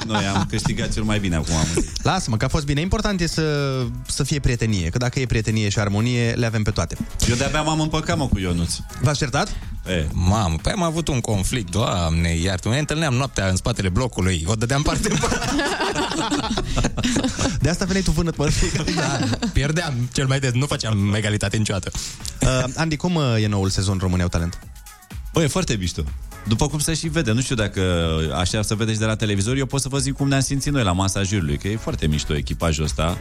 Și 0.00 0.06
Noi 0.12 0.24
am 0.24 0.46
câștigat 0.48 0.92
cel 0.92 1.02
mai 1.02 1.18
bine 1.18 1.36
acum. 1.36 1.54
Am 1.54 1.66
zis. 1.74 1.90
Lasă-mă, 2.02 2.36
că 2.36 2.44
a 2.44 2.48
fost 2.48 2.64
bine. 2.64 2.80
Important 2.80 3.20
e 3.20 3.26
să, 3.26 3.78
să 4.06 4.22
fie 4.22 4.38
prietenie, 4.38 4.88
că 4.88 4.98
dacă 4.98 5.20
e 5.20 5.26
prietenie 5.26 5.68
și 5.68 5.78
armonie, 5.78 6.32
le 6.32 6.46
avem 6.46 6.62
pe 6.62 6.70
toate. 6.70 6.96
Eu 7.28 7.34
de-abia 7.34 7.62
m-am 7.62 7.80
împăcat 7.80 8.16
mă 8.16 8.26
cu 8.26 8.38
Ionuț. 8.38 8.74
V-ați 9.02 9.18
certat? 9.18 9.48
E. 9.86 10.06
Mamă, 10.12 10.56
păi 10.62 10.72
am 10.72 10.82
avut 10.82 11.08
un 11.08 11.20
conflict, 11.20 11.70
doamne, 11.70 12.36
iartă 12.36 12.68
Ne 12.68 12.78
întâlneam 12.78 13.14
noaptea 13.14 13.48
în 13.48 13.56
spatele 13.56 13.88
blocului, 13.88 14.44
o 14.46 14.54
dădeam 14.54 14.82
parte 14.82 15.10
în 15.10 15.16
parte. 15.16 15.38
De 17.60 17.68
asta 17.68 17.84
veneai 17.84 18.02
tu 18.02 18.10
vânăt, 18.10 18.36
mă. 18.36 18.48
da, 18.96 19.18
pierdeam 19.52 19.94
cel 20.12 20.26
mai 20.26 20.40
des, 20.40 20.52
nu 20.52 20.66
făceam 20.66 21.14
egalitate 21.14 21.56
niciodată. 21.56 21.90
Uh, 22.40 22.64
Andy, 22.76 22.96
cum 22.96 23.14
uh, 23.14 23.42
e 23.42 23.46
noul 23.46 23.70
sezon 23.70 23.98
România 24.00 24.24
au 24.24 24.30
talent? 24.30 24.58
Bă, 25.32 25.42
e 25.42 25.46
foarte 25.46 25.76
mișto. 25.76 26.02
După 26.48 26.66
cum 26.68 26.78
se 26.78 26.94
și 26.94 27.08
vede, 27.08 27.32
nu 27.32 27.40
știu 27.40 27.54
dacă 27.54 27.82
așa 28.34 28.62
să 28.62 28.74
vedeți 28.74 28.98
de 28.98 29.04
la 29.04 29.16
televizor, 29.16 29.56
eu 29.56 29.66
pot 29.66 29.80
să 29.80 29.88
vă 29.88 29.98
zic 29.98 30.14
cum 30.14 30.28
ne-am 30.28 30.40
simțit 30.40 30.72
noi 30.72 30.82
la 30.82 30.92
masa 30.92 31.22
jurului, 31.22 31.56
că 31.58 31.68
e 31.68 31.76
foarte 31.76 32.06
mișto 32.06 32.36
echipajul 32.36 32.84
ăsta. 32.84 33.18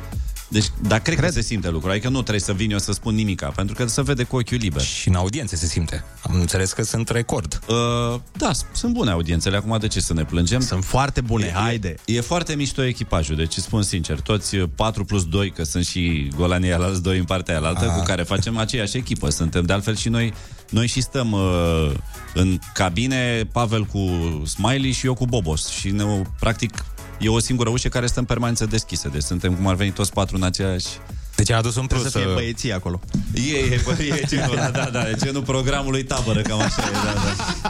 Deci, 0.48 0.66
dar 0.88 1.00
cred, 1.00 1.18
cred 1.18 1.30
că 1.30 1.36
se 1.36 1.42
simte 1.42 1.70
lucrul, 1.70 1.92
adică 1.92 2.08
nu 2.10 2.20
trebuie 2.22 2.40
să 2.40 2.54
vin 2.54 2.72
eu 2.72 2.78
să 2.80 2.92
spun 2.92 3.16
nimica, 3.16 3.48
pentru 3.48 3.76
că 3.76 3.88
se 3.88 4.02
vede 4.02 4.24
cu 4.24 4.36
ochiul 4.36 4.58
liber. 4.58 4.82
Și 4.82 5.08
în 5.08 5.16
audiențe 5.16 5.56
se 5.56 5.66
simte. 5.66 6.04
Am 6.22 6.34
înțeles 6.40 6.72
că 6.74 6.84
sunt 6.84 7.10
record. 7.10 7.60
Uh, 7.68 8.20
da, 8.38 8.54
s- 8.54 8.66
sunt 8.74 8.94
bune 8.94 9.12
audiențele, 9.12 9.58
acum 9.58 9.78
de 9.80 9.88
ce 9.88 10.00
să 10.02 10.14
ne 10.14 10.24
plângem? 10.26 10.60
Sunt 10.62 10.84
foarte 10.84 11.22
bune, 11.22 11.46
e, 11.46 11.52
haide. 11.52 11.96
E, 12.06 12.16
e 12.16 12.22
foarte 12.22 12.56
mișto 12.56 12.84
echipajul, 12.84 13.36
deci 13.36 13.56
îți 13.58 13.66
spun 13.66 13.82
sincer, 13.84 14.20
toți 14.20 14.56
uh, 14.56 14.70
4 14.76 15.06
plus 15.06 15.26
2, 15.26 15.52
că 15.52 15.64
sunt 15.64 15.86
și 15.86 16.32
golanii 16.36 16.74
alalți 16.74 17.02
doi 17.02 17.18
în 17.18 17.24
partea 17.24 17.58
alaltă, 17.58 17.86
Ah. 17.86 17.96
cu 17.98 18.04
care 18.04 18.24
facem 18.24 18.58
aceeași 18.58 18.98
echipă. 18.98 19.30
Suntem 19.30 19.64
de 19.66 19.74
altfel 19.74 19.96
și 19.96 20.10
noi, 20.10 20.34
noi 20.74 20.88
și 20.88 21.02
stăm 21.02 21.32
uh, 21.32 21.92
în 22.34 22.60
cabine, 22.74 23.44
Pavel 23.52 23.84
cu 23.84 24.00
Smiley 24.46 24.92
și 24.92 25.06
eu 25.06 25.14
cu 25.14 25.26
Bobos. 25.26 25.70
Și 25.70 25.90
ne, 25.90 26.04
practic 26.40 26.86
e 27.20 27.30
o 27.30 27.40
singură 27.40 27.70
ușă 27.70 27.90
care 27.90 28.08
stă 28.08 28.20
în 28.20 28.26
permanență 28.26 28.66
deschisă, 28.66 29.10
deci 29.10 29.22
suntem 29.22 29.56
cum 29.56 29.68
ar 29.68 29.76
veni 29.76 29.92
toți 29.92 30.14
patru 30.14 30.36
în 30.36 30.44
aceeași... 30.44 30.88
Deci 31.36 31.52
a 31.52 31.58
adus 31.58 31.76
un 31.76 31.86
plus. 31.88 32.00
Trebuie 32.02 32.12
să 32.12 32.18
fie 32.18 32.28
uh, 32.28 32.34
băieții 32.34 32.74
acolo. 32.74 33.00
E, 33.34 33.58
e, 33.74 33.82
bă, 33.84 34.04
e 34.04 34.24
genul, 34.28 34.56
da, 34.64 34.70
da, 34.70 34.90
da, 34.92 35.10
e 35.10 35.16
genul 35.24 35.42
programului 35.42 36.04
tabără, 36.04 36.42
cam 36.42 36.60
așa 36.60 36.82
e, 36.82 36.92
da, 36.94 37.14
da. 37.14 37.70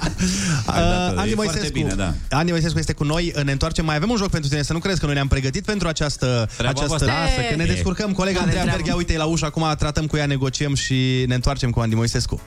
Hai, 0.71 0.81
da, 0.81 1.07
Uh, 1.09 1.15
da, 1.15 1.21
Andy 1.21 1.31
e 1.31 1.35
Moisescu, 1.35 1.59
foarte 1.59 1.79
bine, 1.79 1.93
da. 1.93 2.13
Andy 2.37 2.51
Moisescu 2.51 2.79
este 2.79 2.93
cu 2.93 3.03
noi, 3.03 3.33
ne 3.43 3.51
întoarcem. 3.51 3.85
Mai 3.85 3.95
avem 3.95 4.09
un 4.09 4.17
joc 4.17 4.29
pentru 4.29 4.49
tine, 4.49 4.61
să 4.61 4.73
nu 4.73 4.79
crezi 4.79 4.99
că 4.99 5.05
noi 5.05 5.13
ne-am 5.13 5.27
pregătit 5.27 5.65
pentru 5.65 5.87
această, 5.87 6.49
Treaba 6.57 6.69
această 6.69 6.87
voastră. 6.87 7.11
lasă, 7.11 7.49
că 7.49 7.55
ne 7.55 7.63
E. 7.63 7.67
descurcăm. 7.73 8.11
Colega 8.11 8.37
Care 8.37 8.41
Andreea 8.49 8.63
treabă? 8.63 8.77
Berghia, 8.81 8.95
uite, 8.95 9.13
e 9.13 9.17
la 9.17 9.25
ușă, 9.25 9.45
acum 9.45 9.73
tratăm 9.77 10.05
cu 10.05 10.17
ea, 10.17 10.25
negociem 10.25 10.75
și 10.75 11.23
ne 11.27 11.35
întoarcem 11.35 11.69
cu 11.69 11.79
Andy 11.79 11.95
Moisescu. 11.95 12.41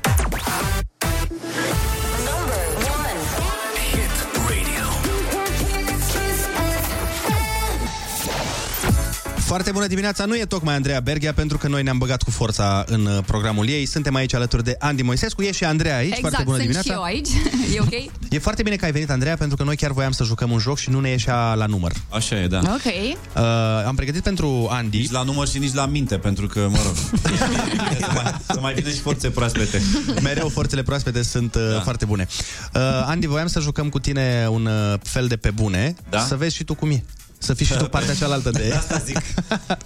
Foarte 9.56 9.74
bună 9.74 9.86
dimineața, 9.86 10.24
nu 10.24 10.36
e 10.36 10.44
tocmai 10.44 10.74
Andreea 10.74 11.00
Berghia, 11.00 11.32
pentru 11.32 11.58
că 11.58 11.68
noi 11.68 11.82
ne-am 11.82 11.98
băgat 11.98 12.22
cu 12.22 12.30
forța 12.30 12.84
în 12.86 13.06
uh, 13.06 13.18
programul 13.26 13.68
ei. 13.68 13.86
Suntem 13.86 14.14
aici 14.14 14.34
alături 14.34 14.64
de 14.64 14.76
Andy 14.78 15.02
Moisescu, 15.02 15.42
e 15.42 15.52
și 15.52 15.64
Andreea 15.64 15.96
aici. 15.96 16.16
Exact, 16.16 16.34
foarte 16.34 16.44
bună 16.44 16.56
sunt 16.56 16.68
dimineața. 16.68 16.92
și 16.92 16.96
eu 16.96 17.02
aici. 17.02 17.28
E 17.76 17.80
ok? 17.80 18.12
E 18.30 18.38
foarte 18.38 18.62
bine 18.62 18.76
că 18.76 18.84
ai 18.84 18.92
venit, 18.92 19.10
Andreea, 19.10 19.36
pentru 19.36 19.56
că 19.56 19.62
noi 19.62 19.76
chiar 19.76 19.92
voiam 19.92 20.12
să 20.12 20.24
jucăm 20.24 20.50
un 20.50 20.58
joc 20.58 20.78
și 20.78 20.90
nu 20.90 21.00
ne 21.00 21.08
ieșea 21.08 21.54
la 21.54 21.66
număr. 21.66 21.92
Așa 22.08 22.40
e, 22.40 22.46
da. 22.46 22.58
Ok. 22.58 22.92
Uh, 22.94 23.42
am 23.86 23.94
pregătit 23.94 24.22
pentru 24.22 24.68
Andy. 24.70 24.98
Nici 24.98 25.10
la 25.10 25.22
număr 25.22 25.48
și 25.48 25.58
nici 25.58 25.74
la 25.74 25.86
minte, 25.86 26.16
pentru 26.18 26.46
că, 26.46 26.68
mă 26.70 26.78
rog, 26.84 26.94
să 28.00 28.10
mai, 28.14 28.34
să 28.46 28.58
mai 28.60 28.74
vină 28.74 28.88
și 28.88 28.98
forțe 28.98 29.30
proaspete. 29.30 29.82
Mereu 30.22 30.48
forțele 30.48 30.82
proaspete 30.82 31.22
sunt 31.22 31.54
uh, 31.54 31.70
da. 31.72 31.80
foarte 31.80 32.04
bune. 32.04 32.26
Uh, 32.74 32.80
Andy, 33.06 33.26
voiam 33.26 33.46
să 33.46 33.60
jucăm 33.60 33.88
cu 33.88 33.98
tine 33.98 34.46
un 34.50 34.66
uh, 34.66 34.98
fel 35.02 35.26
de 35.26 35.36
pe 35.36 35.50
bune, 35.50 35.94
Da? 36.08 36.20
să 36.20 36.36
vezi 36.36 36.54
și 36.54 36.64
tu 36.64 36.74
cum 36.74 36.90
e. 36.90 37.02
Să 37.38 37.54
fii 37.54 37.66
și 37.66 37.74
tu 37.76 37.84
partea 37.84 38.14
cealaltă 38.14 38.50
de... 38.50 38.64
De 38.68 38.74
asta 38.74 39.02
zic. 39.04 39.18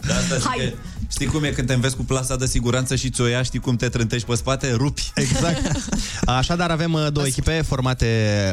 De 0.06 0.12
asta 0.12 0.36
zic 0.36 0.46
Hai. 0.46 0.56
că, 0.58 0.76
știi 1.10 1.26
cum 1.26 1.44
e 1.44 1.48
când 1.48 1.66
te 1.66 1.74
înveți 1.74 1.96
cu 1.96 2.02
plasa 2.04 2.36
de 2.36 2.46
siguranță 2.46 2.96
și 2.96 3.10
ți-o 3.10 3.26
ia, 3.26 3.42
știi 3.42 3.58
cum 3.58 3.76
te 3.76 3.88
trântești 3.88 4.26
pe 4.26 4.34
spate? 4.34 4.72
Rupi. 4.72 5.10
Exact. 5.14 5.90
Așadar, 6.24 6.70
avem 6.70 6.92
uh, 6.92 7.06
două 7.12 7.26
echipe 7.26 7.62
formate. 7.66 8.06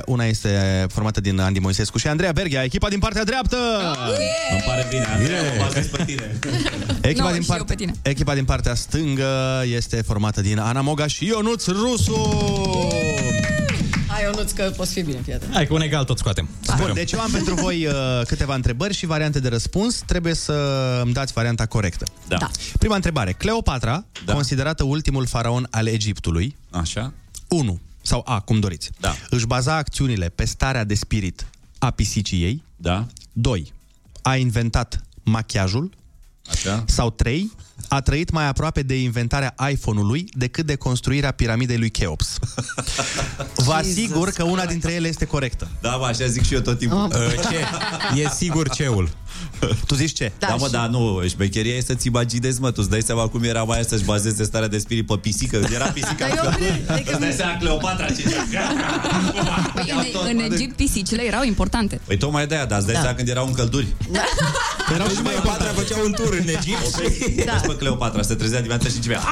Una 0.05 0.25
este 0.25 0.85
formată 0.93 1.21
din 1.21 1.39
Andy 1.39 1.59
Moisescu 1.59 1.97
și 1.97 2.07
Andreea 2.07 2.31
Berghia, 2.31 2.63
echipa 2.63 2.89
din 2.89 2.99
partea 2.99 3.23
dreaptă. 3.23 3.57
Îmi 4.51 4.63
pare 4.65 4.85
bine, 4.89 5.05
Andrei, 5.13 5.37
mă 5.57 5.63
bazez 5.63 5.85
pe 5.85 6.03
tine. 6.05 6.39
Echipa, 7.01 7.27
Nu, 7.27 7.33
din 7.33 7.41
și 7.41 7.49
eu 7.49 7.55
part... 7.55 7.67
pe 7.67 7.75
tine. 7.75 7.91
echipa 8.01 8.33
din 8.33 8.45
partea 8.45 8.75
stângă 8.75 9.63
este 9.75 10.01
formată 10.01 10.41
din 10.41 10.59
Ana 10.59 10.81
Moga 10.81 11.07
și 11.07 11.25
Ionuț 11.25 11.65
Rusu. 11.65 12.13
Hai, 14.17 14.25
Ionuț, 14.25 14.51
că 14.51 14.73
poți 14.75 14.93
fi 14.93 15.01
bine, 15.01 15.21
fii 15.21 15.33
atent. 15.33 15.53
Hai 15.53 15.67
că 15.67 15.73
un 15.73 15.81
egal 15.81 16.03
tot 16.03 16.17
scoatem. 16.17 16.49
Bun, 16.77 16.91
deci 16.93 17.11
eu 17.11 17.19
am 17.19 17.31
pentru 17.31 17.53
voi 17.55 17.85
uh, 17.85 17.93
câteva 18.25 18.55
întrebări 18.55 18.93
și 18.93 19.05
variante 19.05 19.39
de 19.39 19.47
răspuns. 19.47 20.01
Trebuie 20.05 20.33
să 20.33 20.53
îmi 21.03 21.13
dați 21.13 21.33
varianta 21.33 21.65
corectă. 21.65 22.05
Da. 22.27 22.37
da. 22.37 22.49
Prima 22.79 22.95
întrebare. 22.95 23.31
Cleopatra, 23.33 24.05
da. 24.25 24.33
considerată 24.33 24.83
ultimul 24.83 25.25
faraon 25.25 25.67
al 25.71 25.87
Egiptului, 25.87 26.55
Așa? 26.69 27.13
1 27.47 27.79
sau 28.01 28.21
A, 28.25 28.39
cum 28.39 28.59
doriți, 28.59 28.89
Da. 28.99 29.15
își 29.29 29.45
baza 29.45 29.75
acțiunile 29.75 30.29
pe 30.29 30.45
starea 30.45 30.83
de 30.83 30.93
spirit 30.93 31.45
a 31.77 31.89
pisicii 31.91 32.43
ei, 32.43 32.63
Da? 32.75 33.05
2. 33.33 33.73
A 34.21 34.35
inventat 34.35 35.01
machiajul 35.23 35.91
Așa? 36.49 36.83
sau 36.87 37.09
3. 37.09 37.51
A 37.87 38.01
trăit 38.01 38.31
mai 38.31 38.47
aproape 38.47 38.81
de 38.81 39.01
inventarea 39.01 39.55
iPhone-ului 39.71 40.29
decât 40.31 40.65
de 40.65 40.75
construirea 40.75 41.31
piramidei 41.31 41.77
lui 41.77 41.89
Cheops. 41.89 42.37
Vă 43.65 43.73
asigur 43.73 44.29
că 44.29 44.43
una 44.43 44.65
dintre 44.65 44.91
ele 44.93 45.07
este 45.07 45.25
corectă. 45.25 45.67
Da, 45.81 45.89
mă, 45.95 46.05
așa 46.05 46.25
zic 46.25 46.43
și 46.45 46.53
eu 46.53 46.59
tot 46.59 46.77
timpul. 46.77 47.03
Uh, 47.11 47.49
ce? 47.49 48.19
E 48.21 48.29
sigur 48.29 48.69
ceul. 48.69 49.09
Tu 49.85 49.95
zici 49.95 50.13
ce? 50.15 50.31
Da, 50.39 50.47
da 50.47 50.55
mă, 50.55 50.65
și- 50.65 50.71
dar 50.71 50.87
nu, 50.87 51.21
șmecheria 51.27 51.75
e 51.75 51.81
să-ți 51.81 52.07
imaginezi, 52.07 52.61
mă, 52.61 52.67
tu 52.71 52.75
îți 52.79 52.89
dai 52.89 53.01
seama 53.01 53.27
cum 53.27 53.43
era 53.43 53.63
mai 53.63 53.83
să-și 53.87 54.03
bazeze 54.03 54.43
starea 54.43 54.67
de 54.67 54.77
spirit 54.77 55.05
pe 55.07 55.15
pisică, 55.21 55.67
era 55.73 55.85
pisica. 55.85 56.27
Dar 56.27 56.37
eu 56.43 56.51
cred- 56.51 56.89
adică- 56.89 57.11
Îți 57.11 57.19
dai 57.19 57.31
seama 57.31 57.57
Cleopatra 57.57 58.05
ce 58.05 58.23
Păi, 59.73 59.93
în, 60.31 60.39
în 60.45 60.51
Egipt 60.51 60.75
pisicile 60.75 61.23
erau 61.23 61.43
importante. 61.43 61.99
Păi 62.05 62.17
tocmai 62.17 62.47
de 62.47 62.55
aia, 62.55 62.65
dar 62.65 62.77
îți 62.77 62.85
dai 62.87 62.95
Da. 62.95 63.01
seama 63.01 63.15
când 63.15 63.27
erau 63.29 63.45
în 63.47 63.53
călduri. 63.53 63.87
Erau 64.93 65.07
și 65.07 65.21
mai 65.21 65.33
Cleopatra 65.33 65.67
făcea 65.67 65.95
un 66.05 66.11
tur 66.11 66.33
în 66.41 66.47
Egipt. 66.47 67.45
Da. 67.45 67.61
Vezi 67.67 67.77
pe 67.77 67.83
Cleopatra, 67.83 68.21
se 68.21 68.35
trezea 68.35 68.57
dimineața 68.57 68.87
și 68.87 68.93
zicea, 68.93 69.23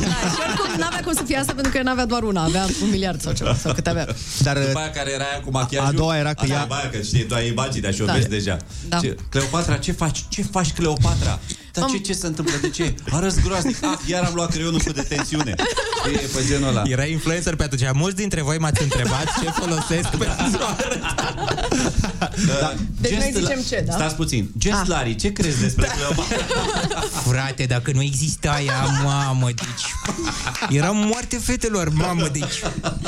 Da, 0.00 0.06
și 0.30 0.38
oricum 0.48 0.78
n-avea 0.78 1.00
cum 1.04 1.12
să 1.12 1.22
fie 1.26 1.36
asta 1.36 1.52
pentru 1.52 1.72
că 1.72 1.82
n-avea 1.82 2.06
doar 2.06 2.22
una, 2.22 2.42
avea 2.44 2.64
un 2.82 2.90
miliard 2.90 3.20
sau 3.22 3.32
ceva, 3.32 3.54
sau 3.54 3.72
cât 3.72 3.86
avea. 3.86 4.06
Dar 4.38 4.58
După 4.58 4.78
aia 4.78 4.90
care 4.90 5.10
era 5.12 5.24
aia 5.32 5.40
cu 5.44 5.50
machiajul 5.50 5.88
A 5.88 5.92
doua 5.92 6.16
era 6.16 6.34
că 6.34 6.40
Asta 6.42 6.54
ea- 6.54 6.62
e 6.62 6.66
baia, 6.68 6.90
că 6.90 7.00
știi, 7.00 7.24
tu 7.24 7.34
ai 7.34 7.48
imaginea 7.48 7.90
și 7.90 8.02
o 8.02 8.04
Da. 8.04 8.12
vezi 8.12 8.28
deja 8.28 8.56
Da. 8.88 8.98
ce, 8.98 9.16
Cleopatra, 9.30 9.76
ce 9.76 9.92
faci? 9.92 10.24
Ce 10.28 10.42
faci, 10.42 10.72
Cleopatra? 10.72 11.38
Dar 11.72 11.84
ce, 11.90 11.98
ce 11.98 12.12
se 12.12 12.26
întâmplă? 12.26 12.54
De 12.60 12.70
ce? 12.70 12.94
Arăți 13.10 13.40
groaznic 13.40 13.76
Ah, 13.84 13.98
iar 14.06 14.24
am 14.24 14.32
luat 14.34 14.50
creionul 14.50 14.80
cu 14.80 14.92
detențiune 14.92 15.54
Știi, 16.04 16.14
e 16.14 16.28
pe 16.34 16.44
genul 16.48 16.68
ăla. 16.68 16.82
Era 16.86 17.04
influencer 17.04 17.56
pe 17.56 17.62
atunci. 17.62 17.82
Mulți 17.92 18.16
dintre 18.16 18.42
voi 18.42 18.58
m-ați 18.58 18.82
întrebat 18.82 19.24
ce 19.42 19.50
folosesc 19.50 20.08
pentru 20.08 20.58
Da. 22.46 22.74
Deci 23.00 23.12
noi 23.12 23.30
Gest- 23.32 23.40
zicem 23.40 23.60
ce, 23.68 23.84
da? 23.86 23.92
Stați 23.92 24.14
puțin. 24.14 24.50
Gest 24.58 24.74
Ah. 24.80 24.86
Larry, 24.86 25.14
ce 25.16 25.32
crezi 25.32 25.60
despre 25.60 25.86
Cleopatra? 25.96 26.36
Frate, 27.30 27.64
dacă 27.64 27.90
nu 27.94 28.02
exista 28.02 28.50
aia, 28.50 28.86
mamă, 29.04 29.46
deci... 29.46 29.94
Eram 30.76 30.96
moarte 30.96 31.36
fetelor, 31.36 31.88
mamă, 31.92 32.28
deci... 32.32 32.62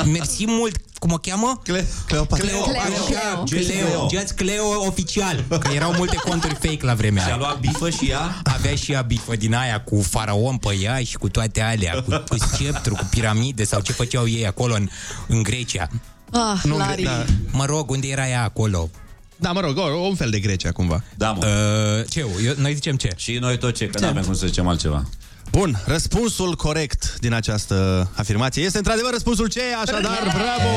Mersi 0.05 0.43
mult. 0.47 0.75
Cum 0.99 1.11
o 1.11 1.17
cheamă? 1.17 1.61
Cle- 1.63 1.87
Cleopatra. 2.07 2.47
Cleo, 2.47 2.61
Cleo. 2.61 2.79
așa, 2.81 3.43
Just 3.47 3.69
Cleo, 3.69 3.85
Cleo. 3.87 4.07
Just 4.19 4.31
Cleo 4.31 4.85
oficial. 4.87 5.43
Că 5.47 5.69
erau 5.75 5.93
multe 5.97 6.15
conturi 6.15 6.53
fake 6.53 6.85
la 6.85 6.93
vremea 6.93 7.21
Și-a 7.23 7.31
aia. 7.31 7.39
luat 7.39 7.59
bifă 7.59 7.89
și 7.89 8.05
ea? 8.09 8.41
Avea 8.43 8.75
și 8.75 8.91
ea 8.91 9.01
bifă 9.01 9.35
din 9.35 9.53
aia 9.53 9.81
cu 9.81 10.01
faraon 10.09 10.57
pe 10.57 10.75
ea 10.81 10.97
și 11.03 11.17
cu 11.17 11.29
toate 11.29 11.61
alea, 11.61 11.93
cu, 12.01 12.23
cu 12.29 12.35
sceptru, 12.83 12.95
cu 13.03 13.09
piramide 13.09 13.63
sau 13.63 13.81
ce 13.81 13.91
făceau 13.91 14.27
ei 14.27 14.47
acolo 14.47 14.73
în, 14.73 14.89
în 15.27 15.43
Grecia. 15.43 15.89
Ah, 16.31 16.59
Nu, 16.63 16.77
Lari. 16.77 17.03
da. 17.03 17.25
Mă 17.51 17.65
rog, 17.65 17.89
unde 17.89 18.07
era 18.07 18.27
ea 18.29 18.43
acolo? 18.43 18.89
Da, 19.37 19.51
mă 19.51 19.59
rog, 19.59 19.77
o- 19.77 19.81
un 20.07 20.15
fel 20.15 20.29
de 20.29 20.39
Grecia, 20.39 20.71
cumva. 20.71 21.03
Da, 21.17 21.31
mă. 21.31 21.45
Uh, 21.45 22.09
ce? 22.09 22.19
Eu, 22.19 22.53
noi 22.57 22.73
zicem 22.73 22.95
ce? 22.95 23.09
Și 23.15 23.33
noi 23.33 23.57
tot 23.57 23.75
ce, 23.75 23.87
că 23.87 23.99
nu 23.99 24.07
avem 24.07 24.23
cum 24.23 24.33
să 24.33 24.45
zicem 24.47 24.67
altceva. 24.67 25.03
Bun, 25.57 25.81
răspunsul 25.85 26.55
corect 26.55 27.15
din 27.19 27.33
această 27.33 28.09
afirmație 28.15 28.63
este 28.63 28.77
într-adevăr 28.77 29.11
răspunsul 29.11 29.47
C, 29.47 29.55
așadar, 29.81 30.19
bravo! 30.23 30.69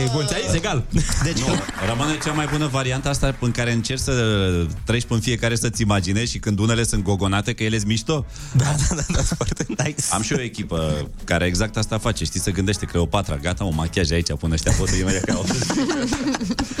Ei, 0.00 0.08
bun, 0.12 0.26
ți-ai 0.26 0.40
zis 0.46 0.54
egal. 0.54 0.84
Deci, 1.22 1.38
Nu, 1.38 1.54
rămâne 1.86 2.18
cea 2.24 2.32
mai 2.32 2.48
bună 2.50 2.66
variantă 2.66 3.08
asta 3.08 3.36
în 3.40 3.50
care 3.50 3.72
încerci 3.72 4.00
să 4.00 4.12
treci 4.84 5.04
pe 5.04 5.18
fiecare 5.20 5.56
să-ți 5.56 5.82
imaginezi 5.82 6.30
și 6.30 6.38
când 6.38 6.58
unele 6.58 6.84
sunt 6.84 7.02
gogonate 7.02 7.52
că 7.52 7.62
ele 7.62 7.76
sunt 7.76 7.88
mișto. 7.88 8.26
Da, 8.52 8.64
da, 8.64 8.94
da, 8.94 9.02
da, 9.12 9.22
foarte 9.22 9.66
nice. 9.68 10.04
Am 10.10 10.22
și 10.22 10.32
o 10.32 10.40
echipă 10.40 11.08
care 11.24 11.44
exact 11.44 11.76
asta 11.76 11.98
face. 11.98 12.24
Știi, 12.24 12.40
să 12.40 12.50
gândește 12.50 12.86
Cleopatra, 12.86 13.36
gata, 13.36 13.64
un 13.64 13.74
machiaj 13.74 14.10
aici, 14.10 14.32
până 14.38 14.54
ăștia 14.54 14.72
pot 14.72 14.88
imediat 14.90 15.24
că 15.24 15.32
au 15.32 15.46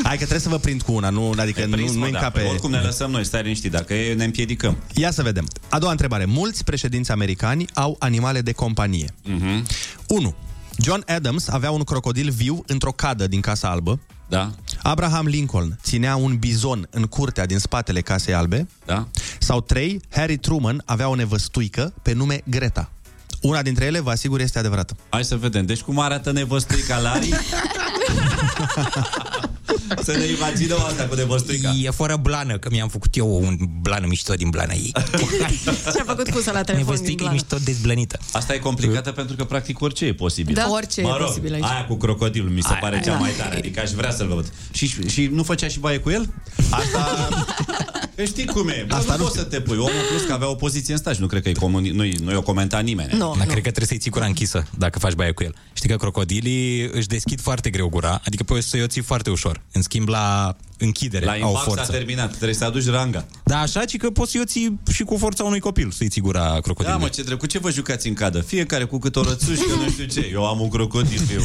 hai 0.02 0.10
că 0.16 0.16
trebuie 0.16 0.38
să 0.38 0.48
vă 0.48 0.58
prind 0.58 0.82
cu 0.82 0.92
una, 0.92 1.10
nu, 1.10 1.34
adică 1.36 1.64
nu, 1.64 1.70
prins, 1.70 1.92
nu 1.92 1.98
mă, 1.98 2.06
încape... 2.06 2.42
da, 2.42 2.48
Oricum 2.48 2.70
ne 2.70 2.80
lăsăm 2.80 3.10
noi, 3.10 3.24
stai 3.24 3.42
liniștit, 3.42 3.70
dacă 3.70 3.94
e, 3.94 4.14
ne 4.14 4.24
împiedicăm. 4.24 4.76
Ia 4.94 5.10
să 5.10 5.22
vedem. 5.22 5.48
A 5.68 5.78
doua 5.78 5.90
întrebare. 5.90 6.24
Mulți 6.24 6.64
președinți 6.64 7.10
americani 7.10 7.26
au 7.74 7.96
animale 7.98 8.40
de 8.40 8.52
companie. 8.52 9.14
Mhm. 9.24 9.66
1. 10.08 10.34
John 10.78 11.02
Adams 11.06 11.48
avea 11.48 11.70
un 11.70 11.82
crocodil 11.82 12.30
viu 12.30 12.62
într-o 12.66 12.92
cadă 12.92 13.26
din 13.26 13.40
Casa 13.40 13.70
Albă. 13.70 14.00
Da. 14.28 14.50
Abraham 14.82 15.26
Lincoln 15.26 15.78
ținea 15.82 16.16
un 16.16 16.36
bizon 16.36 16.88
în 16.90 17.02
curtea 17.02 17.46
din 17.46 17.58
spatele 17.58 18.00
Casei 18.00 18.34
Albe. 18.34 18.68
Da. 18.86 19.08
Sau 19.38 19.60
3. 19.60 20.00
Harry 20.10 20.36
Truman 20.36 20.82
avea 20.84 21.08
o 21.08 21.14
nevăstuică 21.14 21.92
pe 22.02 22.12
nume 22.12 22.40
Greta. 22.44 22.90
Una 23.40 23.62
dintre 23.62 23.84
ele, 23.84 24.00
vă 24.00 24.10
asigur, 24.10 24.40
este 24.40 24.58
adevărată. 24.58 24.96
Hai 25.08 25.24
să 25.24 25.36
vedem. 25.36 25.66
Deci 25.66 25.80
cum 25.80 25.98
arată 25.98 26.32
nevăstuica 26.32 26.98
Lari? 26.98 27.28
să 30.06 30.16
ne 30.16 30.24
imaginăm 30.24 30.78
asta 30.88 31.04
cu 31.04 31.14
nevăstuica. 31.14 31.74
E 31.82 31.90
fără 31.90 32.16
blană, 32.16 32.58
că 32.58 32.68
mi-am 32.70 32.88
făcut 32.88 33.16
eu 33.16 33.36
un 33.42 33.56
blană 33.80 34.06
mișto 34.06 34.34
din 34.34 34.48
blana 34.50 34.72
ei. 34.72 34.92
Ce-a 35.94 36.04
făcut 36.06 36.28
pusă 36.30 36.50
la 36.50 36.62
telefon 36.62 36.74
din 36.74 36.76
Nevăstuică 36.76 37.22
e 37.22 37.26
blană? 37.26 37.32
mișto 37.32 37.56
dezblănită. 37.64 38.18
Asta 38.32 38.54
e 38.54 38.58
complicată 38.58 39.12
pentru 39.12 39.36
că 39.36 39.44
practic 39.44 39.80
orice 39.80 40.04
e 40.04 40.14
posibil. 40.14 40.54
Da, 40.54 40.68
orice 40.70 41.00
e 41.00 41.04
mă 41.04 41.16
rog, 41.18 41.26
posibil 41.26 41.52
aici. 41.54 41.64
Aia 41.64 41.84
cu 41.86 41.94
crocodilul 41.96 42.50
mi 42.50 42.62
se 42.62 42.68
Aia, 42.70 42.78
pare 42.80 42.94
aia, 42.94 43.04
cea 43.04 43.12
da. 43.12 43.18
mai 43.18 43.30
tare. 43.38 43.56
Adică 43.56 43.80
aș 43.80 43.90
vrea 43.90 44.10
să-l 44.10 44.26
văd. 44.26 44.52
Și, 44.72 45.08
și 45.08 45.28
nu 45.32 45.42
făcea 45.42 45.68
și 45.68 45.78
baie 45.78 45.98
cu 45.98 46.10
el? 46.10 46.28
Asta... 46.70 47.28
Că 48.18 48.24
știi 48.24 48.46
cum 48.46 48.68
e. 48.68 48.84
Bă, 48.88 48.94
Asta 48.94 49.12
nu 49.12 49.18
nu 49.18 49.24
poți 49.24 49.36
să 49.36 49.44
te 49.44 49.60
pui. 49.60 49.76
Omul 49.76 49.90
plus 50.10 50.22
că 50.26 50.32
avea 50.32 50.48
o 50.48 50.54
poziție 50.54 50.92
în 50.92 50.98
staj. 50.98 51.18
Nu 51.18 51.26
cred 51.26 51.42
că 51.42 51.48
e 51.48 51.52
comuni... 51.52 51.88
nu, 51.90 52.04
nu 52.22 52.32
i-o 52.32 52.42
comenta 52.42 52.78
nimeni. 52.78 53.08
Nu, 53.12 53.18
Dar 53.18 53.46
nu. 53.46 53.52
cred 53.52 53.54
că 53.54 53.60
trebuie 53.60 53.86
să-i 53.86 53.98
ții 53.98 54.10
gura 54.10 54.24
închisă 54.24 54.66
dacă 54.78 54.98
faci 54.98 55.12
baie 55.12 55.32
cu 55.32 55.42
el. 55.42 55.54
Știi 55.72 55.88
că 55.88 55.96
crocodilii 55.96 56.80
își 56.92 57.06
deschid 57.06 57.40
foarte 57.40 57.70
greu 57.70 57.88
gura, 57.88 58.20
adică 58.24 58.42
poți 58.44 58.68
să-i 58.68 58.82
o 58.82 58.86
ții 58.86 59.02
foarte 59.02 59.30
ușor. 59.30 59.60
În 59.72 59.82
schimb, 59.82 60.08
la 60.08 60.56
închidere 60.78 61.24
La 61.24 61.30
au 61.32 61.36
impact 61.38 61.58
s-a 61.58 61.70
forță. 61.74 61.92
terminat. 61.92 62.30
Trebuie 62.34 62.54
să 62.54 62.64
aduci 62.64 62.86
ranga. 62.88 63.24
Da, 63.44 63.58
așa, 63.60 63.84
ci 63.84 63.96
că 63.96 64.10
poți 64.10 64.30
să-i 64.30 64.40
o 64.40 64.44
ții 64.44 64.78
și 64.92 65.02
cu 65.02 65.16
forța 65.16 65.44
unui 65.44 65.60
copil, 65.60 65.90
să-i 65.90 66.08
ții 66.08 66.20
gura 66.20 66.48
Da, 66.52 66.60
crocodilului. 66.60 67.02
mă, 67.04 67.08
ce 67.08 67.22
drept. 67.22 67.40
Cu 67.40 67.46
ce 67.46 67.58
vă 67.58 67.70
jucați 67.70 68.08
în 68.08 68.14
cadă? 68.14 68.40
Fiecare 68.40 68.84
cu 68.84 68.98
câte 68.98 69.18
o 69.18 69.22
rățușcă, 69.22 69.74
nu 69.84 69.90
știu 69.90 70.04
ce. 70.04 70.28
Eu 70.32 70.46
am 70.46 70.60
un 70.60 70.68
crocodil. 70.68 71.20
Eu. 71.32 71.42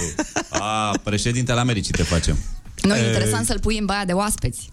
A, 0.50 1.00
președintele 1.04 1.60
Americii 1.60 1.94
te 1.94 2.04
facem. 2.04 2.38
Nu, 2.82 2.96
e 2.96 3.06
interesant 3.08 3.46
să-l 3.46 3.60
pui 3.60 3.78
în 3.78 3.86
baia 3.86 4.06
de 4.06 4.12
oaspeți. 4.12 4.70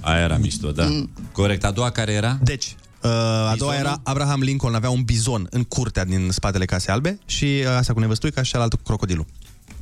Aia 0.00 0.22
era 0.22 0.36
mișto, 0.36 0.70
da. 0.70 0.84
Mm. 0.84 1.10
Corect. 1.32 1.64
A 1.64 1.70
doua 1.70 1.90
care 1.90 2.12
era? 2.12 2.38
Deci, 2.42 2.74
uh, 3.02 3.10
a 3.10 3.54
doua 3.58 3.70
Bizonul? 3.72 3.74
era 3.76 4.00
Abraham 4.04 4.40
Lincoln 4.40 4.74
avea 4.74 4.90
un 4.90 5.02
bizon 5.02 5.46
în 5.50 5.64
curtea 5.64 6.04
din 6.04 6.28
spatele 6.30 6.64
Casei 6.64 6.94
Albe 6.94 7.18
și 7.26 7.44
uh, 7.44 7.66
asta 7.78 7.92
cu 7.92 8.00
nevăstuica 8.00 8.42
și 8.42 8.50
cealaltă 8.50 8.76
cu 8.76 8.82
crocodilul. 8.82 9.26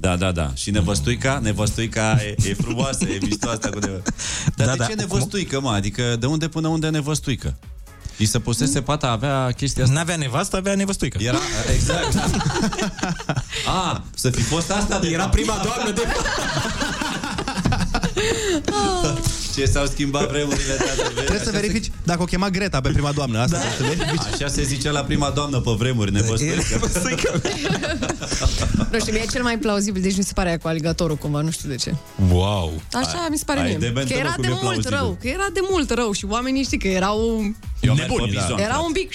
Da, 0.01 0.17
da, 0.17 0.33
da. 0.33 0.51
Și 0.55 0.71
nevăstuica, 0.71 1.39
nevăstuica 1.43 2.19
e, 2.23 2.35
e 2.49 2.55
frumoasă, 2.55 3.05
e 3.05 3.19
mișto 3.23 3.49
asta 3.49 3.69
cu 3.69 3.79
nevă... 3.79 4.03
Dar 4.57 4.67
Da, 4.67 4.73
de 4.73 4.79
da. 4.79 4.85
ce 4.87 4.95
nevăstuică, 4.95 5.61
mă? 5.61 5.71
Adică 5.71 6.17
de 6.21 6.27
unde 6.27 6.49
până 6.49 6.69
unde 6.69 6.89
nevăstuică? 6.89 7.57
Și 8.17 8.27
să 8.27 8.39
pusese 8.39 8.83
pata, 8.83 9.07
avea 9.11 9.51
chestia 9.57 9.83
asta. 9.83 9.95
N-avea 9.95 10.17
nevastă, 10.17 10.57
avea 10.57 10.75
nevăstuică. 10.75 11.19
Era, 11.23 11.39
exact. 11.75 12.15
A, 13.67 14.05
să 14.15 14.31
fi 14.31 14.43
fost 14.43 14.71
asta 14.71 14.99
de 14.99 15.09
Era 15.09 15.23
fapt. 15.23 15.35
prima 15.35 15.61
doamnă 15.65 15.91
de 15.93 16.03
Ce 19.59 19.65
s-au 19.65 19.87
schimbat 19.87 20.29
vremurile, 20.31 20.73
tată, 20.75 21.03
vezi? 21.03 21.15
Trebuie 21.15 21.39
să 21.39 21.49
Așa 21.49 21.59
verifici 21.61 21.91
dacă 22.05 22.23
o 22.23 22.25
chema 22.25 22.51
Greta 22.51 22.81
pe 22.81 22.89
prima 22.89 23.13
doamnă. 23.13 23.39
Asta 23.39 23.57
da. 23.57 23.63
să 23.79 23.83
verifici. 23.83 24.21
Se, 24.21 24.45
așa 24.45 24.53
se 24.55 24.63
zice 24.63 24.91
la 24.91 25.01
prima 25.01 25.31
doamnă 25.31 25.61
pe 25.61 25.71
vremuri, 25.79 26.13
nevăstuică. 26.13 27.41
Nu 28.93 28.99
știu, 28.99 29.13
mie 29.13 29.23
e 29.23 29.27
cel 29.33 29.43
mai 29.43 29.59
plauzibil, 29.59 30.03
deci 30.03 30.17
mi 30.17 30.25
se 30.25 30.33
pare 30.35 30.49
aia 30.49 30.59
cu 30.59 30.69
aligatorul 30.69 31.17
cumva, 31.17 31.41
nu 31.41 31.51
știu 31.51 31.69
de 31.69 31.75
ce. 31.75 31.95
Wow. 32.31 32.81
Așa 32.93 33.27
mi 33.31 33.37
se 33.39 33.43
pare 33.47 33.59
Hai, 33.61 33.69
mie. 33.69 33.79
dementă, 33.79 34.13
Că 34.13 34.19
mă, 34.19 34.21
era 34.25 34.33
cum 34.33 34.43
de 34.43 34.49
e 34.49 34.51
mult 34.51 34.63
plauzibil. 34.63 34.91
rău, 34.99 35.17
că 35.21 35.29
era 35.29 35.47
de 35.53 35.61
mult 35.71 35.91
rău 35.91 36.13
și 36.13 36.25
oamenii 36.29 36.63
știi 36.65 36.79
că 36.79 36.89
erau 36.89 37.19
Eu 37.81 37.95
merg 37.95 38.09
Nebuni, 38.11 38.29
pe 38.31 38.35
da. 38.35 38.41
bizon. 38.41 38.59
Era 38.59 38.79
un 38.79 38.93
pic... 38.93 39.11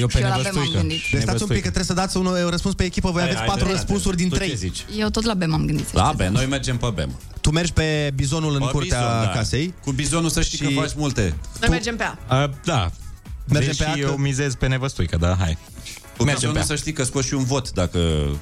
Eu 0.00 0.06
pe 0.06 0.16
Și 0.18 0.22
eu 0.22 0.28
la 0.28 0.34
B 0.36 0.36
m-am 0.36 0.42
nevăstuică. 0.42 0.78
gândit. 0.78 1.00
Deci 1.12 1.20
stați 1.22 1.42
un 1.42 1.48
pic 1.48 1.56
că 1.62 1.70
trebuie 1.74 1.84
să 1.84 1.92
dați 1.94 2.16
un 2.16 2.26
uh, 2.26 2.34
răspuns 2.50 2.74
pe 2.74 2.84
echipă. 2.84 3.10
Voi 3.10 3.20
Hai, 3.20 3.28
aveți 3.30 3.38
hai, 3.38 3.48
patru 3.48 3.64
dreptate. 3.64 3.84
răspunsuri 3.86 4.16
din 4.16 4.28
Tu 4.28 4.34
ce 4.34 4.40
trei. 4.40 4.56
zici? 4.56 4.84
Eu 4.98 5.08
tot 5.08 5.24
la 5.24 5.34
B 5.34 5.42
m-am 5.44 5.64
gândit. 5.66 5.86
să 5.86 5.92
La 5.94 6.12
știți. 6.14 6.30
B, 6.30 6.34
noi 6.34 6.46
mergem 6.46 6.76
pe 6.76 6.90
BEM. 6.94 7.10
Tu 7.40 7.50
mergi 7.50 7.72
pe 7.72 8.12
bizonul 8.14 8.52
în 8.54 8.58
Pe 8.60 8.70
curtea 8.72 8.98
bizon, 8.98 9.28
da. 9.66 9.72
casei. 9.74 9.74
Cu 9.84 9.92
bizonul 9.92 10.30
să 10.30 10.42
știi 10.42 10.58
Și- 10.58 10.64
că 10.74 10.80
faci 10.80 10.94
multe. 10.96 11.34
Noi 11.60 11.68
mergem 11.68 11.96
pe 11.96 12.04
A. 12.28 12.42
Uh, 12.42 12.50
da. 12.64 12.90
Mergem 13.48 13.68
Deși 13.70 13.82
pe 13.82 13.84
A 13.88 13.92
că- 13.92 13.98
eu 13.98 14.16
mizez 14.16 14.54
pe 14.54 14.66
nevăstuică, 14.66 15.16
da, 15.16 15.36
hai. 15.38 15.58
Cu 16.16 16.24
Mergem 16.24 16.34
bizonul 16.34 16.54
pe 16.54 16.60
A. 16.60 16.64
să 16.64 16.76
știi 16.76 16.92
că 16.92 17.04
scoți 17.04 17.26
și 17.26 17.34
un 17.34 17.44
vot 17.44 17.70
dacă 17.70 17.98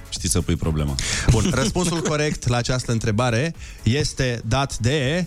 știi 0.08 0.28
să 0.28 0.40
pui 0.40 0.56
problema. 0.56 0.94
Bun, 1.30 1.50
răspunsul 1.54 2.00
corect 2.02 2.48
la 2.48 2.56
această 2.56 2.92
întrebare 2.92 3.54
este 3.82 4.40
dat 4.44 4.78
de... 4.78 5.26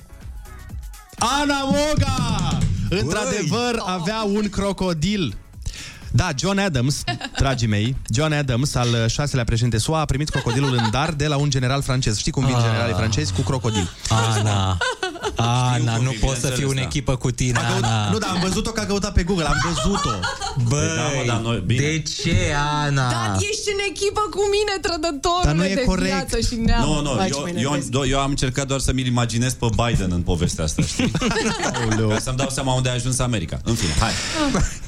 Ana 1.42 1.64
Moga! 1.64 2.58
Într-adevăr, 2.90 3.82
avea 3.86 4.24
un 4.24 4.50
crocodil. 4.50 5.38
Da, 6.12 6.30
John 6.40 6.58
Adams, 6.60 7.04
dragii 7.42 7.68
mei, 7.68 7.96
John 8.14 8.34
Adams, 8.34 8.76
al 8.76 9.08
șaselea 9.08 9.44
președinte 9.44 9.78
SUA, 9.78 10.00
a 10.00 10.06
primit 10.06 10.30
crocodilul 10.30 10.74
în 10.74 10.90
dar 10.92 11.12
de 11.12 11.28
la 11.28 11.36
un 11.38 11.50
general 11.50 11.82
francez. 11.82 12.18
Știi 12.18 12.32
cum 12.32 12.46
vin 12.46 12.56
Ah. 12.56 12.62
generalii 12.64 12.94
francezi? 12.94 13.34
Cu 13.34 13.42
crocodil. 13.42 13.90
Ana, 14.10 14.78
Ana, 15.36 15.96
cum 15.96 16.04
nu 16.04 16.12
e, 16.12 16.18
pot 16.20 16.36
să 16.36 16.40
fiu 16.40 16.50
în 16.50 16.56
bineînțeles, 16.56 16.86
echipă 16.86 17.16
cu 17.16 17.32
tine, 17.32 17.58
A 17.60 17.72
căut... 17.72 17.84
Ana. 17.84 18.10
Nu, 18.10 18.18
dar 18.18 18.30
am 18.30 18.40
văzut-o 18.40 18.70
că 18.72 18.80
a 18.80 18.86
căutat 18.86 19.14
pe 19.14 19.24
Google, 19.24 19.46
am 19.46 19.58
văzut-o. 19.74 20.10
Băi, 20.68 20.88
Da, 20.98 21.02
mă, 21.18 21.24
dar 21.28 21.40
noi- 21.40 21.64
bine. 21.66 21.82
de 21.82 22.02
ce, 22.02 22.38
Ana? 22.84 23.10
Dar 23.12 23.36
ești 23.50 23.68
în 23.76 23.80
echipă 23.90 24.22
cu 24.30 24.42
mine, 24.56 24.74
trădătorule 24.82 25.44
Dar 25.44 25.54
nu 25.56 25.66
e 25.66 25.74
de 25.74 25.84
corect. 25.84 26.06
viață 26.14 26.40
și 26.48 26.56
neam. 26.56 26.82
Nu, 26.86 27.02
nu, 27.02 27.10
Faci 27.18 27.30
eu, 27.30 27.40
mine 27.46 27.60
eu, 27.62 27.72
vezi. 27.72 27.90
eu, 27.94 28.06
eu 28.06 28.20
am 28.20 28.30
încercat 28.30 28.68
doar 28.68 28.80
să-mi 28.80 29.06
imaginez 29.06 29.54
pe 29.54 29.68
Biden 29.86 30.12
în 30.12 30.22
povestea 30.22 30.64
asta, 30.64 30.82
știi? 30.82 31.12
Ca 32.10 32.20
să-mi 32.20 32.38
dau 32.38 32.50
seama 32.50 32.74
unde 32.74 32.90
a 32.90 32.94
ajuns 32.94 33.20
America. 33.20 33.60
În 33.64 33.76
fine, 33.76 33.94
hai. 34.00 34.12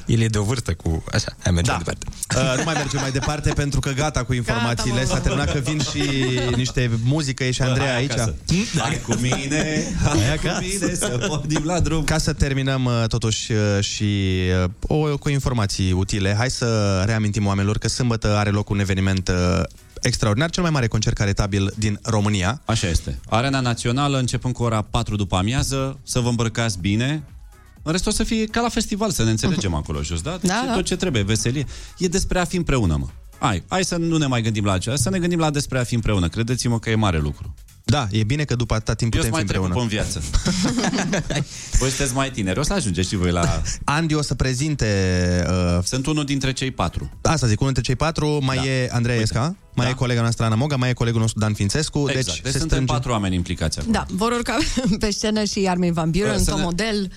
El 0.06 0.20
e 0.20 0.26
de 0.26 0.38
o 0.38 0.42
vârstă 0.42 0.74
cu... 0.74 1.04
Așa, 1.12 1.36
hai 1.42 1.52
mergem 1.52 1.72
Da. 1.74 1.78
departe. 1.84 2.06
Uh, 2.36 2.56
nu 2.58 2.62
mai 2.64 2.74
mergem 2.74 3.00
mai 3.00 3.10
departe 3.10 3.52
pentru 3.52 3.80
că 3.80 3.90
gata 3.90 4.24
cu 4.24 4.32
informațiile. 4.32 5.00
Gata, 5.00 5.08
mă. 5.08 5.14
S-a 5.14 5.20
terminat 5.20 5.52
că 5.52 5.58
vin 5.58 5.78
și 5.80 6.02
niște 6.62 6.90
muzică. 7.04 7.44
E 7.44 7.50
și 7.50 7.62
Andreea 7.62 7.90
Hai 7.90 7.98
aici. 7.98 8.10
acasă. 8.10 8.34
Hai 8.78 9.00
cu 9.06 9.14
mine, 9.20 9.82
hai 10.04 10.18
cu 10.34 10.48
mine 10.60 10.94
să 11.04 11.24
pornim 11.28 11.62
la 11.64 11.80
drum. 11.80 12.04
Ca 12.04 12.18
să 12.18 12.32
terminăm 12.32 12.84
uh, 12.84 13.04
totuși 13.08 13.52
uh, 13.52 13.84
și 13.84 14.38
uh, 14.64 14.70
o, 14.80 15.18
cu 15.18 15.28
informații 15.28 15.92
utile, 15.92 16.34
hai 16.38 16.50
să 16.50 17.02
reamintim 17.06 17.46
oamenilor 17.46 17.78
că 17.78 17.88
sâmbătă 17.88 18.36
are 18.36 18.50
loc 18.50 18.70
un 18.70 18.78
eveniment 18.78 19.28
uh, 19.28 19.62
extraordinar, 20.02 20.50
cel 20.50 20.62
mai 20.62 20.72
mare 20.72 20.86
concert 20.86 21.16
caritabil 21.16 21.72
din 21.78 21.98
România. 22.02 22.60
Așa 22.64 22.88
este. 22.88 23.18
Arena 23.28 23.60
Națională, 23.60 24.18
începând 24.18 24.54
cu 24.54 24.62
ora 24.62 24.82
4 24.82 25.16
după 25.16 25.36
amiază, 25.36 25.98
să 26.02 26.20
vă 26.20 26.28
îmbrăcați 26.28 26.78
bine. 26.78 27.22
În 27.82 27.92
rest 27.92 28.06
o 28.06 28.10
să 28.10 28.24
fie 28.24 28.44
ca 28.44 28.60
la 28.60 28.68
festival, 28.68 29.10
să 29.10 29.24
ne 29.24 29.30
înțelegem 29.30 29.74
acolo 29.80 30.02
jos, 30.02 30.20
da? 30.20 30.36
Deci 30.40 30.50
Da, 30.50 30.60
e 30.64 30.66
da. 30.66 30.74
tot 30.74 30.84
ce 30.84 30.96
trebuie, 30.96 31.22
veselie. 31.22 31.66
E 31.98 32.06
despre 32.06 32.38
a 32.38 32.44
fi 32.44 32.56
împreună, 32.56 32.96
mă. 32.96 33.06
Hai, 33.38 33.64
hai 33.68 33.84
să 33.84 33.96
nu 33.96 34.16
ne 34.16 34.26
mai 34.26 34.42
gândim 34.42 34.64
la 34.64 34.72
aceea, 34.72 34.96
să 34.96 35.10
ne 35.10 35.18
gândim 35.18 35.38
la 35.38 35.50
despre 35.50 35.78
a 35.78 35.84
fi 35.84 35.94
împreună. 35.94 36.28
Credeți-mă 36.28 36.78
că 36.78 36.90
e 36.90 36.94
mare 36.94 37.18
lucru. 37.18 37.54
Da, 37.88 38.06
e 38.10 38.24
bine 38.24 38.44
că 38.44 38.54
după 38.54 38.74
atâta 38.74 38.94
timp 38.94 39.14
Eu 39.14 39.20
putem 39.20 39.34
sunt 39.36 39.50
fi 39.50 39.56
mai 39.56 39.62
împreună. 39.70 39.90
trecut 39.90 40.22
în 40.22 40.28
viață. 41.08 41.36
voi 41.80 41.88
sunteți 41.88 42.14
mai 42.14 42.30
tineri, 42.30 42.58
o 42.58 42.62
să 42.62 42.72
ajungeți 42.72 43.08
și 43.08 43.16
voi 43.16 43.30
la... 43.30 43.62
Andy 43.84 44.14
o 44.14 44.22
să 44.22 44.34
prezinte... 44.34 44.86
Uh, 45.48 45.78
Sunt 45.84 46.06
unul 46.06 46.24
dintre 46.24 46.52
cei 46.52 46.70
patru. 46.70 47.10
Asta 47.22 47.46
zic, 47.46 47.60
unul 47.60 47.72
dintre 47.72 47.92
cei 47.92 47.96
patru, 48.06 48.38
mai 48.42 48.56
Da. 48.56 48.66
e 48.66 48.88
Andreea 48.92 49.20
Esca, 49.20 49.56
mai 49.74 49.84
Da. 49.86 49.90
e 49.90 49.94
colega 49.94 50.20
noastră 50.20 50.44
Ana 50.44 50.54
Moga, 50.54 50.76
mai 50.76 50.90
e 50.90 50.92
colegul 50.92 51.20
nostru 51.20 51.38
Dan 51.38 51.54
Fințescu, 51.54 51.98
Exact. 51.98 52.14
deci, 52.26 52.40
Deci 52.40 52.52
se 52.52 52.58
suntem 52.58 52.68
strânge... 52.68 52.92
patru 52.92 53.10
oameni 53.10 53.34
implicați 53.34 53.78
acolo. 53.78 53.92
Da, 53.92 54.04
vor 54.10 54.32
urca 54.32 54.56
pe 55.00 55.10
scenă 55.10 55.44
și 55.44 55.66
Armin 55.68 55.92
Van 55.92 56.10
Buren, 56.10 56.38
Să 56.38 56.50
Tom 56.50 56.58
ne- 56.58 56.64
Model, 56.64 57.12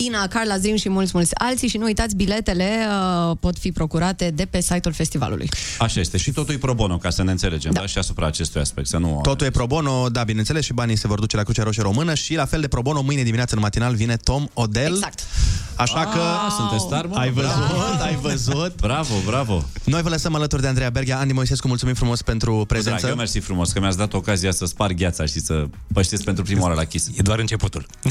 Ina, 0.00 0.26
Carla 0.26 0.58
Zim 0.58 0.76
și 0.76 0.88
mulți, 0.88 1.10
mulți 1.14 1.34
alții 1.34 1.68
și 1.68 1.76
nu 1.76 1.84
uitați, 1.84 2.16
biletele 2.16 2.86
uh, 3.30 3.36
pot 3.40 3.58
fi 3.58 3.72
procurate 3.72 4.30
de 4.34 4.44
pe 4.44 4.60
site-ul 4.60 4.94
festivalului. 4.94 5.48
Așa 5.78 6.00
este. 6.00 6.16
Și 6.16 6.30
totul 6.30 6.54
e 6.54 6.58
pro 6.58 6.74
bono, 6.74 6.96
ca 6.96 7.10
să 7.10 7.22
ne 7.22 7.30
înțelegem, 7.30 7.72
da. 7.72 7.80
da? 7.80 7.86
Și 7.86 7.98
asupra 7.98 8.26
acestui 8.26 8.60
aspect, 8.60 8.88
să 8.88 8.98
nu... 8.98 9.18
Totul 9.22 9.46
e 9.46 9.50
pro 9.50 9.66
bono, 9.66 10.08
da, 10.08 10.22
bineînțeles, 10.22 10.64
și 10.64 10.72
banii 10.72 10.96
se 10.96 11.06
vor 11.06 11.18
duce 11.18 11.36
la 11.36 11.42
Crucea 11.42 11.62
Roșie 11.62 11.82
Română 11.82 12.14
și 12.14 12.34
la 12.34 12.44
fel 12.44 12.60
de 12.60 12.68
pro 12.68 12.82
bono, 12.82 13.00
mâine 13.00 13.22
dimineață 13.22 13.54
în 13.54 13.60
matinal 13.60 13.94
vine 13.94 14.16
Tom 14.16 14.46
Odell. 14.52 14.94
Exact. 14.94 15.20
Așa 15.74 16.06
că... 16.06 16.18
Ah, 16.18 16.52
sunteți 16.56 16.82
star, 16.82 17.06
mă? 17.06 17.16
Ai 17.16 17.30
văzut, 17.30 17.50
Bravo. 17.50 18.02
ai 18.02 18.16
văzut. 18.16 18.74
Bravo, 18.80 19.14
bravo. 19.26 19.64
Noi 19.84 20.02
vă 20.02 20.08
lăsăm 20.08 20.34
alături 20.34 20.62
de 20.62 20.68
Andreea 20.68 20.90
Berghia. 20.90 21.18
Andy 21.18 21.32
Moisescu, 21.32 21.68
mulțumim 21.68 21.94
frumos 21.94 22.22
pentru 22.22 22.64
prezență. 22.68 22.98
Drag, 22.98 23.10
eu 23.10 23.16
mersi 23.16 23.38
frumos 23.38 23.72
că 23.72 23.80
mi-ați 23.80 23.96
dat 23.96 24.12
ocazia 24.12 24.50
să 24.50 24.64
sparg 24.66 24.96
gheața 24.96 25.24
și 25.24 25.40
să 25.40 25.66
păștesc 25.92 26.24
pentru 26.24 26.44
prima 26.44 26.62
oară 26.62 26.74
la 26.74 26.84
Kiss. 26.84 27.08
E 27.16 27.22
doar 27.22 27.38
începutul. 27.38 27.86